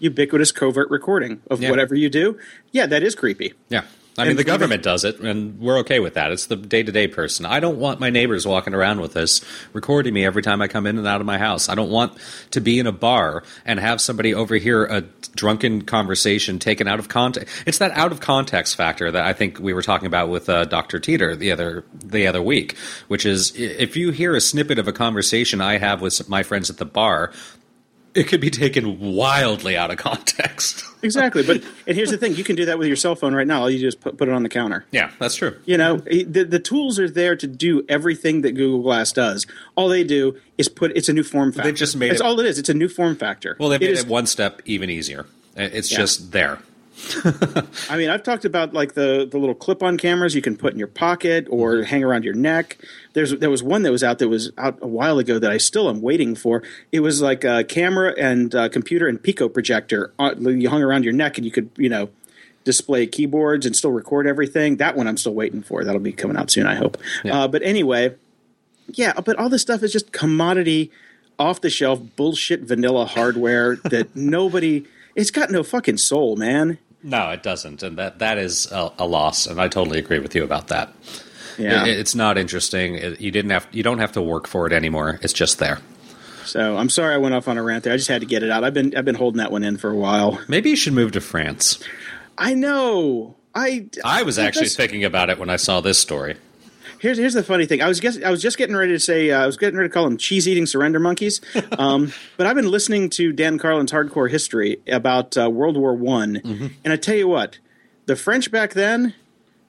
ubiquitous 0.00 0.52
covert 0.52 0.88
recording 0.90 1.40
of 1.50 1.60
Yeah. 1.60 1.70
whatever 1.70 1.94
you 1.96 2.08
do. 2.08 2.38
Yeah, 2.70 2.86
that 2.86 3.02
is 3.02 3.16
creepy. 3.16 3.54
Yeah. 3.68 3.82
I 4.18 4.26
mean, 4.26 4.36
the 4.36 4.44
government 4.44 4.82
does 4.82 5.04
it, 5.04 5.20
and 5.20 5.60
we're 5.60 5.78
okay 5.78 6.00
with 6.00 6.14
that. 6.14 6.32
It's 6.32 6.46
the 6.46 6.56
day 6.56 6.82
to 6.82 6.90
day 6.90 7.06
person. 7.06 7.46
I 7.46 7.60
don't 7.60 7.78
want 7.78 8.00
my 8.00 8.10
neighbors 8.10 8.46
walking 8.46 8.74
around 8.74 9.00
with 9.00 9.14
this, 9.14 9.40
recording 9.72 10.12
me 10.12 10.24
every 10.24 10.42
time 10.42 10.60
I 10.60 10.68
come 10.68 10.86
in 10.86 10.98
and 10.98 11.06
out 11.06 11.20
of 11.20 11.26
my 11.26 11.38
house. 11.38 11.68
I 11.68 11.74
don't 11.74 11.90
want 11.90 12.18
to 12.50 12.60
be 12.60 12.78
in 12.78 12.86
a 12.86 12.92
bar 12.92 13.44
and 13.64 13.78
have 13.78 14.00
somebody 14.00 14.34
overhear 14.34 14.84
a 14.86 15.02
drunken 15.36 15.82
conversation 15.82 16.58
taken 16.58 16.88
out 16.88 16.98
of 16.98 17.08
context. 17.08 17.62
It's 17.64 17.78
that 17.78 17.92
out 17.92 18.10
of 18.10 18.20
context 18.20 18.74
factor 18.74 19.10
that 19.10 19.24
I 19.24 19.32
think 19.32 19.60
we 19.60 19.72
were 19.72 19.82
talking 19.82 20.06
about 20.06 20.28
with 20.28 20.48
uh, 20.48 20.64
Dr. 20.64 20.98
Teeter 20.98 21.36
the 21.36 21.52
other 21.52 21.84
the 21.94 22.26
other 22.26 22.42
week, 22.42 22.76
which 23.06 23.24
is 23.24 23.54
if 23.56 23.96
you 23.96 24.10
hear 24.10 24.34
a 24.34 24.40
snippet 24.40 24.78
of 24.78 24.88
a 24.88 24.92
conversation 24.92 25.60
I 25.60 25.78
have 25.78 26.00
with 26.00 26.28
my 26.28 26.42
friends 26.42 26.70
at 26.70 26.78
the 26.78 26.84
bar, 26.84 27.32
it 28.18 28.28
could 28.28 28.40
be 28.40 28.50
taken 28.50 28.98
wildly 29.14 29.76
out 29.76 29.90
of 29.90 29.96
context. 29.98 30.84
Exactly. 31.00 31.44
But 31.44 31.62
and 31.86 31.96
here's 31.96 32.10
the 32.10 32.16
thing: 32.18 32.34
you 32.34 32.42
can 32.42 32.56
do 32.56 32.64
that 32.64 32.76
with 32.76 32.88
your 32.88 32.96
cell 32.96 33.14
phone 33.14 33.32
right 33.32 33.46
now. 33.46 33.60
All 33.60 33.70
you 33.70 33.78
do 33.78 33.86
is 33.86 33.94
put, 33.94 34.18
put 34.18 34.26
it 34.28 34.32
on 34.34 34.42
the 34.42 34.48
counter. 34.48 34.84
yeah, 34.90 35.12
that's 35.20 35.36
true. 35.36 35.56
You 35.64 35.78
know, 35.78 35.98
the, 35.98 36.42
the 36.42 36.58
tools 36.58 36.98
are 36.98 37.08
there 37.08 37.36
to 37.36 37.46
do 37.46 37.84
everything 37.88 38.40
that 38.42 38.56
Google 38.56 38.82
Glass 38.82 39.12
does. 39.12 39.46
All 39.76 39.88
they 39.88 40.02
do 40.02 40.36
is 40.58 40.68
put 40.68 40.90
it's 40.96 41.08
a 41.08 41.12
new 41.12 41.22
form 41.22 41.52
factor. 41.52 41.70
just 41.70 41.94
made 41.96 42.10
It's 42.10 42.20
it- 42.20 42.24
all 42.26 42.40
it 42.40 42.46
is. 42.46 42.58
It's 42.58 42.68
a 42.68 42.74
new 42.74 42.88
form 42.88 43.14
factor. 43.14 43.56
Well, 43.60 43.68
they 43.68 43.76
It 43.76 43.80
made 43.82 43.90
is- 43.90 44.00
it 44.00 44.08
one 44.08 44.26
step 44.26 44.60
even 44.64 44.90
easier. 44.90 45.24
It's 45.54 45.92
Yeah. 45.92 45.98
just 45.98 46.32
there. 46.32 46.58
I 47.90 47.96
mean, 47.96 48.10
I've 48.10 48.22
talked 48.22 48.44
about 48.44 48.72
like 48.74 48.94
the 48.94 49.26
the 49.30 49.38
little 49.38 49.54
clip-on 49.54 49.98
cameras 49.98 50.34
you 50.34 50.42
can 50.42 50.56
put 50.56 50.72
in 50.72 50.78
your 50.78 50.88
pocket 50.88 51.46
or 51.50 51.74
Mm-hmm. 51.74 51.82
hang 51.84 52.04
around 52.04 52.24
your 52.24 52.34
neck. 52.34 52.78
There's 53.12 53.30
there 53.38 53.50
was 53.50 53.62
one 53.62 53.82
that 53.82 53.92
was 53.92 54.02
out 54.02 54.18
that 54.18 54.28
was 54.28 54.50
out 54.58 54.78
a 54.82 54.86
while 54.86 55.18
ago 55.18 55.38
that 55.38 55.50
I 55.50 55.58
still 55.58 55.88
am 55.88 56.00
waiting 56.00 56.34
for. 56.34 56.62
It 56.92 57.00
was 57.00 57.22
like 57.22 57.44
a 57.44 57.62
camera 57.64 58.14
and 58.18 58.54
uh, 58.54 58.68
computer 58.68 59.06
and 59.06 59.22
Pico 59.22 59.48
projector. 59.48 60.12
Uh, 60.18 60.34
You 60.38 60.68
hung 60.70 60.82
around 60.82 61.04
your 61.04 61.12
neck 61.12 61.38
and 61.38 61.44
you 61.44 61.50
could 61.52 61.70
you 61.76 61.88
know 61.88 62.08
display 62.64 63.06
keyboards 63.06 63.64
and 63.64 63.74
still 63.76 63.92
record 63.92 64.26
everything. 64.26 64.76
That 64.76 64.96
one 64.96 65.06
I'm 65.06 65.16
still 65.16 65.34
waiting 65.34 65.62
for. 65.62 65.84
That'll 65.84 66.00
be 66.00 66.12
coming 66.12 66.36
out 66.36 66.50
soon, 66.50 66.66
I 66.66 66.74
hope. 66.74 66.96
Yeah. 67.24 67.42
Uh, 67.44 67.48
but 67.48 67.62
anyway, 67.62 68.14
yeah. 68.88 69.12
But 69.20 69.36
all 69.38 69.48
this 69.48 69.62
stuff 69.62 69.82
is 69.82 69.92
just 69.92 70.12
commodity, 70.12 70.90
off 71.38 71.60
the 71.60 71.70
shelf 71.70 72.00
bullshit 72.16 72.60
vanilla 72.62 73.04
hardware 73.06 73.76
that 73.84 74.14
nobody. 74.16 74.84
It's 75.14 75.30
got 75.32 75.50
no 75.50 75.62
fucking 75.64 75.96
soul, 75.96 76.36
man. 76.36 76.78
No, 77.02 77.30
it 77.30 77.42
doesn't, 77.42 77.82
and 77.82 77.96
that 77.98 78.18
that 78.18 78.38
is 78.38 78.70
a, 78.72 78.90
a 78.98 79.06
loss. 79.06 79.46
And 79.46 79.60
I 79.60 79.68
totally 79.68 79.98
agree 79.98 80.18
with 80.18 80.34
you 80.34 80.42
about 80.44 80.68
that. 80.68 80.92
Yeah. 81.56 81.86
It- 81.86 81.98
it's 81.98 82.14
not 82.14 82.36
interesting. 82.38 82.96
It- 82.96 83.20
you 83.20 83.30
didn't 83.30 83.50
have 83.52 83.66
you 83.72 83.82
don't 83.82 83.98
have 83.98 84.12
to 84.12 84.22
work 84.22 84.46
for 84.48 84.66
it 84.66 84.72
anymore. 84.72 85.18
It's 85.22 85.32
just 85.32 85.58
there. 85.58 85.78
So 86.44 86.76
I'm 86.76 86.88
sorry 86.88 87.14
I 87.14 87.18
went 87.18 87.34
off 87.34 87.46
on 87.46 87.58
a 87.58 87.62
rant 87.62 87.84
there. 87.84 87.92
I 87.92 87.96
just 87.96 88.08
had 88.08 88.20
to 88.22 88.26
get 88.26 88.42
it 88.42 88.50
out. 88.50 88.64
I've 88.64 88.74
been 88.74 88.96
I've 88.96 89.04
been 89.04 89.14
holding 89.14 89.38
that 89.38 89.52
one 89.52 89.62
in 89.64 89.76
for 89.76 89.90
a 89.90 89.94
while. 89.96 90.40
Maybe 90.48 90.70
you 90.70 90.76
should 90.76 90.94
move 90.94 91.12
to 91.12 91.20
France. 91.20 91.78
I 92.38 92.54
know. 92.54 93.36
I 93.54 93.86
I 94.04 94.22
was 94.22 94.38
actually 94.38 94.68
thinking 94.68 95.04
about 95.04 95.30
it 95.30 95.38
when 95.38 95.50
I 95.50 95.56
saw 95.56 95.80
this 95.80 95.98
story. 95.98 96.36
Here's 97.00 97.18
here's 97.18 97.34
the 97.34 97.42
funny 97.42 97.66
thing. 97.66 97.82
I 97.82 97.88
was 97.88 98.00
guess, 98.00 98.18
I 98.22 98.30
was 98.30 98.42
just 98.42 98.58
getting 98.58 98.76
ready 98.76 98.92
to 98.92 99.00
say 99.00 99.30
uh, 99.30 99.42
I 99.42 99.46
was 99.46 99.56
getting 99.56 99.76
ready 99.76 99.88
to 99.88 99.92
call 99.92 100.04
them 100.04 100.16
cheese 100.16 100.48
eating 100.48 100.66
surrender 100.66 101.00
monkeys. 101.00 101.40
Um, 101.78 102.12
but 102.36 102.46
I've 102.46 102.56
been 102.56 102.70
listening 102.70 103.08
to 103.10 103.32
Dan 103.32 103.56
Carlin's 103.56 103.92
Hardcore 103.92 104.28
History 104.28 104.80
about 104.88 105.36
uh, 105.36 105.48
World 105.48 105.76
War 105.76 105.94
One, 105.94 106.36
and 106.82 106.92
I 106.92 106.96
tell 106.96 107.14
you 107.14 107.28
what, 107.28 107.58
the 108.06 108.16
French 108.16 108.50
back 108.50 108.72
then, 108.72 109.14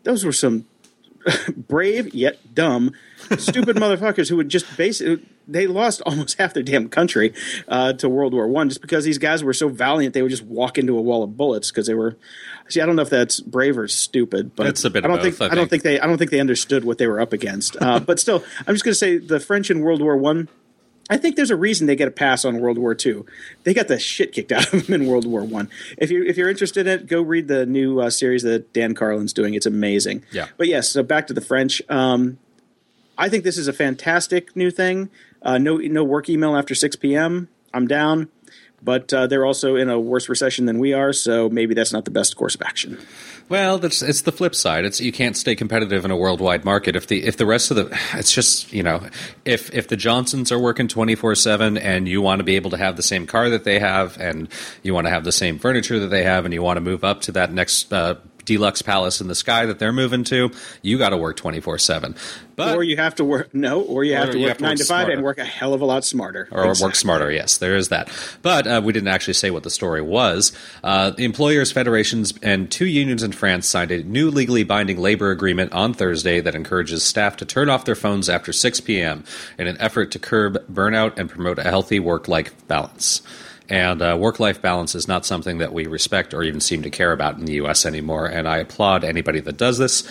those 0.03 0.25
were 0.25 0.31
some 0.31 0.65
brave 1.55 2.13
yet 2.15 2.55
dumb, 2.55 2.93
stupid 3.37 3.75
motherfuckers 3.77 4.29
who 4.29 4.37
would 4.37 4.49
just 4.49 4.75
basically 4.75 5.23
they 5.51 5.67
lost 5.67 6.01
almost 6.05 6.37
half 6.37 6.53
their 6.53 6.63
damn 6.63 6.89
country 6.89 7.33
uh, 7.67 7.93
to 7.93 8.07
World 8.09 8.33
War 8.33 8.47
One 8.47 8.69
just 8.69 8.81
because 8.81 9.03
these 9.05 9.17
guys 9.17 9.43
were 9.43 9.53
so 9.53 9.67
valiant 9.69 10.13
they 10.13 10.21
would 10.21 10.31
just 10.31 10.43
walk 10.43 10.77
into 10.77 10.97
a 10.97 11.01
wall 11.01 11.23
of 11.23 11.35
bullets 11.35 11.71
because 11.71 11.87
they 11.87 11.93
were. 11.95 12.17
See, 12.67 12.81
I 12.81 12.85
don't 12.85 12.95
know 12.95 13.01
if 13.01 13.09
that's 13.09 13.39
brave 13.39 13.77
or 13.77 13.87
stupid, 13.87 14.55
but 14.55 14.67
It's 14.67 14.83
a 14.85 14.89
bit 14.89 15.03
I 15.03 15.07
don't 15.07 15.17
both, 15.17 15.37
think 15.37 15.41
I 15.41 15.45
I 15.45 15.55
don't 15.55 15.69
think. 15.69 15.81
think 15.81 15.83
they 15.83 15.99
I 15.99 16.07
don't 16.07 16.17
think 16.17 16.31
they 16.31 16.39
understood 16.39 16.85
what 16.85 16.97
they 16.99 17.07
were 17.07 17.19
up 17.19 17.33
against. 17.33 17.75
Uh, 17.81 17.99
but 18.09 18.19
still, 18.19 18.43
I'm 18.67 18.75
just 18.75 18.83
going 18.85 18.91
to 18.91 18.95
say 18.95 19.17
the 19.17 19.39
French 19.39 19.69
in 19.71 19.81
World 19.81 20.01
War 20.01 20.15
One. 20.15 20.49
I 21.11 21.17
think 21.17 21.35
there's 21.35 21.49
a 21.49 21.55
reason 21.55 21.87
they 21.87 21.95
get 21.95 22.07
a 22.07 22.11
pass 22.11 22.45
on 22.45 22.59
World 22.59 22.77
War 22.77 22.95
II. 23.03 23.23
They 23.63 23.73
got 23.73 23.87
the 23.87 23.97
shit 23.97 24.31
kicked 24.31 24.51
out 24.51 24.71
of 24.71 24.85
them 24.85 25.01
in 25.01 25.07
World 25.07 25.25
War 25.25 25.43
One. 25.43 25.67
If 25.97 26.11
you 26.11 26.23
if 26.23 26.37
you're 26.37 26.49
interested 26.49 26.85
in 26.85 26.99
it, 26.99 27.07
go 27.07 27.21
read 27.23 27.47
the 27.47 27.65
new 27.65 27.99
uh, 27.99 28.11
series 28.11 28.43
that 28.43 28.71
Dan 28.73 28.93
Carlin's 28.93 29.33
doing. 29.33 29.55
It's 29.55 29.65
amazing. 29.65 30.23
Yeah. 30.31 30.49
But 30.57 30.67
yes, 30.67 30.89
so 30.89 31.01
back 31.01 31.25
to 31.27 31.33
the 31.33 31.41
French. 31.41 31.81
Um, 31.89 32.37
I 33.17 33.27
think 33.27 33.43
this 33.43 33.57
is 33.57 33.67
a 33.67 33.73
fantastic 33.73 34.55
new 34.55 34.69
thing. 34.69 35.09
Uh, 35.41 35.57
no 35.57 35.77
no 35.77 36.03
work 36.03 36.29
email 36.29 36.55
after 36.55 36.75
6 36.75 36.95
p.m. 36.97 37.49
I'm 37.73 37.87
down. 37.87 38.29
But 38.81 39.13
uh, 39.13 39.27
they're 39.27 39.45
also 39.45 39.75
in 39.75 39.89
a 39.89 39.99
worse 39.99 40.29
recession 40.29 40.65
than 40.65 40.79
we 40.79 40.93
are, 40.93 41.11
so 41.11 41.49
maybe 41.49 41.73
that's 41.73 41.91
not 41.91 42.05
the 42.05 42.11
best 42.11 42.37
course 42.37 42.55
of 42.55 42.61
action. 42.61 42.97
Well, 43.49 43.79
that's 43.79 44.01
it's 44.01 44.21
the 44.21 44.31
flip 44.31 44.53
side. 44.55 44.85
It's 44.85 45.01
you 45.01 45.11
can't 45.11 45.35
stay 45.35 45.55
competitive 45.55 46.05
in 46.05 46.11
a 46.11 46.15
worldwide 46.15 46.63
market 46.63 46.95
if 46.95 47.07
the 47.07 47.25
if 47.25 47.35
the 47.35 47.45
rest 47.45 47.71
of 47.71 47.77
the 47.77 47.99
it's 48.13 48.31
just 48.31 48.71
you 48.71 48.83
know 48.83 49.09
if 49.43 49.73
if 49.73 49.87
the 49.87 49.97
Johnsons 49.97 50.51
are 50.51 50.59
working 50.59 50.87
twenty 50.87 51.15
four 51.15 51.33
seven 51.35 51.77
and 51.77 52.07
you 52.07 52.21
want 52.21 52.39
to 52.39 52.43
be 52.43 52.55
able 52.55 52.69
to 52.69 52.77
have 52.77 52.95
the 52.95 53.03
same 53.03 53.25
car 53.25 53.49
that 53.49 53.63
they 53.63 53.79
have 53.79 54.17
and 54.19 54.47
you 54.83 54.93
want 54.93 55.07
to 55.07 55.11
have 55.11 55.23
the 55.23 55.31
same 55.31 55.57
furniture 55.57 55.99
that 55.99 56.07
they 56.07 56.23
have 56.23 56.45
and 56.45 56.53
you 56.53 56.61
want 56.61 56.77
to 56.77 56.81
move 56.81 57.03
up 57.03 57.21
to 57.21 57.31
that 57.33 57.51
next 57.51 57.91
uh, 57.91 58.15
deluxe 58.49 58.81
palace 58.81 59.21
in 59.21 59.27
the 59.27 59.35
sky 59.35 59.65
that 59.67 59.77
they're 59.77 59.93
moving 59.93 60.23
to, 60.25 60.51
you 60.81 60.97
got 60.97 61.09
to 61.09 61.17
work 61.17 61.37
twenty 61.37 61.59
four 61.59 61.77
seven. 61.77 62.15
But 62.55 62.75
or 62.75 62.83
you 62.83 62.97
have 62.97 63.15
to 63.15 63.23
work 63.23 63.53
no, 63.53 63.81
or 63.81 64.03
you 64.03 64.15
have 64.15 64.31
to 64.31 64.37
you 64.37 64.43
work 64.43 64.49
have 64.49 64.57
to 64.57 64.63
nine 64.63 64.71
work 64.71 64.77
to 64.79 64.83
five 64.83 64.87
smarter. 65.03 65.11
and 65.13 65.23
work 65.23 65.37
a 65.37 65.45
hell 65.45 65.73
of 65.73 65.81
a 65.81 65.85
lot 65.85 66.03
smarter. 66.03 66.49
or 66.51 66.73
work 66.81 66.95
smarter. 66.95 67.31
Yes, 67.31 67.57
there 67.57 67.75
is 67.75 67.89
that. 67.89 68.09
But 68.41 68.67
uh, 68.67 68.81
we 68.83 68.91
didn't 68.91 69.07
actually 69.07 69.35
say 69.35 69.51
what 69.51 69.63
the 69.63 69.69
story 69.69 70.01
was. 70.01 70.51
Uh, 70.83 71.11
the 71.11 71.23
employers' 71.23 71.71
federations 71.71 72.33
and 72.41 72.69
two 72.69 72.87
unions 72.87 73.23
in 73.23 73.31
France 73.31 73.67
signed 73.67 73.91
a 73.91 74.03
new 74.03 74.29
legally 74.29 74.63
binding 74.63 74.99
labor 74.99 75.31
agreement 75.31 75.71
on 75.71 75.93
Thursday 75.93 76.41
that 76.41 76.55
encourages 76.55 77.03
staff 77.03 77.37
to 77.37 77.45
turn 77.45 77.69
off 77.69 77.85
their 77.85 77.95
phones 77.95 78.27
after 78.29 78.51
6 78.51 78.81
p.m. 78.81 79.23
in 79.57 79.67
an 79.67 79.77
effort 79.79 80.11
to 80.11 80.19
curb 80.19 80.57
burnout 80.67 81.17
and 81.17 81.29
promote 81.29 81.59
a 81.59 81.63
healthy 81.63 81.99
work-life 81.99 82.53
balance. 82.67 83.21
And 83.69 84.01
uh, 84.01 84.17
work-life 84.19 84.61
balance 84.61 84.95
is 84.95 85.07
not 85.07 85.25
something 85.25 85.59
that 85.59 85.71
we 85.73 85.85
respect 85.85 86.33
or 86.33 86.41
even 86.43 86.59
seem 86.59 86.81
to 86.81 86.89
care 86.89 87.11
about 87.11 87.37
in 87.37 87.45
the 87.45 87.53
U.S. 87.53 87.85
anymore. 87.85 88.25
And 88.25 88.47
I 88.47 88.57
applaud 88.57 89.03
anybody 89.03 89.39
that 89.41 89.57
does 89.57 89.77
this. 89.77 90.03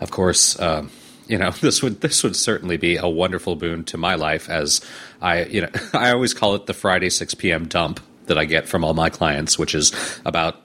Of 0.00 0.10
course. 0.10 0.60
Um, 0.60 0.90
you 1.28 1.38
know 1.38 1.50
this 1.60 1.82
would 1.82 2.00
this 2.00 2.22
would 2.22 2.36
certainly 2.36 2.76
be 2.76 2.96
a 2.96 3.08
wonderful 3.08 3.56
boon 3.56 3.84
to 3.84 3.96
my 3.96 4.14
life 4.14 4.48
as 4.48 4.80
i 5.20 5.44
you 5.44 5.60
know 5.60 5.70
i 5.92 6.10
always 6.10 6.34
call 6.34 6.54
it 6.54 6.66
the 6.66 6.74
friday 6.74 7.10
6 7.10 7.34
p.m 7.34 7.66
dump 7.66 8.00
that 8.26 8.38
i 8.38 8.44
get 8.44 8.68
from 8.68 8.84
all 8.84 8.94
my 8.94 9.10
clients 9.10 9.58
which 9.58 9.74
is 9.74 9.92
about 10.24 10.60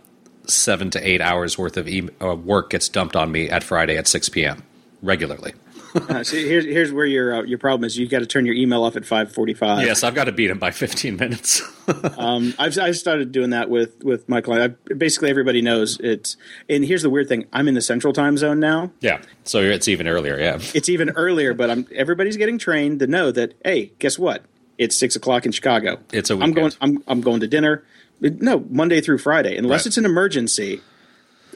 seven 0.46 0.90
to 0.90 1.08
eight 1.08 1.22
hours 1.22 1.58
worth 1.58 1.78
of 1.78 1.88
e- 1.88 2.10
uh, 2.22 2.36
work 2.36 2.70
gets 2.70 2.90
dumped 2.90 3.16
on 3.16 3.32
me 3.32 3.50
at 3.50 3.64
friday 3.64 3.98
at 3.98 4.08
6 4.08 4.30
p.m 4.30 4.64
regularly 5.02 5.54
Uh, 5.96 6.24
see, 6.26 6.48
here's 6.48 6.66
here's 6.66 6.92
where 6.94 7.06
your 7.06 7.36
uh, 7.36 7.44
your 7.44 7.58
problem 7.58 7.86
is. 7.86 7.98
You've 7.98 8.10
got 8.10 8.20
to 8.20 8.26
turn 8.26 8.46
your 8.46 8.56
email 8.56 8.84
off 8.84 8.96
at 8.96 9.06
five 9.06 9.32
forty 9.34 9.54
five. 9.54 9.86
yes 9.86 10.04
i've 10.04 10.16
got 10.16 10.26
to 10.26 10.32
beat 10.32 10.50
him 10.50 10.60
by 10.60 10.72
15 10.72 11.16
minutes 11.18 11.62
Um, 12.18 12.54
I've 12.58 12.78
I've 12.80 12.96
started 12.98 13.32
doing 13.34 13.50
that 13.50 13.70
with 13.70 14.02
with 14.04 14.30
my 14.30 14.40
client. 14.40 14.78
I, 14.90 14.94
basically, 14.94 15.30
everybody 15.30 15.62
knows 15.62 16.00
it's. 16.00 16.38
And 16.70 16.86
here's 16.86 17.02
the 17.02 17.10
weird 17.10 17.28
thing: 17.28 17.46
I'm 17.52 17.68
in 17.68 17.74
the 17.74 17.82
central 17.82 18.14
time 18.14 18.38
zone 18.38 18.60
now. 18.60 18.92
yeah 19.02 19.22
so 19.44 19.60
it's 19.60 19.88
even 19.90 20.08
earlier 20.08 20.38
yeah 20.40 20.60
It's 20.74 20.88
even 20.90 21.10
earlier, 21.12 21.54
but 21.54 21.70
I'm 21.70 21.86
everybody's 21.94 22.38
getting 22.38 22.58
trained 22.58 23.00
to 23.00 23.08
know 23.08 23.32
that. 23.32 23.56
Hey, 23.66 23.92
guess 24.00 24.18
what? 24.18 24.44
It's 24.78 24.96
six 24.96 25.16
o'clock 25.16 25.46
in 25.46 25.52
Chicago. 25.52 26.00
It's 26.14 26.30
a 26.30 26.38
I'm 26.40 26.54
going. 26.54 26.72
I'm 26.80 27.04
I'm 27.08 27.20
going 27.22 27.42
to 27.42 27.48
dinner. 27.48 27.84
No, 28.22 28.64
Monday 28.70 29.02
through 29.02 29.18
Friday, 29.18 29.58
unless 29.58 29.82
Right. 29.82 29.88
it's 29.88 29.98
an 29.98 30.06
emergency. 30.06 30.80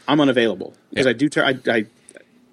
I'm 0.08 0.20
unavailable 0.20 0.74
because 0.90 1.06
Yeah. 1.06 1.10
I 1.12 1.14
do. 1.14 1.30
I, 1.72 1.78
I 1.78 1.86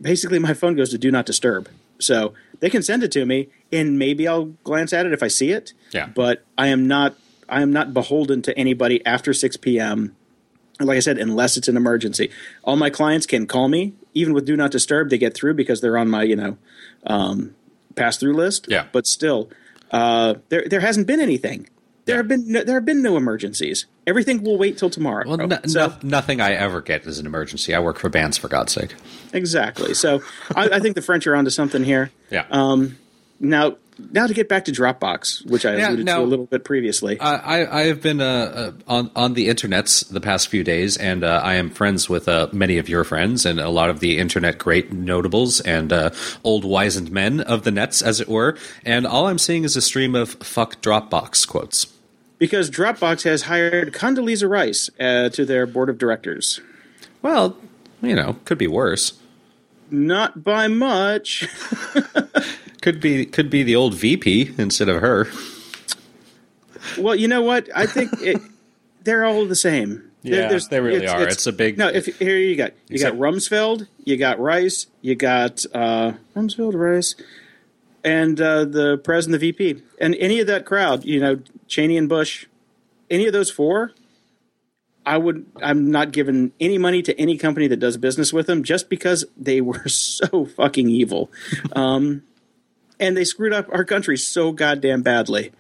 basically 0.03 0.39
my 0.39 0.53
phone 0.53 0.77
goes 0.77 0.91
to 0.91 0.99
do 0.99 1.11
not 1.11 1.25
disturb, 1.25 1.69
so 1.99 2.35
they 2.61 2.69
can 2.69 2.83
send 2.83 3.03
it 3.03 3.13
to 3.13 3.25
me, 3.25 3.49
and 3.73 3.99
maybe 3.99 4.29
I'll 4.29 4.47
glance 4.65 4.93
at 4.93 5.07
it 5.07 5.13
if 5.13 5.23
I 5.23 5.29
see 5.29 5.51
it. 5.51 5.73
Yeah. 5.93 6.09
But 6.15 6.45
I 6.59 6.69
am 6.69 6.87
not. 6.87 7.15
I 7.49 7.63
am 7.63 7.73
not 7.73 7.93
beholden 7.95 8.43
to 8.43 8.59
anybody 8.59 9.05
after 9.07 9.33
six 9.33 9.57
p.m. 9.57 10.17
Like 10.81 10.97
I 10.97 11.01
said, 11.01 11.19
unless 11.19 11.57
it's 11.57 11.69
an 11.69 11.77
emergency, 11.77 12.31
all 12.65 12.77
my 12.77 12.91
clients 12.91 13.27
can 13.27 13.47
call 13.47 13.69
me. 13.69 13.95
Even 14.15 14.35
with 14.35 14.45
do 14.45 14.57
not 14.57 14.71
disturb, 14.71 15.11
they 15.11 15.19
get 15.19 15.35
through 15.35 15.55
because 15.55 15.81
they're 15.81 15.99
on 15.99 16.09
my 16.09 16.23
you 16.23 16.37
know 16.37 16.59
um, 17.07 17.55
pass 17.95 18.17
through 18.17 18.35
list. 18.35 18.67
Yeah. 18.69 18.87
But 18.91 19.07
still, 19.07 19.51
uh, 19.91 20.35
there 20.49 20.67
there 20.69 20.81
hasn't 20.81 21.07
been 21.07 21.21
anything. 21.21 21.69
There 22.05 22.17
have 22.17 22.27
been 22.29 22.51
no, 22.51 22.65
there 22.65 22.75
have 22.75 22.85
been 22.85 23.03
no 23.03 23.17
emergencies. 23.17 23.87
Everything 24.07 24.43
will 24.43 24.59
wait 24.59 24.77
till 24.79 24.91
tomorrow. 24.91 25.25
well 25.27 25.37
no, 25.37 25.59
so, 25.67 25.87
no, 25.87 25.95
nothing 26.03 26.41
i 26.41 26.53
ever 26.53 26.81
get 26.81 27.07
is 27.07 27.19
an 27.21 27.27
emergency 27.27 27.73
i 27.75 27.79
work 27.79 27.99
for 27.99 28.09
bands 28.09 28.37
for 28.37 28.49
god's 28.49 28.73
sake 28.73 28.95
Exactly. 29.33 29.95
So 29.95 30.21
I, 30.57 30.69
I 30.71 30.81
think 30.81 30.95
the 30.97 31.03
French 31.03 31.27
are 31.27 31.35
onto 31.37 31.51
something 31.51 31.85
here. 31.85 32.11
yeah 32.31 32.45
Um, 32.51 32.99
now, 33.41 33.77
now 34.11 34.27
to 34.27 34.35
get 34.35 34.49
back 34.49 34.65
to 34.67 34.73
Dropbox, 34.73 35.45
which 35.51 35.65
I 35.67 35.77
Yeah, 35.77 35.89
alluded 35.89 36.07
now- 36.07 36.19
to 36.19 36.25
a 36.25 36.27
little 36.27 36.47
bit 36.47 36.65
previously. 36.65 37.19
Uh, 37.21 37.39
I, 37.39 37.81
I 37.81 37.83
have 37.87 38.01
been 38.03 38.21
uh, 38.21 38.25
uh, 38.25 38.73
on 38.89 39.11
on 39.15 39.35
the 39.35 39.49
internets 39.49 40.09
the 40.09 40.21
past 40.21 40.49
few 40.49 40.65
days, 40.65 40.97
and 40.97 41.23
uh, 41.25 41.41
I 41.45 41.55
am 41.55 41.71
friends 41.71 42.09
with 42.09 42.29
uh, 42.29 42.49
many 42.53 42.79
of 42.79 42.89
your 42.89 43.05
friends 43.05 43.45
and 43.47 43.61
a 43.61 43.69
lot 43.69 43.91
of 43.91 44.01
the 44.01 44.19
internet 44.19 44.59
great 44.59 44.93
notables 44.93 45.61
and 45.61 45.93
old 46.45 46.65
wizened 46.65 47.11
men 47.11 47.41
of 47.41 47.63
the 47.65 47.71
nets, 47.71 48.03
as 48.03 48.21
it 48.21 48.29
were. 48.29 48.57
And 48.85 49.07
all 49.07 49.27
I'm 49.29 49.39
seeing 49.39 49.65
is 49.65 49.77
a 49.77 49.83
stream 49.83 50.15
of 50.15 50.31
"fuck 50.35 50.81
Dropbox" 50.83 51.47
quotes. 51.47 51.87
because 52.39 52.71
Dropbox 52.71 53.23
has 53.25 53.43
hired 53.43 53.93
Condoleezza 53.93 54.49
Rice 54.49 54.91
uh, 54.99 55.29
to 55.29 55.45
their 55.45 55.65
board 55.67 55.89
of 55.89 55.99
directors. 55.99 56.61
Well, 57.21 57.57
you 58.03 58.17
know, 58.17 58.37
could 58.47 58.59
be 58.59 58.67
worse. 58.67 59.13
Not 59.93 60.43
by 60.43 60.67
much. 60.69 61.47
Could 62.83 63.01
be 63.01 63.25
could 63.25 63.49
be 63.49 63.63
the 63.63 63.75
old 63.77 63.95
VP 63.95 64.55
instead 64.59 64.89
of 64.91 65.01
her. 65.01 65.29
well, 66.99 67.15
you 67.15 67.29
know 67.29 67.43
what? 67.43 67.69
I 67.75 67.87
think 67.87 68.11
it, 68.21 68.41
they're 69.05 69.25
all 69.25 69.47
the 69.47 69.57
same. 69.57 70.11
Yeah, 70.25 70.49
there's- 70.49 70.69
they 70.69 70.81
really 70.81 71.07
are. 71.07 71.27
It's 71.27 71.47
a 71.47 71.53
big- 71.53 71.79
no. 71.79 71.89
If 71.89 72.07
here 72.19 72.37
you 72.37 72.55
got 72.57 72.73
you 72.89 72.95
Except- 72.95 73.17
got 73.19 73.21
Rumsfeld, 73.23 73.89
you 74.05 74.17
got 74.17 74.39
Rice, 74.39 74.87
you 75.01 75.15
got 75.15 75.65
uh, 75.75 76.13
Rumsfeld, 76.37 76.75
Rice, 76.75 77.15
and 78.05 78.41
uh, 78.41 78.65
the 78.65 78.99
president, 78.99 79.41
the 79.41 79.53
VP, 79.53 79.83
and 80.01 80.15
any 80.17 80.39
of 80.41 80.47
that 80.47 80.65
crowd. 80.65 81.05
You 81.05 81.21
know, 81.21 81.41
Cheney 81.67 81.97
and 81.97 82.09
Bush, 82.09 82.47
any 83.11 83.27
of 83.27 83.33
those 83.33 83.51
four. 83.51 83.93
I 85.05 85.19
would. 85.19 85.47
I'm 85.61 85.91
not 85.91 86.13
giving 86.13 86.53
any 86.61 86.79
money 86.79 87.03
to 87.03 87.19
any 87.21 87.37
company 87.37 87.67
that 87.67 87.79
does 87.81 87.97
business 87.97 88.33
with 88.33 88.47
them 88.47 88.63
just 88.63 88.89
because 88.89 89.25
they 89.37 89.61
were 89.61 89.89
so 89.89 90.47
fucking 90.47 90.89
evil, 90.89 91.31
um, 91.75 92.23
and 93.03 93.17
they 93.17 93.25
screwed 93.25 93.53
up 93.53 93.69
our 93.73 93.85
country 93.85 94.17
so 94.17 94.53
goddamn 94.53 95.03
badly 95.03 95.53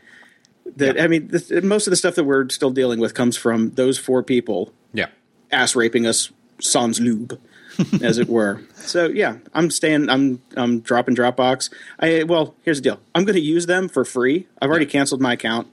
that 0.76 0.98
I 1.00 1.08
mean, 1.08 1.28
this, 1.28 1.50
most 1.62 1.86
of 1.86 1.90
the 1.90 1.96
stuff 1.96 2.14
that 2.14 2.24
we're 2.24 2.48
still 2.48 2.70
dealing 2.70 3.00
with 3.00 3.12
comes 3.14 3.36
from 3.36 3.70
those 3.70 3.98
four 3.98 4.22
people 4.22 4.72
Yeah. 4.94 5.08
ass 5.50 5.74
raping 5.76 6.06
us 6.06 6.30
sans 6.60 7.00
lube, 7.00 7.38
as 8.02 8.18
it 8.18 8.28
were. 8.28 8.60
So 8.76 9.06
yeah, 9.08 9.36
I'm 9.54 9.70
staying. 9.70 10.08
I'm 10.08 10.40
I'm 10.56 10.80
dropping 10.80 11.16
Dropbox. 11.16 11.70
I 11.98 12.22
well, 12.22 12.54
here's 12.62 12.78
the 12.80 12.90
deal. 12.90 13.00
I'm 13.14 13.24
going 13.24 13.34
to 13.36 13.42
use 13.42 13.66
them 13.66 13.88
for 13.88 14.04
free. 14.04 14.46
I've 14.60 14.70
already 14.70 14.86
canceled 14.86 15.20
my 15.20 15.32
account. 15.34 15.66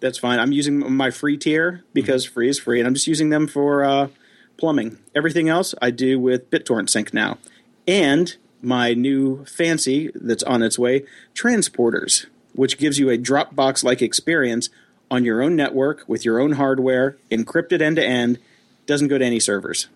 That's 0.00 0.18
fine. 0.18 0.40
I'm 0.40 0.50
using 0.52 0.92
my 0.92 1.10
free 1.10 1.36
tier 1.36 1.84
because 1.94 2.24
free 2.24 2.48
is 2.48 2.58
free, 2.58 2.80
and 2.80 2.86
I'm 2.88 2.94
just 2.94 3.06
using 3.06 3.28
them 3.30 3.46
for 3.46 3.84
uh, 3.84 4.08
plumbing. 4.56 4.98
Everything 5.14 5.48
else 5.48 5.74
I 5.80 5.90
do 5.92 6.18
with 6.18 6.50
BitTorrent 6.50 6.90
Sync 6.90 7.14
now, 7.14 7.38
and 7.86 8.34
my 8.62 8.94
new 8.94 9.44
fancy 9.44 10.10
that's 10.14 10.42
on 10.44 10.62
its 10.62 10.78
way, 10.78 11.04
transporters, 11.34 12.26
which 12.54 12.78
gives 12.78 12.98
you 12.98 13.10
a 13.10 13.18
Dropbox-like 13.18 14.00
experience 14.00 14.70
on 15.10 15.24
your 15.24 15.42
own 15.42 15.54
network 15.56 16.04
with 16.06 16.24
your 16.24 16.40
own 16.40 16.52
hardware, 16.52 17.16
encrypted 17.30 17.82
end 17.82 17.96
to 17.96 18.04
end. 18.04 18.38
Doesn't 18.86 19.08
go 19.08 19.18
to 19.18 19.24
any 19.24 19.40
servers. 19.40 19.88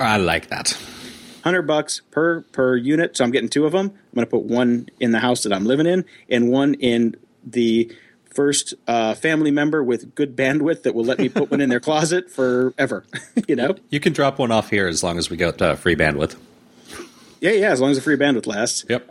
I 0.00 0.16
like 0.16 0.48
that. 0.48 0.76
Hundred 1.44 1.62
bucks 1.62 2.00
per 2.10 2.40
per 2.40 2.76
unit, 2.76 3.16
so 3.16 3.24
I'm 3.24 3.32
getting 3.32 3.48
two 3.48 3.66
of 3.66 3.72
them. 3.72 3.86
I'm 3.86 4.14
going 4.14 4.26
to 4.26 4.30
put 4.30 4.44
one 4.44 4.88
in 5.00 5.10
the 5.10 5.18
house 5.18 5.42
that 5.42 5.52
I'm 5.52 5.64
living 5.64 5.86
in, 5.86 6.04
and 6.28 6.50
one 6.50 6.74
in 6.74 7.16
the 7.44 7.92
first 8.32 8.74
uh, 8.86 9.14
family 9.14 9.50
member 9.50 9.82
with 9.82 10.14
good 10.14 10.36
bandwidth 10.36 10.82
that 10.84 10.94
will 10.94 11.04
let 11.04 11.18
me 11.18 11.28
put 11.28 11.50
one 11.50 11.60
in 11.60 11.68
their 11.68 11.80
closet 11.88 12.30
forever. 12.30 13.04
you 13.48 13.56
know? 13.56 13.74
You 13.90 14.00
can 14.00 14.12
drop 14.12 14.38
one 14.38 14.50
off 14.50 14.70
here 14.70 14.88
as 14.88 15.02
long 15.02 15.18
as 15.18 15.30
we 15.30 15.36
get 15.36 15.60
uh, 15.60 15.74
free 15.74 15.96
bandwidth. 15.96 16.36
Yeah, 17.42 17.50
yeah. 17.52 17.70
As 17.72 17.80
long 17.80 17.90
as 17.90 17.96
the 17.98 18.02
free 18.02 18.16
bandwidth 18.16 18.46
lasts. 18.46 18.84
Yep. 18.88 19.08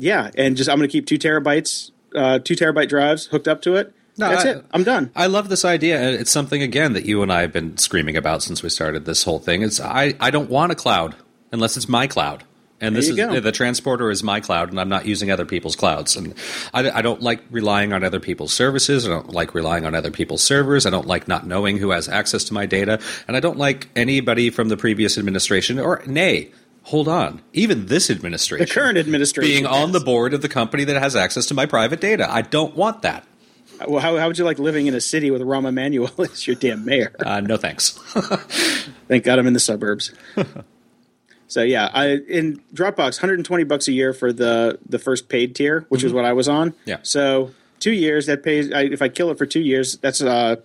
Yeah, 0.00 0.30
and 0.36 0.56
just 0.56 0.70
I'm 0.70 0.76
going 0.78 0.88
to 0.88 0.92
keep 0.92 1.06
two 1.06 1.18
terabytes, 1.18 1.90
uh, 2.14 2.38
two 2.38 2.54
terabyte 2.54 2.88
drives 2.88 3.26
hooked 3.26 3.48
up 3.48 3.62
to 3.62 3.74
it. 3.74 3.92
No, 4.16 4.28
That's 4.28 4.44
I- 4.44 4.50
it. 4.50 4.64
I'm 4.72 4.84
done. 4.84 5.10
I 5.16 5.26
love 5.26 5.48
this 5.48 5.64
idea. 5.64 6.00
It's 6.10 6.30
something 6.30 6.62
again 6.62 6.92
that 6.92 7.04
you 7.04 7.22
and 7.22 7.32
I 7.32 7.40
have 7.40 7.52
been 7.52 7.76
screaming 7.78 8.16
about 8.16 8.42
since 8.44 8.62
we 8.62 8.68
started 8.68 9.04
this 9.06 9.24
whole 9.24 9.38
thing. 9.40 9.62
It's 9.62 9.80
I, 9.80 10.14
I 10.20 10.30
don't 10.30 10.50
want 10.50 10.70
a 10.72 10.74
cloud 10.76 11.16
unless 11.52 11.76
it's 11.76 11.88
my 11.88 12.06
cloud. 12.06 12.44
And 12.80 12.94
this 12.94 13.08
There 13.08 13.16
you 13.16 13.24
is 13.24 13.34
go. 13.34 13.40
the 13.40 13.50
transporter 13.50 14.08
is 14.08 14.22
my 14.22 14.38
cloud, 14.38 14.70
and 14.70 14.80
I'm 14.80 14.88
not 14.88 15.04
using 15.04 15.32
other 15.32 15.44
people's 15.44 15.74
clouds. 15.74 16.14
And 16.14 16.34
I, 16.72 16.88
I 16.90 17.02
don't 17.02 17.20
like 17.20 17.40
relying 17.50 17.92
on 17.92 18.04
other 18.04 18.20
people's 18.20 18.52
services. 18.52 19.04
I 19.04 19.10
don't 19.10 19.32
like 19.32 19.52
relying 19.52 19.84
on 19.84 19.96
other 19.96 20.12
people's 20.12 20.42
servers. 20.44 20.86
I 20.86 20.90
don't 20.90 21.06
like 21.08 21.26
not 21.26 21.44
knowing 21.44 21.78
who 21.78 21.90
has 21.90 22.08
access 22.08 22.44
to 22.44 22.54
my 22.54 22.66
data, 22.66 23.00
and 23.26 23.36
I 23.36 23.40
don't 23.40 23.58
like 23.58 23.88
anybody 23.96 24.50
from 24.50 24.68
the 24.68 24.76
previous 24.76 25.18
administration 25.18 25.80
or 25.80 26.02
nay. 26.06 26.52
Hold 26.88 27.06
on. 27.06 27.42
Even 27.52 27.84
this 27.84 28.08
administration, 28.08 28.66
The 28.66 28.72
current 28.72 28.96
administration 28.96 29.50
being 29.50 29.66
on 29.66 29.92
the 29.92 30.00
board 30.00 30.32
of 30.32 30.40
the 30.40 30.48
company 30.48 30.84
that 30.84 30.98
has 30.98 31.14
access 31.14 31.44
to 31.46 31.54
my 31.54 31.66
private 31.66 32.00
data. 32.00 32.26
I 32.30 32.40
don't 32.40 32.74
want 32.74 33.02
that. 33.02 33.26
Well, 33.86 34.00
how, 34.00 34.16
how 34.16 34.26
would 34.26 34.38
you 34.38 34.46
like 34.46 34.58
living 34.58 34.86
in 34.86 34.94
a 34.94 35.00
city 35.02 35.30
with 35.30 35.42
Rahm 35.42 35.68
Emanuel 35.68 36.10
as 36.18 36.46
your 36.46 36.56
damn 36.56 36.86
mayor? 36.86 37.14
Uh, 37.20 37.40
no 37.40 37.58
thanks. 37.58 37.90
Thank 39.06 39.24
God 39.24 39.38
I'm 39.38 39.46
in 39.46 39.52
the 39.52 39.60
suburbs. 39.60 40.14
so 41.46 41.62
yeah, 41.62 41.90
I 41.92 42.20
in 42.26 42.62
Dropbox, 42.72 43.20
120 43.20 43.64
bucks 43.64 43.86
a 43.86 43.92
year 43.92 44.14
for 44.14 44.32
the 44.32 44.78
the 44.88 44.98
first 44.98 45.28
paid 45.28 45.54
tier, 45.54 45.84
which 45.90 46.02
is 46.02 46.14
what 46.14 46.24
I 46.24 46.32
was 46.32 46.48
on. 46.48 46.72
Yeah. 46.86 47.00
So 47.02 47.50
two 47.80 47.92
years 47.92 48.24
that 48.26 48.42
pays. 48.42 48.72
I, 48.72 48.84
if 48.84 49.02
I 49.02 49.10
kill 49.10 49.30
it 49.30 49.36
for 49.36 49.44
two 49.44 49.60
years, 49.60 49.98
that's 49.98 50.22
uh, 50.22 50.56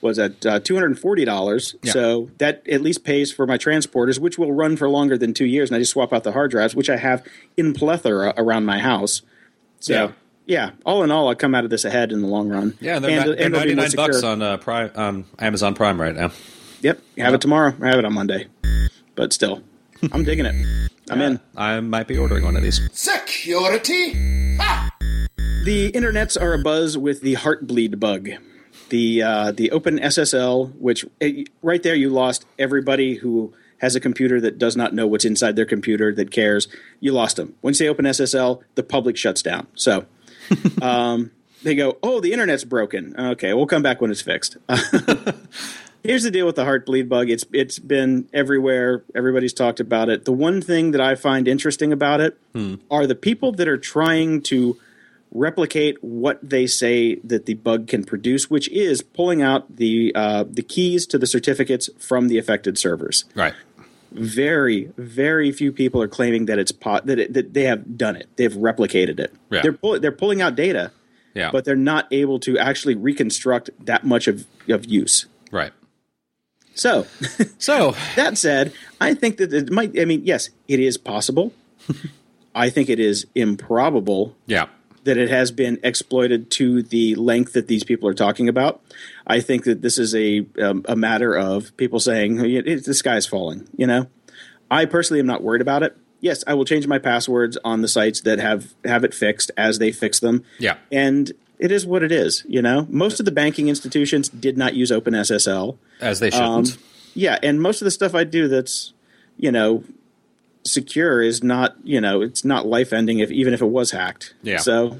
was 0.00 0.18
at 0.18 0.44
uh, 0.46 0.60
240 0.60 1.24
dollars. 1.24 1.74
Yeah. 1.82 1.92
So 1.92 2.30
that 2.38 2.66
at 2.68 2.80
least 2.82 3.04
pays 3.04 3.32
for 3.32 3.46
my 3.46 3.58
transporters, 3.58 4.18
which 4.18 4.38
will 4.38 4.52
run 4.52 4.76
for 4.76 4.88
longer 4.88 5.18
than 5.18 5.34
two 5.34 5.46
years. 5.46 5.70
And 5.70 5.76
I 5.76 5.80
just 5.80 5.92
swap 5.92 6.12
out 6.12 6.24
the 6.24 6.32
hard 6.32 6.50
drives, 6.50 6.74
which 6.74 6.88
I 6.90 6.96
have 6.96 7.24
in 7.56 7.72
plethora 7.74 8.32
around 8.36 8.64
my 8.66 8.78
house. 8.78 9.22
So. 9.80 9.92
Yeah. 9.94 10.12
Yeah. 10.46 10.70
all 10.86 11.02
in 11.02 11.10
all, 11.10 11.28
I 11.28 11.34
come 11.34 11.54
out 11.54 11.64
of 11.64 11.70
this 11.70 11.84
ahead 11.84 12.10
in 12.10 12.22
the 12.22 12.26
long 12.26 12.48
run. 12.48 12.72
Yeah, 12.80 13.00
they're, 13.00 13.10
And- 13.10 13.28
ni- 13.30 13.36
they're 13.36 13.44
and 13.46 13.54
it'll 13.54 13.66
be 13.66 13.74
more 13.74 13.84
99 13.84 14.06
bucks 14.06 14.22
on 14.22 14.40
uh, 14.40 14.56
Prime, 14.56 14.90
um, 14.94 15.26
Amazon 15.38 15.74
Prime 15.74 16.00
right 16.00 16.14
now. 16.14 16.30
Yep, 16.80 17.00
have 17.18 17.34
it 17.34 17.42
tomorrow. 17.42 17.74
I 17.82 17.88
have 17.88 17.98
it 17.98 18.06
on 18.06 18.14
Monday, 18.14 18.46
but 19.14 19.34
still, 19.34 19.62
I'm 20.10 20.24
digging 20.24 20.46
it. 20.46 20.90
I'm 21.10 21.20
in. 21.20 21.40
I 21.54 21.80
might 21.80 22.06
be 22.08 22.16
ordering 22.16 22.44
one 22.44 22.56
of 22.56 22.62
these. 22.62 22.80
Security? 22.92 24.12
The 25.64 25.92
internets 25.92 26.40
are 26.40 26.56
abuzz 26.56 26.96
with 26.96 27.20
the 27.20 27.34
Heartbleed 27.34 28.00
bug, 28.00 28.30
the 28.90 29.22
uh, 29.22 29.52
the 29.52 29.70
OpenSSL, 29.70 30.74
which 30.76 31.04
eh, 31.20 31.44
right 31.62 31.82
there 31.82 31.94
you 31.94 32.10
lost 32.10 32.46
everybody 32.58 33.16
who 33.16 33.54
has 33.78 33.94
a 33.94 34.00
computer 34.00 34.40
that 34.40 34.58
does 34.58 34.76
not 34.76 34.92
know 34.92 35.06
what's 35.06 35.24
inside 35.24 35.56
their 35.56 35.66
computer 35.66 36.12
that 36.14 36.30
cares. 36.30 36.68
You 37.00 37.12
lost 37.12 37.36
them. 37.36 37.54
Once 37.62 37.78
they 37.78 37.88
open 37.88 38.04
SSL, 38.04 38.62
the 38.74 38.82
public 38.82 39.16
shuts 39.16 39.42
down. 39.42 39.66
So. 39.74 40.06
um, 40.82 41.30
they 41.62 41.74
go, 41.74 41.98
oh, 42.02 42.20
the 42.20 42.32
internet's 42.32 42.64
broken. 42.64 43.14
Okay, 43.18 43.52
we'll 43.52 43.66
come 43.66 43.82
back 43.82 44.00
when 44.00 44.10
it's 44.10 44.22
fixed. 44.22 44.56
Here's 46.04 46.22
the 46.22 46.30
deal 46.30 46.46
with 46.46 46.56
the 46.56 46.64
Heartbleed 46.64 47.08
bug. 47.08 47.28
It's 47.28 47.44
it's 47.52 47.78
been 47.78 48.28
everywhere. 48.32 49.02
Everybody's 49.14 49.52
talked 49.52 49.80
about 49.80 50.08
it. 50.08 50.24
The 50.24 50.32
one 50.32 50.62
thing 50.62 50.92
that 50.92 51.00
I 51.00 51.16
find 51.16 51.48
interesting 51.48 51.92
about 51.92 52.20
it 52.20 52.38
are 52.90 53.06
the 53.06 53.14
people 53.14 53.52
that 53.52 53.68
are 53.68 53.76
trying 53.76 54.42
to 54.42 54.78
replicate 55.30 56.02
what 56.02 56.38
they 56.42 56.66
say 56.66 57.16
that 57.24 57.46
the 57.46 57.54
bug 57.54 57.86
can 57.86 58.04
produce, 58.04 58.48
which 58.50 58.68
is 58.70 59.02
pulling 59.02 59.42
out 59.42 59.76
the 59.76 60.12
uh, 60.14 60.44
the 60.48 60.62
keys 60.62 61.06
to 61.06 61.18
the 61.18 61.26
certificates 61.26 61.90
from 61.98 62.28
the 62.28 62.38
affected 62.38 62.78
servers. 62.78 63.24
Right. 63.34 63.54
Very, 64.10 64.90
very 64.96 65.52
few 65.52 65.70
people 65.70 66.00
are 66.00 66.08
claiming 66.08 66.46
that 66.46 66.58
it's 66.58 66.72
pot 66.72 67.04
that 67.06 67.18
it, 67.18 67.34
that 67.34 67.52
they 67.52 67.64
have 67.64 67.98
done 67.98 68.16
it. 68.16 68.26
They've 68.36 68.52
replicated 68.52 69.20
it. 69.20 69.34
Yeah. 69.50 69.60
They're 69.62 69.72
pull, 69.74 70.00
they're 70.00 70.12
pulling 70.12 70.40
out 70.40 70.54
data, 70.56 70.92
Yeah. 71.34 71.50
but 71.50 71.66
they're 71.66 71.76
not 71.76 72.06
able 72.10 72.38
to 72.40 72.58
actually 72.58 72.94
reconstruct 72.94 73.68
that 73.84 74.04
much 74.04 74.26
of, 74.26 74.46
of 74.68 74.86
use. 74.86 75.26
right. 75.52 75.72
So 76.74 77.06
So, 77.58 77.94
that 78.16 78.38
said, 78.38 78.72
I 79.00 79.12
think 79.14 79.36
that 79.38 79.52
it 79.52 79.70
might. 79.70 79.98
I 80.00 80.04
mean, 80.06 80.22
yes, 80.24 80.48
it 80.68 80.80
is 80.80 80.96
possible. 80.96 81.52
I 82.54 82.70
think 82.70 82.88
it 82.88 82.98
is 82.98 83.26
improbable 83.34 84.34
yeah. 84.46 84.66
That 85.08 85.16
it 85.16 85.30
has 85.30 85.50
been 85.50 85.80
exploited 85.82 86.50
to 86.50 86.82
the 86.82 87.14
length 87.14 87.54
that 87.54 87.66
these 87.66 87.82
people 87.82 88.06
are 88.08 88.14
talking 88.14 88.46
about. 88.46 88.82
I 89.26 89.40
think 89.40 89.64
that 89.64 89.80
this 89.80 89.96
is 89.96 90.14
a 90.14 90.44
um, 90.60 90.84
a 90.86 90.94
matter 90.94 91.34
of 91.34 91.74
people 91.78 91.98
saying 91.98 92.36
the 92.36 92.94
sky 92.94 93.16
is 93.16 93.26
falling. 93.26 93.66
You 93.74 93.86
know, 93.86 94.06
I 94.70 94.84
personally 94.84 95.18
am 95.20 95.26
not 95.26 95.42
worried 95.42 95.62
about 95.62 95.82
it. 95.82 95.96
Yes, 96.20 96.44
I 96.46 96.52
will 96.52 96.66
change 96.66 96.86
my 96.86 96.98
passwords 96.98 97.56
on 97.64 97.80
the 97.80 97.88
sites 97.88 98.20
that 98.22 98.38
have 98.38 98.74
have 98.84 99.02
it 99.02 99.14
fixed 99.14 99.50
as 99.56 99.78
they 99.78 99.92
fix 99.92 100.20
them. 100.20 100.44
Yeah. 100.58 100.76
and 100.92 101.32
it 101.58 101.72
is 101.72 101.86
what 101.86 102.02
it 102.02 102.12
is. 102.12 102.44
You 102.46 102.60
know, 102.60 102.86
most 102.90 103.18
of 103.18 103.24
the 103.24 103.32
banking 103.32 103.68
institutions 103.68 104.28
did 104.28 104.58
not 104.58 104.74
use 104.74 104.90
OpenSSL. 104.90 105.78
As 106.00 106.20
they 106.20 106.30
shouldn't. 106.30 106.72
Um, 106.74 106.78
yeah, 107.14 107.38
and 107.42 107.60
most 107.60 107.80
of 107.80 107.86
the 107.86 107.90
stuff 107.90 108.14
I 108.14 108.24
do 108.24 108.46
that's, 108.46 108.92
you 109.36 109.50
know, 109.50 109.82
secure 110.68 111.22
is 111.22 111.42
not, 111.42 111.76
you 111.82 112.00
know, 112.00 112.22
it's 112.22 112.44
not 112.44 112.66
life 112.66 112.92
ending 112.92 113.18
if 113.18 113.30
even 113.30 113.54
if 113.54 113.60
it 113.60 113.66
was 113.66 113.90
hacked. 113.90 114.34
Yeah. 114.42 114.58
So 114.58 114.98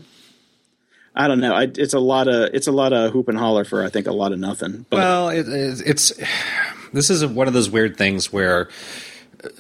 I 1.15 1.27
don't 1.27 1.41
know. 1.41 1.53
I, 1.55 1.65
it's 1.65 1.95
a 1.95 1.99
lot 1.99 2.29
of 2.29 2.55
it's 2.55 2.67
a 2.67 2.73
lot 2.73 2.93
of 2.93 3.13
hoop 3.13 3.29
and 3.29 3.37
holler 3.37 3.65
for 3.65 3.85
I 3.85 3.89
think 3.89 4.07
a 4.07 4.13
lot 4.13 4.33
of 4.33 4.39
nothing. 4.39 4.87
But 4.89 4.99
well, 4.99 5.29
it, 5.31 5.49
it's, 5.49 5.81
it's 5.81 6.13
this 6.93 7.11
is 7.11 7.27
one 7.27 7.49
of 7.49 7.55
those 7.55 7.71
weird 7.71 7.97
things 7.97 8.33
where 8.33 8.69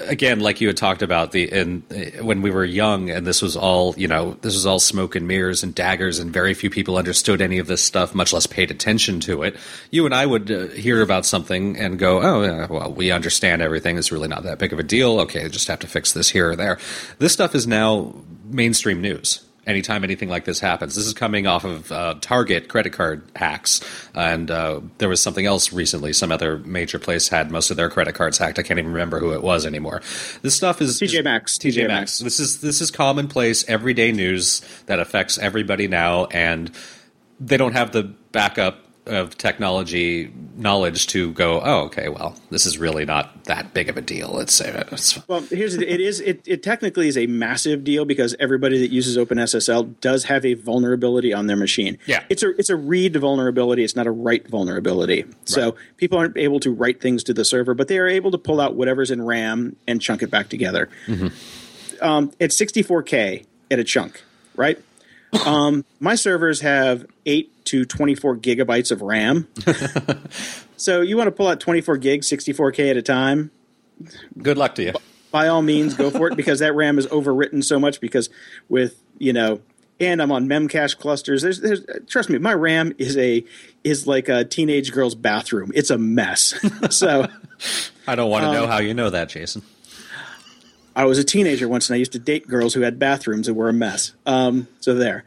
again 0.00 0.40
like 0.40 0.60
you 0.60 0.66
had 0.66 0.76
talked 0.76 1.02
about 1.02 1.30
the 1.30 1.50
and 1.52 1.82
when 2.20 2.42
we 2.42 2.50
were 2.50 2.64
young 2.64 3.10
and 3.10 3.26
this 3.26 3.40
was 3.40 3.56
all 3.56 3.94
you 3.96 4.08
know 4.08 4.36
this 4.42 4.54
was 4.54 4.66
all 4.66 4.80
smoke 4.80 5.14
and 5.14 5.28
mirrors 5.28 5.62
and 5.62 5.74
daggers 5.74 6.18
and 6.18 6.32
very 6.32 6.52
few 6.52 6.68
people 6.68 6.96
understood 6.96 7.40
any 7.40 7.58
of 7.58 7.68
this 7.68 7.82
stuff 7.82 8.14
much 8.14 8.32
less 8.32 8.46
paid 8.46 8.70
attention 8.70 9.20
to 9.20 9.42
it. 9.42 9.56
You 9.90 10.04
and 10.04 10.14
i 10.14 10.26
would 10.26 10.50
uh, 10.50 10.66
hear 10.68 11.00
about 11.00 11.24
something 11.24 11.76
and 11.76 11.98
go 11.98 12.20
oh 12.22 12.42
yeah, 12.42 12.66
well 12.68 12.92
we 12.92 13.10
understand 13.12 13.62
everything. 13.62 13.96
It's 13.96 14.10
really 14.10 14.28
not 14.28 14.42
that 14.42 14.58
big 14.58 14.72
of 14.72 14.78
a 14.78 14.82
deal. 14.84 15.20
Okay 15.20 15.48
just 15.48 15.68
have 15.68 15.78
to 15.80 15.86
fix 15.86 16.12
this 16.12 16.30
here 16.30 16.50
or 16.50 16.56
there. 16.56 16.78
This 17.18 17.32
stuff 17.32 17.54
is 17.54 17.66
now 17.66 18.14
mainstream 18.44 19.00
news 19.00 19.47
anytime 19.68 20.02
anything 20.02 20.28
like 20.28 20.44
this 20.46 20.58
happens. 20.58 20.96
This 20.96 21.06
is 21.06 21.12
coming 21.12 21.46
off 21.46 21.64
of 21.64 21.92
uh, 21.92 22.14
Target 22.20 22.68
credit 22.68 22.92
card 22.92 23.22
hacks, 23.36 23.80
and 24.14 24.50
uh, 24.50 24.80
there 24.96 25.08
was 25.08 25.20
something 25.20 25.46
else 25.46 25.72
recently. 25.72 26.12
Some 26.12 26.32
other 26.32 26.58
major 26.58 26.98
place 26.98 27.28
had 27.28 27.50
most 27.50 27.70
of 27.70 27.76
their 27.76 27.90
credit 27.90 28.14
cards 28.14 28.38
hacked. 28.38 28.58
I 28.58 28.62
can't 28.62 28.80
even 28.80 28.92
remember 28.92 29.20
who 29.20 29.32
it 29.32 29.42
was 29.42 29.66
anymore. 29.66 30.00
This 30.42 30.56
stuff 30.56 30.80
is 30.80 30.98
TJ 30.98 31.22
Maxx. 31.22 31.58
TJ. 31.58 31.86
Maxx. 31.86 32.18
This 32.18 32.40
is 32.40 32.60
this 32.60 32.80
is 32.80 32.90
commonplace, 32.90 33.64
everyday 33.68 34.10
news 34.10 34.62
that 34.86 34.98
affects 34.98 35.38
everybody 35.38 35.86
now, 35.86 36.24
and 36.26 36.70
they 37.38 37.56
don't 37.56 37.74
have 37.74 37.92
the 37.92 38.02
backup 38.32 38.87
of 39.08 39.36
technology 39.38 40.32
knowledge 40.56 41.06
to 41.08 41.32
go. 41.32 41.60
Oh, 41.60 41.80
okay. 41.84 42.08
Well, 42.08 42.36
this 42.50 42.66
is 42.66 42.78
really 42.78 43.04
not 43.04 43.44
that 43.44 43.72
big 43.74 43.88
of 43.88 43.96
a 43.96 44.00
deal. 44.00 44.38
It's, 44.38 44.60
uh, 44.60 44.84
it's 44.92 45.26
Well, 45.28 45.40
here's 45.40 45.76
the, 45.76 45.90
it 45.92 46.00
is 46.00 46.20
it, 46.20 46.42
it 46.46 46.62
technically 46.62 47.08
is 47.08 47.16
a 47.16 47.26
massive 47.26 47.84
deal 47.84 48.04
because 48.04 48.34
everybody 48.38 48.78
that 48.80 48.90
uses 48.90 49.16
OpenSSL 49.16 50.00
does 50.00 50.24
have 50.24 50.44
a 50.44 50.54
vulnerability 50.54 51.32
on 51.32 51.46
their 51.46 51.56
machine. 51.56 51.98
Yeah. 52.06 52.24
it's 52.28 52.42
a 52.42 52.50
it's 52.58 52.70
a 52.70 52.76
read 52.76 53.16
vulnerability. 53.16 53.84
It's 53.84 53.96
not 53.96 54.06
a 54.06 54.10
write 54.10 54.48
vulnerability. 54.48 55.24
So 55.44 55.76
people 55.96 56.18
aren't 56.18 56.36
able 56.36 56.60
to 56.60 56.70
write 56.70 57.00
things 57.00 57.24
to 57.24 57.34
the 57.34 57.44
server, 57.44 57.74
but 57.74 57.88
they 57.88 57.98
are 57.98 58.08
able 58.08 58.30
to 58.32 58.38
pull 58.38 58.60
out 58.60 58.74
whatever's 58.74 59.10
in 59.10 59.22
RAM 59.22 59.76
and 59.86 60.00
chunk 60.00 60.22
it 60.22 60.30
back 60.30 60.48
together. 60.48 60.88
Um, 62.00 62.32
it's 62.38 62.60
64k 62.60 63.46
at 63.70 63.78
a 63.78 63.84
chunk, 63.84 64.22
right? 64.56 64.78
Um, 65.46 65.84
my 66.00 66.14
servers 66.14 66.60
have 66.60 67.06
eight 67.26 67.64
to 67.66 67.84
24 67.84 68.36
gigabytes 68.38 68.90
of 68.90 69.02
RAM. 69.02 69.46
so 70.76 71.00
you 71.00 71.16
want 71.16 71.26
to 71.28 71.32
pull 71.32 71.48
out 71.48 71.60
24 71.60 71.96
gigs, 71.98 72.28
64k 72.30 72.90
at 72.90 72.96
a 72.96 73.02
time 73.02 73.50
good 74.40 74.56
luck 74.56 74.76
to 74.76 74.84
you. 74.84 74.92
by 75.32 75.48
all 75.48 75.60
means 75.60 75.94
go 75.94 76.08
for 76.08 76.28
it 76.28 76.36
because 76.36 76.60
that 76.60 76.72
RAM 76.74 76.98
is 76.98 77.06
overwritten 77.08 77.64
so 77.64 77.80
much 77.80 78.00
because 78.00 78.30
with 78.68 79.02
you 79.18 79.32
know 79.32 79.60
and 80.00 80.22
I'm 80.22 80.30
on 80.30 80.46
memcache 80.46 80.96
clusters. 80.98 81.42
There's, 81.42 81.60
there's 81.60 81.80
trust 82.06 82.30
me, 82.30 82.38
my 82.38 82.54
RAM 82.54 82.94
is 82.98 83.16
a 83.16 83.44
is 83.82 84.06
like 84.06 84.28
a 84.28 84.44
teenage 84.44 84.92
girl's 84.92 85.16
bathroom. 85.16 85.72
It's 85.74 85.90
a 85.90 85.98
mess. 85.98 86.54
so 86.96 87.26
I 88.06 88.14
don't 88.14 88.30
want 88.30 88.44
to 88.44 88.48
Um, 88.50 88.54
know 88.54 88.66
how 88.68 88.78
you 88.78 88.94
know 88.94 89.10
that, 89.10 89.28
Jason. 89.28 89.62
I 90.98 91.04
was 91.04 91.16
a 91.16 91.22
teenager 91.22 91.68
once 91.68 91.88
and 91.88 91.94
I 91.94 91.98
used 91.98 92.10
to 92.12 92.18
date 92.18 92.48
girls 92.48 92.74
who 92.74 92.80
had 92.80 92.98
bathrooms 92.98 93.46
that 93.46 93.54
were 93.54 93.68
a 93.68 93.72
mess. 93.72 94.14
Um, 94.26 94.66
so 94.80 94.96
there. 94.96 95.24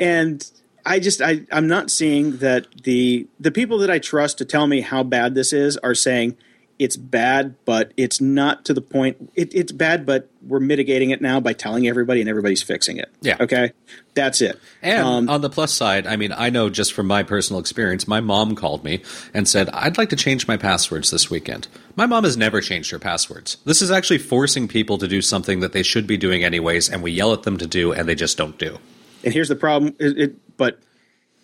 And 0.00 0.44
I 0.84 0.98
just 0.98 1.22
I 1.22 1.42
I'm 1.52 1.68
not 1.68 1.92
seeing 1.92 2.38
that 2.38 2.66
the 2.82 3.28
the 3.38 3.52
people 3.52 3.78
that 3.78 3.90
I 3.90 4.00
trust 4.00 4.38
to 4.38 4.44
tell 4.44 4.66
me 4.66 4.80
how 4.80 5.04
bad 5.04 5.36
this 5.36 5.52
is 5.52 5.76
are 5.76 5.94
saying 5.94 6.36
it's 6.78 6.96
bad, 6.96 7.54
but 7.64 7.92
it's 7.96 8.20
not 8.20 8.64
to 8.66 8.74
the 8.74 8.80
point. 8.80 9.30
It, 9.34 9.54
it's 9.54 9.72
bad, 9.72 10.04
but 10.04 10.30
we're 10.42 10.60
mitigating 10.60 11.10
it 11.10 11.20
now 11.20 11.40
by 11.40 11.52
telling 11.52 11.88
everybody, 11.88 12.20
and 12.20 12.28
everybody's 12.28 12.62
fixing 12.62 12.98
it. 12.98 13.10
Yeah. 13.20 13.36
Okay. 13.40 13.72
That's 14.14 14.40
it. 14.40 14.58
And 14.82 15.06
Um, 15.06 15.28
on 15.28 15.40
the 15.40 15.50
plus 15.50 15.72
side, 15.72 16.06
I 16.06 16.16
mean, 16.16 16.32
I 16.32 16.50
know 16.50 16.68
just 16.70 16.92
from 16.92 17.06
my 17.06 17.22
personal 17.22 17.60
experience, 17.60 18.06
my 18.06 18.20
mom 18.20 18.54
called 18.54 18.84
me 18.84 19.02
and 19.34 19.48
said, 19.48 19.68
I'd 19.70 19.98
like 19.98 20.10
to 20.10 20.16
change 20.16 20.46
my 20.46 20.56
passwords 20.56 21.10
this 21.10 21.30
weekend. 21.30 21.68
My 21.96 22.06
mom 22.06 22.24
has 22.24 22.36
never 22.36 22.60
changed 22.60 22.90
her 22.90 22.98
passwords. 22.98 23.56
This 23.64 23.82
is 23.82 23.90
actually 23.90 24.18
forcing 24.18 24.68
people 24.68 24.98
to 24.98 25.08
do 25.08 25.22
something 25.22 25.60
that 25.60 25.72
they 25.72 25.82
should 25.82 26.06
be 26.06 26.16
doing 26.16 26.44
anyways, 26.44 26.88
and 26.88 27.02
we 27.02 27.10
yell 27.12 27.32
at 27.32 27.42
them 27.42 27.56
to 27.58 27.66
do, 27.66 27.92
and 27.92 28.08
they 28.08 28.14
just 28.14 28.36
don't 28.36 28.58
do. 28.58 28.78
And 29.24 29.32
here's 29.32 29.48
the 29.48 29.56
problem. 29.56 29.96
It, 29.98 30.18
it, 30.18 30.56
but 30.56 30.78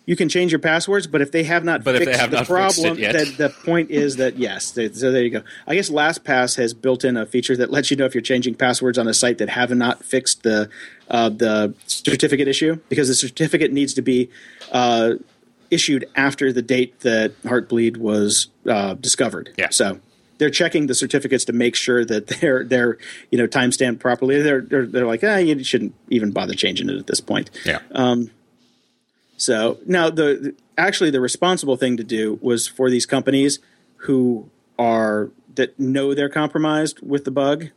you 0.05 0.15
can 0.15 0.27
change 0.27 0.51
your 0.51 0.59
passwords, 0.59 1.07
but 1.07 1.21
if 1.21 1.31
they 1.31 1.43
have 1.43 1.63
not 1.63 1.83
But 1.83 1.95
if 1.95 1.99
they 1.99 2.05
fixed 2.07 2.19
have 2.19 2.31
the 2.31 2.37
not 2.37 2.47
fixed 2.47 2.81
problem, 2.81 2.99
then 2.99 3.35
the 3.37 3.49
point 3.63 3.89
is 3.89 4.17
that 4.17 4.37
yes. 4.37 4.71
they- 4.71 4.91
so 4.91 5.11
there 5.11 5.23
you 5.23 5.29
go. 5.29 5.43
I 5.65 5.75
guess 5.75 5.89
LastPass 5.89 6.57
has 6.57 6.73
built 6.73 7.05
in 7.05 7.15
a 7.15 7.25
feature 7.25 7.55
that 7.55 7.71
lets 7.71 7.89
you 7.89 7.95
know 7.97 8.05
if 8.05 8.13
you're 8.13 8.21
changing 8.21 8.55
passwords 8.55 8.97
on 8.97 9.07
a 9.07 9.13
site 9.13 9.37
that 9.37 9.49
have 9.49 9.71
not 9.71 10.03
fixed 10.03 10.43
the 10.43 10.69
uh, 11.09 11.29
the 11.29 11.73
certificate 11.87 12.47
issue 12.47 12.79
because 12.89 13.07
the 13.07 13.15
certificate 13.15 13.71
needs 13.71 13.93
to 13.93 14.01
be 14.01 14.29
uh, 14.71 15.11
issued 15.71 16.05
after 16.15 16.51
the 16.51 16.61
date 16.61 16.99
that 17.01 17.41
Heartbleed 17.43 17.97
was 17.97 18.47
uh, 18.67 18.95
discovered. 18.95 19.53
Yeah. 19.57 19.69
So 19.69 19.99
they're 20.37 20.49
checking 20.49 20.87
the 20.87 20.95
certificates 20.95 21.45
to 21.45 21.53
make 21.53 21.75
sure 21.75 22.03
that 22.03 22.27
they're 22.41 22.63
they're 22.65 22.97
you 23.31 23.37
know 23.37 23.47
timestamped 23.47 23.99
properly. 23.99 24.41
They're 24.41 24.61
they're, 24.61 24.85
they're 24.85 25.07
like, 25.07 25.23
ah, 25.23 25.37
you 25.37 25.63
shouldn't 25.63 25.95
even 26.09 26.31
bother 26.31 26.55
changing 26.55 26.89
it 26.89 26.97
at 26.97 27.07
this 27.07 27.21
point. 27.21 27.49
Yeah. 27.65 27.79
So 29.37 29.79
now 29.85 30.09
the, 30.09 30.23
the 30.23 30.55
actually 30.77 31.09
the 31.09 31.21
responsible 31.21 31.77
thing 31.77 31.97
to 31.97 32.03
do 32.03 32.39
was 32.41 32.67
for 32.67 32.89
these 32.89 33.05
companies 33.05 33.59
who 33.97 34.49
are 34.79 35.31
that 35.55 35.79
know 35.79 36.13
they're 36.13 36.29
compromised 36.29 36.99
with 37.01 37.25
the 37.25 37.31
bug, 37.31 37.69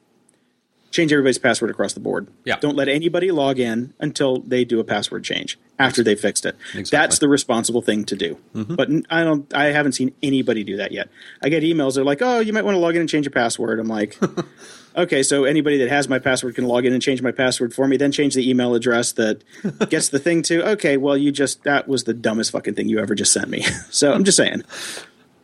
change 0.90 1.12
everybody's 1.12 1.38
password 1.38 1.70
across 1.70 1.92
the 1.92 2.00
board. 2.00 2.28
Yeah. 2.44 2.56
Don't 2.58 2.76
let 2.76 2.88
anybody 2.88 3.30
log 3.30 3.58
in 3.58 3.92
until 4.00 4.38
they 4.38 4.64
do 4.64 4.80
a 4.80 4.84
password 4.84 5.24
change 5.24 5.58
after 5.78 6.02
they 6.02 6.14
fixed 6.14 6.46
it. 6.46 6.56
Exactly. 6.74 6.90
That's 6.90 7.18
the 7.18 7.28
responsible 7.28 7.82
thing 7.82 8.04
to 8.06 8.16
do. 8.16 8.38
Mm-hmm. 8.54 8.74
But 8.76 8.88
n- 8.88 9.06
I 9.10 9.22
don't 9.24 9.52
I 9.54 9.66
haven't 9.66 9.92
seen 9.92 10.12
anybody 10.22 10.64
do 10.64 10.76
that 10.78 10.92
yet. 10.92 11.08
I 11.42 11.48
get 11.48 11.62
emails 11.62 11.96
they're 11.96 12.04
like, 12.04 12.22
"Oh, 12.22 12.40
you 12.40 12.52
might 12.52 12.64
want 12.64 12.76
to 12.76 12.80
log 12.80 12.94
in 12.94 13.00
and 13.02 13.10
change 13.10 13.26
your 13.26 13.32
password." 13.32 13.78
I'm 13.78 13.88
like, 13.88 14.18
Okay, 14.96 15.22
so 15.22 15.44
anybody 15.44 15.76
that 15.78 15.90
has 15.90 16.08
my 16.08 16.18
password 16.18 16.54
can 16.54 16.64
log 16.64 16.86
in 16.86 16.92
and 16.94 17.02
change 17.02 17.20
my 17.20 17.30
password 17.30 17.74
for 17.74 17.86
me, 17.86 17.98
then 17.98 18.12
change 18.12 18.34
the 18.34 18.48
email 18.48 18.74
address 18.74 19.12
that 19.12 19.42
gets 19.90 20.08
the 20.08 20.18
thing 20.18 20.42
to. 20.44 20.66
Okay, 20.70 20.96
well, 20.96 21.16
you 21.16 21.30
just 21.30 21.64
that 21.64 21.86
was 21.86 22.04
the 22.04 22.14
dumbest 22.14 22.50
fucking 22.52 22.74
thing 22.74 22.88
you 22.88 22.98
ever 22.98 23.14
just 23.14 23.32
sent 23.32 23.48
me. 23.48 23.64
So 23.90 24.12
I'm 24.12 24.24
just 24.24 24.36
saying. 24.36 24.62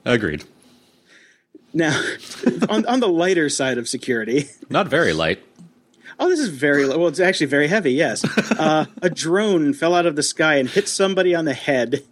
Agreed. 0.05 0.45
Now, 1.75 1.99
on 2.69 2.87
on 2.87 3.01
the 3.01 3.09
lighter 3.09 3.49
side 3.49 3.79
of 3.79 3.89
security, 3.89 4.49
Not 4.71 4.89
very 4.89 5.13
light. 5.13 5.43
oh, 6.19 6.29
this 6.29 6.41
is 6.41 6.49
very 6.49 6.87
well. 6.89 7.09
It's 7.09 7.21
actually 7.21 7.47
very 7.47 7.69
heavy. 7.69 7.93
Yes, 7.93 8.25
uh, 8.59 8.87
a 9.03 9.11
drone 9.11 9.75
fell 9.75 9.95
out 9.95 10.07
of 10.07 10.17
the 10.17 10.23
sky 10.23 10.57
and 10.57 10.69
hit 10.69 10.89
somebody 10.89 11.35
on 11.35 11.45
the 11.45 11.55
head 11.55 12.05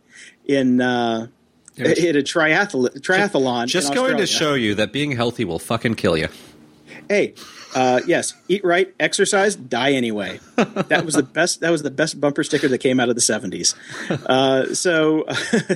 in 0.44 0.80
uh, 0.80 1.28
in 1.76 1.86
a 2.16 2.22
triathlon. 2.22 3.00
Triathlon. 3.00 3.66
Just 3.66 3.88
in 3.90 3.94
going 3.94 4.16
to 4.18 4.26
show 4.26 4.54
you 4.54 4.74
that 4.76 4.92
being 4.92 5.12
healthy 5.12 5.44
will 5.44 5.58
fucking 5.58 5.94
kill 5.94 6.16
you. 6.16 6.28
Hey 7.10 7.34
uh, 7.74 8.00
yes 8.06 8.34
eat 8.48 8.64
right 8.64 8.94
exercise 8.98 9.56
die 9.56 9.92
anyway. 9.92 10.40
That 10.56 11.02
was 11.04 11.14
the 11.14 11.22
best 11.34 11.60
that 11.60 11.70
was 11.70 11.82
the 11.82 11.90
best 11.90 12.20
bumper 12.20 12.44
sticker 12.44 12.68
that 12.68 12.78
came 12.78 13.00
out 13.00 13.08
of 13.10 13.16
the 13.16 13.20
70s 13.20 13.74
uh, 14.26 14.72
so 14.74 15.26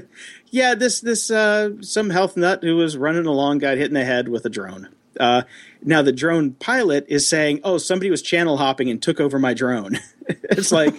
yeah 0.50 0.74
this 0.74 1.00
this 1.00 1.30
uh, 1.30 1.82
some 1.82 2.08
health 2.10 2.36
nut 2.36 2.62
who 2.62 2.76
was 2.76 2.96
running 2.96 3.26
along 3.26 3.58
got 3.58 3.76
hit 3.76 3.88
in 3.88 3.94
the 3.94 4.04
head 4.04 4.28
with 4.28 4.46
a 4.46 4.48
drone. 4.48 4.88
Uh, 5.20 5.42
now 5.82 6.02
the 6.02 6.12
drone 6.12 6.52
pilot 6.52 7.04
is 7.08 7.28
saying 7.28 7.60
oh 7.64 7.78
somebody 7.78 8.10
was 8.10 8.22
channel 8.22 8.56
hopping 8.56 8.88
and 8.88 9.02
took 9.02 9.20
over 9.20 9.38
my 9.38 9.52
drone. 9.52 9.98
It's 10.26 10.72
like 10.72 10.94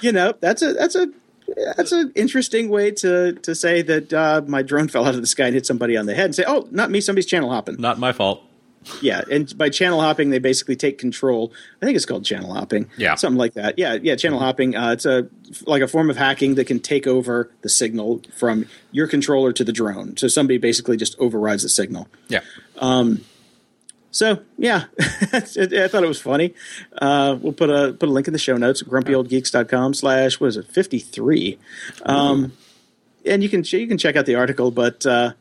you 0.00 0.12
know 0.12 0.32
that's 0.38 0.62
a 0.62 0.74
that's 0.74 0.94
a 0.94 1.08
that's 1.76 1.90
an 1.90 2.12
interesting 2.14 2.68
way 2.68 2.92
to 2.92 3.32
to 3.32 3.52
say 3.52 3.82
that 3.82 4.12
uh, 4.12 4.42
my 4.46 4.62
drone 4.62 4.86
fell 4.86 5.04
out 5.06 5.16
of 5.16 5.20
the 5.20 5.26
sky 5.26 5.46
and 5.46 5.54
hit 5.54 5.66
somebody 5.66 5.96
on 5.96 6.06
the 6.06 6.14
head 6.14 6.26
and 6.26 6.34
say 6.34 6.44
oh 6.46 6.68
not 6.70 6.88
me 6.92 7.00
somebody's 7.00 7.26
channel 7.26 7.50
hopping. 7.50 7.80
Not 7.80 7.98
my 7.98 8.12
fault. 8.12 8.44
Yeah, 9.00 9.22
and 9.30 9.56
by 9.56 9.68
channel 9.68 10.00
hopping, 10.00 10.30
they 10.30 10.38
basically 10.38 10.76
take 10.76 10.98
control. 10.98 11.52
I 11.80 11.86
think 11.86 11.96
it's 11.96 12.06
called 12.06 12.24
channel 12.24 12.54
hopping. 12.54 12.90
Yeah. 12.96 13.14
something 13.14 13.38
like 13.38 13.54
that. 13.54 13.78
Yeah, 13.78 13.94
yeah, 13.94 14.16
channel 14.16 14.38
hopping. 14.38 14.76
Uh, 14.76 14.92
it's 14.92 15.06
a 15.06 15.28
like 15.66 15.82
a 15.82 15.88
form 15.88 16.10
of 16.10 16.16
hacking 16.16 16.54
that 16.56 16.66
can 16.66 16.80
take 16.80 17.06
over 17.06 17.50
the 17.62 17.68
signal 17.68 18.22
from 18.36 18.66
your 18.90 19.06
controller 19.06 19.52
to 19.52 19.64
the 19.64 19.72
drone. 19.72 20.16
So 20.16 20.28
somebody 20.28 20.58
basically 20.58 20.96
just 20.96 21.18
overrides 21.18 21.62
the 21.62 21.68
signal. 21.68 22.08
Yeah. 22.28 22.40
So 24.12 24.40
yeah, 24.58 24.84
I 25.00 25.40
thought 25.40 26.04
it 26.04 26.08
was 26.08 26.20
funny. 26.20 26.54
Uh, 27.00 27.36
we'll 27.40 27.54
put 27.54 27.70
a 27.70 27.94
put 27.94 28.10
a 28.10 28.12
link 28.12 28.26
in 28.28 28.34
the 28.34 28.38
show 28.38 28.58
notes. 28.58 28.82
GrumpyOldGeeks.com 28.82 29.94
slash 29.94 30.38
what 30.38 30.48
is 30.48 30.58
it 30.58 30.66
fifty 30.66 30.98
three, 30.98 31.58
um, 32.04 32.52
and 33.24 33.42
you 33.42 33.48
can 33.48 33.64
you 33.64 33.88
can 33.88 33.96
check 33.96 34.14
out 34.14 34.26
the 34.26 34.34
article. 34.34 34.70
But 34.70 35.06
uh, 35.06 35.32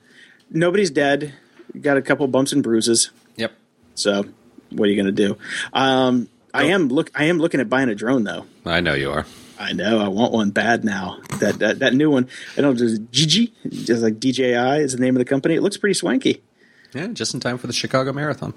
nobody's 0.50 0.90
dead. 0.90 1.34
Got 1.80 1.98
a 1.98 2.02
couple 2.02 2.26
bumps 2.28 2.54
and 2.54 2.64
bruises. 2.64 3.12
So 4.02 4.26
what 4.72 4.88
are 4.88 4.92
you 4.92 5.02
going 5.02 5.14
to 5.16 5.28
do? 5.28 5.38
Um, 5.74 6.28
I 6.54 6.66
am 6.66 6.88
look. 6.90 7.12
I 7.16 7.26
am 7.26 7.38
looking 7.40 7.60
at 7.60 7.70
buying 7.70 7.90
a 7.90 7.96
drone 7.96 8.24
though. 8.24 8.46
I 8.66 8.82
know 8.82 8.94
you 8.94 9.12
are. 9.12 9.26
I 9.60 9.74
know 9.74 10.00
I 10.00 10.08
want 10.08 10.34
one 10.34 10.50
bad 10.50 10.84
now. 10.84 11.20
That 11.40 11.60
that, 11.60 11.80
that 11.80 11.94
new 11.94 12.10
one. 12.10 12.28
I 12.58 12.62
don't 12.62 12.74
know. 12.74 12.88
Just 12.88 13.02
Gigi, 13.12 13.54
just 13.70 14.02
like 14.04 14.20
DJI 14.20 14.82
is 14.82 14.94
the 14.94 15.00
name 15.00 15.16
of 15.16 15.20
the 15.20 15.26
company. 15.26 15.56
It 15.56 15.62
looks 15.62 15.78
pretty 15.78 15.94
swanky. 15.94 16.42
Yeah, 16.94 17.08
just 17.08 17.34
in 17.34 17.40
time 17.40 17.58
for 17.58 17.68
the 17.68 17.74
Chicago 17.74 18.12
Marathon. 18.12 18.54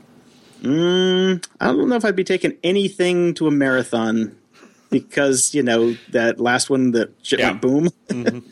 I 0.65 1.39
don't 1.61 1.89
know 1.89 1.97
if 1.97 2.05
I'd 2.05 2.17
be 2.17 2.25
taking 2.25 2.57
anything 2.65 3.35
to 3.35 3.47
a 3.47 3.51
marathon 3.51 4.35
because 4.91 5.55
you 5.55 5.63
know 5.63 5.95
that 6.11 6.41
last 6.41 6.71
one 6.71 6.93
that 6.93 7.11
shit 7.23 7.39
Yeah. 7.41 7.51
went 7.51 7.61
boom. 7.61 7.89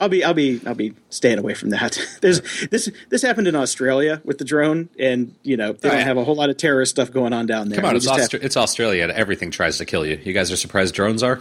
I'll 0.00 0.08
be 0.08 0.24
I'll 0.24 0.32
be 0.34 0.60
I'll 0.66 0.74
be 0.74 0.94
staying 1.10 1.38
away 1.38 1.52
from 1.54 1.70
that. 1.70 1.98
There's 2.22 2.40
this 2.70 2.90
this 3.10 3.20
happened 3.22 3.46
in 3.48 3.54
Australia 3.54 4.20
with 4.24 4.38
the 4.38 4.44
drone, 4.44 4.88
and 4.98 5.34
you 5.42 5.56
know 5.58 5.72
they 5.72 5.88
Oh, 5.88 5.92
don't 5.92 6.00
yeah. 6.00 6.04
have 6.06 6.16
a 6.16 6.24
whole 6.24 6.34
lot 6.36 6.48
of 6.50 6.56
terrorist 6.56 6.90
stuff 6.92 7.12
going 7.12 7.32
on 7.34 7.46
down 7.46 7.68
there. 7.68 7.76
Come 7.80 7.90
on, 7.90 7.96
it's, 7.96 8.06
just 8.06 8.32
have- 8.32 8.42
it's 8.42 8.56
Australia. 8.56 9.12
Everything 9.14 9.50
tries 9.50 9.76
to 9.78 9.84
kill 9.84 10.06
you. 10.06 10.18
You 10.24 10.32
guys 10.32 10.50
are 10.50 10.56
surprised 10.56 10.94
drones 10.94 11.22
are? 11.22 11.40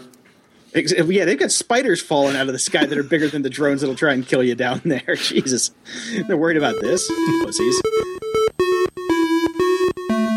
Yeah, 0.76 1.26
they've 1.26 1.40
got 1.40 1.52
spiders 1.52 2.00
falling 2.00 2.36
out 2.36 2.46
of 2.48 2.54
the 2.54 2.60
sky 2.60 2.86
that 2.86 2.96
are 2.98 3.02
bigger 3.04 3.28
than 3.28 3.42
the 3.42 3.50
drones 3.50 3.82
that'll 3.82 3.96
try 3.96 4.14
and 4.14 4.28
kill 4.28 4.44
you 4.44 4.54
down 4.56 4.82
there. 4.86 5.16
Jesus. 5.16 5.72
They're 6.28 6.38
worried 6.38 6.58
about 6.58 6.80
this. 6.82 7.08
Pussies. 7.42 7.82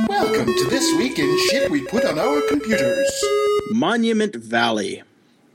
Welcome 0.09 0.47
to 0.47 0.67
this 0.71 0.95
week 0.97 1.19
in 1.19 1.39
shit 1.51 1.71
we 1.71 1.85
put 1.87 2.05
on 2.05 2.19
our 2.19 2.41
computers. 2.49 3.25
Monument 3.73 4.35
Valley. 4.37 5.03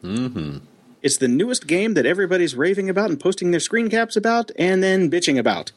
Mm-hmm. 0.04 0.58
It's 1.02 1.18
the 1.18 1.28
newest 1.28 1.68
game 1.68 1.94
that 1.94 2.06
everybody's 2.06 2.56
raving 2.56 2.90
about 2.90 3.10
and 3.10 3.20
posting 3.20 3.52
their 3.52 3.60
screen 3.60 3.90
caps 3.90 4.16
about 4.16 4.52
and 4.58 4.82
then 4.82 5.12
bitching 5.12 5.38
about. 5.38 5.72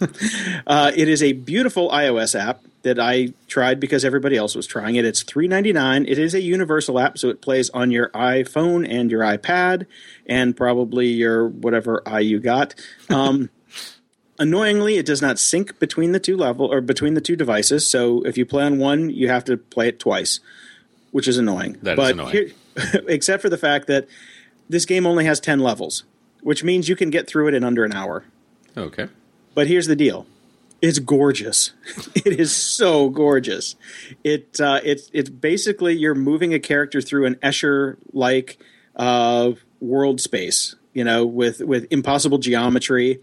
uh, 0.66 0.92
it 0.94 1.08
is 1.08 1.22
a 1.22 1.32
beautiful 1.32 1.90
iOS 1.90 2.38
app 2.38 2.62
that 2.82 3.00
I 3.00 3.32
tried 3.48 3.80
because 3.80 4.04
everybody 4.04 4.36
else 4.36 4.54
was 4.54 4.66
trying 4.66 4.96
it. 4.96 5.04
It's 5.04 5.22
three 5.22 5.48
ninety 5.48 5.72
nine. 5.72 6.06
It 6.06 6.18
is 6.18 6.34
a 6.34 6.40
universal 6.40 6.98
app, 6.98 7.18
so 7.18 7.28
it 7.28 7.40
plays 7.40 7.70
on 7.70 7.90
your 7.90 8.10
iPhone 8.10 8.88
and 8.88 9.10
your 9.10 9.22
iPad 9.22 9.86
and 10.26 10.56
probably 10.56 11.08
your 11.08 11.48
whatever 11.48 12.02
i 12.06 12.20
you 12.20 12.38
got. 12.38 12.74
Um, 13.10 13.50
annoyingly, 14.38 14.96
it 14.96 15.06
does 15.06 15.20
not 15.20 15.38
sync 15.38 15.78
between 15.78 16.12
the 16.12 16.20
two 16.20 16.36
level 16.36 16.72
or 16.72 16.80
between 16.80 17.14
the 17.14 17.20
two 17.20 17.36
devices. 17.36 17.88
So 17.90 18.22
if 18.22 18.38
you 18.38 18.46
play 18.46 18.64
on 18.64 18.78
one, 18.78 19.10
you 19.10 19.28
have 19.28 19.44
to 19.44 19.56
play 19.56 19.88
it 19.88 19.98
twice, 19.98 20.40
which 21.10 21.26
is 21.26 21.38
annoying. 21.38 21.78
That 21.82 21.92
is 21.92 21.96
but 21.96 22.12
annoying. 22.12 22.30
Here, 22.30 22.50
except 23.08 23.42
for 23.42 23.48
the 23.48 23.58
fact 23.58 23.86
that 23.86 24.08
this 24.68 24.84
game 24.84 25.06
only 25.06 25.24
has 25.24 25.40
ten 25.40 25.60
levels, 25.60 26.04
which 26.42 26.64
means 26.64 26.88
you 26.88 26.96
can 26.96 27.10
get 27.10 27.26
through 27.26 27.48
it 27.48 27.54
in 27.54 27.64
under 27.64 27.84
an 27.84 27.92
hour. 27.92 28.24
Okay. 28.76 29.08
But 29.54 29.66
here's 29.66 29.86
the 29.86 29.96
deal. 29.96 30.26
It's 30.80 31.00
gorgeous. 31.00 31.72
it 32.14 32.38
is 32.38 32.54
so 32.54 33.08
gorgeous. 33.08 33.74
It 34.22 34.60
uh, 34.60 34.80
it's 34.84 35.10
it's 35.12 35.30
basically 35.30 35.94
you're 35.94 36.14
moving 36.14 36.54
a 36.54 36.60
character 36.60 37.00
through 37.00 37.26
an 37.26 37.34
Escher 37.36 37.96
like 38.12 38.58
uh, 38.94 39.52
world 39.80 40.20
space, 40.20 40.76
you 40.92 41.02
know, 41.02 41.26
with 41.26 41.60
with 41.60 41.86
impossible 41.90 42.38
geometry, 42.38 43.20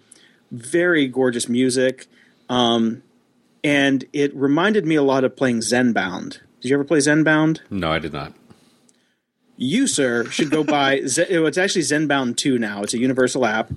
very 0.52 1.08
gorgeous 1.08 1.48
music, 1.48 2.08
um, 2.50 3.04
and 3.64 4.04
it 4.12 4.36
reminded 4.36 4.86
me 4.86 4.96
a 4.96 5.04
lot 5.04 5.24
of 5.24 5.38
playing 5.38 5.60
Zenbound. 5.60 6.40
Did 6.60 6.70
you 6.70 6.76
ever 6.76 6.84
play 6.84 7.00
Zenbound? 7.00 7.62
No, 7.70 7.92
I 7.92 8.00
did 8.00 8.12
not. 8.12 8.34
You 9.58 9.88
sir 9.88 10.26
should 10.26 10.50
go 10.50 10.64
buy 10.64 11.02
Zen, 11.06 11.28
it's 11.30 11.58
actually 11.58 11.82
zenbound 11.82 12.38
2 12.38 12.58
now 12.58 12.82
it's 12.84 12.94
a 12.94 13.00
universal 13.00 13.46
app 13.46 13.72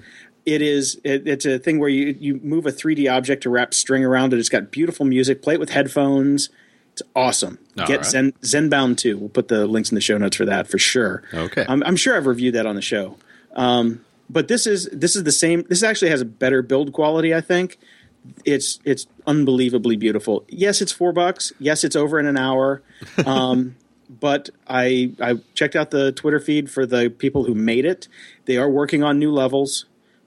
it 0.46 0.62
is 0.62 1.00
it, 1.05 1.26
it's 1.28 1.44
a 1.46 1.59
thing 1.59 1.78
where 1.78 1.88
you 1.88 2.16
you 2.18 2.40
move 2.42 2.66
a 2.66 2.72
3d 2.72 3.10
object 3.12 3.42
to 3.44 3.50
wrap 3.50 3.72
string 3.74 4.05
around 4.05 4.32
it 4.32 4.38
it's 4.38 4.48
got 4.48 4.70
beautiful 4.70 5.06
music 5.06 5.42
play 5.42 5.55
it 5.55 5.60
with 5.60 5.70
headphones 5.70 6.48
it's 6.92 7.02
awesome 7.14 7.59
All 7.78 7.86
get 7.86 7.98
right. 7.98 8.06
Zen, 8.06 8.32
zenbound 8.42 8.96
2 8.98 9.16
we'll 9.18 9.28
put 9.28 9.48
the 9.48 9.66
links 9.66 9.90
in 9.90 9.94
the 9.94 10.00
show 10.00 10.18
notes 10.18 10.36
for 10.36 10.44
that 10.46 10.66
for 10.68 10.78
sure 10.78 11.22
Okay. 11.32 11.64
i'm, 11.68 11.82
I'm 11.84 11.96
sure 11.96 12.16
i've 12.16 12.26
reviewed 12.26 12.55
that 12.55 12.66
on 12.66 12.74
the 12.74 12.82
show 12.82 13.16
um, 13.55 14.05
but 14.30 14.48
this 14.48 14.66
is 14.66 14.88
this 14.92 15.16
is 15.16 15.24
the 15.24 15.32
same 15.32 15.64
this 15.68 15.82
actually 15.82 16.10
has 16.10 16.20
a 16.20 16.24
better 16.26 16.62
build 16.62 16.92
quality 16.92 17.34
i 17.34 17.40
think 17.40 17.78
it's 18.44 18.78
it's 18.84 19.06
unbelievably 19.26 19.96
beautiful. 19.96 20.44
Yes, 20.48 20.82
it's 20.82 20.92
four 20.92 21.12
bucks. 21.12 21.50
Yes, 21.59 21.82
it's 21.82 21.96
over 21.96 22.18
in 22.18 22.26
an 22.26 22.36
hour. 22.36 22.82
Um, 23.24 23.76
but 24.09 24.51
I 24.66 25.12
I 25.20 25.35
checked 25.55 25.76
out 25.76 25.90
the 25.90 26.12
Twitter 26.12 26.40
feed 26.40 26.70
for 26.70 26.86
the 26.86 27.10
people 27.10 27.44
who 27.44 27.55
made 27.55 27.85
it. 27.85 28.09
They 28.47 28.56
are 28.56 28.68
working 28.70 29.02
on 29.02 29.18
new 29.18 29.30
levels. 29.32 29.85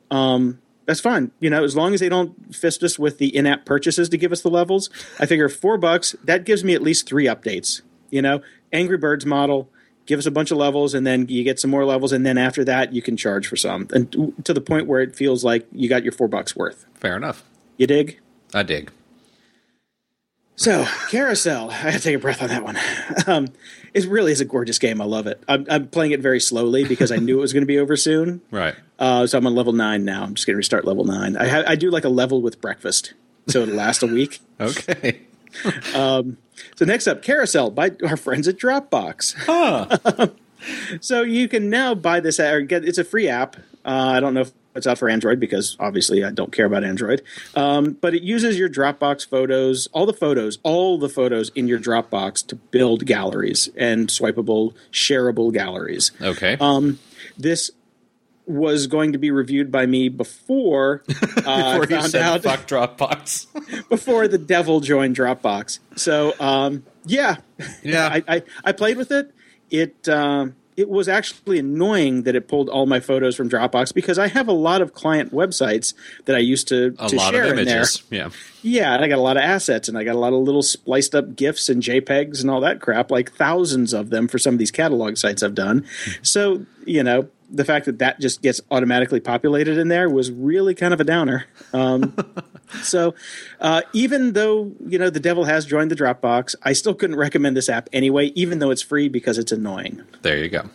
Um, 0.09 0.59
that's 0.85 0.99
fine. 0.99 1.31
You 1.39 1.49
know, 1.49 1.63
as 1.63 1.75
long 1.75 1.93
as 1.93 1.99
they 1.99 2.09
don't 2.09 2.53
fist 2.55 2.83
us 2.83 2.99
with 2.99 3.17
the 3.17 3.35
in-app 3.35 3.65
purchases 3.65 4.09
to 4.09 4.17
give 4.17 4.31
us 4.31 4.41
the 4.41 4.49
levels. 4.49 4.89
I 5.19 5.25
figure 5.25 5.47
four 5.47 5.77
bucks 5.77 6.15
that 6.23 6.43
gives 6.43 6.63
me 6.63 6.73
at 6.73 6.81
least 6.81 7.07
three 7.07 7.25
updates. 7.25 7.81
You 8.09 8.21
know, 8.21 8.41
Angry 8.73 8.97
Birds 8.97 9.25
model. 9.25 9.69
Give 10.07 10.17
us 10.19 10.25
a 10.25 10.31
bunch 10.31 10.49
of 10.51 10.57
levels, 10.57 10.93
and 10.95 11.05
then 11.05 11.27
you 11.29 11.43
get 11.43 11.59
some 11.59 11.69
more 11.69 11.85
levels, 11.85 12.11
and 12.11 12.25
then 12.25 12.37
after 12.37 12.65
that, 12.65 12.91
you 12.91 13.01
can 13.01 13.15
charge 13.15 13.47
for 13.47 13.55
some, 13.55 13.87
and 13.93 14.11
to- 14.11 14.33
to 14.43 14.53
the 14.53 14.59
point 14.59 14.87
where 14.87 14.99
it 14.99 15.15
feels 15.15 15.43
like 15.43 15.67
you 15.71 15.87
got 15.87 16.03
your 16.03 16.11
four 16.11 16.27
bucks 16.27 16.55
worth. 16.55 16.85
Fair 16.95 17.15
enough. 17.15 17.43
You 17.77 17.85
dig? 17.87 18.17
I 18.53 18.63
dig. 18.63 18.91
So, 20.55 20.85
Carousel, 21.09 21.71
I 21.71 21.73
had 21.73 21.93
to 21.93 21.99
take 21.99 22.15
a 22.15 22.19
breath 22.19 22.41
on 22.43 22.49
that 22.49 22.63
one. 22.63 22.77
Um, 23.25 23.47
it 23.93 24.05
really 24.05 24.31
is 24.31 24.41
a 24.41 24.45
gorgeous 24.45 24.77
game. 24.77 25.01
I 25.01 25.05
love 25.05 25.25
it. 25.25 25.43
I'm, 25.47 25.65
I'm 25.69 25.87
playing 25.87 26.11
it 26.11 26.19
very 26.19 26.39
slowly 26.39 26.83
because 26.83 27.11
I 27.11 27.15
knew 27.17 27.37
it 27.39 27.41
was 27.41 27.51
going 27.51 27.63
to 27.63 27.67
be 27.67 27.79
over 27.79 27.95
soon. 27.97 28.41
Right. 28.51 28.75
Uh, 28.99 29.25
so 29.25 29.37
I'm 29.39 29.47
on 29.47 29.55
level 29.55 29.73
nine 29.73 30.05
now. 30.05 30.23
I'm 30.23 30.35
just 30.35 30.45
going 30.45 30.53
to 30.53 30.57
restart 30.57 30.85
level 30.85 31.03
nine. 31.05 31.35
I, 31.35 31.47
ha- 31.47 31.63
I 31.65 31.75
do 31.75 31.89
like 31.89 32.03
a 32.05 32.09
level 32.09 32.41
with 32.43 32.61
breakfast, 32.61 33.13
so 33.47 33.61
it'll 33.61 33.73
last 33.75 34.03
a 34.03 34.07
week. 34.07 34.39
Okay. 34.59 35.21
So 36.75 36.85
next 36.85 37.07
up, 37.07 37.21
Carousel 37.23 37.71
by 37.71 37.91
our 38.07 38.15
friends 38.15 38.47
at 38.47 38.57
Dropbox. 38.57 39.35
so 41.01 41.21
you 41.23 41.47
can 41.49 41.69
now 41.69 41.93
buy 41.95 42.19
this 42.19 42.39
or 42.39 42.61
get 42.61 42.85
it's 42.85 42.97
a 42.97 43.03
free 43.03 43.27
app. 43.27 43.57
Uh, 43.83 44.13
I 44.15 44.19
don't 44.19 44.33
know 44.33 44.41
if 44.41 44.51
it's 44.75 44.87
out 44.87 44.97
for 44.97 45.09
Android 45.09 45.39
because 45.39 45.75
obviously 45.79 46.23
I 46.23 46.31
don't 46.31 46.51
care 46.51 46.65
about 46.65 46.83
Android. 46.83 47.21
Um, 47.55 47.97
but 47.99 48.13
it 48.13 48.23
uses 48.23 48.57
your 48.57 48.69
Dropbox 48.69 49.27
photos, 49.27 49.87
all 49.91 50.05
the 50.05 50.13
photos, 50.13 50.59
all 50.63 50.97
the 50.97 51.09
photos 51.09 51.49
in 51.55 51.67
your 51.67 51.79
Dropbox 51.79 52.45
to 52.47 52.55
build 52.55 53.05
galleries 53.05 53.69
and 53.75 54.07
swipeable, 54.07 54.73
shareable 54.91 55.53
galleries. 55.53 56.11
Okay. 56.21 56.57
Um, 56.59 56.99
this 57.37 57.71
was 58.45 58.87
going 58.87 59.11
to 59.13 59.17
be 59.17 59.31
reviewed 59.31 59.71
by 59.71 59.85
me 59.85 60.09
before, 60.09 61.03
uh, 61.09 61.15
Before 61.15 61.45
I 61.45 61.75
you 61.77 61.85
found 61.85 62.11
said 62.11 62.21
out 62.21 62.43
fuck 62.43 62.67
Dropbox. 62.67 63.89
before 63.89 64.27
the 64.27 64.37
devil 64.37 64.79
joined 64.79 65.15
Dropbox. 65.15 65.79
So 65.95 66.33
um, 66.39 66.83
yeah, 67.05 67.37
Yeah. 67.83 68.07
I, 68.27 68.35
I 68.35 68.43
I 68.65 68.71
played 68.71 68.97
with 68.97 69.11
it. 69.11 69.33
It 69.69 70.09
um, 70.09 70.55
it 70.77 70.89
was 70.89 71.07
actually 71.09 71.59
annoying 71.59 72.23
that 72.23 72.35
it 72.35 72.47
pulled 72.47 72.69
all 72.69 72.85
my 72.85 72.99
photos 72.99 73.35
from 73.35 73.49
Dropbox 73.49 73.93
because 73.93 74.17
I 74.17 74.27
have 74.27 74.47
a 74.47 74.53
lot 74.53 74.81
of 74.81 74.93
client 74.93 75.33
websites 75.33 75.93
that 76.25 76.35
I 76.35 76.39
used 76.39 76.67
to, 76.69 76.95
a 76.99 77.09
to 77.09 77.15
lot 77.15 77.33
share 77.33 77.43
of 77.43 77.59
in 77.59 77.65
there. 77.65 77.77
images. 77.77 78.03
Yeah. 78.09 78.29
Yeah, 78.63 78.93
and 78.93 79.03
I 79.03 79.07
got 79.07 79.17
a 79.17 79.21
lot 79.21 79.37
of 79.37 79.43
assets 79.43 79.89
and 79.89 79.97
I 79.97 80.03
got 80.03 80.15
a 80.15 80.19
lot 80.19 80.33
of 80.33 80.39
little 80.39 80.61
spliced 80.61 81.15
up 81.15 81.35
GIFs 81.35 81.67
and 81.69 81.81
JPEGs 81.81 82.41
and 82.41 82.49
all 82.49 82.61
that 82.61 82.79
crap, 82.79 83.11
like 83.11 83.31
thousands 83.31 83.93
of 83.93 84.09
them 84.11 84.27
for 84.27 84.37
some 84.37 84.53
of 84.53 84.59
these 84.59 84.71
catalog 84.71 85.17
sites 85.17 85.43
I've 85.43 85.55
done. 85.55 85.85
Hmm. 86.05 86.11
So, 86.21 86.65
you 86.85 87.03
know, 87.03 87.27
the 87.51 87.65
fact 87.65 87.85
that 87.85 87.99
that 87.99 88.19
just 88.19 88.41
gets 88.41 88.61
automatically 88.71 89.19
populated 89.19 89.77
in 89.77 89.89
there 89.89 90.09
was 90.09 90.31
really 90.31 90.73
kind 90.73 90.93
of 90.93 90.99
a 90.99 91.03
downer. 91.03 91.45
Um, 91.73 92.15
so, 92.81 93.13
uh, 93.59 93.81
even 93.93 94.33
though, 94.33 94.71
you 94.85 94.97
know, 94.97 95.09
the 95.09 95.19
devil 95.19 95.43
has 95.43 95.65
joined 95.65 95.91
the 95.91 95.95
Dropbox, 95.95 96.55
I 96.63 96.73
still 96.73 96.93
couldn't 96.93 97.17
recommend 97.17 97.57
this 97.57 97.69
app 97.69 97.89
anyway, 97.91 98.27
even 98.35 98.59
though 98.59 98.71
it's 98.71 98.81
free 98.81 99.09
because 99.09 99.37
it's 99.37 99.51
annoying. 99.51 100.01
There 100.21 100.37
you 100.37 100.49
go. 100.49 100.69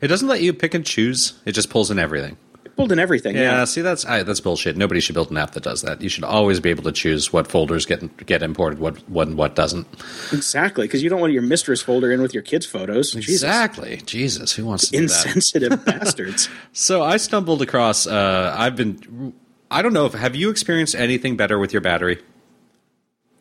It 0.00 0.08
doesn't 0.08 0.28
let 0.28 0.42
you 0.42 0.52
pick 0.52 0.74
and 0.74 0.84
choose. 0.84 1.34
It 1.44 1.52
just 1.52 1.70
pulls 1.70 1.90
in 1.90 1.98
everything. 1.98 2.36
Pulled 2.76 2.90
in 2.90 2.98
everything. 2.98 3.36
Yeah, 3.36 3.42
Yeah. 3.58 3.64
see 3.64 3.82
that's 3.82 4.06
I, 4.06 4.22
that's 4.22 4.40
bullshit. 4.40 4.76
Nobody 4.76 5.00
should 5.00 5.14
build 5.14 5.30
an 5.30 5.36
app 5.36 5.50
that 5.52 5.62
does 5.62 5.82
that. 5.82 6.00
You 6.00 6.08
should 6.08 6.24
always 6.24 6.58
be 6.58 6.70
able 6.70 6.82
to 6.84 6.92
choose 6.92 7.32
what 7.32 7.46
folders 7.46 7.84
get 7.84 8.24
get 8.26 8.42
imported, 8.42 8.78
what 8.78 8.96
what 9.08 9.28
and 9.28 9.36
what 9.36 9.54
doesn't. 9.54 9.86
Exactly. 10.32 10.86
Because 10.86 11.02
you 11.02 11.10
don't 11.10 11.20
want 11.20 11.32
your 11.34 11.42
mistress 11.42 11.82
folder 11.82 12.10
in 12.10 12.22
with 12.22 12.32
your 12.32 12.42
kids' 12.42 12.64
photos. 12.66 13.14
Exactly. 13.14 13.98
Jesus, 14.06 14.52
who 14.52 14.64
wants 14.64 14.86
to 14.88 14.92
do 14.96 15.06
that? 15.06 15.26
Insensitive 15.26 15.84
bastards. 15.86 16.48
So 16.72 17.02
I 17.02 17.18
stumbled 17.18 17.60
across. 17.62 18.06
Uh, 18.06 18.54
I've 18.58 18.76
been. 18.76 19.34
I 19.70 19.82
don't 19.82 19.92
know 19.92 20.06
if 20.06 20.12
have 20.14 20.34
you 20.34 20.48
experienced 20.50 20.94
anything 20.94 21.36
better 21.36 21.58
with 21.58 21.72
your 21.72 21.82
battery? 21.82 22.20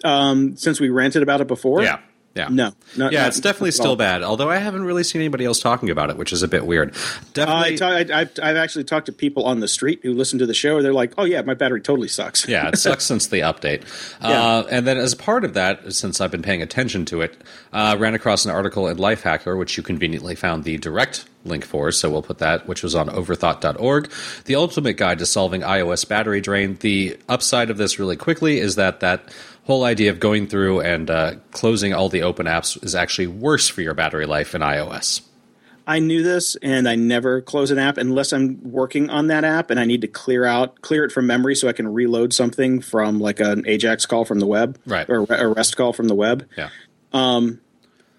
Um, 0.03 0.57
since 0.57 0.79
we 0.79 0.89
ranted 0.89 1.21
about 1.23 1.41
it 1.41 1.47
before? 1.47 1.83
Yeah. 1.83 1.99
Yeah. 2.33 2.47
No. 2.49 2.71
Not, 2.95 3.11
Yeah, 3.11 3.21
not- 3.23 3.27
it's 3.27 3.39
definitely 3.41 3.71
still 3.71 3.95
bad. 3.97 4.23
Although 4.23 4.49
I 4.49 4.57
haven't 4.57 4.83
really 4.83 5.03
seen 5.03 5.21
anybody 5.21 5.43
else 5.43 5.59
talking 5.59 5.89
about 5.89 6.09
it, 6.09 6.17
which 6.17 6.31
is 6.31 6.43
a 6.43 6.47
bit 6.47 6.65
weird. 6.65 6.95
Uh, 6.95 6.99
Definitely. 7.33 7.73
I 7.73 7.75
ta- 7.75 7.87
I, 8.15 8.19
I've, 8.21 8.31
I've 8.41 8.55
actually 8.55 8.85
talked 8.85 9.07
to 9.07 9.11
people 9.11 9.43
on 9.45 9.59
the 9.59 9.67
street 9.67 9.99
who 10.03 10.13
listen 10.13 10.39
to 10.39 10.45
the 10.45 10.53
show. 10.53 10.77
and 10.77 10.85
They're 10.85 10.93
like, 10.93 11.13
"Oh 11.17 11.25
yeah, 11.25 11.41
my 11.41 11.53
battery 11.55 11.81
totally 11.81 12.07
sucks." 12.07 12.47
yeah, 12.47 12.69
it 12.69 12.77
sucks 12.77 13.03
since 13.11 13.27
the 13.27 13.39
update. 13.41 13.83
Uh, 14.21 14.63
and 14.71 14.87
then, 14.87 14.97
as 14.97 15.13
part 15.13 15.43
of 15.43 15.53
that, 15.55 15.91
since 15.93 16.21
I've 16.21 16.31
been 16.31 16.41
paying 16.41 16.61
attention 16.61 17.03
to 17.05 17.19
it, 17.21 17.35
uh, 17.73 17.97
ran 17.99 18.13
across 18.15 18.45
an 18.45 18.51
article 18.51 18.87
in 18.87 18.97
Lifehacker, 18.97 19.57
which 19.57 19.75
you 19.75 19.83
conveniently 19.83 20.35
found 20.35 20.63
the 20.63 20.77
direct 20.77 21.25
link 21.43 21.65
for. 21.65 21.91
So 21.91 22.09
we'll 22.09 22.21
put 22.21 22.37
that, 22.37 22.67
which 22.67 22.83
was 22.83 22.93
on 22.95 23.09
overthought.org. 23.09 24.11
The 24.45 24.55
ultimate 24.55 24.93
guide 24.97 25.19
to 25.19 25.25
solving 25.25 25.61
iOS 25.61 26.07
battery 26.07 26.39
drain. 26.39 26.77
The 26.79 27.17
upside 27.27 27.69
of 27.69 27.77
this, 27.77 27.99
really 27.99 28.15
quickly, 28.15 28.59
is 28.59 28.75
that 28.75 28.99
that 29.01 29.23
whole 29.65 29.83
idea 29.83 30.09
of 30.11 30.19
going 30.19 30.47
through 30.47 30.81
and 30.81 31.09
uh, 31.09 31.33
closing 31.51 31.93
all 31.93 32.09
the 32.09 32.23
open 32.23 32.45
apps 32.45 32.81
is 32.83 32.95
actually 32.95 33.27
worse 33.27 33.67
for 33.67 33.81
your 33.81 33.93
battery 33.93 34.25
life 34.25 34.53
in 34.55 34.61
iOS. 34.61 35.21
I 35.87 35.99
knew 35.99 36.21
this, 36.23 36.55
and 36.61 36.87
I 36.87 36.95
never 36.95 37.41
close 37.41 37.71
an 37.71 37.79
app 37.79 37.97
unless 37.97 38.31
I'm 38.33 38.59
working 38.71 39.09
on 39.09 39.27
that 39.27 39.43
app 39.43 39.71
and 39.71 39.79
I 39.79 39.85
need 39.85 40.01
to 40.01 40.07
clear 40.07 40.45
out 40.45 40.81
clear 40.81 41.03
it 41.03 41.11
from 41.11 41.25
memory 41.27 41.55
so 41.55 41.67
I 41.67 41.73
can 41.73 41.91
reload 41.91 42.33
something 42.33 42.81
from 42.81 43.19
like 43.19 43.39
an 43.39 43.63
AJAX 43.63 44.07
call 44.07 44.23
from 44.23 44.39
the 44.39 44.45
web, 44.45 44.77
Right. 44.85 45.09
or 45.09 45.25
a 45.29 45.47
REST 45.47 45.75
call 45.77 45.91
from 45.91 46.07
the 46.07 46.15
web. 46.15 46.47
Yeah. 46.57 46.69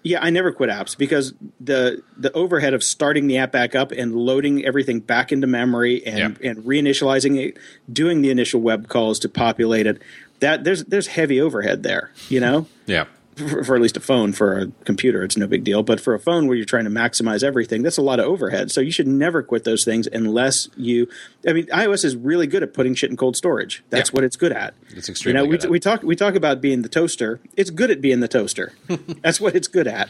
Yeah, 0.05 0.19
I 0.21 0.31
never 0.31 0.51
quit 0.51 0.69
apps 0.69 0.97
because 0.97 1.33
the 1.61 2.03
the 2.17 2.29
overhead 2.33 2.73
of 2.73 2.83
starting 2.83 3.27
the 3.27 3.37
app 3.37 3.53
back 3.53 3.73
up 3.73 3.93
and 3.93 4.13
loading 4.13 4.65
everything 4.65 4.99
back 4.99 5.31
into 5.31 5.47
memory 5.47 6.05
and 6.05 6.37
Yeah. 6.41 6.49
and 6.51 6.59
reinitializing 6.65 7.41
it, 7.41 7.57
doing 7.91 8.21
the 8.21 8.29
initial 8.29 8.59
web 8.59 8.89
calls 8.89 9.17
to 9.19 9.29
populate 9.29 9.87
it. 9.87 10.01
That 10.43 10.63
there's 10.63 10.83
there's 10.85 11.07
heavy 11.07 11.39
overhead 11.41 11.83
there, 11.83 12.11
you 12.29 12.39
know. 12.39 12.67
Yeah. 12.85 13.05
for, 13.35 13.63
for 13.63 13.75
at 13.75 13.81
least 13.81 13.97
a 13.97 13.99
phone. 13.99 14.31
For 14.33 14.59
a 14.59 14.67
computer, 14.85 15.23
it's 15.23 15.35
no 15.37 15.47
big 15.47 15.63
deal. 15.63 15.81
But 15.81 15.99
for 15.99 16.13
a 16.13 16.19
phone 16.19 16.45
where 16.47 16.55
you're 16.55 16.65
trying 16.65 16.83
to 16.83 16.91
maximize 16.91 17.43
everything, 17.43 17.81
that's 17.81 17.97
a 17.97 18.01
lot 18.01 18.19
of 18.19 18.25
overhead. 18.25 18.69
So 18.71 18.79
you 18.81 18.91
should 18.91 19.07
never 19.07 19.41
quit 19.41 19.63
those 19.63 19.83
things 19.83 20.05
unless 20.05 20.69
you. 20.77 21.07
I 21.47 21.53
mean, 21.53 21.65
iOS 21.67 22.05
is 22.05 22.15
really 22.15 22.45
good 22.45 22.61
at 22.61 22.73
putting 22.73 22.93
shit 22.93 23.09
in 23.09 23.17
cold 23.17 23.35
storage. 23.35 23.83
That's 23.89 24.09
Yeah. 24.11 24.13
what 24.15 24.23
it's 24.23 24.35
good 24.35 24.51
at. 24.51 24.73
It's 24.91 25.09
extremely 25.09 25.41
You 25.41 25.57
know, 25.57 25.57
we, 25.65 25.69
we 25.69 25.79
talk 25.79 26.03
we 26.03 26.15
talk 26.15 26.35
about 26.35 26.61
being 26.61 26.83
the 26.83 26.89
toaster. 26.89 27.39
It's 27.57 27.71
good 27.71 27.89
at 27.89 28.01
being 28.01 28.19
the 28.19 28.27
toaster. 28.27 28.73
that's 29.23 29.41
what 29.41 29.55
it's 29.55 29.67
good 29.67 29.87
at. 29.87 30.09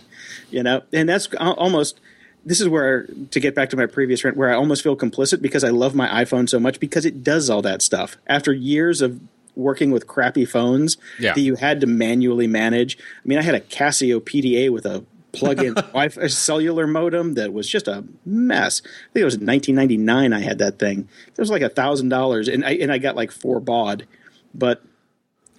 You 0.52 0.64
know, 0.64 0.82
and 0.92 1.08
that's 1.08 1.28
almost. 1.40 2.00
This 2.46 2.60
is 2.60 2.68
where 2.68 3.08
to 3.32 3.40
get 3.40 3.56
back 3.56 3.70
to 3.70 3.78
my 3.78 3.86
previous 3.86 4.22
rant, 4.26 4.36
where 4.36 4.50
I 4.52 4.56
almost 4.56 4.84
feel 4.84 4.98
complicit 4.98 5.42
because 5.42 5.64
I 5.64 5.70
love 5.70 5.96
my 5.96 6.10
iPhone 6.26 6.50
so 6.50 6.60
much 6.60 6.78
because 6.82 7.06
it 7.06 7.24
does 7.24 7.50
all 7.50 7.62
that 7.62 7.82
stuff. 7.82 8.18
After 8.28 8.52
years 8.52 9.02
of 9.02 9.22
working 9.56 9.92
with 9.92 10.08
crappy 10.08 10.46
phones 10.46 10.98
Yeah. 11.20 11.34
that 11.34 11.42
you 11.42 11.56
had 11.56 11.82
to 11.82 11.88
manually 11.88 12.48
manage. 12.48 12.98
I 12.98 13.28
mean, 13.28 13.38
I 13.40 13.44
had 13.44 13.56
a 13.56 13.60
Casio 13.62 14.20
PDA 14.20 14.70
with 14.72 14.86
a 14.86 15.04
plug-in 15.32 15.74
Wi-Fi 15.74 16.28
cellular 16.28 16.86
modem 16.88 17.34
that 17.34 17.54
was 17.54 17.68
just 17.68 17.88
a 17.88 18.04
mess. 18.26 18.82
I 18.84 19.14
think 19.14 19.22
it 19.22 19.26
was 19.26 19.38
1999. 19.38 20.34
I 20.34 20.40
had 20.40 20.60
that 20.60 20.78
thing. 20.80 21.08
It 21.28 21.38
was 21.40 21.50
like 21.50 21.62
a 21.62 21.70
thousand 21.70 22.10
dollars, 22.10 22.48
and 22.48 22.64
I 22.66 22.72
and 22.74 22.92
I 22.92 22.98
got 22.98 23.16
like 23.16 23.32
four 23.32 23.60
baud. 23.60 24.06
But 24.54 24.84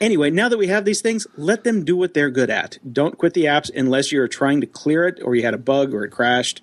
anyway, 0.00 0.30
now 0.30 0.48
that 0.48 0.58
we 0.58 0.68
have 0.68 0.84
these 0.84 1.00
things, 1.00 1.26
let 1.36 1.64
them 1.64 1.84
do 1.84 1.96
what 1.96 2.14
they're 2.14 2.30
good 2.30 2.50
at. 2.50 2.78
Don't 2.92 3.18
quit 3.18 3.34
the 3.34 3.44
apps 3.46 3.70
unless 3.74 4.12
you're 4.12 4.28
trying 4.28 4.60
to 4.60 4.66
clear 4.66 5.06
it 5.08 5.18
or 5.24 5.34
you 5.34 5.42
had 5.42 5.54
a 5.54 5.58
bug 5.58 5.92
or 5.92 6.04
it 6.04 6.10
crashed. 6.10 6.62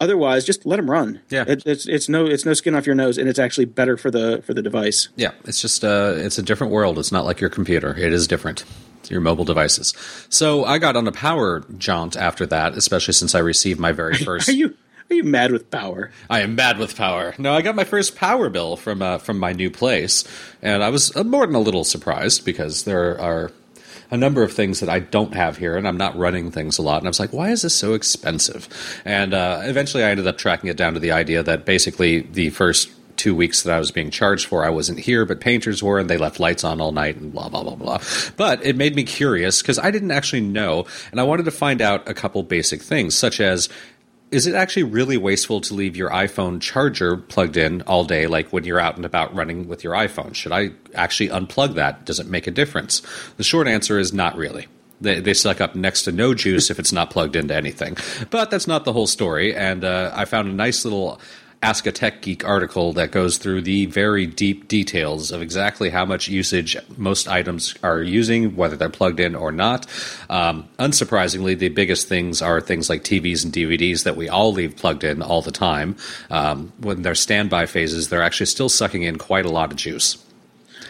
Otherwise, 0.00 0.46
just 0.46 0.64
let 0.64 0.76
them 0.76 0.90
run. 0.90 1.20
Yeah. 1.28 1.44
It, 1.46 1.62
it's 1.66 1.86
it's 1.86 2.08
no 2.08 2.26
it's 2.26 2.46
no 2.46 2.54
skin 2.54 2.74
off 2.74 2.86
your 2.86 2.94
nose, 2.94 3.18
and 3.18 3.28
it's 3.28 3.38
actually 3.38 3.66
better 3.66 3.98
for 3.98 4.10
the 4.10 4.42
for 4.46 4.54
the 4.54 4.62
device. 4.62 5.08
Yeah, 5.16 5.32
it's 5.44 5.60
just 5.60 5.84
uh, 5.84 6.14
it's 6.16 6.38
a 6.38 6.42
different 6.42 6.72
world. 6.72 6.98
It's 6.98 7.12
not 7.12 7.26
like 7.26 7.40
your 7.40 7.50
computer. 7.50 7.94
It 7.96 8.12
is 8.12 8.26
different. 8.26 8.64
Your 9.08 9.20
mobile 9.20 9.44
devices. 9.44 9.92
So 10.28 10.64
I 10.64 10.78
got 10.78 10.96
on 10.96 11.06
a 11.06 11.12
power 11.12 11.64
jaunt 11.76 12.16
after 12.16 12.46
that, 12.46 12.76
especially 12.76 13.14
since 13.14 13.34
I 13.34 13.40
received 13.40 13.80
my 13.80 13.92
very 13.92 14.14
first. 14.24 14.48
Are 14.48 14.52
you 14.52 14.74
are 15.10 15.14
you 15.14 15.24
mad 15.24 15.50
with 15.50 15.70
power? 15.70 16.12
I 16.30 16.40
am 16.40 16.54
mad 16.54 16.78
with 16.78 16.96
power. 16.96 17.34
No, 17.36 17.52
I 17.52 17.62
got 17.62 17.74
my 17.74 17.82
first 17.82 18.14
power 18.14 18.48
bill 18.48 18.76
from 18.76 19.02
uh, 19.02 19.18
from 19.18 19.38
my 19.38 19.52
new 19.52 19.70
place, 19.70 20.24
and 20.62 20.82
I 20.82 20.88
was 20.88 21.14
uh, 21.16 21.24
more 21.24 21.44
than 21.44 21.56
a 21.56 21.60
little 21.60 21.84
surprised 21.84 22.44
because 22.44 22.84
there 22.84 23.20
are 23.20 23.50
a 24.10 24.16
number 24.16 24.42
of 24.42 24.52
things 24.52 24.80
that 24.80 24.88
I 24.88 24.98
don't 24.98 25.34
have 25.34 25.56
here, 25.56 25.76
and 25.76 25.86
I'm 25.86 25.96
not 25.96 26.16
running 26.16 26.50
things 26.50 26.78
a 26.78 26.82
lot. 26.82 26.98
And 26.98 27.06
I 27.06 27.10
was 27.10 27.20
like, 27.20 27.32
why 27.32 27.50
is 27.50 27.62
this 27.62 27.74
so 27.74 27.94
expensive? 27.94 28.68
And 29.04 29.34
uh, 29.34 29.60
eventually, 29.64 30.04
I 30.04 30.10
ended 30.10 30.26
up 30.26 30.38
tracking 30.38 30.70
it 30.70 30.76
down 30.76 30.94
to 30.94 31.00
the 31.00 31.12
idea 31.12 31.42
that 31.42 31.64
basically 31.64 32.20
the 32.20 32.50
first 32.50 32.90
two 33.20 33.34
weeks 33.34 33.62
that 33.64 33.74
I 33.74 33.78
was 33.78 33.90
being 33.90 34.10
charged 34.10 34.46
for, 34.46 34.64
I 34.64 34.70
wasn't 34.70 34.98
here, 34.98 35.26
but 35.26 35.40
painters 35.40 35.82
were, 35.82 35.98
and 35.98 36.08
they 36.08 36.16
left 36.16 36.40
lights 36.40 36.64
on 36.64 36.80
all 36.80 36.90
night, 36.90 37.16
and 37.16 37.30
blah 37.32 37.48
blah 37.50 37.62
blah 37.62 37.74
blah. 37.74 38.00
But 38.36 38.64
it 38.64 38.76
made 38.76 38.96
me 38.96 39.04
curious 39.04 39.60
because 39.60 39.78
I 39.78 39.90
didn't 39.90 40.10
actually 40.10 40.40
know, 40.40 40.86
and 41.10 41.20
I 41.20 41.24
wanted 41.24 41.44
to 41.44 41.50
find 41.50 41.82
out 41.82 42.08
a 42.08 42.14
couple 42.14 42.42
basic 42.42 42.80
things, 42.80 43.14
such 43.14 43.40
as 43.40 43.68
is 44.30 44.46
it 44.46 44.54
actually 44.54 44.84
really 44.84 45.16
wasteful 45.16 45.60
to 45.62 45.74
leave 45.74 45.96
your 45.96 46.10
iPhone 46.10 46.60
charger 46.60 47.16
plugged 47.16 47.56
in 47.56 47.82
all 47.82 48.04
day, 48.04 48.26
like 48.26 48.52
when 48.52 48.64
you're 48.64 48.80
out 48.80 48.96
and 48.96 49.04
about 49.04 49.34
running 49.34 49.66
with 49.66 49.82
your 49.82 49.94
iPhone? 49.94 50.34
Should 50.34 50.52
I 50.52 50.70
actually 50.94 51.30
unplug 51.30 51.74
that? 51.74 52.04
Does 52.04 52.20
it 52.20 52.26
make 52.26 52.46
a 52.46 52.52
difference? 52.52 53.02
The 53.36 53.44
short 53.44 53.66
answer 53.66 53.98
is 53.98 54.12
not 54.12 54.36
really. 54.36 54.68
They, 55.00 55.18
they 55.20 55.34
suck 55.34 55.60
up 55.60 55.74
next 55.74 56.02
to 56.02 56.12
no 56.12 56.34
juice 56.34 56.70
if 56.70 56.78
it's 56.78 56.92
not 56.92 57.10
plugged 57.10 57.34
into 57.34 57.54
anything. 57.54 57.96
But 58.28 58.50
that's 58.50 58.66
not 58.66 58.84
the 58.84 58.92
whole 58.92 59.06
story. 59.06 59.56
And 59.56 59.82
uh, 59.82 60.12
I 60.14 60.26
found 60.26 60.48
a 60.48 60.52
nice 60.52 60.84
little 60.84 61.20
Ask 61.62 61.86
a 61.86 61.92
Tech 61.92 62.22
Geek 62.22 62.42
article 62.42 62.94
that 62.94 63.10
goes 63.10 63.36
through 63.36 63.62
the 63.62 63.84
very 63.84 64.24
deep 64.24 64.66
details 64.66 65.30
of 65.30 65.42
exactly 65.42 65.90
how 65.90 66.06
much 66.06 66.26
usage 66.26 66.74
most 66.96 67.28
items 67.28 67.74
are 67.82 68.00
using, 68.00 68.56
whether 68.56 68.76
they're 68.76 68.88
plugged 68.88 69.20
in 69.20 69.34
or 69.34 69.52
not. 69.52 69.86
Um, 70.30 70.68
unsurprisingly, 70.78 71.58
the 71.58 71.68
biggest 71.68 72.08
things 72.08 72.40
are 72.40 72.62
things 72.62 72.88
like 72.88 73.04
TVs 73.04 73.44
and 73.44 73.52
DVDs 73.52 74.04
that 74.04 74.16
we 74.16 74.26
all 74.26 74.54
leave 74.54 74.74
plugged 74.74 75.04
in 75.04 75.20
all 75.20 75.42
the 75.42 75.50
time. 75.50 75.96
Um, 76.30 76.72
when 76.78 77.02
they're 77.02 77.14
standby 77.14 77.66
phases, 77.66 78.08
they're 78.08 78.22
actually 78.22 78.46
still 78.46 78.70
sucking 78.70 79.02
in 79.02 79.18
quite 79.18 79.44
a 79.44 79.50
lot 79.50 79.70
of 79.70 79.76
juice. 79.76 80.16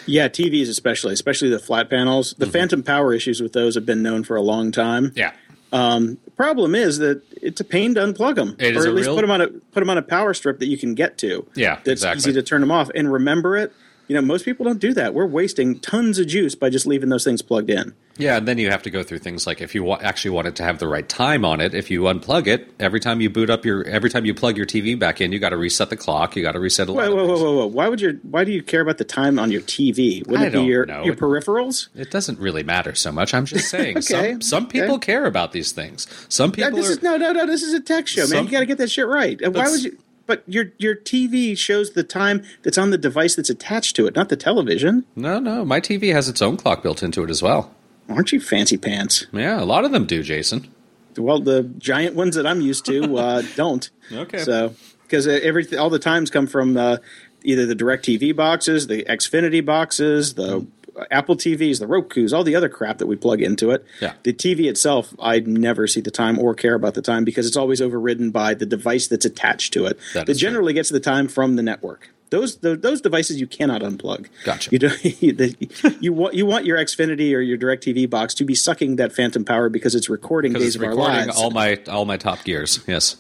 Yeah, 0.07 0.29
TVs 0.29 0.69
especially, 0.69 1.15
especially 1.15 1.51
the 1.51 1.59
flat 1.59 1.91
panels. 1.91 2.35
The 2.39 2.47
phantom 2.47 2.85
power 2.85 3.13
issues 3.13 3.41
with 3.41 3.53
those 3.53 3.75
have 3.75 3.87
been 3.87 4.03
known 4.03 4.23
for 4.23 4.37
a 4.37 4.43
long 4.43 4.71
time. 4.71 5.13
Yeah. 5.17 5.33
Um, 5.73 6.19
problem 6.37 6.75
is 6.75 6.99
that 6.99 7.23
it's 7.43 7.61
a 7.61 7.65
pain 7.65 7.95
to 7.95 8.01
unplug 8.01 8.35
them, 8.35 8.57
It 8.59 8.77
or 8.77 8.87
at 8.87 8.95
least 8.95 9.07
real- 9.07 9.15
put 9.17 9.21
them 9.23 9.31
on 9.31 9.41
a 9.41 9.47
put 9.49 9.81
them 9.81 9.91
on 9.91 9.99
a 9.99 10.03
power 10.03 10.35
strip 10.35 10.59
that 10.59 10.67
you 10.67 10.77
can 10.79 10.95
get 10.95 11.17
to. 11.19 11.47
Yeah, 11.55 11.77
that's 11.77 11.89
exactly. 12.03 12.19
easy 12.19 12.33
to 12.33 12.43
turn 12.43 12.61
them 12.61 12.71
off. 12.73 12.91
And 12.95 13.13
remember 13.13 13.57
it. 13.57 13.73
You 14.11 14.17
know, 14.17 14.23
most 14.23 14.45
people 14.45 14.65
don't 14.65 14.81
do 14.81 14.93
that. 14.95 15.15
We're 15.15 15.25
wasting 15.25 15.79
tons 15.79 16.19
of 16.19 16.27
juice 16.27 16.57
by 16.57 16.69
just 16.69 16.85
leaving 16.85 17.11
those 17.11 17.23
things 17.23 17.43
plugged 17.43 17.71
in. 17.71 17.95
Yeah, 18.17 18.39
and 18.39 18.49
then 18.49 18.59
you 18.59 18.69
have 18.69 18.83
to 18.83 18.91
go 18.91 19.05
through 19.05 19.21
things 19.21 19.47
like 19.47 19.61
if 19.61 19.73
you 19.73 19.85
wa- 19.85 20.01
actually 20.03 20.33
want 20.33 20.49
it 20.49 20.57
to 20.57 20.65
have 20.65 20.81
the 20.81 20.89
right 20.89 21.09
time 21.09 21.45
on 21.45 21.61
it, 21.61 21.75
if 21.75 21.93
you 21.93 22.03
unplug 22.03 22.49
it, 22.49 22.75
every 22.81 22.99
time 22.99 23.21
you 23.21 23.31
boot 23.31 23.51
up 23.51 23.65
your, 23.65 23.85
every 23.85 24.11
time 24.11 24.25
you 24.25 24.35
plug 24.35 24.57
your 24.57 24.67
TV 24.67 24.99
back 24.99 25.21
in, 25.21 25.31
you 25.31 25.39
got 25.39 25.51
to 25.51 25.57
reset 25.57 25.91
the 25.91 25.97
clock, 25.97 26.35
you 26.35 26.43
got 26.43 26.53
to 26.53 26.59
reset 26.59 26.89
a 26.89 26.93
lot 26.93 27.07
Whoa, 27.09 27.15
whoa, 27.15 27.25
whoa, 27.25 27.37
whoa, 27.37 27.57
whoa! 27.59 27.67
Why 27.69 27.87
would 27.87 28.01
your 28.01 28.15
Why 28.15 28.43
do 28.43 28.51
you 28.51 28.65
care 28.65 28.81
about 28.81 28.99
the 28.99 29.05
time 29.05 29.39
on 29.39 29.53
your 29.53 29.61
TV? 29.61 30.27
Wouldn't 30.27 30.53
it 30.53 30.59
be 30.59 30.65
your 30.65 30.87
know. 30.87 31.05
your 31.05 31.15
peripherals? 31.15 31.87
It 31.95 32.11
doesn't 32.11 32.41
really 32.41 32.65
matter 32.65 32.97
so 32.97 33.13
much. 33.13 33.33
I'm 33.33 33.45
just 33.47 33.71
saying, 33.71 33.97
Okay, 33.99 34.03
some 34.03 34.41
some 34.41 34.67
people 34.67 34.97
okay. 34.97 35.13
care 35.13 35.25
about 35.25 35.53
these 35.53 35.71
things. 35.71 36.09
Some 36.29 36.51
people 36.51 36.73
this 36.73 36.89
are. 36.89 36.93
is 36.95 37.03
no, 37.05 37.17
no, 37.17 37.31
no. 37.31 37.47
This 37.47 37.63
is 37.63 37.75
a 37.75 37.81
tech 37.81 38.09
show, 38.09 38.23
man. 38.23 38.29
Some- 38.29 38.47
You 38.47 38.51
got 38.51 38.61
to 38.61 38.67
get 38.67 38.79
that 38.79 38.91
shit 38.91 39.07
right. 39.07 39.41
Why 39.41 39.71
would 39.71 39.85
you? 39.85 39.97
But 40.31 40.45
your 40.47 40.67
your 40.79 40.95
TV 40.95 41.59
shows 41.59 41.91
the 41.95 42.05
time 42.05 42.45
that's 42.63 42.79
on 42.79 42.91
the 42.91 42.99
device 42.99 43.35
that's 43.35 43.51
attached 43.51 43.97
to 43.97 44.07
it, 44.07 44.15
not 44.15 44.29
the 44.29 44.37
television. 44.37 45.05
no, 45.17 45.41
no, 45.41 45.65
my 45.65 45.81
TV 45.81 46.13
has 46.13 46.29
its 46.29 46.41
own 46.41 46.57
clock 46.57 46.85
built 46.85 47.03
into 47.03 47.25
it 47.25 47.31
as 47.31 47.43
well. 47.43 47.75
Aren't 48.09 48.31
you 48.31 48.41
fancy 48.41 48.77
pants? 48.77 49.27
Yeah, 49.33 49.61
a 49.61 49.67
lot 49.67 49.85
of 49.85 49.91
them 49.91 50.07
do, 50.07 50.23
Jason. 50.23 50.73
Well, 51.19 51.41
the 51.41 51.65
giant 51.79 52.15
ones 52.15 52.37
that 52.37 52.47
I'm 52.47 52.61
used 52.61 52.87
to 52.87 53.17
uh, 53.19 53.43
don't. 53.57 53.91
Okay. 54.13 54.39
So 54.39 54.73
because 55.03 55.27
everything, 55.27 55.81
all 55.81 55.91
the 55.91 55.99
times 55.99 56.31
come 56.31 56.47
from 56.47 56.77
uh, 56.77 56.99
either 57.43 57.67
the 57.67 57.75
DirecTV 57.75 58.37
boxes, 58.37 58.87
the 58.87 59.03
Xfinity 59.07 59.65
boxes, 59.65 60.35
the 60.35 60.65
Apple 61.11 61.37
TVs, 61.37 61.79
the 61.79 61.87
Roku's, 61.87 62.33
all 62.33 62.45
the 62.45 62.55
other 62.57 62.69
crap 62.69 62.99
that 62.99 63.07
we 63.07 63.17
plug 63.17 63.41
into 63.43 63.71
it. 63.71 63.85
Yeah. 64.01 64.15
The 64.23 64.33
TV 64.33 64.69
itself, 64.69 65.15
I 65.21 65.41
never 65.41 65.87
see 65.87 66.01
the 66.01 66.11
time 66.11 66.39
or 66.39 66.55
care 66.55 66.75
about 66.75 66.95
the 66.95 67.03
time 67.03 67.25
because 67.25 67.47
it's 67.47 67.57
always 67.57 67.81
overridden 67.81 68.31
by 68.31 68.55
the 68.55 68.67
device 68.67 69.07
that's 69.09 69.25
attached 69.25 69.73
to 69.75 69.87
it. 69.87 69.99
That 70.15 70.27
that 70.27 70.33
is 70.33 70.39
true. 70.41 70.49
generally 70.49 70.73
gets 70.73 70.89
the 70.91 71.01
time 71.01 71.29
from 71.29 71.57
the 71.57 71.63
network. 71.63 72.11
Those 72.31 72.59
the, 72.59 72.77
those 72.77 73.01
devices 73.01 73.41
you 73.41 73.49
cannot 73.49 73.81
unplug. 73.83 74.29
Gotcha. 74.45 74.71
You 74.71 74.79
do, 74.79 74.91
you, 75.03 75.33
the, 75.33 75.97
you 76.01 76.13
want 76.13 76.35
you 76.35 76.47
want 76.47 76.65
your 76.65 76.79
Xfinity 76.79 77.35
or 77.35 77.41
your 77.41 77.59
DirecTV 77.59 78.09
box 78.09 78.35
to 78.35 78.45
be 78.45 78.55
sucking 78.55 78.97
that 78.97 79.13
phantom 79.13 79.45
power 79.45 79.69
because 79.69 79.97
it's 79.97 80.09
recording 80.09 80.53
Because 80.53 80.65
Days 80.67 80.77
it's 80.77 80.85
of 80.85 80.89
Our 80.89 80.95
Lives. 80.95 81.37
all 81.37 81.51
my 81.51 81.81
all 81.89 82.05
my 82.05 82.17
top 82.17 82.45
gears. 82.45 82.85
Yes, 82.87 83.17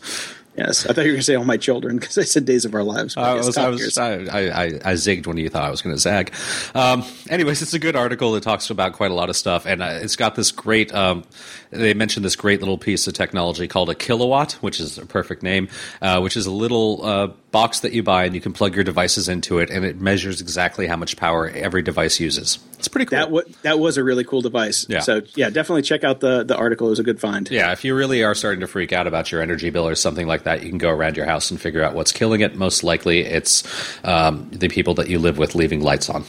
Yes, 0.60 0.84
I 0.84 0.92
thought 0.92 1.06
you 1.06 1.12
were 1.12 1.12
going 1.12 1.20
to 1.20 1.22
say 1.22 1.34
all 1.36 1.44
my 1.44 1.56
children 1.56 1.98
because 1.98 2.18
I 2.18 2.24
said 2.24 2.44
Days 2.44 2.66
of 2.66 2.74
Our 2.74 2.82
Lives. 2.82 3.16
I 3.16 3.32
was, 3.32 3.56
I, 3.56 3.70
was 3.70 3.96
I, 3.96 4.12
I, 4.12 4.64
I 4.64 4.92
zigged 4.92 5.26
when 5.26 5.38
you 5.38 5.48
thought 5.48 5.62
I 5.62 5.70
was 5.70 5.80
going 5.80 5.96
to 5.96 5.98
zag. 5.98 6.34
Um, 6.74 7.02
anyways, 7.30 7.62
it's 7.62 7.72
a 7.72 7.78
good 7.78 7.96
article. 7.96 8.36
It 8.36 8.42
talks 8.42 8.68
about 8.68 8.92
quite 8.92 9.10
a 9.10 9.14
lot 9.14 9.30
of 9.30 9.36
stuff, 9.36 9.64
and 9.64 9.82
uh, 9.82 10.00
it's 10.02 10.16
got 10.16 10.34
this 10.34 10.52
great. 10.52 10.92
Um, 10.94 11.24
they 11.70 11.94
mentioned 11.94 12.24
this 12.24 12.36
great 12.36 12.60
little 12.60 12.78
piece 12.78 13.06
of 13.06 13.14
technology 13.14 13.68
called 13.68 13.90
a 13.90 13.94
Kill 13.94 14.22
A 14.22 14.26
Watt, 14.26 14.52
which 14.54 14.80
is 14.80 14.98
a 14.98 15.06
perfect 15.06 15.42
name, 15.42 15.68
uh, 16.02 16.20
which 16.20 16.36
is 16.36 16.46
a 16.46 16.50
little 16.50 17.04
uh, 17.04 17.26
box 17.52 17.80
that 17.80 17.92
you 17.92 18.02
buy, 18.02 18.24
and 18.24 18.34
you 18.34 18.40
can 18.40 18.52
plug 18.52 18.74
your 18.74 18.84
devices 18.84 19.28
into 19.28 19.58
it, 19.58 19.70
and 19.70 19.84
it 19.84 20.00
measures 20.00 20.40
exactly 20.40 20.86
how 20.86 20.96
much 20.96 21.16
power 21.16 21.48
every 21.48 21.82
device 21.82 22.18
uses. 22.20 22.58
It's 22.78 22.88
pretty 22.88 23.06
cool. 23.06 23.18
that 23.18 23.24
w- 23.26 23.54
that 23.62 23.78
was 23.78 23.96
a 23.98 24.04
really 24.04 24.24
cool 24.24 24.40
device. 24.40 24.86
Yeah. 24.88 25.00
So 25.00 25.22
yeah, 25.34 25.50
definitely 25.50 25.82
check 25.82 26.02
out 26.02 26.20
the 26.20 26.42
the 26.42 26.56
article. 26.56 26.88
It 26.88 26.90
was 26.90 26.98
a 26.98 27.04
good 27.04 27.20
find. 27.20 27.48
Yeah, 27.50 27.72
if 27.72 27.84
you 27.84 27.94
really 27.94 28.24
are 28.24 28.34
starting 28.34 28.60
to 28.60 28.66
freak 28.66 28.92
out 28.92 29.06
about 29.06 29.30
your 29.30 29.40
energy 29.40 29.70
bill 29.70 29.86
or 29.86 29.94
something 29.94 30.26
like 30.26 30.44
that, 30.44 30.62
you 30.62 30.68
can 30.68 30.78
go 30.78 30.90
around 30.90 31.16
your 31.16 31.26
house 31.26 31.50
and 31.50 31.60
figure 31.60 31.82
out 31.82 31.94
what's 31.94 32.12
killing 32.12 32.40
it. 32.40 32.56
Most 32.56 32.82
likely, 32.82 33.20
it's 33.20 33.62
um, 34.04 34.48
the 34.50 34.68
people 34.68 34.94
that 34.94 35.08
you 35.08 35.18
live 35.18 35.38
with 35.38 35.54
leaving 35.54 35.82
lights 35.82 36.08
on. 36.10 36.24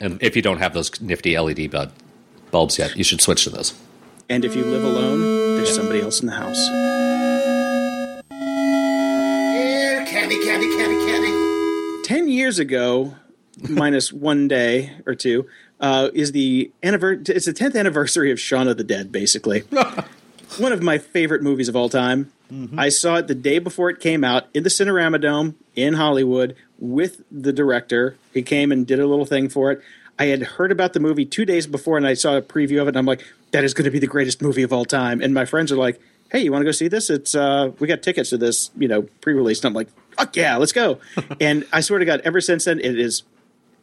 And 0.00 0.22
if 0.22 0.36
you 0.36 0.42
don't 0.42 0.58
have 0.58 0.74
those 0.74 1.00
nifty 1.00 1.38
LED 1.38 1.70
bud- 1.70 1.92
bulbs 2.50 2.78
yet, 2.78 2.96
you 2.96 3.02
should 3.04 3.20
switch 3.20 3.44
to 3.44 3.50
those. 3.50 3.74
And 4.28 4.44
if 4.44 4.56
you 4.56 4.64
live 4.64 4.82
alone, 4.84 5.56
there's 5.56 5.74
somebody 5.74 6.00
else 6.00 6.20
in 6.20 6.26
the 6.26 6.32
house. 6.32 6.58
Yeah, 9.54 10.04
candy, 10.04 10.42
candy, 10.44 10.68
candy, 10.76 11.06
candy. 11.06 12.02
Ten 12.02 12.28
years 12.28 12.58
ago, 12.58 13.14
minus 13.68 14.12
one 14.12 14.48
day 14.48 14.92
or 15.06 15.14
two, 15.14 15.46
uh, 15.80 16.08
is 16.12 16.32
the 16.32 16.70
anniver- 16.82 17.28
It's 17.28 17.46
the 17.46 17.52
tenth 17.52 17.76
anniversary 17.76 18.30
of 18.32 18.40
Shaun 18.40 18.66
of 18.68 18.76
the 18.78 18.84
Dead. 18.84 19.12
Basically, 19.12 19.60
one 20.58 20.72
of 20.72 20.82
my 20.82 20.98
favorite 20.98 21.42
movies 21.42 21.68
of 21.68 21.76
all 21.76 21.88
time. 21.88 22.32
I 22.76 22.90
saw 22.90 23.16
it 23.16 23.26
the 23.26 23.34
day 23.34 23.58
before 23.58 23.90
it 23.90 23.98
came 23.98 24.22
out 24.22 24.44
in 24.54 24.62
the 24.62 24.68
Cinerama 24.68 25.20
Dome 25.20 25.56
in 25.74 25.94
Hollywood 25.94 26.54
with 26.78 27.22
the 27.28 27.52
director. 27.52 28.16
He 28.32 28.42
came 28.42 28.70
and 28.70 28.86
did 28.86 29.00
a 29.00 29.06
little 29.08 29.26
thing 29.26 29.48
for 29.48 29.72
it. 29.72 29.80
I 30.16 30.26
had 30.26 30.42
heard 30.42 30.70
about 30.70 30.92
the 30.92 31.00
movie 31.00 31.24
two 31.24 31.44
days 31.44 31.66
before, 31.66 31.96
and 31.96 32.06
I 32.06 32.14
saw 32.14 32.36
a 32.36 32.42
preview 32.42 32.80
of 32.80 32.86
it, 32.86 32.90
and 32.90 32.98
I'm 32.98 33.04
like, 33.04 33.24
"That 33.56 33.64
is 33.64 33.72
going 33.72 33.86
to 33.86 33.90
be 33.90 33.98
the 33.98 34.06
greatest 34.06 34.42
movie 34.42 34.62
of 34.62 34.70
all 34.70 34.84
time." 34.84 35.22
And 35.22 35.32
my 35.32 35.46
friends 35.46 35.72
are 35.72 35.76
like, 35.76 35.98
"Hey, 36.30 36.40
you 36.42 36.52
want 36.52 36.60
to 36.60 36.66
go 36.66 36.72
see 36.72 36.88
this? 36.88 37.08
It's 37.08 37.34
uh, 37.34 37.72
we 37.78 37.88
got 37.88 38.02
tickets 38.02 38.28
to 38.30 38.36
this, 38.36 38.70
you 38.76 38.86
know, 38.86 39.02
pre-release." 39.22 39.60
And 39.60 39.66
I'm 39.68 39.72
like, 39.72 39.88
"Fuck 40.18 40.36
yeah, 40.36 40.56
let's 40.56 40.72
go!" 40.72 40.98
and 41.40 41.66
I 41.72 41.80
swear 41.80 41.98
to 41.98 42.04
God, 42.04 42.20
ever 42.24 42.42
since 42.42 42.66
then, 42.66 42.80
it 42.80 42.98
has 42.98 43.22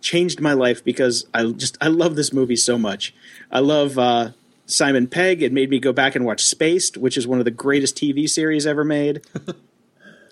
changed 0.01 0.39
my 0.39 0.53
life 0.53 0.83
because 0.83 1.25
I 1.33 1.45
just 1.45 1.77
I 1.81 1.87
love 1.87 2.15
this 2.15 2.31
movie 2.31 2.55
so 2.55 2.77
much. 2.77 3.15
I 3.51 3.59
love 3.59 3.97
uh, 3.97 4.31
Simon 4.67 5.07
Pegg. 5.07 5.41
It 5.41 5.51
made 5.51 5.71
me 5.71 5.79
go 5.79 5.91
back 5.91 6.15
and 6.15 6.23
watch 6.23 6.45
Spaced, 6.45 6.97
which 6.97 7.17
is 7.17 7.25
one 7.25 7.39
of 7.39 7.45
the 7.45 7.51
greatest 7.51 7.95
TV 7.95 8.29
series 8.29 8.67
ever 8.67 8.83
made. 8.83 9.21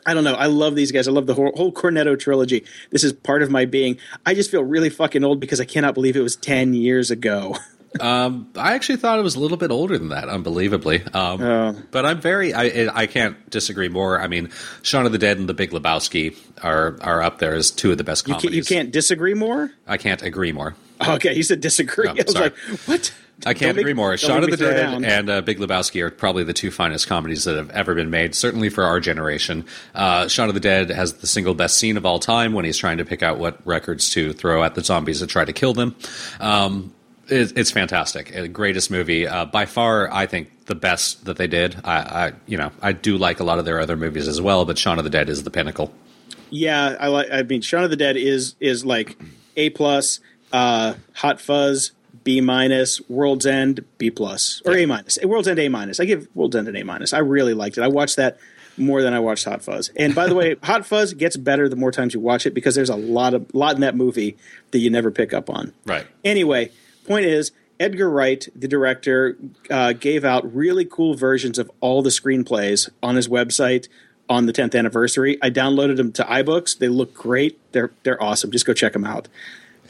I 0.05 0.13
don't 0.13 0.23
know. 0.23 0.33
I 0.33 0.47
love 0.47 0.75
these 0.75 0.91
guys. 0.91 1.07
I 1.07 1.11
love 1.11 1.27
the 1.27 1.33
whole, 1.33 1.51
whole 1.55 1.71
Cornetto 1.71 2.19
trilogy. 2.19 2.65
This 2.89 3.03
is 3.03 3.13
part 3.13 3.43
of 3.43 3.51
my 3.51 3.65
being. 3.65 3.97
I 4.25 4.33
just 4.33 4.49
feel 4.49 4.63
really 4.63 4.89
fucking 4.89 5.23
old 5.23 5.39
because 5.39 5.61
I 5.61 5.65
cannot 5.65 5.93
believe 5.93 6.15
it 6.15 6.21
was 6.21 6.35
10 6.35 6.73
years 6.73 7.11
ago. 7.11 7.57
Um, 7.99 8.49
I 8.55 8.73
actually 8.73 8.95
thought 8.97 9.19
it 9.19 9.21
was 9.21 9.35
a 9.35 9.39
little 9.39 9.57
bit 9.57 9.69
older 9.69 9.97
than 9.97 10.09
that, 10.09 10.29
unbelievably. 10.29 11.03
Um. 11.13 11.85
But 11.91 12.05
I'm 12.05 12.21
very, 12.21 12.53
I, 12.53 12.87
I 12.93 13.05
can't 13.07 13.49
disagree 13.49 13.89
more. 13.89 14.21
I 14.21 14.27
mean, 14.27 14.49
Shaun 14.81 15.05
of 15.05 15.11
the 15.11 15.17
Dead 15.17 15.37
and 15.37 15.49
The 15.49 15.53
Big 15.53 15.71
Lebowski 15.71 16.37
are 16.63 16.97
are 17.01 17.21
up 17.21 17.39
there 17.39 17.53
as 17.53 17.69
two 17.71 17.91
of 17.91 17.97
the 17.97 18.03
best 18.03 18.27
You, 18.27 18.35
comedies. 18.35 18.67
can, 18.67 18.75
you 18.77 18.81
can't 18.83 18.91
disagree 18.93 19.33
more? 19.33 19.71
I 19.87 19.97
can't 19.97 20.21
agree 20.23 20.51
more. 20.53 20.75
Okay, 21.05 21.33
you 21.35 21.43
said 21.43 21.59
disagree. 21.61 22.07
Oh, 22.07 22.11
I 22.11 22.23
was 22.23 22.31
sorry. 22.31 22.49
like, 22.51 22.57
what? 22.87 23.13
I 23.43 23.55
can't 23.55 23.75
make- 23.75 23.81
agree 23.83 23.93
more. 23.93 24.15
Shaun 24.17 24.43
of 24.43 24.51
the 24.51 24.57
Dead 24.57 24.77
down. 24.77 25.03
and 25.03 25.29
uh, 25.29 25.41
Big 25.41 25.57
Lebowski 25.57 26.01
are 26.03 26.11
probably 26.11 26.43
the 26.43 26.53
two 26.53 26.69
finest 26.69 27.07
comedies 27.07 27.43
that 27.45 27.57
have 27.57 27.71
ever 27.71 27.95
been 27.95 28.11
made, 28.11 28.35
certainly 28.35 28.69
for 28.69 28.83
our 28.83 28.99
generation. 28.99 29.65
Uh, 29.95 30.27
Shaun 30.27 30.47
of 30.47 30.53
the 30.53 30.59
Dead 30.59 30.91
has 30.91 31.13
the 31.13 31.25
single 31.27 31.55
best 31.55 31.77
scene 31.77 31.97
of 31.97 32.05
all 32.05 32.19
time 32.19 32.53
when 32.53 32.65
he's 32.65 32.77
trying 32.77 32.99
to 32.99 33.05
pick 33.05 33.23
out 33.23 33.39
what 33.39 33.59
records 33.65 34.11
to 34.11 34.31
throw 34.31 34.63
at 34.63 34.75
the 34.75 34.83
zombies 34.83 35.21
that 35.21 35.27
try 35.31 35.43
to 35.43 35.53
kill 35.53 35.73
them. 35.73 35.95
Um, 36.39 36.93
it's 37.27 37.71
fantastic. 37.71 38.35
Uh, 38.35 38.47
greatest 38.47 38.91
movie. 38.91 39.27
Uh, 39.27 39.45
by 39.45 39.65
far, 39.65 40.11
I 40.11 40.25
think 40.25 40.65
the 40.65 40.75
best 40.75 41.25
that 41.25 41.37
they 41.37 41.47
did. 41.47 41.75
I, 41.83 41.97
I, 41.97 42.33
you 42.45 42.57
know, 42.57 42.71
I 42.81 42.91
do 42.91 43.17
like 43.17 43.39
a 43.39 43.43
lot 43.43 43.59
of 43.59 43.65
their 43.65 43.79
other 43.79 43.95
movies 43.95 44.27
as 44.27 44.41
well, 44.41 44.65
but 44.65 44.77
Shaun 44.77 44.97
of 44.97 45.03
the 45.03 45.09
Dead 45.09 45.29
is 45.29 45.43
the 45.43 45.51
pinnacle. 45.51 45.93
Yeah, 46.49 46.95
I 46.99 47.07
like. 47.07 47.27
I 47.31 47.43
mean, 47.43 47.61
Shaun 47.61 47.83
of 47.83 47.89
the 47.89 47.95
Dead 47.95 48.17
is 48.17 48.55
is 48.59 48.85
like 48.85 49.17
A 49.55 49.69
plus, 49.69 50.19
uh, 50.51 50.95
Hot 51.15 51.39
Fuzz 51.39 51.91
B 52.23 52.41
minus, 52.41 53.01
World's 53.09 53.45
End 53.45 53.85
B 53.97 54.11
plus 54.11 54.61
or 54.65 54.75
A 54.75 54.85
minus. 54.85 55.17
World's 55.23 55.47
End 55.47 55.59
A 55.59 55.69
minus. 55.69 55.99
I 55.99 56.05
give 56.05 56.27
World's 56.35 56.55
End 56.55 56.67
an 56.67 56.75
A 56.75 56.83
minus. 56.83 57.13
I 57.13 57.19
really 57.19 57.53
liked 57.53 57.77
it. 57.77 57.81
I 57.81 57.87
watched 57.87 58.17
that 58.17 58.37
more 58.77 59.01
than 59.01 59.13
I 59.13 59.19
watched 59.19 59.45
Hot 59.45 59.61
Fuzz. 59.61 59.91
And 59.95 60.13
by 60.13 60.27
the 60.27 60.35
way, 60.35 60.55
Hot 60.63 60.85
Fuzz 60.85 61.13
gets 61.13 61.37
better 61.37 61.69
the 61.69 61.75
more 61.75 61.91
times 61.91 62.13
you 62.13 62.19
watch 62.19 62.45
it 62.45 62.53
because 62.53 62.75
there's 62.75 62.89
a 62.89 62.95
lot 62.95 63.33
of 63.33 63.53
lot 63.53 63.75
in 63.75 63.81
that 63.81 63.95
movie 63.95 64.37
that 64.71 64.79
you 64.79 64.89
never 64.89 65.11
pick 65.11 65.33
up 65.33 65.49
on. 65.49 65.73
Right. 65.85 66.05
Anyway, 66.23 66.71
point 67.05 67.25
is. 67.25 67.51
Edgar 67.79 68.11
Wright, 68.11 68.47
the 68.55 68.67
director, 68.67 69.35
uh, 69.71 69.93
gave 69.93 70.23
out 70.23 70.53
really 70.55 70.85
cool 70.85 71.15
versions 71.15 71.57
of 71.57 71.71
all 71.79 72.03
the 72.03 72.11
screenplays 72.11 72.87
on 73.01 73.15
his 73.15 73.27
website 73.27 73.87
on 74.29 74.45
the 74.45 74.53
10th 74.53 74.77
anniversary. 74.77 75.39
I 75.41 75.49
downloaded 75.49 75.97
them 75.97 76.11
to 76.11 76.23
iBooks. 76.23 76.77
They 76.77 76.89
look 76.89 77.11
great. 77.15 77.59
They're 77.71 77.89
they're 78.03 78.21
awesome. 78.21 78.51
Just 78.51 78.67
go 78.67 78.73
check 78.73 78.93
them 78.93 79.03
out. 79.03 79.27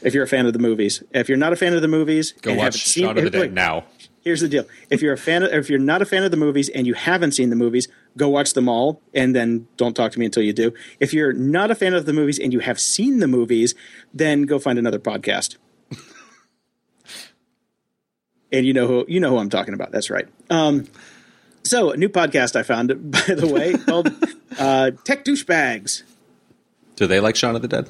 If 0.00 0.14
you're 0.14 0.24
a 0.24 0.28
fan 0.28 0.46
of 0.46 0.54
the 0.54 0.58
movies, 0.58 1.02
if 1.12 1.28
you're 1.28 1.36
not 1.36 1.52
a 1.52 1.56
fan 1.56 1.74
of 1.74 1.82
the 1.82 1.86
movies, 1.88 2.32
Go 2.40 2.52
and 2.52 2.58
watch 2.58 2.64
haven't 2.64 2.80
seen- 2.80 3.04
Shaun 3.04 3.18
of 3.18 3.24
the 3.24 3.30
Dead 3.30 3.40
wait, 3.42 3.52
now. 3.52 3.84
Here's 4.24 4.40
the 4.40 4.48
deal: 4.48 4.64
if 4.88 5.02
you're 5.02 5.12
a 5.12 5.18
fan, 5.18 5.42
of, 5.42 5.52
if 5.52 5.68
you're 5.68 5.78
not 5.78 6.00
a 6.00 6.06
fan 6.06 6.22
of 6.24 6.30
the 6.30 6.36
movies 6.38 6.70
and 6.70 6.86
you 6.86 6.94
haven't 6.94 7.32
seen 7.32 7.50
the 7.50 7.56
movies, 7.56 7.88
go 8.16 8.28
watch 8.30 8.54
them 8.54 8.68
all, 8.70 9.02
and 9.12 9.36
then 9.36 9.66
don't 9.76 9.94
talk 9.94 10.12
to 10.12 10.18
me 10.18 10.24
until 10.24 10.42
you 10.44 10.52
do. 10.54 10.72
If 10.98 11.12
you're 11.12 11.32
not 11.34 11.70
a 11.70 11.74
fan 11.74 11.92
of 11.92 12.06
the 12.06 12.12
movies 12.14 12.38
and 12.38 12.52
you 12.54 12.60
have 12.60 12.80
seen 12.80 13.18
the 13.18 13.28
movies, 13.28 13.74
then 14.14 14.42
go 14.42 14.58
find 14.58 14.78
another 14.78 14.98
podcast. 14.98 15.56
And 18.52 18.66
you 18.66 18.72
know 18.72 18.86
who 18.86 19.04
you 19.08 19.18
know 19.20 19.30
who 19.30 19.38
I'm 19.38 19.50
talking 19.50 19.74
about. 19.74 19.90
That's 19.90 20.10
right. 20.10 20.28
Um, 20.50 20.86
so 21.64 21.90
a 21.90 21.96
new 21.96 22.08
podcast 22.08 22.56
I 22.56 22.62
found, 22.62 22.88
by 23.10 23.34
the 23.34 23.46
way, 23.46 23.74
called 23.74 24.08
uh, 24.58 24.92
Tech 25.04 25.24
Douchebags. 25.24 26.02
Do 26.96 27.06
they 27.06 27.20
like 27.20 27.36
Shaun 27.36 27.56
of 27.56 27.62
the 27.62 27.68
Dead? 27.68 27.88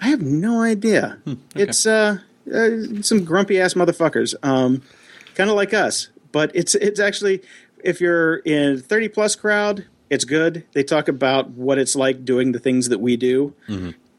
I 0.00 0.08
have 0.08 0.22
no 0.22 0.60
idea. 0.60 1.18
It's 1.54 1.86
uh, 1.86 2.18
uh, 2.52 2.68
some 3.00 3.24
grumpy 3.24 3.58
ass 3.60 3.74
motherfuckers, 3.74 4.34
um, 4.42 4.82
kind 5.34 5.48
of 5.48 5.56
like 5.56 5.72
us. 5.72 6.08
But 6.30 6.50
it's 6.54 6.74
it's 6.74 7.00
actually 7.00 7.42
if 7.82 8.00
you're 8.00 8.36
in 8.36 8.80
thirty 8.80 9.08
plus 9.08 9.34
crowd, 9.34 9.86
it's 10.10 10.24
good. 10.24 10.64
They 10.72 10.82
talk 10.82 11.08
about 11.08 11.50
what 11.50 11.78
it's 11.78 11.96
like 11.96 12.24
doing 12.24 12.52
the 12.52 12.58
things 12.58 12.88
that 12.90 13.00
we 13.00 13.16
do. 13.16 13.54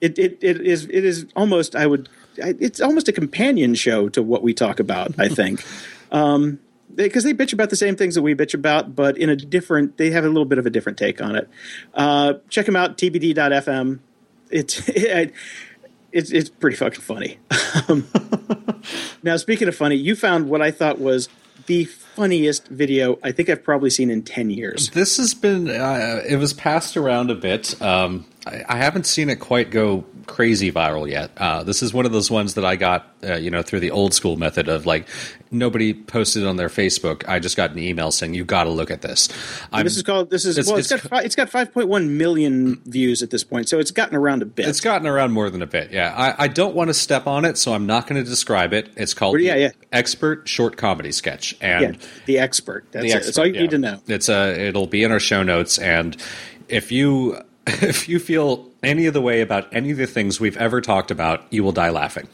It, 0.01 0.17
it 0.17 0.39
it 0.41 0.61
is 0.61 0.85
it 0.85 1.05
is 1.05 1.25
almost 1.35 1.75
I 1.75 1.85
would 1.87 2.09
it's 2.37 2.81
almost 2.81 3.07
a 3.07 3.11
companion 3.11 3.75
show 3.75 4.09
to 4.09 4.21
what 4.21 4.43
we 4.43 4.53
talk 4.53 4.79
about. 4.79 5.17
I 5.19 5.27
think. 5.29 5.63
Um, 6.11 6.59
because 6.93 7.23
they 7.23 7.33
bitch 7.33 7.51
about 7.51 7.69
the 7.69 7.75
same 7.75 7.95
things 7.95 8.15
that 8.15 8.21
we 8.21 8.35
bitch 8.35 8.53
about, 8.53 8.95
but 8.95 9.17
in 9.17 9.29
a 9.29 9.35
different, 9.35 9.97
they 9.97 10.11
have 10.11 10.23
a 10.23 10.27
little 10.27 10.45
bit 10.45 10.57
of 10.57 10.65
a 10.65 10.69
different 10.69 10.97
take 10.97 11.21
on 11.21 11.35
it. 11.35 11.49
Uh, 11.93 12.35
check 12.49 12.65
them 12.65 12.75
out, 12.75 12.97
tbd.fm. 12.97 13.99
It's 14.49 14.87
it, 14.89 15.33
it's 16.11 16.31
it's 16.31 16.49
pretty 16.49 16.77
fucking 16.77 17.01
funny. 17.01 17.39
Um, 17.89 18.07
now, 19.21 19.35
speaking 19.35 19.67
of 19.67 19.75
funny, 19.75 19.95
you 19.97 20.15
found 20.15 20.49
what 20.49 20.61
I 20.61 20.71
thought 20.71 20.97
was 20.97 21.27
the 21.65 21.89
funniest 22.15 22.67
video 22.67 23.19
I 23.23 23.31
think 23.31 23.49
I've 23.49 23.63
probably 23.63 23.89
seen 23.89 24.09
in 24.09 24.23
ten 24.23 24.49
years. 24.49 24.89
This 24.91 25.17
has 25.17 25.33
been, 25.33 25.69
uh, 25.69 26.21
it 26.27 26.37
was 26.37 26.53
passed 26.53 26.97
around 26.97 27.29
a 27.31 27.35
bit. 27.35 27.79
Um, 27.81 28.25
I, 28.45 28.63
I 28.69 28.77
haven't 28.77 29.05
seen 29.05 29.29
it 29.29 29.37
quite 29.39 29.71
go 29.71 30.03
crazy 30.27 30.71
viral 30.71 31.09
yet. 31.09 31.31
Uh, 31.37 31.63
this 31.63 31.83
is 31.83 31.93
one 31.93 32.05
of 32.05 32.11
those 32.11 32.31
ones 32.31 32.55
that 32.55 32.65
I 32.65 32.75
got, 32.75 33.07
uh, 33.23 33.35
you 33.35 33.51
know, 33.51 33.61
through 33.61 33.79
the 33.79 33.91
old 33.91 34.13
school 34.13 34.37
method 34.37 34.67
of 34.69 34.85
like 34.85 35.07
nobody 35.51 35.93
posted 35.93 36.45
on 36.45 36.55
their 36.57 36.67
Facebook. 36.67 37.27
I 37.27 37.39
just 37.39 37.55
got 37.55 37.71
an 37.71 37.79
email 37.79 38.11
saying 38.11 38.33
you 38.33 38.43
got 38.43 38.63
to 38.65 38.69
look 38.71 38.89
at 38.91 39.01
this. 39.01 39.29
This 39.83 39.97
is 39.97 40.03
called 40.03 40.29
this 40.31 40.45
is 40.45 40.57
It's- 40.57 40.67
well, 40.67 40.77
it's 40.77 40.91
it's- 40.91 41.07
got 41.07 41.09
fi- 41.19 41.23
it's 41.23 41.35
got 41.35 41.49
five 41.49 41.71
point 41.73 41.87
one 41.87 42.17
million 42.17 42.81
views 42.85 43.21
at 43.23 43.29
this 43.29 43.43
point, 43.43 43.69
so 43.69 43.79
it's 43.79 43.91
gotten 43.91 44.15
around 44.15 44.41
a 44.41 44.45
bit. 44.45 44.67
it's 44.67 44.79
gotten 44.81 45.07
around 45.07 45.31
more 45.31 45.49
than 45.49 45.61
a 45.61 45.67
bit. 45.67 45.91
Yeah, 45.91 46.13
I, 46.15 46.45
I 46.45 46.47
don't 46.47 46.75
want 46.75 46.89
to 46.89 46.93
step 46.93 47.27
on 47.27 47.45
it, 47.45 47.57
so 47.57 47.73
I'm 47.73 47.85
not 47.85 48.07
going 48.07 48.23
to 48.23 48.27
describe 48.29 48.73
it. 48.73 48.89
It's 48.95 49.13
called 49.13 49.39
yeah, 49.41 49.55
yeah. 49.55 49.71
Expert 49.91 50.47
Short 50.47 50.77
Comedy 50.77 51.11
Sketch, 51.11 51.55
and 51.61 51.95
yeah, 51.95 52.04
the 52.25 52.39
expert. 52.39 52.85
That's 52.91 53.03
the 53.03 53.11
it. 53.11 53.15
expert, 53.15 53.25
That's 53.25 53.37
all 53.37 53.47
you 53.47 53.53
yeah. 53.53 53.61
need 53.61 53.71
to 53.71 53.77
know. 53.77 53.99
It's 54.07 54.29
uh, 54.29 54.55
it'll 54.57 54.87
be 54.87 55.03
in 55.03 55.11
our 55.11 55.19
show 55.19 55.43
notes, 55.43 55.77
and 55.77 56.17
if 56.67 56.91
you 56.91 57.39
if 57.67 58.07
you 58.09 58.19
feel 58.19 58.69
any 58.83 59.05
of 59.05 59.13
the 59.13 59.21
way 59.21 59.41
about 59.41 59.73
any 59.73 59.91
of 59.91 59.97
the 59.97 60.07
things 60.07 60.39
we've 60.39 60.57
ever 60.57 60.81
talked 60.81 61.11
about, 61.11 61.45
you 61.51 61.63
will 61.63 61.71
die 61.71 61.89
laughing. 61.89 62.27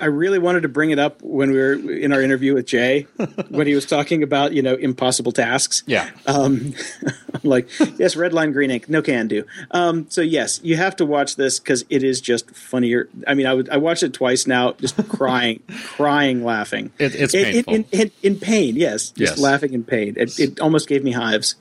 I 0.00 0.06
really 0.06 0.38
wanted 0.38 0.62
to 0.62 0.68
bring 0.68 0.90
it 0.90 0.98
up 0.98 1.20
when 1.22 1.50
we 1.52 1.58
were 1.58 1.72
in 1.74 2.12
our 2.12 2.22
interview 2.22 2.54
with 2.54 2.66
Jay 2.66 3.02
when 3.48 3.66
he 3.66 3.74
was 3.74 3.86
talking 3.86 4.22
about 4.22 4.52
you 4.52 4.62
know 4.62 4.74
impossible 4.74 5.32
tasks. 5.32 5.82
Yeah, 5.86 6.10
Um, 6.26 6.74
like, 7.42 7.68
yes, 7.98 8.16
red 8.16 8.32
line, 8.32 8.52
green 8.52 8.70
ink, 8.70 8.88
no 8.88 9.02
can 9.02 9.28
do. 9.28 9.44
Um, 9.70 10.06
so 10.10 10.20
yes, 10.22 10.60
you 10.62 10.76
have 10.76 10.96
to 10.96 11.06
watch 11.06 11.36
this 11.36 11.58
because 11.60 11.84
it 11.90 12.02
is 12.02 12.20
just 12.20 12.50
funnier. 12.50 13.08
I 13.26 13.34
mean, 13.34 13.46
I 13.46 13.54
would 13.54 13.68
I 13.70 13.76
watched 13.76 14.02
it 14.02 14.12
twice 14.14 14.46
now, 14.46 14.72
just 14.72 14.96
crying, 15.08 15.62
crying, 15.84 16.44
laughing. 16.44 16.90
It- 16.98 17.14
it's 17.14 17.34
In- 17.34 17.40
in- 17.46 17.52
painful. 17.64 17.74
in, 17.74 17.84
in, 17.92 18.10
in 18.22 18.36
pain. 18.38 18.76
Yes, 18.76 19.10
just 19.10 19.36
Yes. 19.36 19.38
laughing 19.38 19.72
in 19.74 19.84
pain. 19.84 20.14
It, 20.16 20.38
it 20.38 20.60
almost 20.60 20.88
gave 20.88 21.04
me 21.04 21.12
hives. 21.12 21.56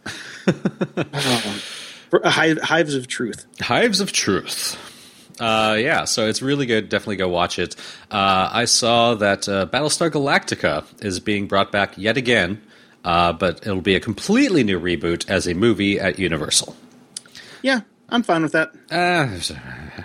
Oh, 0.48 1.62
uh, 2.24 2.30
hives 2.32 2.96
of 2.96 3.08
truth. 3.08 3.46
Hives 3.62 4.00
of 4.02 4.12
Truth. 4.12 4.78
Uh, 5.40 5.78
yeah, 5.80 6.06
so 6.06 6.28
it's 6.28 6.42
really 6.42 6.66
good. 6.66 6.90
Definitely 6.90 7.16
go 7.18 7.30
watch 7.30 7.60
it. 7.60 7.76
Uh, 8.12 8.50
I 8.52 8.66
saw 8.66 9.16
that 9.16 9.48
uh, 9.48 9.68
Battlestar 9.68 10.10
Galactica 10.10 10.84
is 11.04 11.20
being 11.20 11.48
brought 11.48 11.72
back 11.72 11.98
yet 11.98 12.18
again, 12.18 12.62
uh, 13.06 13.34
but 13.34 13.66
it'll 13.66 13.82
be 13.82 13.96
a 13.96 14.00
completely 14.00 14.64
new 14.64 14.80
reboot 14.80 15.30
as 15.30 15.48
a 15.48 15.54
movie 15.54 16.00
at 16.00 16.20
Universal. 16.20 16.76
Yeah, 17.62 17.82
I'm 18.10 18.24
fine 18.24 18.44
with 18.44 18.52
that. 18.54 18.74
Uh, 18.92 19.40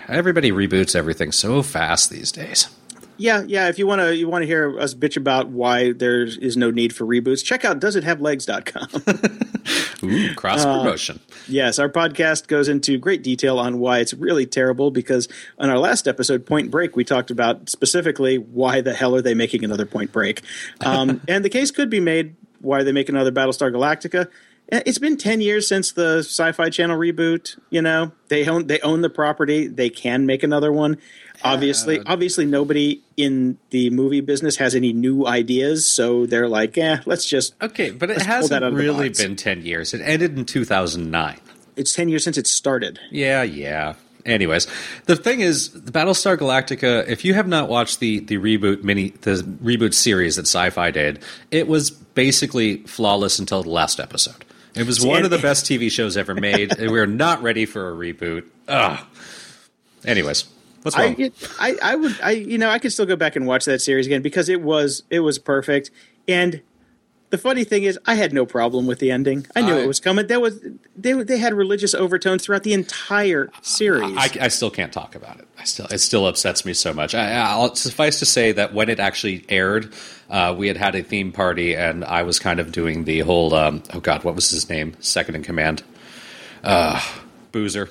everybody 0.08 0.52
reboots 0.52 0.94
everything 0.94 1.32
so 1.32 1.62
fast 1.62 2.10
these 2.10 2.30
days. 2.30 2.68
Yeah, 3.16 3.42
yeah. 3.46 3.68
If 3.68 3.78
you 3.78 3.86
want 3.86 4.00
to, 4.00 4.16
you 4.16 4.28
want 4.28 4.42
to 4.42 4.46
hear 4.46 4.78
us 4.78 4.94
bitch 4.94 5.16
about 5.16 5.48
why 5.48 5.92
there 5.92 6.24
is 6.24 6.56
no 6.56 6.70
need 6.70 6.94
for 6.94 7.04
reboots. 7.04 7.44
Check 7.44 7.64
out 7.64 7.80
doesithavelegs.com. 7.80 9.44
Ooh, 10.04 10.34
cross 10.34 10.64
promotion. 10.64 11.20
Yes, 11.48 11.78
our 11.78 11.88
podcast 11.88 12.46
goes 12.48 12.68
into 12.68 12.98
great 12.98 13.22
detail 13.22 13.58
on 13.58 13.78
why 13.78 14.00
it's 14.00 14.12
really 14.14 14.46
terrible 14.46 14.90
because 14.90 15.28
on 15.58 15.70
our 15.70 15.78
last 15.78 16.08
episode, 16.08 16.44
Point 16.44 16.70
Break, 16.70 16.96
we 16.96 17.04
talked 17.04 17.30
about 17.30 17.68
specifically 17.70 18.36
why 18.36 18.80
the 18.80 18.94
hell 18.94 19.14
are 19.14 19.22
they 19.22 19.34
making 19.34 19.64
another 19.64 19.86
Point 19.86 20.12
Break? 20.12 20.42
Um, 20.84 21.20
and 21.28 21.44
the 21.44 21.50
case 21.50 21.70
could 21.70 21.90
be 21.90 22.00
made 22.00 22.36
why 22.60 22.82
they 22.82 22.92
make 22.92 23.08
another 23.08 23.30
Battlestar 23.32 23.70
Galactica. 23.72 24.28
Eh, 24.72 24.82
It's 24.86 24.98
been 24.98 25.16
10 25.16 25.40
years 25.40 25.68
since 25.68 25.92
the 25.92 26.18
Sci 26.18 26.52
Fi 26.52 26.70
Channel 26.70 26.98
reboot. 26.98 27.58
You 27.70 27.82
know, 27.82 28.12
they 28.28 28.46
own, 28.48 28.66
they 28.66 28.80
own 28.80 29.02
the 29.02 29.10
property, 29.10 29.66
they 29.66 29.90
can 29.90 30.26
make 30.26 30.42
another 30.42 30.72
one. 30.72 30.98
Obviously, 31.42 32.00
obviously, 32.06 32.46
nobody 32.46 33.02
in 33.18 33.58
the 33.70 33.90
movie 33.90 34.20
business 34.22 34.56
has 34.56 34.74
any 34.74 34.92
new 34.94 35.26
ideas, 35.26 35.86
so 35.86 36.24
they're 36.24 36.48
like, 36.48 36.74
"Yeah, 36.76 37.00
let's 37.04 37.26
just." 37.26 37.54
Okay, 37.60 37.90
but 37.90 38.08
it 38.08 38.22
hasn't 38.22 38.52
out 38.54 38.62
of 38.62 38.72
the 38.72 38.78
really 38.78 39.10
been 39.10 39.36
10 39.36 39.62
years. 39.62 39.92
It 39.92 40.00
ended 40.00 40.38
in 40.38 40.46
2009. 40.46 41.38
It's 41.76 41.92
ten 41.92 42.08
years 42.08 42.24
since 42.24 42.38
it 42.38 42.46
started. 42.46 42.98
Yeah, 43.10 43.42
yeah. 43.42 43.94
Anyways, 44.24 44.66
the 45.04 45.16
thing 45.16 45.40
is, 45.40 45.68
the 45.70 45.92
Battlestar 45.92 46.38
Galactica. 46.38 47.06
If 47.08 47.26
you 47.26 47.34
have 47.34 47.48
not 47.48 47.68
watched 47.68 48.00
the 48.00 48.20
the 48.20 48.36
reboot 48.38 48.82
mini, 48.84 49.10
the 49.22 49.32
reboot 49.62 49.92
series 49.92 50.36
that 50.36 50.46
Sci-Fi 50.46 50.92
did, 50.92 51.18
it 51.50 51.66
was 51.68 51.90
basically 51.90 52.78
flawless 52.84 53.38
until 53.38 53.62
the 53.62 53.70
last 53.70 54.00
episode. 54.00 54.43
It 54.74 54.86
was 54.86 55.04
one 55.04 55.24
of 55.24 55.30
the 55.30 55.38
best 55.42 55.66
TV 55.66 55.90
shows 55.90 56.16
ever 56.16 56.34
made. 56.34 56.78
and 56.78 56.90
We're 56.90 57.06
not 57.06 57.42
ready 57.42 57.66
for 57.66 57.90
a 57.90 57.94
reboot. 57.94 58.44
Ugh. 58.68 59.04
Anyways, 60.04 60.44
What's 60.82 60.98
wrong? 60.98 61.16
I, 61.18 61.22
it, 61.22 61.48
I 61.58 61.76
I 61.82 61.94
would 61.94 62.20
I 62.22 62.30
you 62.32 62.58
know 62.58 62.68
I 62.68 62.78
could 62.78 62.92
still 62.92 63.06
go 63.06 63.16
back 63.16 63.36
and 63.36 63.46
watch 63.46 63.64
that 63.64 63.80
series 63.80 64.06
again 64.06 64.20
because 64.20 64.50
it 64.50 64.60
was 64.60 65.02
it 65.08 65.20
was 65.20 65.38
perfect 65.38 65.90
and 66.28 66.60
the 67.30 67.38
funny 67.38 67.64
thing 67.64 67.82
is 67.82 67.98
I 68.06 68.14
had 68.14 68.32
no 68.32 68.46
problem 68.46 68.86
with 68.86 69.00
the 69.00 69.10
ending. 69.10 69.46
I 69.56 69.62
knew 69.62 69.74
I- 69.74 69.80
it 69.80 69.86
was 69.88 69.98
coming. 70.00 70.26
There 70.28 70.38
was 70.40 70.60
they 70.96 71.12
they 71.14 71.38
had 71.38 71.52
religious 71.54 71.94
overtones 71.94 72.44
throughout 72.44 72.62
the 72.62 72.72
entire 72.74 73.50
series. 73.62 74.16
I, 74.16 74.30
I 74.42 74.48
still 74.48 74.70
can't 74.70 74.92
talk 74.92 75.14
about 75.14 75.38
it. 75.40 75.48
I 75.58 75.64
still 75.64 75.86
it 75.86 75.98
still 75.98 76.26
upsets 76.26 76.64
me 76.64 76.74
so 76.74 76.92
much. 76.92 77.14
I, 77.14 77.32
I'll 77.32 77.74
suffice 77.74 78.18
to 78.20 78.26
say 78.26 78.52
that 78.52 78.72
when 78.74 78.88
it 78.88 79.00
actually 79.00 79.44
aired, 79.48 79.92
uh, 80.30 80.54
we 80.56 80.68
had 80.68 80.76
had 80.76 80.94
a 80.94 81.02
theme 81.02 81.32
party, 81.32 81.74
and 81.74 82.04
I 82.04 82.22
was 82.22 82.38
kind 82.38 82.60
of 82.60 82.70
doing 82.70 83.04
the 83.04 83.20
whole 83.20 83.52
um, 83.54 83.82
oh 83.92 84.00
god, 84.00 84.22
what 84.22 84.34
was 84.36 84.50
his 84.50 84.68
name? 84.68 84.94
Second 85.00 85.34
in 85.34 85.42
command, 85.42 85.82
uh, 86.62 87.00
Boozer. 87.52 87.90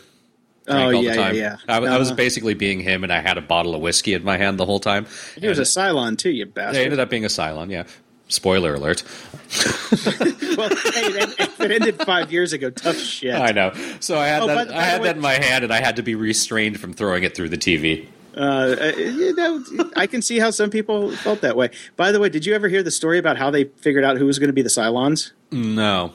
oh 0.67 0.73
Drank 0.73 0.95
all 0.95 1.01
the 1.01 1.07
yeah, 1.07 1.13
yeah 1.13 1.21
time. 1.23 1.35
yeah. 1.35 1.55
I, 1.67 1.77
I 1.77 1.97
was 1.97 2.11
Uh, 2.11 2.15
basically 2.15 2.53
being 2.53 2.79
him, 2.79 3.03
and 3.03 3.11
I 3.11 3.19
had 3.19 3.37
a 3.37 3.41
bottle 3.41 3.75
of 3.75 3.81
whiskey 3.81 4.13
in 4.13 4.23
my 4.23 4.37
hand 4.37 4.57
the 4.57 4.65
whole 4.65 4.79
time. 4.79 5.05
he 5.37 5.47
was 5.47 5.59
a 5.59 5.63
Cylon 5.63 6.17
too, 6.17 6.31
you 6.31 6.45
They 6.45 6.51
bastard. 6.51 6.83
ended 6.85 6.99
up 6.99 7.09
being 7.09 7.25
a 7.25 7.29
Cylon. 7.29 7.69
Yeah. 7.69 7.83
Spoiler 8.27 8.73
alert. 8.75 9.03
well, 10.57 10.69
hey, 10.93 11.27
ended 11.59 11.97
five 12.03 12.31
years 12.31 12.53
ago. 12.53 12.69
Tough 12.69 12.97
shit. 12.97 13.35
I 13.35 13.51
know. 13.51 13.71
So 13.99 14.17
I 14.17 14.27
had 14.27 14.41
Oh, 14.43 14.47
that. 14.47 14.67
the- 14.69 14.77
I 14.77 14.81
had 14.81 15.01
way- 15.01 15.07
that 15.07 15.15
in 15.17 15.21
my 15.21 15.33
hand, 15.33 15.63
and 15.63 15.73
I 15.73 15.81
had 15.81 15.95
to 15.97 16.03
be 16.03 16.15
restrained 16.15 16.79
from 16.79 16.93
throwing 16.93 17.23
it 17.23 17.35
through 17.35 17.49
the 17.49 17.57
TV. 17.57 18.07
Uh, 18.35 18.91
you 18.97 19.35
know, 19.35 19.63
I 19.95 20.07
can 20.07 20.23
see 20.23 20.39
how 20.39 20.49
some 20.49 20.71
people 20.71 21.11
felt 21.17 21.41
that 21.41 21.55
way. 21.55 21.69
By 21.95 22.11
the 22.11 22.19
way, 22.19 22.29
did 22.29 22.47
you 22.47 22.55
ever 22.55 22.67
hear 22.67 22.81
the 22.81 22.89
story 22.89 23.19
about 23.19 23.37
how 23.37 23.51
they 23.51 23.65
figured 23.65 24.03
out 24.03 24.17
who 24.17 24.25
was 24.25 24.39
going 24.39 24.47
to 24.49 24.53
be 24.53 24.63
the 24.63 24.69
Cylons? 24.69 25.31
No, 25.51 26.13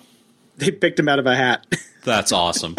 They 0.56 0.72
picked 0.72 0.98
him 0.98 1.08
out 1.08 1.20
of 1.20 1.26
a 1.26 1.36
hat. 1.36 1.64
that's 2.04 2.32
awesome. 2.32 2.74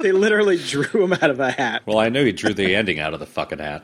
they 0.00 0.12
literally 0.12 0.58
drew 0.58 1.04
him 1.04 1.14
out 1.14 1.30
of 1.30 1.40
a 1.40 1.50
hat. 1.50 1.82
well, 1.86 1.98
I 1.98 2.10
knew 2.10 2.26
he 2.26 2.32
drew 2.32 2.52
the 2.52 2.74
ending 2.76 3.00
out 3.00 3.14
of 3.14 3.20
the 3.20 3.26
fucking 3.26 3.58
hat. 3.60 3.82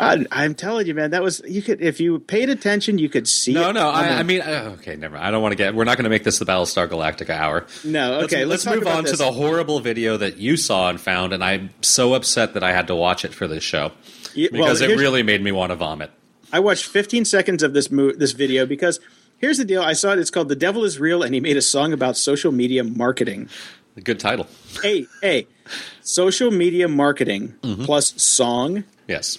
I, 0.00 0.24
I'm 0.32 0.54
telling 0.54 0.86
you, 0.86 0.94
man, 0.94 1.10
that 1.10 1.22
was 1.22 1.42
you 1.46 1.60
could 1.62 1.80
if 1.82 2.00
you 2.00 2.18
paid 2.18 2.48
attention, 2.48 2.98
you 2.98 3.08
could 3.08 3.28
see. 3.28 3.52
No, 3.52 3.70
it 3.70 3.74
no. 3.74 3.88
I. 3.88 4.18
I 4.18 4.22
mean, 4.22 4.40
uh, 4.40 4.76
okay, 4.78 4.96
never. 4.96 5.14
mind. 5.16 5.26
I 5.26 5.30
don't 5.30 5.42
want 5.42 5.52
to 5.52 5.56
get. 5.56 5.74
We're 5.74 5.84
not 5.84 5.96
going 5.96 6.04
to 6.04 6.10
make 6.10 6.24
this 6.24 6.38
the 6.38 6.46
Battlestar 6.46 6.88
Galactica 6.88 7.30
hour. 7.30 7.66
no. 7.84 8.20
Okay, 8.20 8.44
let's, 8.44 8.64
let's, 8.64 8.64
talk 8.64 8.74
move 8.76 8.86
on 8.86 9.04
to 9.04 9.16
the 9.16 9.30
horrible 9.30 9.80
video 9.80 10.16
that 10.16 10.38
you 10.38 10.56
saw 10.56 10.88
and 10.88 11.00
found, 11.00 11.32
and 11.32 11.44
I'm 11.44 11.70
so 11.82 12.14
upset 12.14 12.54
that 12.54 12.64
I 12.64 12.72
had 12.72 12.86
to 12.88 12.94
watch 12.96 13.24
it 13.24 13.34
for 13.34 13.46
this 13.46 13.62
show 13.62 13.92
Yeah, 14.34 14.48
well, 14.52 14.62
because 14.62 14.80
it 14.80 14.98
really 14.98 15.22
made 15.22 15.42
me 15.42 15.52
want 15.52 15.70
to 15.70 15.76
vomit. 15.76 16.10
I 16.52 16.60
watched 16.60 16.86
15 16.86 17.24
seconds 17.26 17.62
of 17.62 17.74
this 17.74 17.90
mo- 17.90 18.12
this 18.12 18.32
video 18.32 18.66
because 18.66 18.98
here's 19.38 19.58
the 19.58 19.64
deal. 19.64 19.82
I 19.82 19.92
saw 19.92 20.12
it. 20.12 20.18
It's 20.18 20.30
called 20.30 20.48
"The 20.48 20.56
Devil 20.56 20.84
Is 20.84 20.98
Real," 20.98 21.22
and 21.22 21.34
he 21.34 21.40
made 21.40 21.56
a 21.56 21.62
song 21.62 21.92
about 21.92 22.16
social 22.16 22.52
media 22.52 22.82
marketing. 22.84 23.48
A 23.96 24.00
good 24.00 24.18
title. 24.20 24.46
hey, 24.82 25.06
hey, 25.20 25.46
social 26.02 26.50
media 26.50 26.88
marketing 26.88 27.54
Mm-hmm. 27.62 27.84
plus 27.84 28.20
song. 28.22 28.84
Yes. 29.08 29.38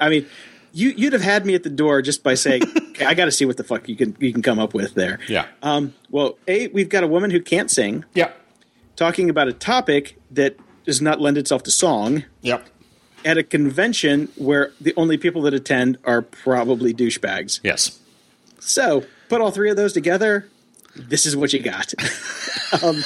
I 0.00 0.08
mean, 0.08 0.26
you 0.72 0.90
you'd 0.90 1.12
have 1.12 1.22
had 1.22 1.46
me 1.46 1.54
at 1.54 1.62
the 1.62 1.70
door 1.70 2.02
just 2.02 2.22
by 2.22 2.34
saying, 2.34 2.62
okay, 2.90 3.04
"I 3.04 3.14
got 3.14 3.26
to 3.26 3.30
see 3.32 3.44
what 3.44 3.56
the 3.56 3.64
fuck 3.64 3.88
you 3.88 3.96
can 3.96 4.16
you 4.20 4.32
can 4.32 4.42
come 4.42 4.58
up 4.58 4.74
with 4.74 4.94
there." 4.94 5.18
Yeah. 5.28 5.46
Um. 5.62 5.94
Well, 6.10 6.36
a 6.48 6.68
we've 6.68 6.88
got 6.88 7.04
a 7.04 7.06
woman 7.06 7.30
who 7.30 7.40
can't 7.40 7.70
sing 7.70 8.04
Yep. 8.14 8.36
talking 8.96 9.30
about 9.30 9.48
a 9.48 9.52
topic 9.52 10.18
that 10.32 10.56
does 10.84 11.00
not 11.00 11.20
lend 11.20 11.38
itself 11.38 11.62
to 11.64 11.70
song 11.70 12.24
Yep. 12.42 12.66
at 13.24 13.38
a 13.38 13.42
convention 13.42 14.28
where 14.36 14.72
the 14.80 14.92
only 14.96 15.16
people 15.16 15.42
that 15.42 15.54
attend 15.54 15.98
are 16.04 16.20
probably 16.22 16.92
douchebags. 16.92 17.60
Yes. 17.62 17.98
So 18.60 19.04
put 19.28 19.40
all 19.40 19.50
three 19.50 19.70
of 19.70 19.76
those 19.76 19.92
together. 19.92 20.48
This 20.96 21.26
is 21.26 21.36
what 21.36 21.52
you 21.52 21.58
got. 21.60 21.92
um, 22.82 23.02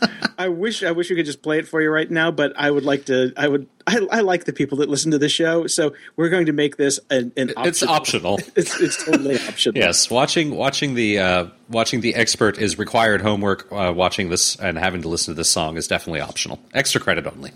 I 0.38 0.48
wish 0.48 0.82
I 0.82 0.92
wish 0.92 1.10
we 1.10 1.16
could 1.16 1.26
just 1.26 1.42
play 1.42 1.58
it 1.58 1.66
for 1.66 1.80
you 1.82 1.90
right 1.90 2.10
now, 2.10 2.30
but 2.30 2.52
I 2.56 2.70
would 2.70 2.84
like 2.84 3.06
to. 3.06 3.32
I 3.36 3.48
would. 3.48 3.66
I, 3.86 4.06
I 4.10 4.20
like 4.20 4.44
the 4.44 4.52
people 4.52 4.78
that 4.78 4.88
listen 4.88 5.10
to 5.12 5.18
the 5.18 5.28
show, 5.28 5.66
so 5.66 5.94
we're 6.16 6.28
going 6.28 6.46
to 6.46 6.52
make 6.52 6.76
this 6.76 7.00
an, 7.10 7.32
an 7.36 7.52
It's 7.58 7.82
optional. 7.82 8.38
It's, 8.56 8.80
it's 8.80 9.04
totally 9.04 9.36
optional. 9.36 9.78
Yes, 9.78 10.10
watching 10.10 10.54
watching 10.54 10.94
the 10.94 11.18
uh, 11.18 11.46
watching 11.68 12.00
the 12.00 12.14
expert 12.14 12.58
is 12.58 12.78
required 12.78 13.20
homework. 13.20 13.70
Uh, 13.72 13.92
watching 13.94 14.30
this 14.30 14.56
and 14.56 14.78
having 14.78 15.02
to 15.02 15.08
listen 15.08 15.34
to 15.34 15.38
this 15.38 15.50
song 15.50 15.76
is 15.76 15.88
definitely 15.88 16.20
optional. 16.20 16.60
Extra 16.74 17.00
credit 17.00 17.26
only. 17.26 17.52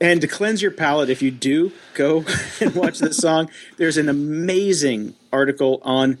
And 0.00 0.22
to 0.22 0.26
cleanse 0.26 0.62
your 0.62 0.70
palate, 0.70 1.10
if 1.10 1.20
you 1.20 1.30
do 1.30 1.72
go 1.94 2.24
and 2.60 2.74
watch 2.74 2.98
this 3.00 3.18
song, 3.18 3.50
there's 3.76 3.98
an 3.98 4.08
amazing 4.08 5.14
article 5.30 5.80
on, 5.84 6.18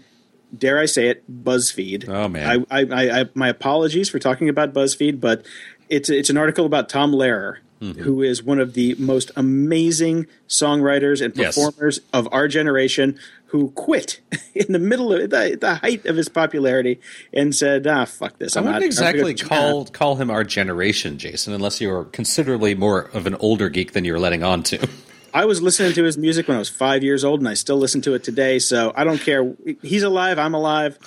dare 0.56 0.78
I 0.78 0.86
say 0.86 1.08
it, 1.08 1.22
BuzzFeed. 1.44 2.08
Oh, 2.08 2.28
man. 2.28 2.64
I, 2.70 2.80
I, 2.80 2.84
I, 2.90 3.20
I 3.20 3.24
my 3.34 3.48
apologies 3.48 4.08
for 4.08 4.18
talking 4.18 4.48
about 4.48 4.72
BuzzFeed, 4.72 5.20
but 5.20 5.44
it's 5.88 6.08
it's 6.10 6.30
an 6.30 6.36
article 6.36 6.66
about 6.66 6.88
Tom 6.88 7.12
Lehrer, 7.12 7.56
Mm-hmm. 7.80 8.02
who 8.02 8.20
is 8.20 8.42
one 8.42 8.58
of 8.60 8.74
the 8.74 8.94
most 8.98 9.30
amazing 9.36 10.26
songwriters 10.48 11.24
and 11.24 11.34
Yes. 11.34 11.54
performers 11.56 12.00
of 12.12 12.28
our 12.30 12.46
generation. 12.46 13.18
Who 13.46 13.70
quit 13.70 14.20
in 14.54 14.70
the 14.72 14.78
middle 14.78 15.12
of 15.12 15.30
the, 15.30 15.58
the 15.60 15.74
height 15.76 16.06
of 16.06 16.14
his 16.14 16.28
popularity 16.28 17.00
and 17.32 17.52
said, 17.52 17.84
"Ah, 17.86 18.04
fuck 18.04 18.38
this! 18.38 18.54
I 18.56 18.60
I'm 18.60 18.66
wouldn't 18.66 18.82
not 18.82 18.86
exactly 18.86 19.34
call 19.34 19.86
call 19.86 20.14
him 20.16 20.30
our 20.30 20.44
generation, 20.44 21.18
Jason, 21.18 21.52
unless 21.52 21.80
you're 21.80 22.04
considerably 22.04 22.76
more 22.76 23.10
of 23.12 23.26
an 23.26 23.34
older 23.36 23.68
geek 23.68 23.90
than 23.92 24.04
you're 24.04 24.20
letting 24.20 24.44
on 24.44 24.62
to. 24.64 24.88
I 25.32 25.44
was 25.44 25.62
listening 25.62 25.92
to 25.94 26.04
his 26.04 26.18
music 26.18 26.48
when 26.48 26.56
I 26.56 26.58
was 26.58 26.68
five 26.68 27.02
years 27.02 27.24
old, 27.24 27.40
and 27.40 27.48
I 27.48 27.54
still 27.54 27.76
listen 27.76 28.00
to 28.02 28.14
it 28.14 28.24
today. 28.24 28.58
So 28.58 28.92
I 28.96 29.04
don't 29.04 29.20
care. 29.20 29.54
He's 29.82 30.02
alive. 30.02 30.38
I'm 30.38 30.54
alive. 30.54 30.98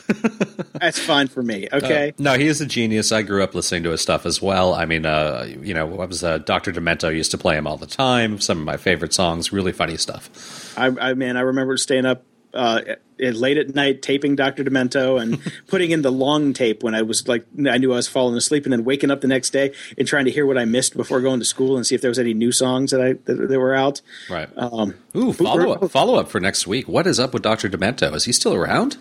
That's 0.73 0.99
fine 0.99 1.27
for 1.27 1.43
me. 1.43 1.67
Okay. 1.71 2.13
no, 2.17 2.37
he 2.37 2.47
is 2.47 2.61
a 2.61 2.65
genius. 2.65 3.11
I 3.11 3.21
grew 3.21 3.43
up 3.43 3.53
listening 3.53 3.83
to 3.83 3.91
his 3.91 4.01
stuff 4.01 4.25
as 4.25 4.41
well. 4.41 4.73
I 4.73 4.85
mean, 4.85 5.05
uh, 5.05 5.47
you 5.61 5.73
know, 5.73 5.85
what 5.85 6.09
was 6.09 6.23
uh, 6.23 6.39
Dr. 6.39 6.71
Demento 6.71 7.13
used 7.13 7.31
to 7.31 7.37
play 7.37 7.57
him 7.57 7.67
all 7.67 7.77
the 7.77 7.87
time. 7.87 8.39
Some 8.39 8.59
of 8.59 8.65
my 8.65 8.77
favorite 8.77 9.13
songs, 9.13 9.51
really 9.51 9.71
funny 9.71 9.97
stuff. 9.97 10.77
I, 10.77 10.87
I 10.87 11.13
man, 11.13 11.37
I 11.37 11.41
remember 11.41 11.77
staying 11.77 12.05
up 12.05 12.23
uh, 12.53 12.81
late 13.19 13.57
at 13.57 13.73
night 13.73 14.01
taping 14.01 14.35
Dr. 14.35 14.63
Demento 14.63 15.21
and 15.21 15.39
putting 15.67 15.91
in 15.91 16.01
the 16.01 16.11
long 16.11 16.53
tape 16.53 16.83
when 16.83 16.95
I 16.95 17.01
was 17.01 17.27
like 17.27 17.45
I 17.67 17.77
knew 17.77 17.91
I 17.91 17.95
was 17.95 18.07
falling 18.07 18.35
asleep, 18.35 18.65
and 18.65 18.73
then 18.73 18.83
waking 18.83 19.11
up 19.11 19.21
the 19.21 19.27
next 19.27 19.51
day 19.51 19.73
and 19.97 20.07
trying 20.07 20.25
to 20.25 20.31
hear 20.31 20.45
what 20.45 20.57
I 20.57 20.65
missed 20.65 20.95
before 20.95 21.21
going 21.21 21.39
to 21.39 21.45
school 21.45 21.75
and 21.75 21.85
see 21.85 21.95
if 21.95 22.01
there 22.01 22.09
was 22.09 22.19
any 22.19 22.33
new 22.33 22.51
songs 22.51 22.91
that 22.91 23.01
I 23.01 23.13
that, 23.25 23.47
that 23.49 23.59
were 23.59 23.75
out. 23.75 24.01
Right. 24.29 24.49
Um, 24.57 24.95
Ooh, 25.15 25.33
follow 25.33 25.71
up, 25.71 25.91
follow 25.91 26.15
up 26.15 26.29
for 26.29 26.39
next 26.39 26.67
week. 26.67 26.87
What 26.87 27.07
is 27.07 27.19
up 27.19 27.33
with 27.33 27.43
Dr. 27.43 27.69
Demento? 27.69 28.13
Is 28.13 28.25
he 28.25 28.31
still 28.31 28.53
around? 28.53 28.97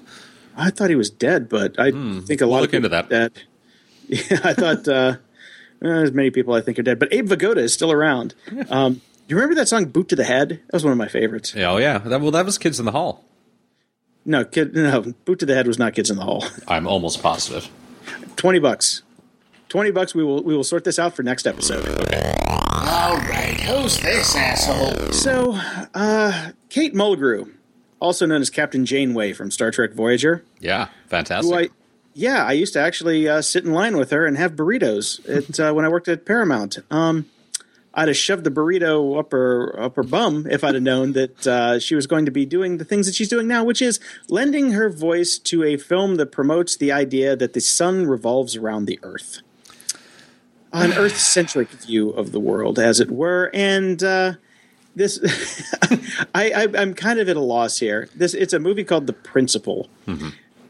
I 0.56 0.70
thought 0.70 0.90
he 0.90 0.96
was 0.96 1.10
dead, 1.10 1.48
but 1.48 1.78
I 1.78 1.90
think 1.90 2.40
a 2.40 2.46
lot 2.46 2.56
we'll 2.56 2.56
of 2.56 2.60
look 2.62 2.74
into 2.74 2.88
people 2.88 2.98
are 2.98 3.02
that. 3.02 3.34
Dead. 3.34 3.42
Yeah, 4.08 4.40
I 4.44 4.52
thought 4.52 4.88
uh, 4.88 5.16
as 5.80 6.12
many 6.12 6.30
people 6.30 6.52
I 6.52 6.60
think 6.60 6.78
are 6.78 6.82
dead, 6.82 6.98
but 6.98 7.14
Abe 7.14 7.28
Vigoda 7.28 7.58
is 7.58 7.72
still 7.72 7.90
around. 7.90 8.34
Um, 8.68 8.94
do 8.94 9.00
you 9.28 9.36
remember 9.36 9.54
that 9.54 9.68
song 9.68 9.86
"Boot 9.86 10.08
to 10.10 10.16
the 10.16 10.24
Head"? 10.24 10.48
That 10.50 10.72
was 10.72 10.84
one 10.84 10.92
of 10.92 10.98
my 10.98 11.08
favorites. 11.08 11.54
Yeah, 11.54 11.70
oh 11.70 11.76
yeah. 11.78 11.98
That, 11.98 12.20
well, 12.20 12.32
that 12.32 12.44
was 12.44 12.58
Kids 12.58 12.78
in 12.78 12.84
the 12.84 12.92
Hall. 12.92 13.24
No, 14.24 14.44
kid, 14.44 14.74
no, 14.74 15.02
"Boot 15.24 15.38
to 15.40 15.46
the 15.46 15.54
Head" 15.54 15.66
was 15.66 15.78
not 15.78 15.94
"Kids 15.94 16.10
in 16.10 16.16
the 16.16 16.22
Hall." 16.24 16.44
I'm 16.68 16.86
almost 16.86 17.22
positive. 17.22 17.68
Twenty 18.36 18.58
bucks. 18.58 19.02
Twenty 19.68 19.90
bucks. 19.90 20.14
We 20.14 20.22
will 20.24 20.42
we 20.42 20.54
will 20.56 20.64
sort 20.64 20.84
this 20.84 20.98
out 20.98 21.14
for 21.16 21.22
next 21.22 21.46
episode. 21.46 21.86
All 22.84 23.16
right, 23.16 23.58
who's 23.60 23.98
this 24.00 24.34
asshole? 24.36 25.12
So, 25.12 25.58
uh, 25.94 26.50
Kate 26.68 26.94
Mulgrew, 26.94 27.50
also 28.00 28.26
known 28.26 28.40
as 28.42 28.50
Captain 28.50 28.84
Janeway 28.84 29.32
from 29.32 29.50
Star 29.50 29.70
Trek 29.70 29.92
Voyager, 29.92 30.44
Yeah, 30.60 30.86
who 30.86 30.90
fantastic. 31.08 31.54
I 31.54 31.68
yeah, 32.14 32.44
I 32.44 32.52
used 32.52 32.74
to 32.74 32.80
actually 32.80 33.28
uh, 33.28 33.40
sit 33.40 33.64
in 33.64 33.72
line 33.72 33.96
with 33.96 34.10
her 34.10 34.26
and 34.26 34.36
have 34.36 34.52
burritos 34.52 35.26
at 35.28 35.58
uh, 35.58 35.72
when 35.72 35.84
I 35.84 35.88
worked 35.88 36.08
at 36.08 36.26
Paramount. 36.26 36.78
Um, 36.90 37.26
I'd 37.94 38.08
have 38.08 38.16
shoved 38.16 38.44
the 38.44 38.50
burrito 38.50 39.18
up 39.18 39.32
her 39.32 39.78
up 39.78 39.96
her 39.96 40.02
bum 40.02 40.46
if 40.50 40.64
I'd 40.64 40.74
have 40.74 40.82
known 40.82 41.12
that 41.12 41.46
uh, 41.46 41.78
she 41.78 41.94
was 41.94 42.06
going 42.06 42.24
to 42.24 42.30
be 42.30 42.46
doing 42.46 42.78
the 42.78 42.84
things 42.84 43.06
that 43.06 43.14
she's 43.14 43.28
doing 43.28 43.46
now, 43.46 43.64
which 43.64 43.82
is 43.82 44.00
lending 44.28 44.72
her 44.72 44.88
voice 44.88 45.38
to 45.38 45.62
a 45.62 45.76
film 45.76 46.16
that 46.16 46.32
promotes 46.32 46.76
the 46.76 46.90
idea 46.90 47.36
that 47.36 47.52
the 47.52 47.60
sun 47.60 48.06
revolves 48.06 48.56
around 48.56 48.86
the 48.86 48.98
Earth, 49.02 49.42
an 50.72 50.92
Earth-centric 50.92 51.68
view 51.68 52.10
of 52.10 52.32
the 52.32 52.40
world, 52.40 52.78
as 52.78 53.00
it 53.00 53.10
were, 53.10 53.50
and. 53.52 54.02
Uh, 54.02 54.34
this 54.94 55.18
I, 56.34 56.50
I 56.50 56.68
I'm 56.76 56.92
kind 56.92 57.18
of 57.18 57.26
at 57.26 57.36
a 57.36 57.40
loss 57.40 57.78
here. 57.78 58.10
This 58.14 58.34
it's 58.34 58.52
a 58.52 58.58
movie 58.58 58.84
called 58.84 59.06
The 59.06 59.14
Principle, 59.14 59.88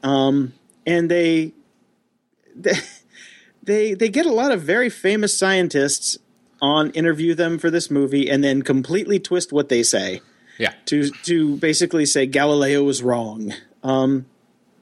um, 0.05 0.53
and 0.87 1.11
they, 1.11 1.55
they 2.55 2.75
they 3.65 3.95
they 3.95 4.09
get 4.09 4.25
a 4.25 4.33
lot 4.33 4.53
of 4.53 4.63
very 4.63 4.91
famous 4.91 5.37
scientists 5.37 6.19
on 6.63 6.91
interview 6.91 7.35
them 7.35 7.59
for 7.59 7.71
this 7.71 7.91
movie, 7.91 8.31
and 8.31 8.43
then 8.43 8.63
completely 8.63 9.19
twist 9.19 9.53
what 9.53 9.69
they 9.69 9.83
say 9.83 10.23
yeah. 10.59 10.73
to 10.87 11.11
to 11.11 11.57
basically 11.57 12.07
say 12.07 12.25
Galileo 12.25 12.85
was 12.85 13.03
wrong. 13.03 13.53
Um, 13.83 14.27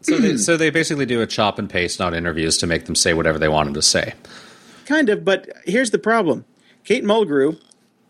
So 0.02 0.16
they, 0.16 0.36
so 0.38 0.56
they 0.56 0.70
basically 0.70 1.04
do 1.04 1.20
a 1.20 1.26
chop 1.26 1.58
and 1.58 1.68
paste 1.68 2.00
on 2.00 2.14
interviews 2.14 2.56
to 2.58 2.66
make 2.66 2.86
them 2.86 2.94
say 2.94 3.12
whatever 3.12 3.38
they 3.38 3.48
want 3.48 3.66
them 3.66 3.74
to 3.74 3.82
say. 3.82 4.14
kind 4.86 5.10
of, 5.10 5.24
but 5.24 5.48
here's 5.64 5.90
the 5.90 5.98
problem: 5.98 6.44
Kate 6.84 7.04
Mulgrew 7.04 7.60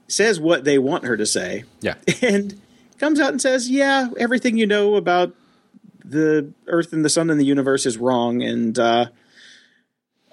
says 0.07 0.39
what 0.41 0.65
they 0.65 0.79
want 0.79 1.05
her 1.05 1.17
to 1.17 1.27
say. 1.27 1.65
Yeah. 1.81 1.95
and 2.23 2.61
comes 2.99 3.19
out 3.19 3.31
and 3.31 3.41
says, 3.41 3.69
"Yeah, 3.69 4.09
everything 4.19 4.57
you 4.57 4.67
know 4.67 4.97
about 4.97 5.35
the 6.05 6.53
Earth 6.67 6.93
and 6.93 7.05
the 7.05 7.09
Sun 7.09 7.31
and 7.31 7.41
the 7.41 7.45
universe 7.45 7.87
is 7.87 7.99
wrong." 7.99 8.43
And 8.43 8.79
uh, 8.79 9.07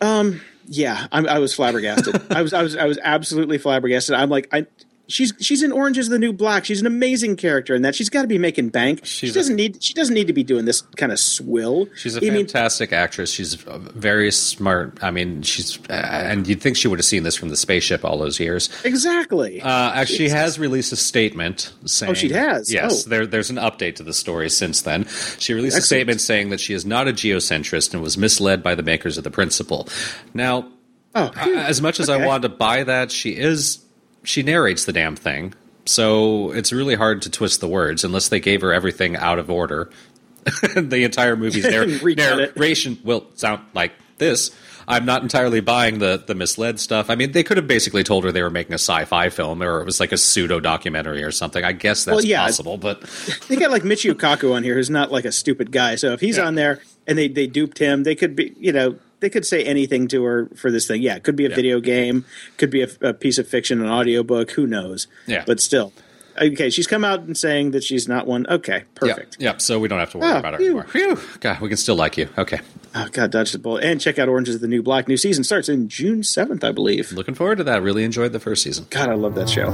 um, 0.02 0.42
yeah, 0.68 1.08
I'm, 1.12 1.28
I 1.28 1.40
was 1.40 1.54
flabbergasted. 1.54 2.22
I 2.32 2.42
was, 2.42 2.54
I 2.54 2.62
was, 2.62 2.76
I 2.76 2.86
was 2.86 3.00
absolutely 3.02 3.58
flabbergasted. 3.58 4.16
I'm 4.16 4.30
like, 4.30 4.48
I, 4.52 4.68
she's 5.08 5.34
she's 5.40 5.64
in 5.64 5.72
Orange 5.72 5.98
is 5.98 6.10
the 6.10 6.20
New 6.20 6.34
Black. 6.34 6.66
She's 6.66 6.82
an 6.82 6.88
amazing 6.88 7.36
character 7.36 7.74
in 7.76 7.82
that. 7.84 7.96
She's 7.96 8.10
got 8.10 8.22
to 8.24 8.28
be 8.28 8.38
making 8.38 8.70
bank. 8.70 9.02
She's 9.06 9.30
she 9.30 9.34
doesn't 9.34 9.56
need 9.56 9.82
she 9.84 9.94
doesn't 9.94 10.14
need 10.14 10.28
to 10.28 10.34
be 10.34 10.44
doing 10.44 10.66
this 10.66 10.82
kind 10.98 11.12
of 11.12 11.20
swill. 11.20 11.88
She's 11.96 12.16
a 12.16 12.20
I 12.20 12.30
mean, 12.30 12.34
fantastic 12.46 12.92
actress. 12.94 13.32
She's 13.32 13.54
very 13.56 14.32
smart. 14.32 14.98
I 15.04 15.12
mean, 15.12 15.42
she's 15.42 15.80
and 15.90 16.48
you'd 16.48 16.62
think 16.62 16.78
she 16.78 16.88
would 16.88 17.00
have 17.00 17.06
seen 17.06 17.24
this 17.24 17.36
from 17.36 17.50
the 17.50 17.58
spaceship 17.58 18.04
all 18.06 18.18
those 18.18 18.40
years. 18.40 18.70
exactly. 18.84 19.62
Uh, 19.62 20.06
she 20.06 20.30
has 20.30 20.60
released 20.60 20.92
a 20.92 20.96
statement 20.98 21.74
saying. 21.86 22.12
Oh, 22.12 22.14
she 22.14 22.30
has? 22.30 22.72
Yes, 22.72 23.06
Oh. 23.06 23.10
there, 23.10 23.26
there's 23.26 23.50
an 23.50 23.58
update 23.58 23.96
to 23.96 24.04
the 24.04 24.14
story 24.14 24.50
since 24.50 24.82
then. 24.82 25.06
She 25.40 25.54
released 25.54 25.78
a 25.78 25.82
statement 25.82 26.22
saying 26.22 26.50
that 26.50 26.60
she 26.60 26.74
is 26.74 26.86
not 26.86 27.08
a 27.08 27.12
geocentrist 27.14 27.94
and 27.94 28.02
was 28.04 28.18
misled 28.18 28.62
by 28.64 28.76
the 28.76 28.84
makers 28.84 29.18
of 29.18 29.24
the 29.24 29.32
principle. 29.32 29.88
Now, 30.34 30.68
oh, 31.16 31.32
uh, 31.36 31.50
as 31.56 31.82
much 31.82 32.00
as 32.00 32.10
I 32.10 32.16
Okay. 32.16 32.26
wanted 32.26 32.44
to 32.50 32.56
buy 32.56 32.84
that, 32.84 33.12
she 33.12 33.32
is 33.32 33.80
she 34.28 34.44
narrates 34.44 34.86
the 34.86 34.94
damn 34.94 35.16
thing. 35.16 35.54
So 35.86 36.52
it's 36.52 36.74
really 36.74 36.96
hard 36.96 37.22
to 37.24 37.30
twist 37.30 37.62
the 37.62 37.68
words 37.68 38.04
unless 38.04 38.28
they 38.30 38.40
gave 38.42 38.62
her 38.62 38.74
everything 38.74 39.16
out 39.16 39.40
of 39.40 39.50
order. 39.50 39.90
the 40.76 41.04
entire 41.04 41.36
movie's 41.36 41.64
narr- 41.70 41.86
narration 41.86 43.00
will 43.04 43.26
sound 43.36 43.62
like 43.74 43.94
this. 44.18 44.52
I'm 44.90 45.06
not 45.06 45.22
entirely 45.22 45.60
buying 45.60 46.00
the 46.00 46.24
the 46.26 46.34
misled 46.34 46.80
stuff. 46.80 47.10
I 47.10 47.16
mean, 47.16 47.34
they 47.34 47.44
could 47.44 47.58
have 47.58 47.68
basically 47.68 48.04
told 48.04 48.24
her 48.24 48.32
they 48.32 48.42
were 48.42 48.50
making 48.50 48.72
a 48.72 48.76
sci-fi 48.80 49.28
film, 49.30 49.62
or 49.62 49.82
it 49.82 49.86
was 49.86 50.00
like 50.00 50.14
a 50.14 50.18
pseudo 50.18 50.62
documentary 50.62 51.24
or 51.24 51.32
something. 51.32 51.62
I 51.64 51.74
guess 51.74 52.06
that's 52.06 52.16
Well, 52.16 52.24
yeah. 52.26 52.46
possible, 52.46 52.78
but 52.78 53.02
they 53.50 53.58
got 53.58 53.70
like 53.72 53.84
Michio 53.84 54.14
Kaku 54.14 54.54
on 54.56 54.64
here, 54.64 54.76
who's 54.76 54.90
not 54.90 55.12
like 55.12 55.26
a 55.26 55.32
stupid 55.34 55.72
guy. 55.74 55.96
So 55.96 56.14
if 56.14 56.22
he's 56.22 56.38
Yeah. 56.38 56.46
on 56.48 56.56
there 56.56 56.80
and 57.06 57.18
they 57.18 57.28
they 57.28 57.48
duped 57.48 57.80
him, 57.80 58.04
they 58.04 58.16
could 58.16 58.34
be 58.36 58.54
you 58.58 58.72
know 58.72 58.96
they 59.20 59.30
could 59.30 59.46
say 59.46 59.64
anything 59.64 60.08
to 60.10 60.24
her 60.24 60.48
for 60.56 60.72
this 60.72 60.88
thing. 60.88 61.02
Yeah, 61.02 61.16
it 61.16 61.24
could 61.24 61.36
be 61.36 61.46
a 61.46 61.50
video 61.50 61.80
game, 61.80 62.26
could 62.58 62.70
be 62.70 62.84
a, 62.84 62.88
a 63.02 63.14
piece 63.14 63.38
of 63.38 63.48
fiction, 63.48 63.82
an 63.82 63.90
audiobook, 63.90 64.52
who 64.52 64.68
knows? 64.68 65.08
Yeah. 65.26 65.44
but 65.48 65.60
still. 65.60 65.92
Okay, 66.40 66.70
she's 66.70 66.86
come 66.86 67.04
out 67.04 67.22
and 67.22 67.36
saying 67.36 67.72
that 67.72 67.84
she's 67.84 68.08
not 68.08 68.28
one. 68.28 68.46
Okay, 68.48 68.84
perfect. 68.94 69.38
Yeah, 69.40 69.54
yeah. 69.54 69.58
So 69.58 69.80
we 69.80 69.88
don't 69.88 69.98
have 69.98 70.12
to 70.12 70.20
worry 70.20 70.30
Ah, 70.34 70.38
about 70.38 70.54
it 70.54 70.58
phew. 70.58 70.66
anymore. 70.68 70.84
Phew. 70.84 71.20
God, 71.40 71.60
we 71.62 71.68
can 71.68 71.78
still 71.78 71.96
like 71.96 72.16
you. 72.16 72.30
Okay, 72.38 72.60
Oh, 72.94 73.08
God, 73.12 73.32
dodge 73.32 73.52
the 73.54 73.58
bullet. 73.60 73.84
And 73.84 74.00
check 74.00 74.20
out 74.20 74.30
Orange 74.30 74.48
is 74.50 74.60
the 74.60 74.68
New 74.68 74.84
Black. 74.84 75.08
New 75.08 75.18
season 75.18 75.44
starts 75.44 75.68
in 75.68 75.90
June 75.90 76.22
7th, 76.22 76.64
I 76.64 76.72
believe. 76.72 77.12
looking 77.12 77.34
forward 77.34 77.58
to 77.58 77.64
that. 77.64 77.82
Really 77.82 78.04
enjoyed 78.04 78.34
the 78.34 78.40
first 78.40 78.62
season. 78.62 78.86
God, 78.92 79.10
I 79.10 79.14
love 79.16 79.34
that 79.34 79.50
show. 79.50 79.68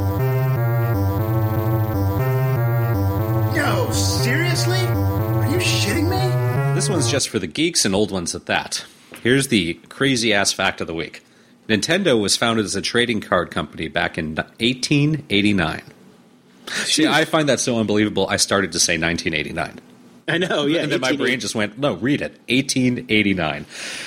No, 3.56 3.92
seriously? 3.92 4.80
Are 4.80 5.48
you 5.50 5.58
shitting 5.58 6.10
me? 6.10 6.76
This 6.76 6.90
one's 6.90 7.10
just 7.12 7.30
for 7.30 7.40
the 7.40 7.48
geeks 7.48 7.86
and 7.86 7.94
old 7.94 8.12
ones 8.12 8.34
at 8.36 8.46
that. 8.48 8.86
Here's 9.24 9.48
the 9.48 9.76
crazy 9.88 10.34
ass 10.34 10.52
fact 10.52 10.82
of 10.82 10.88
the 10.88 10.94
week 10.94 11.24
Nintendo 11.70 12.20
was 12.20 12.36
founded 12.36 12.66
as 12.66 12.76
a 12.76 12.82
trading 12.82 13.22
card 13.22 13.52
company 13.52 13.88
back 13.88 14.18
in 14.18 14.36
1889. 14.36 15.82
See, 16.68 17.08
I 17.08 17.24
find 17.24 17.48
that 17.48 17.62
so 17.62 17.80
unbelievable, 17.80 18.28
I 18.28 18.36
started 18.36 18.74
to 18.74 18.80
say 18.82 18.98
1989. 18.98 19.80
I 20.28 20.38
know, 20.38 20.66
yeah. 20.66 20.82
and 20.82 20.92
then 20.92 21.00
my 21.00 21.16
brain 21.16 21.40
just 21.40 21.56
went, 21.56 21.78
no, 21.78 21.94
read 21.96 22.22
it. 22.22 22.32
1889. 22.50 23.66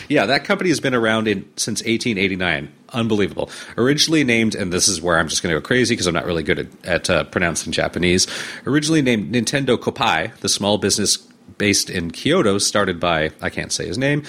Yeah, 0.09 0.27
that 0.27 0.45
company 0.45 0.69
has 0.69 0.81
been 0.81 0.95
around 0.95 1.29
in 1.29 1.43
since 1.57 1.81
1889. 1.81 2.73
Unbelievable. 2.91 3.51
Originally 3.79 4.25
named, 4.25 4.55
and 4.55 4.71
this 4.71 4.87
is 4.89 5.01
where 5.01 5.19
I'm 5.19 5.29
just 5.29 5.43
going 5.43 5.55
to 5.55 5.61
go 5.61 5.67
crazy 5.67 5.95
because 5.95 6.07
I'm 6.07 6.15
not 6.15 6.27
really 6.27 6.43
good 6.43 6.59
at, 6.59 6.87
at 6.87 7.11
uh, 7.11 7.25
pronouncing 7.25 7.73
Japanese. 7.73 8.27
Originally 8.67 9.03
named 9.03 9.35
Nintendo 9.35 9.79
Koppai, 9.79 10.35
the 10.39 10.49
small 10.49 10.79
business 10.79 11.19
based 11.59 11.91
in 11.91 12.11
Kyoto, 12.11 12.59
started 12.59 13.01
by, 13.01 13.31
I 13.41 13.51
can't 13.51 13.73
say 13.73 13.87
his 13.87 13.99
name, 13.99 14.23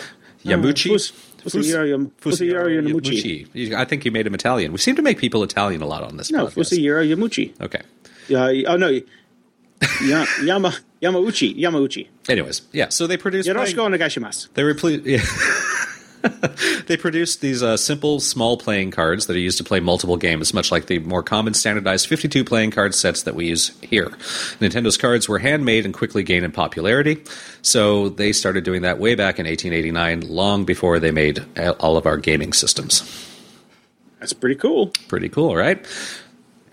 Yamuchi. 0.46 0.90
Fus- 0.92 1.12
Fusayaro 1.44 1.88
Yam- 1.90 2.12
Fusayaro 2.22 2.68
Yamuchi. 2.70 3.48
Yamuchi. 3.48 3.74
I 3.74 3.86
think 3.86 4.04
you 4.06 4.12
made 4.12 4.28
him 4.28 4.34
Italian. 4.34 4.72
We 4.72 4.78
seem 4.80 4.96
to 4.96 5.02
make 5.02 5.18
people 5.18 5.44
Italian 5.44 5.82
a 5.82 5.86
lot 5.88 6.04
on 6.04 6.18
this 6.18 6.30
No, 6.32 6.48
podcast. 6.48 6.56
Fusayaro 6.74 7.08
Yamuchi. 7.16 7.54
Okay. 7.62 7.82
Uh, 8.34 8.72
oh, 8.72 8.76
no. 8.78 8.90
Ya- 10.04 10.26
Yama, 10.44 10.74
Yamauchi. 11.02 11.56
Yamauchi. 11.58 12.08
Anyways, 12.30 12.62
yeah, 12.74 12.90
so 12.90 13.08
they 13.08 13.16
produced. 13.18 13.48
Yoroshiku 13.48 13.78
onegaishimasu. 13.86 14.50
They 14.54 14.64
reple- 14.64 15.06
yeah. 15.06 15.22
they 16.88 16.98
produced 16.98 17.42
these 17.42 17.64
uh, 17.64 17.78
simple, 17.78 18.20
small 18.20 18.58
playing 18.58 18.92
cards 18.92 19.26
that 19.28 19.36
are 19.36 19.40
used 19.40 19.58
to 19.58 19.64
play 19.64 19.80
multiple 19.80 20.18
games, 20.18 20.54
much 20.54 20.72
like 20.72 20.88
the 20.88 21.00
more 21.00 21.24
common 21.24 21.54
standardized 21.54 22.08
52 22.08 22.44
playing 22.44 22.72
card 22.72 22.94
sets 22.96 23.24
that 23.24 23.36
we 23.36 23.48
use 23.48 23.78
here. 23.82 24.10
Nintendo's 24.60 24.98
cards 24.98 25.28
were 25.28 25.40
handmade 25.40 25.86
and 25.86 25.94
quickly 25.94 26.24
gained 26.24 26.46
in 26.46 26.52
popularity, 26.52 27.24
so 27.62 28.10
they 28.10 28.32
started 28.32 28.64
doing 28.64 28.82
that 28.82 29.00
way 29.00 29.16
back 29.16 29.40
in 29.40 29.46
1889, 29.46 30.22
long 30.30 30.66
before 30.66 31.00
they 31.00 31.12
made 31.12 31.46
all 31.80 31.98
of 31.98 32.06
our 32.06 32.18
gaming 32.18 32.54
systems. 32.54 33.04
That's 34.20 34.34
pretty 34.34 34.56
cool. 34.56 34.92
Pretty 35.08 35.30
cool, 35.30 35.56
right? 35.56 35.86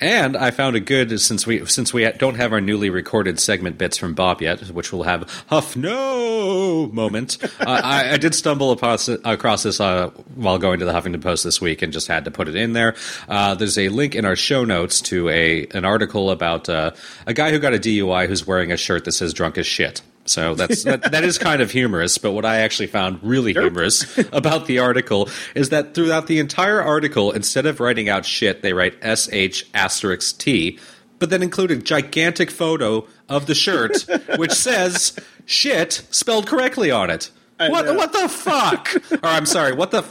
And 0.01 0.37
I 0.37 0.51
found 0.51 0.75
a 0.75 0.81
good 0.81 1.21
since 1.21 1.47
we 1.47 1.65
since 1.67 1.95
we 1.95 2.11
don't 2.13 2.35
have 2.35 2.53
our 2.53 2.61
newly 2.61 2.91
recorded 2.91 3.39
segment 3.39 3.79
bits 3.79 3.97
from 3.97 4.15
Bob 4.15 4.43
yet, 4.43 4.61
which 4.71 4.93
will 4.93 5.05
have 5.05 5.45
Huff 5.49 5.77
no 5.77 6.89
moment. 6.93 7.39
uh, 7.61 7.81
I, 7.83 8.13
I 8.13 8.17
did 8.17 8.35
stumble 8.35 8.73
across, 8.73 9.09
across 9.09 9.63
this 9.63 9.81
uh, 9.81 10.11
while 10.35 10.59
going 10.59 10.81
to 10.81 10.85
the 10.85 10.93
Huffington 10.93 11.23
Post 11.23 11.45
this 11.45 11.61
week, 11.61 11.81
and 11.83 11.93
just 11.93 12.09
had 12.09 12.25
to 12.25 12.31
put 12.31 12.49
it 12.49 12.57
in 12.57 12.73
there. 12.73 12.97
Uh, 13.29 13.55
there's 13.55 13.79
a 13.79 13.89
link 13.89 14.15
in 14.15 14.25
our 14.25 14.37
show 14.37 14.65
notes 14.65 15.01
to 15.03 15.29
a 15.29 15.67
an 15.69 15.85
article 15.85 16.31
about 16.31 16.69
uh, 16.69 16.91
a 17.27 17.33
guy 17.33 17.53
who 17.53 17.59
got 17.59 17.73
a 17.73 17.79
DUI 17.79 18.27
who's 18.27 18.47
wearing 18.47 18.73
a 18.73 18.77
shirt 18.77 19.05
that 19.05 19.13
says 19.13 19.33
"drunk 19.33 19.59
as 19.59 19.67
shit." 19.67 20.03
So 20.27 20.55
that's 20.57 20.85
that, 20.85 21.13
that 21.13 21.25
is 21.25 21.39
kind 21.39 21.61
of 21.61 21.71
humorous, 21.71 22.19
but 22.19 22.33
what 22.33 22.45
I 22.45 22.57
actually 22.59 22.87
found 22.87 23.19
really 23.23 23.53
humorous 23.53 24.19
about 24.33 24.67
the 24.67 24.79
article 24.79 25.29
is 25.55 25.69
that 25.71 25.95
throughout 25.95 26.27
the 26.27 26.39
entire 26.39 26.81
article, 26.83 27.31
instead 27.33 27.67
of 27.67 27.81
writing 27.81 28.09
out 28.09 28.25
shit, 28.25 28.63
they 28.63 28.73
write 28.73 28.95
sh 29.19 29.65
asterisk 29.75 30.39
t, 30.39 30.79
but 31.19 31.31
then 31.31 31.43
include 31.43 31.71
a 31.71 31.77
gigantic 31.77 32.51
photo 32.51 33.07
of 33.29 33.47
the 33.47 33.55
shirt 33.55 34.05
which 34.37 34.53
says 34.53 35.19
shit 35.47 36.03
spelled 36.11 36.47
correctly 36.47 36.91
on 36.91 37.11
it. 37.11 37.31
What 37.59 37.85
know. 37.87 37.95
what 37.95 38.13
the 38.13 38.29
fuck? 38.29 38.95
or 39.13 39.29
I'm 39.29 39.47
sorry, 39.47 39.73
what 39.75 39.91
the? 39.93 40.05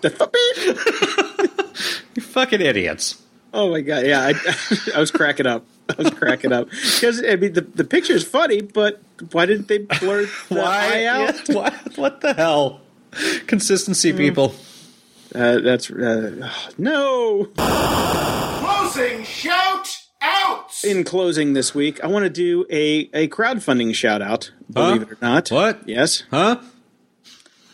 The 0.00 0.10
th- 0.10 2.04
You 2.14 2.22
fucking 2.22 2.60
idiots. 2.60 3.20
oh 3.52 3.70
my 3.70 3.80
god! 3.80 4.06
Yeah, 4.06 4.20
I, 4.32 4.34
I 4.94 5.00
was 5.00 5.10
cracking 5.10 5.46
up. 5.46 5.64
I 5.98 6.02
was 6.02 6.10
cracking 6.14 6.52
up 6.52 6.68
because 6.70 7.22
I 7.26 7.36
mean 7.36 7.52
the 7.54 7.62
the 7.62 7.84
picture 7.84 8.12
is 8.14 8.24
funny, 8.24 8.60
but 8.62 9.00
why 9.32 9.46
didn't 9.46 9.68
they 9.68 9.78
blur 9.78 10.26
the 10.48 10.62
eye 10.62 11.04
out? 11.04 11.48
Yeah, 11.48 11.54
what, 11.56 11.98
what 11.98 12.20
the 12.20 12.34
hell? 12.34 12.80
Consistency, 13.46 14.12
people. 14.12 14.54
Uh, 15.34 15.58
that's 15.60 15.90
uh, 15.90 16.50
no. 16.78 17.46
Closing 17.56 19.24
shout 19.24 19.96
out! 20.20 20.72
In 20.84 21.04
closing 21.04 21.52
this 21.54 21.74
week, 21.74 22.02
I 22.02 22.06
want 22.08 22.24
to 22.24 22.30
do 22.30 22.66
a 22.70 23.08
a 23.14 23.28
crowdfunding 23.28 23.94
shout 23.94 24.22
out. 24.22 24.52
Believe 24.70 25.02
Huh? 25.02 25.06
it 25.08 25.12
or 25.12 25.18
not. 25.20 25.48
What? 25.50 25.88
Yes. 25.88 26.24
Huh? 26.30 26.60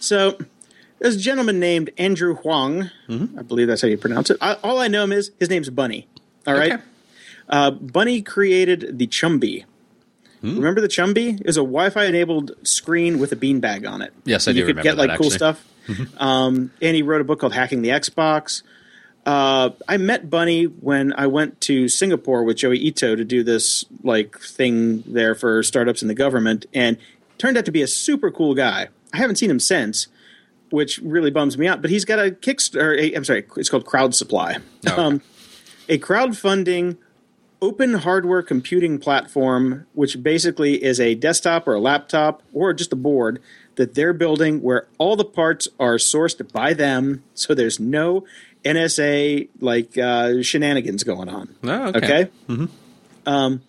So, 0.00 0.38
there's 0.98 1.16
a 1.16 1.18
gentleman 1.18 1.58
named 1.58 1.90
Andrew 1.98 2.34
Huang. 2.36 2.90
Mm-hmm. 3.08 3.38
I 3.38 3.42
believe 3.42 3.66
that's 3.66 3.82
how 3.82 3.88
you 3.88 3.98
pronounce 3.98 4.30
it. 4.30 4.36
I, 4.40 4.54
all 4.62 4.78
I 4.78 4.88
know 4.88 5.02
him 5.04 5.12
is 5.12 5.32
his 5.40 5.50
name's 5.50 5.68
Bunny. 5.70 6.06
All 6.46 6.54
right. 6.54 6.72
Okay. 6.74 6.82
Uh, 7.48 7.70
Bunny 7.70 8.22
created 8.22 8.98
the 8.98 9.06
Chumby. 9.06 9.64
Hmm. 10.40 10.56
Remember 10.56 10.80
the 10.80 10.88
Chumby? 10.88 11.40
It 11.40 11.46
was 11.46 11.56
a 11.56 11.60
Wi-Fi 11.60 12.04
enabled 12.04 12.52
screen 12.66 13.18
with 13.18 13.32
a 13.32 13.36
beanbag 13.36 13.88
on 13.90 14.02
it. 14.02 14.12
Yes, 14.24 14.46
I 14.48 14.52
do 14.52 14.58
You 14.58 14.66
could 14.66 14.76
remember 14.76 14.82
get 14.90 14.98
like 14.98 15.08
that, 15.10 15.18
cool 15.20 15.30
stuff. 15.30 15.64
um, 16.18 16.72
and 16.82 16.96
he 16.96 17.02
wrote 17.02 17.20
a 17.20 17.24
book 17.24 17.40
called 17.40 17.54
Hacking 17.54 17.82
the 17.82 17.90
Xbox. 17.90 18.62
Uh, 19.24 19.70
I 19.88 19.96
met 19.96 20.30
Bunny 20.30 20.64
when 20.64 21.12
I 21.14 21.26
went 21.26 21.60
to 21.62 21.88
Singapore 21.88 22.44
with 22.44 22.58
Joey 22.58 22.78
Ito 22.78 23.16
to 23.16 23.24
do 23.24 23.42
this 23.42 23.84
like 24.04 24.38
thing 24.38 25.02
there 25.02 25.34
for 25.34 25.62
startups 25.64 26.02
in 26.02 26.08
the 26.08 26.14
government, 26.14 26.66
and 26.72 26.96
turned 27.38 27.56
out 27.56 27.64
to 27.64 27.72
be 27.72 27.82
a 27.82 27.88
super 27.88 28.30
cool 28.30 28.54
guy. 28.54 28.88
I 29.12 29.16
haven't 29.16 29.36
seen 29.36 29.50
him 29.50 29.58
since, 29.58 30.06
which 30.70 30.98
really 30.98 31.30
bums 31.32 31.58
me 31.58 31.66
out. 31.66 31.80
But 31.82 31.90
he's 31.90 32.04
got 32.04 32.18
a 32.20 32.30
Kickstarter. 32.30 33.16
I'm 33.16 33.24
sorry, 33.24 33.44
it's 33.56 33.68
called 33.68 33.84
Crowd 33.86 34.14
Supply, 34.14 34.58
Oh, 34.86 34.92
okay. 34.92 35.02
um, 35.02 35.22
a 35.88 35.98
crowdfunding 35.98 36.96
open 37.60 37.94
hardware 37.94 38.42
computing 38.42 38.98
platform, 38.98 39.86
which 39.94 40.22
basically 40.22 40.82
is 40.82 41.00
a 41.00 41.14
desktop 41.14 41.66
or 41.66 41.74
a 41.74 41.80
laptop 41.80 42.42
or 42.52 42.72
just 42.72 42.92
a 42.92 42.96
board 42.96 43.40
that 43.76 43.94
they're 43.94 44.12
building 44.12 44.62
where 44.62 44.86
all 44.98 45.16
the 45.16 45.24
parts 45.24 45.68
are 45.78 45.96
sourced 45.96 46.52
by 46.52 46.72
them. 46.72 47.22
So 47.34 47.54
there's 47.54 47.78
no 47.78 48.24
NSA 48.64 49.48
like 49.60 49.96
uh, 49.96 50.42
shenanigans 50.42 51.04
going 51.04 51.28
on. 51.28 51.54
Oh, 51.62 51.88
okay. 51.88 52.30
Okay. 52.50 52.72
Um, 53.26 53.62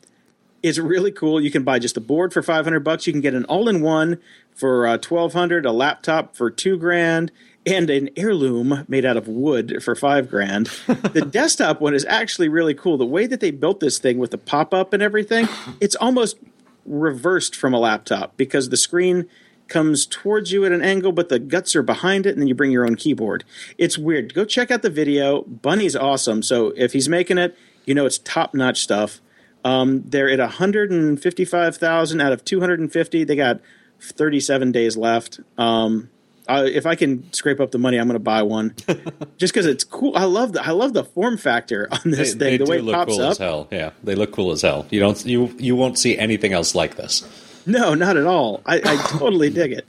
it's 0.63 0.77
really 0.77 1.11
cool. 1.11 1.39
You 1.39 1.51
can 1.51 1.63
buy 1.63 1.79
just 1.79 1.97
a 1.97 2.01
board 2.01 2.33
for 2.33 2.41
five 2.41 2.65
hundred 2.65 2.81
bucks. 2.81 3.07
You 3.07 3.13
can 3.13 3.21
get 3.21 3.33
an 3.33 3.45
all-in-one 3.45 4.19
for 4.55 4.87
uh, 4.87 4.97
twelve 4.97 5.33
hundred, 5.33 5.65
a 5.65 5.71
laptop 5.71 6.35
for 6.35 6.49
two 6.49 6.77
grand, 6.77 7.31
and 7.67 7.89
an 7.89 8.09
heirloom 8.15 8.85
made 8.87 9.05
out 9.05 9.17
of 9.17 9.27
wood 9.27 9.83
for 9.83 9.93
five 9.93 10.29
grand. 10.29 10.67
the 10.87 11.27
desktop 11.29 11.81
one 11.81 11.93
is 11.93 12.05
actually 12.05 12.47
really 12.47 12.73
cool. 12.73 12.97
The 12.97 13.05
way 13.05 13.27
that 13.27 13.41
they 13.41 13.51
built 13.51 13.81
this 13.81 13.99
thing 13.99 14.17
with 14.17 14.31
the 14.31 14.37
pop-up 14.37 14.93
and 14.93 15.03
everything, 15.03 15.47
it's 15.81 15.95
almost 15.95 16.37
reversed 16.85 17.55
from 17.55 17.73
a 17.73 17.79
laptop 17.79 18.37
because 18.37 18.69
the 18.69 18.77
screen 18.77 19.27
comes 19.67 20.05
towards 20.05 20.53
you 20.53 20.63
at 20.63 20.71
an 20.71 20.81
angle, 20.81 21.11
but 21.11 21.27
the 21.27 21.39
guts 21.39 21.75
are 21.75 21.83
behind 21.83 22.25
it, 22.25 22.29
and 22.29 22.41
then 22.41 22.47
you 22.47 22.55
bring 22.55 22.71
your 22.71 22.85
own 22.85 22.95
keyboard. 22.95 23.43
It's 23.77 23.97
weird. 23.97 24.33
Go 24.33 24.45
check 24.45 24.71
out 24.71 24.81
the 24.81 24.89
video. 24.89 25.41
Bunny's 25.41 25.95
awesome. 25.95 26.41
So 26.41 26.73
if 26.77 26.93
he's 26.93 27.09
making 27.09 27.37
it, 27.37 27.57
you 27.85 27.93
know 27.93 28.05
it's 28.05 28.17
top 28.19 28.53
notch 28.53 28.79
stuff. 28.79 29.19
Um, 29.65 30.03
they're 30.05 30.29
at 30.29 30.39
155,000 30.39 32.21
out 32.21 32.31
of 32.31 32.45
250. 32.45 33.23
They 33.25 33.35
got 33.35 33.59
37 33.99 34.71
days 34.71 34.95
left. 34.95 35.41
Um, 35.57 36.09
uh, 36.47 36.65
if 36.65 36.85
I 36.85 36.95
can 36.95 37.31
scrape 37.33 37.59
up 37.59 37.71
the 37.71 37.77
money, 37.77 37.97
I'm 37.97 38.07
going 38.07 38.15
to 38.15 38.19
buy 38.19 38.41
one, 38.43 38.75
just 39.37 39.53
because 39.53 39.65
it's 39.65 39.83
cool. 39.83 40.15
I 40.15 40.23
love 40.25 40.53
the 40.53 40.65
I 40.65 40.71
love 40.71 40.93
the 40.93 41.03
form 41.03 41.37
factor 41.37 41.87
on 41.91 41.99
this 42.11 42.33
They, 42.33 42.57
thing. 42.57 42.59
they 42.59 42.65
the 42.65 42.71
way 42.71 42.77
it 42.77 42.83
look 42.83 42.95
pops 42.95 43.13
cool 43.13 43.21
up. 43.25 43.31
as 43.31 43.37
hell. 43.37 43.67
Yeah, 43.71 43.91
they 44.03 44.15
look 44.15 44.31
cool 44.31 44.51
as 44.51 44.61
hell. 44.61 44.85
You 44.89 44.99
don't 44.99 45.25
you 45.25 45.53
you 45.57 45.75
won't 45.75 45.97
see 45.97 46.17
anything 46.17 46.53
else 46.53 46.73
like 46.75 46.95
this. 46.95 47.23
No, 47.65 47.93
not 47.93 48.15
at 48.15 48.25
all. 48.25 48.61
I, 48.65 48.77
I 48.77 48.95
totally 49.17 49.49
dig 49.49 49.73
it. 49.73 49.85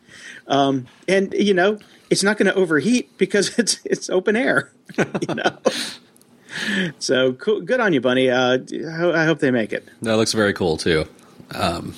Um, 0.49 0.87
and 1.07 1.33
you 1.35 1.55
know, 1.55 1.79
it's 2.11 2.25
not 2.25 2.37
going 2.39 2.47
to 2.47 2.55
overheat 2.55 3.17
because 3.19 3.55
it's 3.59 3.79
it's 3.85 4.11
open 4.11 4.35
air. 4.37 4.73
you 5.29 5.35
know. 5.35 5.59
So 6.99 7.35
cool, 7.35 7.61
good 7.61 7.79
on 7.81 7.93
you, 7.93 8.01
Bunny. 8.01 8.31
Uh, 8.31 8.59
I 9.15 9.25
hope 9.27 9.39
they 9.39 9.51
make 9.51 9.73
it. 9.73 9.87
That 10.03 10.17
looks 10.17 10.33
very 10.33 10.53
cool 10.55 10.77
too. 10.77 11.05
Um, 11.55 11.95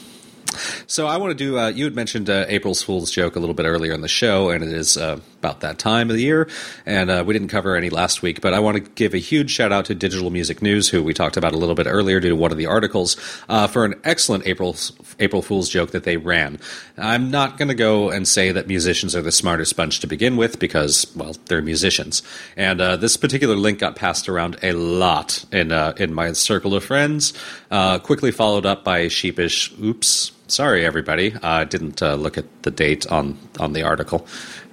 so 0.86 1.06
I 1.06 1.16
want 1.16 1.30
to 1.30 1.44
do. 1.44 1.58
Uh, 1.58 1.68
you 1.68 1.84
had 1.84 1.94
mentioned 1.94 2.28
uh, 2.28 2.46
April's 2.48 2.82
Fool's 2.82 3.10
joke 3.10 3.36
a 3.36 3.40
little 3.40 3.54
bit 3.54 3.66
earlier 3.66 3.92
in 3.92 4.00
the 4.00 4.08
show, 4.08 4.50
and 4.50 4.64
it 4.64 4.72
is 4.72 4.96
uh, 4.96 5.20
about 5.40 5.60
that 5.60 5.78
time 5.78 6.10
of 6.10 6.16
the 6.16 6.22
year, 6.22 6.48
and 6.84 7.10
uh, 7.10 7.24
we 7.26 7.32
didn't 7.32 7.48
cover 7.48 7.74
any 7.74 7.88
last 7.88 8.20
week. 8.20 8.42
But 8.42 8.52
I 8.52 8.60
want 8.60 8.76
to 8.76 8.82
give 8.92 9.14
a 9.14 9.18
huge 9.18 9.50
shout 9.50 9.72
out 9.72 9.86
to 9.86 9.94
Digital 9.94 10.30
Music 10.30 10.60
News, 10.60 10.90
who 10.90 11.02
we 11.02 11.14
talked 11.14 11.38
about 11.38 11.54
a 11.54 11.56
little 11.56 11.74
bit 11.74 11.86
earlier 11.86 12.20
due 12.20 12.28
to 12.28 12.36
one 12.36 12.52
of 12.52 12.58
the 12.58 12.66
articles, 12.66 13.16
uh, 13.48 13.66
for 13.66 13.86
an 13.86 13.94
excellent 14.04 14.46
April 14.46 14.76
April 15.18 15.40
Fool's 15.40 15.70
joke 15.70 15.92
that 15.92 16.04
they 16.04 16.18
ran. 16.18 16.58
I'm 16.98 17.30
not 17.30 17.56
going 17.56 17.68
to 17.68 17.74
go 17.74 18.10
and 18.10 18.28
say 18.28 18.52
that 18.52 18.68
musicians 18.68 19.16
are 19.16 19.22
the 19.22 19.32
smartest 19.32 19.76
bunch 19.76 20.00
to 20.00 20.06
begin 20.06 20.36
with 20.36 20.58
because, 20.58 21.10
well, 21.16 21.34
they're 21.46 21.62
musicians, 21.62 22.22
and 22.56 22.80
uh, 22.80 22.96
this 22.96 23.16
particular 23.16 23.56
link 23.56 23.78
got 23.78 23.96
passed 23.96 24.28
around 24.28 24.58
a 24.62 24.72
lot 24.72 25.44
in 25.52 25.72
uh, 25.72 25.94
in 25.96 26.12
my 26.12 26.32
circle 26.32 26.74
of 26.74 26.84
friends. 26.84 27.32
Uh, 27.70 27.98
quickly 27.98 28.30
followed 28.30 28.66
up 28.66 28.84
by 28.84 29.08
sheepish 29.08 29.72
"Oops." 29.80 30.32
Sorry, 30.50 30.84
everybody. 30.84 31.32
I 31.44 31.62
didn't 31.62 32.02
uh, 32.02 32.16
look 32.16 32.36
at 32.36 32.44
the 32.64 32.72
date 32.72 33.06
on 33.06 33.38
on 33.60 33.72
the 33.72 33.84
article. 33.84 34.26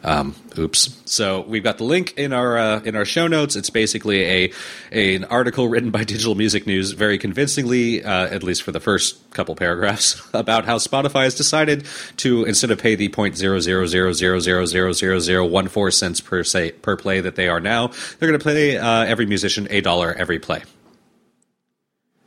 Um, 0.07 0.35
oops. 0.57 1.01
So 1.03 1.41
we've 1.41 1.63
got 1.63 1.77
the 1.79 1.83
link 1.83 2.13
in 2.15 2.31
our 2.31 2.57
uh, 2.57 2.79
in 2.79 2.95
our 2.95 3.03
show 3.03 3.27
notes. 3.27 3.57
It's 3.57 3.69
basically 3.69 4.23
a, 4.23 4.53
a 4.93 5.15
an 5.15 5.25
article 5.25 5.67
written 5.69 5.91
by 5.91 6.05
Digital 6.05 6.33
Music 6.33 6.65
News, 6.65 6.91
very 6.91 7.17
convincingly, 7.17 8.05
uh, 8.05 8.27
at 8.27 8.41
least 8.41 8.63
for 8.63 8.71
the 8.71 8.79
first 8.79 9.29
couple 9.31 9.53
paragraphs, 9.53 10.25
about 10.33 10.63
how 10.63 10.77
Spotify 10.77 11.25
has 11.25 11.35
decided 11.35 11.85
to 12.17 12.45
instead 12.45 12.71
of 12.71 12.79
pay 12.79 12.95
the 12.95 13.09
point 13.09 13.35
zero 13.35 13.59
zero 13.59 13.85
zero 13.85 14.13
zero 14.13 14.39
zero 14.39 14.65
zero 14.65 14.93
zero 14.93 15.19
zero 15.19 15.45
one 15.45 15.67
four 15.67 15.91
cents 15.91 16.21
per 16.21 16.41
say 16.41 16.71
per 16.71 16.95
play 16.95 17.19
that 17.19 17.35
they 17.35 17.49
are 17.49 17.59
now, 17.59 17.87
they're 17.87 18.29
going 18.29 18.39
to 18.39 18.43
pay 18.43 18.77
uh, 18.77 19.03
every 19.03 19.25
musician 19.25 19.67
a 19.69 19.81
dollar 19.81 20.13
every 20.13 20.39
play. 20.39 20.63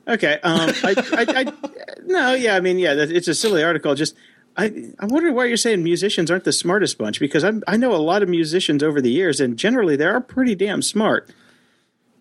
Okay. 0.07 0.39
Um, 0.43 0.71
I, 0.83 0.95
I, 1.13 1.25
I, 1.29 1.53
no, 2.05 2.35
yeah, 2.35 2.57
I 2.57 2.61
mean, 2.61 2.79
yeah, 2.79 2.95
it's 2.97 3.29
a 3.29 3.35
silly 3.35 3.63
article. 3.63 3.95
Just, 3.95 4.17
I, 4.57 4.93
I 4.99 5.07
wonder 5.07 5.33
why 5.33 5.47
you're 5.47 5.57
saying 5.57 5.83
musicians 5.83 6.31
aren't 6.31 6.45
the 6.45 6.53
smartest 6.53 6.99
bunch 6.99 7.21
because 7.21 7.45
I'm, 7.45 7.63
I 7.67 7.77
know 7.77 7.95
a 7.95 7.97
lot 7.97 8.23
of 8.23 8.29
musicians 8.29 8.83
over 8.83 9.01
the 9.01 9.11
years, 9.11 9.41
and 9.41 9.57
generally 9.57 9.97
they 9.97 10.05
are 10.05 10.21
pretty 10.21 10.55
damn 10.55 10.83
smart. 10.83 11.31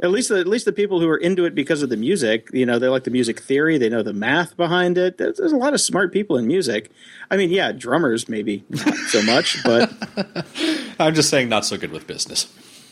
At 0.01 0.11
least, 0.11 0.29
the, 0.29 0.39
at 0.39 0.47
least 0.47 0.63
the 0.63 0.71
people 0.71 1.01
who 1.01 1.09
are 1.09 1.17
into 1.17 1.43
it 1.43 1.53
because 1.53 1.81
of 1.81 1.89
the 1.89 1.97
music, 1.97 2.47
you 2.53 2.65
know, 2.65 2.79
they 2.79 2.87
like 2.87 3.03
the 3.03 3.11
music 3.11 3.41
theory, 3.41 3.77
they 3.77 3.89
know 3.89 4.03
the 4.03 4.13
math 4.13 4.55
behind 4.55 4.97
it. 4.97 5.17
There's, 5.17 5.37
there's 5.37 5.51
a 5.51 5.57
lot 5.57 5.73
of 5.73 5.81
smart 5.81 6.13
people 6.13 6.37
in 6.37 6.47
music. 6.47 6.89
I 7.29 7.35
mean, 7.35 7.49
yeah, 7.49 7.73
drummers 7.73 8.29
maybe 8.29 8.63
not 8.69 8.95
so 8.95 9.21
much, 9.23 9.61
but 9.65 9.91
I'm 10.99 11.15
just 11.15 11.29
saying, 11.29 11.49
not 11.49 11.65
so 11.65 11.77
good 11.77 11.91
with 11.91 12.07
business. 12.07 12.47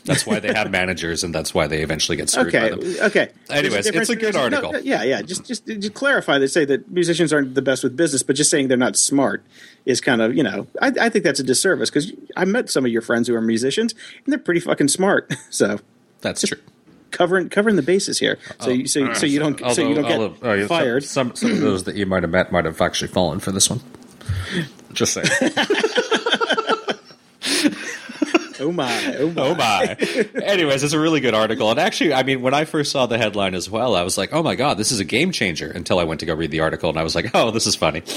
That's 0.08 0.26
why 0.26 0.40
they 0.40 0.54
have 0.54 0.72
managers, 0.72 1.24
and 1.24 1.36
that's 1.36 1.54
why 1.54 1.68
they 1.68 1.82
eventually 1.84 2.16
get 2.18 2.30
screwed 2.30 2.48
okay, 2.56 2.70
by 2.72 2.76
them. 2.76 2.96
okay. 3.08 3.30
Anyways, 3.50 3.86
difference 3.86 4.10
it's 4.10 4.10
a 4.10 4.16
good 4.16 4.34
between- 4.34 4.52
no, 4.52 4.58
article. 4.58 4.80
yeah, 4.82 5.04
yeah. 5.04 5.22
Just, 5.22 5.46
just, 5.46 5.68
just 5.68 5.94
clarify. 5.94 6.40
They 6.40 6.48
say 6.48 6.66
that 6.66 6.90
musicians 6.90 7.32
aren't 7.32 7.54
the 7.56 7.62
best 7.62 7.84
with 7.84 7.96
business, 7.96 8.24
but 8.24 8.36
just 8.36 8.50
saying 8.50 8.70
they're 8.70 8.78
not 8.78 8.96
smart 8.96 9.44
is 9.86 10.02
kind 10.02 10.22
of, 10.22 10.36
you 10.36 10.44
know, 10.44 10.66
I, 10.82 10.94
I 11.00 11.10
think 11.10 11.24
that's 11.24 11.40
a 11.40 11.44
disservice 11.44 11.90
because 11.90 12.12
I 12.36 12.46
met 12.46 12.70
some 12.70 12.86
of 12.86 12.92
your 12.92 13.02
friends 13.02 13.28
who 13.28 13.36
are 13.36 13.42
musicians 13.42 13.94
and 14.26 14.32
they're 14.32 14.40
pretty 14.40 14.62
fucking 14.62 14.88
smart. 14.88 15.34
So 15.50 15.80
That's 16.22 16.42
true. 16.48 16.58
covering 17.12 17.50
covering 17.50 17.76
the 17.76 17.82
bases 17.82 18.20
here. 18.20 18.38
So, 18.60 18.70
you, 18.70 18.88
so, 18.88 19.14
so 19.14 19.26
you 19.26 19.40
don't, 19.40 19.60
so 19.74 19.88
you 19.88 19.94
don't 19.96 20.04
get 20.08 20.20
Although- 20.20 20.36
oh, 20.42 20.54
yeah, 20.54 20.62
some- 20.62 20.68
fired. 20.68 21.04
Some, 21.04 21.36
some 21.36 21.52
of 21.52 21.60
those 21.62 21.84
that 21.86 21.96
you 21.96 22.06
might 22.06 22.24
have 22.24 22.32
met 22.32 22.52
might 22.52 22.66
have 22.66 22.80
actually 22.82 23.10
fallen 23.10 23.40
for 23.40 23.52
this 23.52 23.70
one. 23.70 23.82
Just 24.94 25.14
saying. 25.14 25.28
Oh 28.60 28.72
my, 28.72 29.16
oh 29.18 29.32
my. 29.32 29.42
oh 29.42 29.56
my. 29.56 29.98
Anyways, 30.44 30.84
it's 30.84 30.94
a 30.94 31.00
really 31.00 31.20
good 31.20 31.34
article, 31.34 31.70
and 31.70 31.80
actually, 31.80 32.14
I 32.14 32.24
mean, 32.24 32.42
when 32.42 32.54
I 32.54 32.66
first 32.66 32.92
saw 32.92 33.06
the 33.06 33.18
headline 33.18 33.56
as 33.56 33.70
well, 33.70 33.96
I 33.96 34.04
was 34.04 34.18
like, 34.18 34.34
"Oh 34.34 34.44
my 34.44 34.56
god, 34.56 34.78
this 34.78 34.92
is 34.92 35.00
a 35.00 35.06
game 35.06 35.32
changer!" 35.32 35.70
Until 35.72 36.00
I 36.00 36.04
went 36.04 36.20
to 36.22 36.26
go 36.26 36.34
read 36.34 36.52
the 36.52 36.62
article, 36.62 36.90
and 36.90 36.98
I 36.98 37.04
was 37.04 37.16
like, 37.16 37.32
"Oh, 37.34 37.52
this 37.52 37.68
is 37.68 37.76
funny." 37.76 38.02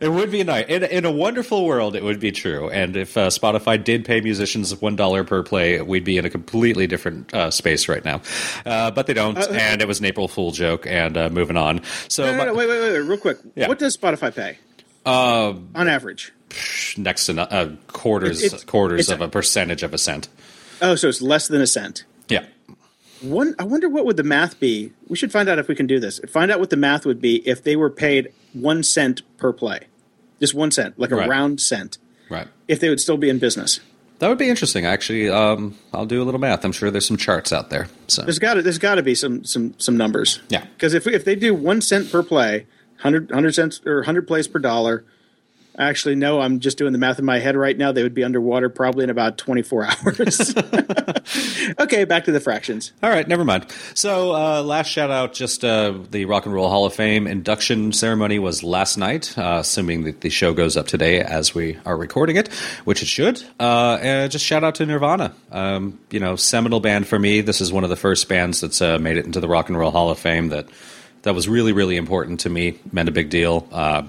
it 0.00 0.10
would 0.10 0.30
be 0.30 0.44
nice 0.44 0.66
in, 0.68 0.82
in 0.84 1.04
a 1.04 1.10
wonderful 1.10 1.64
world. 1.64 1.96
It 1.96 2.02
would 2.02 2.20
be 2.20 2.32
true, 2.32 2.70
and 2.70 2.96
if 2.96 3.16
uh, 3.16 3.28
Spotify 3.28 3.82
did 3.82 4.04
pay 4.04 4.20
musicians 4.20 4.74
one 4.80 4.96
dollar 4.96 5.24
per 5.24 5.42
play, 5.42 5.80
we'd 5.80 6.04
be 6.04 6.18
in 6.18 6.24
a 6.24 6.30
completely 6.30 6.86
different 6.86 7.32
uh, 7.34 7.50
space 7.50 7.88
right 7.88 8.04
now. 8.04 8.20
Uh, 8.64 8.90
but 8.90 9.06
they 9.06 9.14
don't, 9.14 9.38
and 9.38 9.80
it 9.82 9.88
was 9.88 10.00
an 10.00 10.06
April 10.06 10.28
Fool 10.28 10.52
joke. 10.52 10.86
And 10.86 11.16
uh, 11.16 11.30
moving 11.30 11.56
on, 11.56 11.82
so 12.08 12.24
No, 12.24 12.36
no, 12.36 12.44
no, 12.46 12.54
wait, 12.54 12.68
wait, 12.68 12.80
wait, 12.80 12.92
wait, 12.92 12.98
real 12.98 13.18
quick. 13.18 13.38
Yeah. 13.54 13.68
What 13.68 13.78
does 13.78 13.96
Spotify 13.96 14.34
pay? 14.34 14.58
Uh, 15.04 15.54
on 15.74 15.88
average. 15.88 16.32
Next 16.96 17.26
to 17.26 17.40
uh, 17.52 17.70
quarters 17.88 18.42
It's- 18.42 18.64
quarters 18.64 19.00
it's- 19.08 19.14
of 19.14 19.20
a 19.20 19.28
percentage 19.28 19.82
of 19.82 19.92
a 19.94 19.98
cent. 19.98 20.28
Oh, 20.80 20.94
so 20.96 21.08
it's 21.08 21.22
less 21.22 21.46
than 21.48 21.60
a 21.60 21.66
cent. 21.66 22.04
Yeah. 22.28 22.44
One, 23.20 23.54
I 23.58 23.64
wonder 23.64 23.88
what 23.88 24.04
would 24.04 24.16
the 24.16 24.24
math 24.24 24.58
be. 24.58 24.92
We 25.08 25.16
should 25.16 25.30
find 25.30 25.48
out 25.48 25.58
if 25.60 25.68
we 25.68 25.76
can 25.76 25.86
do 25.86 26.00
this. 26.00 26.20
Find 26.28 26.50
out 26.50 26.58
what 26.58 26.70
the 26.70 26.76
math 26.76 27.06
would 27.06 27.20
be 27.20 27.36
if 27.48 27.62
they 27.62 27.76
were 27.76 27.90
paid 27.90 28.32
one 28.52 28.82
cent 28.82 29.22
per 29.38 29.52
play, 29.52 29.82
just 30.40 30.54
one 30.54 30.72
cent, 30.72 30.98
like 30.98 31.12
a 31.12 31.16
Right. 31.16 31.28
round 31.28 31.60
cent. 31.60 31.98
Right. 32.28 32.48
If 32.66 32.80
they 32.80 32.88
would 32.88 33.00
still 33.00 33.16
be 33.16 33.28
in 33.28 33.38
business, 33.38 33.78
That 34.18 34.28
would 34.28 34.38
be 34.38 34.48
interesting. 34.48 34.86
Actually, 34.86 35.28
um, 35.28 35.76
I'll 35.92 36.06
do 36.06 36.22
a 36.22 36.24
little 36.24 36.38
math. 36.40 36.64
I'm 36.64 36.70
sure 36.70 36.92
there's 36.92 37.06
some 37.06 37.16
charts 37.16 37.52
out 37.52 37.70
there. 37.70 37.88
So 38.06 38.22
there's 38.22 38.38
got 38.38 38.54
to 38.54 38.62
there's 38.62 38.78
got 38.78 38.94
to 38.94 39.02
be 39.02 39.16
some 39.16 39.44
some 39.44 39.74
some 39.78 39.96
numbers. 39.96 40.38
Yeah. 40.48 40.64
because 40.76 40.94
if 40.94 41.08
if 41.08 41.24
they 41.24 41.34
do 41.34 41.52
one 41.54 41.80
cent 41.80 42.10
per 42.12 42.22
play, 42.22 42.66
100, 43.02 43.30
100 43.30 43.52
cents 43.54 43.80
or 43.84 44.04
hundred 44.04 44.28
plays 44.28 44.46
per 44.46 44.60
dollar. 44.60 45.04
Actually, 45.78 46.16
no. 46.16 46.40
I'm 46.40 46.60
just 46.60 46.76
doing 46.76 46.92
the 46.92 46.98
math 46.98 47.18
in 47.18 47.24
my 47.24 47.38
head 47.38 47.56
right 47.56 47.76
now. 47.76 47.92
They 47.92 48.02
would 48.02 48.14
be 48.14 48.24
underwater 48.24 48.68
probably 48.68 49.04
in 49.04 49.10
about 49.10 49.38
24 49.38 49.84
hours. 50.06 50.54
okay, 51.80 52.04
back 52.04 52.24
to 52.24 52.32
the 52.32 52.40
fractions. 52.40 52.92
All 53.02 53.10
right, 53.10 53.26
never 53.26 53.44
mind. 53.44 53.66
So, 53.94 54.34
uh, 54.34 54.62
last 54.62 54.88
shout 54.88 55.10
out 55.10 55.32
just 55.32 55.64
uh, 55.64 55.94
the 56.10 56.26
Rock 56.26 56.44
and 56.46 56.54
Roll 56.54 56.68
Hall 56.68 56.84
of 56.84 56.94
Fame 56.94 57.26
induction 57.26 57.92
ceremony 57.92 58.38
was 58.38 58.62
last 58.62 58.96
night, 58.98 59.36
uh, 59.38 59.58
assuming 59.60 60.04
that 60.04 60.20
the 60.20 60.30
show 60.30 60.52
goes 60.52 60.76
up 60.76 60.86
today 60.86 61.20
as 61.20 61.54
we 61.54 61.78
are 61.86 61.96
recording 61.96 62.36
it, 62.36 62.52
which 62.84 63.02
it 63.02 63.06
should. 63.06 63.42
Uh, 63.58 63.98
and 64.00 64.30
just 64.30 64.44
shout 64.44 64.64
out 64.64 64.74
to 64.76 64.86
Nirvana. 64.86 65.34
Um, 65.50 65.98
you 66.10 66.20
know, 66.20 66.36
seminal 66.36 66.80
band 66.80 67.06
for 67.06 67.18
me. 67.18 67.40
This 67.40 67.60
is 67.60 67.72
one 67.72 67.84
of 67.84 67.90
the 67.90 67.96
first 67.96 68.28
bands 68.28 68.60
that's 68.60 68.82
uh, 68.82 68.98
made 68.98 69.16
it 69.16 69.24
into 69.24 69.40
the 69.40 69.48
Rock 69.48 69.68
and 69.68 69.78
Roll 69.78 69.90
Hall 69.90 70.10
of 70.10 70.18
Fame 70.18 70.48
that 70.48 70.68
that 71.22 71.34
was 71.34 71.48
really, 71.48 71.72
really 71.72 71.96
important 71.96 72.40
to 72.40 72.50
me, 72.50 72.78
meant 72.92 73.08
a 73.08 73.12
big 73.12 73.30
deal. 73.30 73.66
Uh, 73.70 74.02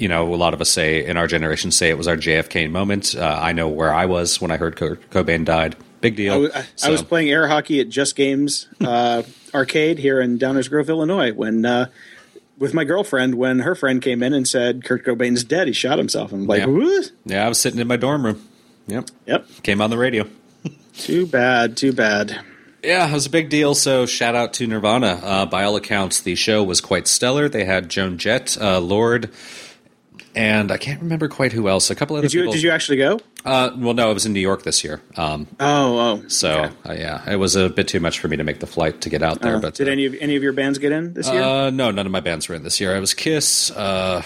you 0.00 0.08
know, 0.08 0.32
a 0.32 0.36
lot 0.36 0.54
of 0.54 0.60
us 0.60 0.70
say 0.70 1.04
in 1.04 1.16
our 1.16 1.26
generation 1.26 1.70
say 1.70 1.90
it 1.90 1.98
was 1.98 2.08
our 2.08 2.16
JFK 2.16 2.70
moment. 2.70 3.14
Uh, 3.16 3.38
I 3.40 3.52
know 3.52 3.68
where 3.68 3.92
I 3.92 4.06
was 4.06 4.40
when 4.40 4.50
I 4.50 4.56
heard 4.56 4.76
Kurt 4.76 5.10
Cobain 5.10 5.44
died. 5.44 5.76
Big 6.00 6.16
deal. 6.16 6.32
I 6.34 6.36
was, 6.38 6.50
I, 6.54 6.64
I 6.84 6.90
was 6.90 7.02
playing 7.02 7.30
air 7.30 7.46
hockey 7.48 7.80
at 7.80 7.88
Just 7.90 8.16
Games 8.16 8.66
uh, 8.80 9.22
arcade 9.52 9.98
here 9.98 10.20
in 10.20 10.38
Downers 10.38 10.70
Grove, 10.70 10.88
Illinois, 10.88 11.32
when 11.32 11.66
uh, 11.66 11.86
with 12.58 12.72
my 12.74 12.84
girlfriend 12.84 13.34
when 13.34 13.58
her 13.60 13.74
friend 13.74 14.00
came 14.00 14.22
in 14.22 14.32
and 14.32 14.48
said 14.48 14.84
Kurt 14.84 15.04
Cobain's 15.04 15.44
dead. 15.44 15.66
He 15.66 15.72
shot 15.74 15.98
himself. 15.98 16.32
I'm 16.32 16.46
like, 16.46 16.60
Yeah. 16.60 16.66
what? 16.66 17.10
Yeah, 17.26 17.44
I 17.44 17.48
was 17.48 17.60
sitting 17.60 17.78
in 17.80 17.86
my 17.86 17.96
dorm 17.96 18.24
room. 18.24 18.46
Yep. 18.86 19.10
Yep. 19.26 19.46
Came 19.62 19.80
on 19.82 19.90
the 19.90 19.98
radio. 19.98 20.26
Too 20.94 21.26
bad. 21.26 21.76
Too 21.76 21.92
bad. 21.92 22.40
Yeah, 22.82 23.08
it 23.08 23.12
was 23.12 23.26
a 23.26 23.30
big 23.30 23.50
deal. 23.50 23.74
So 23.74 24.06
shout 24.06 24.34
out 24.34 24.54
to 24.54 24.66
Nirvana. 24.66 25.20
Uh, 25.22 25.46
by 25.46 25.64
all 25.64 25.76
accounts, 25.76 26.20
the 26.20 26.34
show 26.34 26.64
was 26.64 26.80
quite 26.80 27.06
stellar. 27.06 27.48
They 27.48 27.64
had 27.64 27.88
Joan 27.90 28.16
Jett, 28.18 28.56
uh, 28.60 28.80
Lorde, 28.80 29.30
and 30.34 30.70
I 30.72 30.76
can't 30.76 31.00
remember 31.00 31.28
quite 31.28 31.52
who 31.52 31.68
else. 31.68 31.90
A 31.90 31.94
couple 31.94 32.16
other 32.16 32.26
Did 32.28 32.34
you 32.34 32.40
people. 32.42 32.52
did 32.54 32.62
you 32.62 32.70
actually 32.70 32.98
go? 32.98 33.20
Uh, 33.44 33.70
well, 33.76 33.94
no, 33.94 34.10
it 34.10 34.14
was 34.14 34.26
in 34.26 34.32
New 34.32 34.40
York 34.40 34.62
this 34.64 34.84
year. 34.84 35.00
Um, 35.16 35.46
Oh, 35.58 35.98
oh. 35.98 36.28
so 36.28 36.64
okay. 36.64 36.74
uh, 36.90 36.92
yeah, 36.92 37.30
it 37.30 37.36
was 37.36 37.56
a 37.56 37.68
bit 37.70 37.88
too 37.88 38.00
much 38.00 38.18
for 38.20 38.28
me 38.28 38.36
to 38.36 38.44
make 38.44 38.60
the 38.60 38.66
flight 38.66 39.00
to 39.02 39.08
get 39.10 39.22
out 39.22 39.40
there. 39.40 39.56
Uh, 39.56 39.60
but 39.60 39.74
did 39.74 39.88
uh, 39.88 39.92
any 39.92 40.06
of 40.06 40.14
any 40.20 40.36
of 40.36 40.42
your 40.42 40.52
bands 40.52 40.78
get 40.78 40.92
in 40.92 41.14
this 41.14 41.30
year? 41.30 41.42
Uh, 41.42 41.70
no, 41.70 41.90
none 41.90 42.06
of 42.06 42.12
my 42.12 42.20
bands 42.20 42.48
were 42.48 42.54
in 42.54 42.62
this 42.62 42.80
year. 42.80 42.94
I 42.94 43.00
was 43.00 43.14
Kiss, 43.14 43.70
uh, 43.72 44.22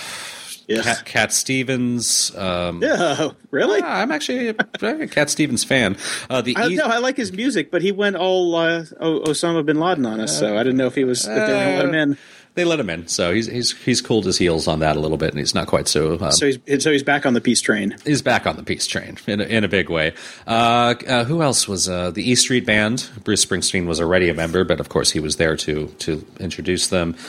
yes. 0.66 0.84
Cat, 0.84 1.04
Cat 1.04 1.32
Stevens. 1.32 2.34
Um, 2.36 2.82
yeah. 2.82 3.30
Really? 3.50 3.80
I'm 3.82 4.10
actually 4.10 4.48
a 4.48 5.06
Cat 5.06 5.30
Stevens 5.30 5.62
fan. 5.62 5.96
Uh, 6.28 6.40
the 6.42 6.56
I, 6.56 6.66
East- 6.66 6.78
no, 6.82 6.86
I 6.90 6.98
like 6.98 7.16
his 7.16 7.32
music, 7.32 7.70
but 7.70 7.82
he 7.82 7.92
went 7.92 8.16
all 8.16 8.54
uh, 8.56 8.82
Osama 9.00 9.64
bin 9.64 9.78
Laden 9.78 10.04
on 10.06 10.18
us, 10.20 10.36
so 10.36 10.54
I 10.56 10.64
didn't 10.64 10.76
know 10.78 10.86
if 10.88 10.96
he 10.96 11.04
was 11.04 11.20
if 11.24 11.28
they 11.28 11.46
going 11.46 11.68
to 11.68 11.76
let 11.76 11.84
him 11.86 11.94
in. 11.94 12.18
They 12.54 12.64
let 12.64 12.78
him 12.80 12.88
in, 12.90 13.08
so 13.08 13.32
he's 13.34 13.46
he's 13.46 13.72
he's 13.84 14.00
cooled 14.00 14.24
his 14.26 14.38
heels 14.38 14.68
on 14.68 14.78
that 14.80 14.96
a 14.96 15.00
little 15.00 15.16
bit, 15.16 15.30
and 15.30 15.38
he's 15.38 15.54
not 15.54 15.66
quite 15.66 15.88
so. 15.88 16.18
Um, 16.20 16.30
So 16.32 16.46
he's 16.46 16.82
so 16.82 16.92
he's 16.92 17.02
back 17.02 17.26
on 17.26 17.34
the 17.34 17.40
peace 17.40 17.60
train. 17.60 17.96
he's 18.04 18.22
back 18.22 18.46
on 18.46 18.56
the 18.56 18.62
peace 18.62 18.86
train 18.86 19.16
in 19.26 19.40
a, 19.40 19.44
in 19.44 19.64
a 19.64 19.68
big 19.68 19.90
way. 19.90 20.12
Uh, 20.46 20.94
uh, 21.08 21.24
who 21.24 21.42
else 21.42 21.66
was 21.66 21.88
uh, 21.88 22.10
the 22.10 22.28
E 22.30 22.34
Street 22.34 22.64
Band? 22.64 23.10
Bruce 23.24 23.44
Springsteen 23.44 23.86
was 23.86 24.00
already 24.00 24.28
a 24.28 24.34
member, 24.34 24.64
but 24.64 24.78
of 24.80 24.88
course 24.88 25.10
he 25.10 25.20
was 25.20 25.36
there 25.36 25.56
to 25.56 25.88
to 25.98 26.24
introduce 26.40 26.88
them. 26.88 27.16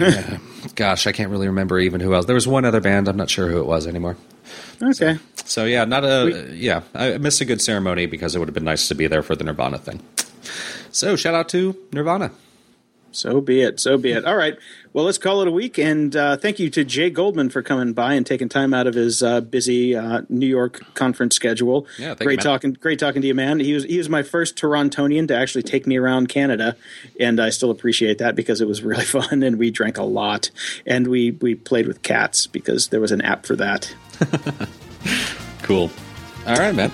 Uh, 0.00 0.38
gosh, 0.76 1.08
I 1.08 1.10
can't 1.12 1.28
really 1.28 1.48
remember 1.48 1.76
even 1.80 2.00
who 2.00 2.14
else. 2.14 2.26
There 2.26 2.36
was 2.36 2.46
one 2.46 2.64
other 2.64 2.80
band. 2.80 3.08
I'm 3.08 3.16
not 3.16 3.28
sure 3.28 3.50
who 3.50 3.58
it 3.58 3.66
was 3.66 3.84
anymore. 3.84 4.16
Okay. 4.80 5.18
So 5.44 5.64
yeah, 5.64 5.84
not 5.86 6.04
a 6.04 6.50
yeah. 6.52 6.82
I 6.94 7.18
missed 7.18 7.40
a 7.40 7.44
good 7.44 7.60
ceremony 7.60 8.06
because 8.06 8.36
it 8.36 8.38
would 8.38 8.46
have 8.46 8.54
been 8.54 8.62
nice 8.62 8.86
to 8.86 8.94
be 8.94 9.08
there 9.08 9.24
for 9.24 9.34
the 9.34 9.42
Nirvana 9.42 9.76
thing. 9.76 10.00
So 10.92 11.16
shout 11.16 11.34
out 11.34 11.48
to 11.48 11.76
Nirvana. 11.92 12.30
So 13.10 13.40
be 13.40 13.62
it. 13.62 13.80
So 13.80 13.96
be 13.98 14.12
it. 14.12 14.24
All 14.24 14.36
right. 14.36 14.56
Well, 14.92 15.04
let's 15.04 15.18
call 15.18 15.42
it 15.42 15.48
a 15.48 15.50
week. 15.50 15.78
And 15.78 16.14
uh, 16.14 16.36
thank 16.36 16.58
you 16.58 16.70
to 16.70 16.84
Jay 16.84 17.10
Goldman 17.10 17.50
for 17.50 17.62
coming 17.62 17.92
by 17.92 18.14
and 18.14 18.26
taking 18.26 18.48
time 18.48 18.74
out 18.74 18.86
of 18.86 18.94
his 18.94 19.22
uh, 19.22 19.40
busy 19.40 19.94
uh, 19.96 20.22
New 20.28 20.46
York 20.46 20.94
conference 20.94 21.36
schedule. 21.36 21.86
Yeah, 21.98 22.08
thank 22.08 22.20
you, 22.20 22.26
great 22.26 22.38
man. 22.38 22.44
talking. 22.44 22.72
Great 22.74 22.98
talking 22.98 23.22
to 23.22 23.28
you, 23.28 23.34
man. 23.34 23.60
He 23.60 23.74
was 23.74 23.84
he 23.84 23.98
was 23.98 24.08
my 24.08 24.22
first 24.22 24.56
Torontonian 24.56 25.28
to 25.28 25.36
actually 25.36 25.62
take 25.62 25.86
me 25.86 25.96
around 25.96 26.28
Canada, 26.28 26.76
and 27.18 27.40
I 27.40 27.50
still 27.50 27.70
appreciate 27.70 28.18
that 28.18 28.34
because 28.34 28.60
it 28.60 28.68
was 28.68 28.82
really 28.82 29.04
fun 29.04 29.42
and 29.42 29.58
we 29.58 29.70
drank 29.70 29.98
a 29.98 30.04
lot 30.04 30.50
and 30.86 31.06
we 31.06 31.32
we 31.32 31.54
played 31.54 31.86
with 31.86 32.02
cats 32.02 32.46
because 32.46 32.88
there 32.88 33.00
was 33.00 33.12
an 33.12 33.20
app 33.20 33.46
for 33.46 33.56
that. 33.56 33.94
Cool. 35.68 35.90
All 36.46 36.56
right, 36.56 36.74
man. 36.74 36.90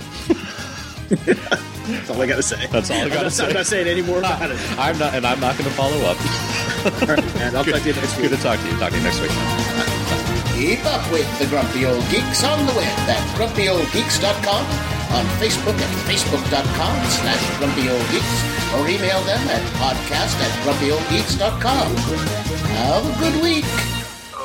That's 1.87 2.11
all 2.11 2.21
I 2.23 2.27
got 2.27 2.37
to 2.37 2.43
say. 2.43 2.67
That's 2.69 2.91
all 2.91 2.97
I 2.97 3.09
got 3.09 3.17
to 3.19 3.23
not, 3.25 3.33
say. 3.33 3.47
I'm 3.47 3.53
not 3.53 3.67
saying 3.67 3.87
any 3.89 4.03
more 4.03 4.19
about 4.19 4.51
it. 4.51 4.59
I'm 4.79 4.99
not, 4.99 5.15
and 5.15 5.27
I'm 5.27 5.41
not 5.41 5.57
going 5.59 5.69
to 5.69 5.77
follow 5.77 5.99
up. 6.07 6.17
All 6.85 7.15
right, 7.15 7.35
man. 7.35 7.57
I'll 7.57 7.65
talk 7.65 7.83
to 7.83 7.89
you 7.89 7.95
next 7.95 8.17
week. 8.17 8.29
Good 8.31 8.37
to 8.37 8.43
talk 8.43 8.59
to 8.61 8.67
you. 8.67 8.77
Talk 8.79 8.91
to 8.91 8.97
you 8.97 9.03
next 9.05 9.21
week. 9.21 9.31
Keep 10.57 10.85
up 10.87 11.05
with 11.13 11.29
the 11.39 11.47
Grumpy 11.47 11.85
Old 11.85 12.05
Geeks 12.11 12.45
on 12.45 12.65
the 12.67 12.73
web 12.73 12.99
at 13.11 13.21
grumpyoldgeeks.com, 13.37 14.65
on 15.13 15.25
Facebook 15.37 15.77
at 15.77 15.93
facebook.com 16.09 17.05
slash 17.11 17.45
grumpyoldgeeks, 17.59 18.81
or 18.81 18.89
email 18.89 19.21
them 19.23 19.41
at 19.49 19.63
podcast 19.77 20.41
at 20.41 20.53
grumpyoldgeeks.com. 20.65 21.97
Have 22.77 23.05
a 23.05 23.19
good 23.21 23.43
week. 23.43 23.65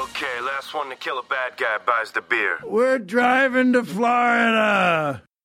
Okay, 0.10 0.42
last 0.42 0.74
one 0.74 0.90
to 0.90 0.96
kill 0.96 1.20
a 1.20 1.24
bad 1.24 1.56
guy 1.58 1.78
buys 1.86 2.12
the 2.12 2.22
beer. 2.22 2.60
We're 2.66 3.00
driving 3.00 3.74
to 3.74 3.84
Florida. 3.84 5.24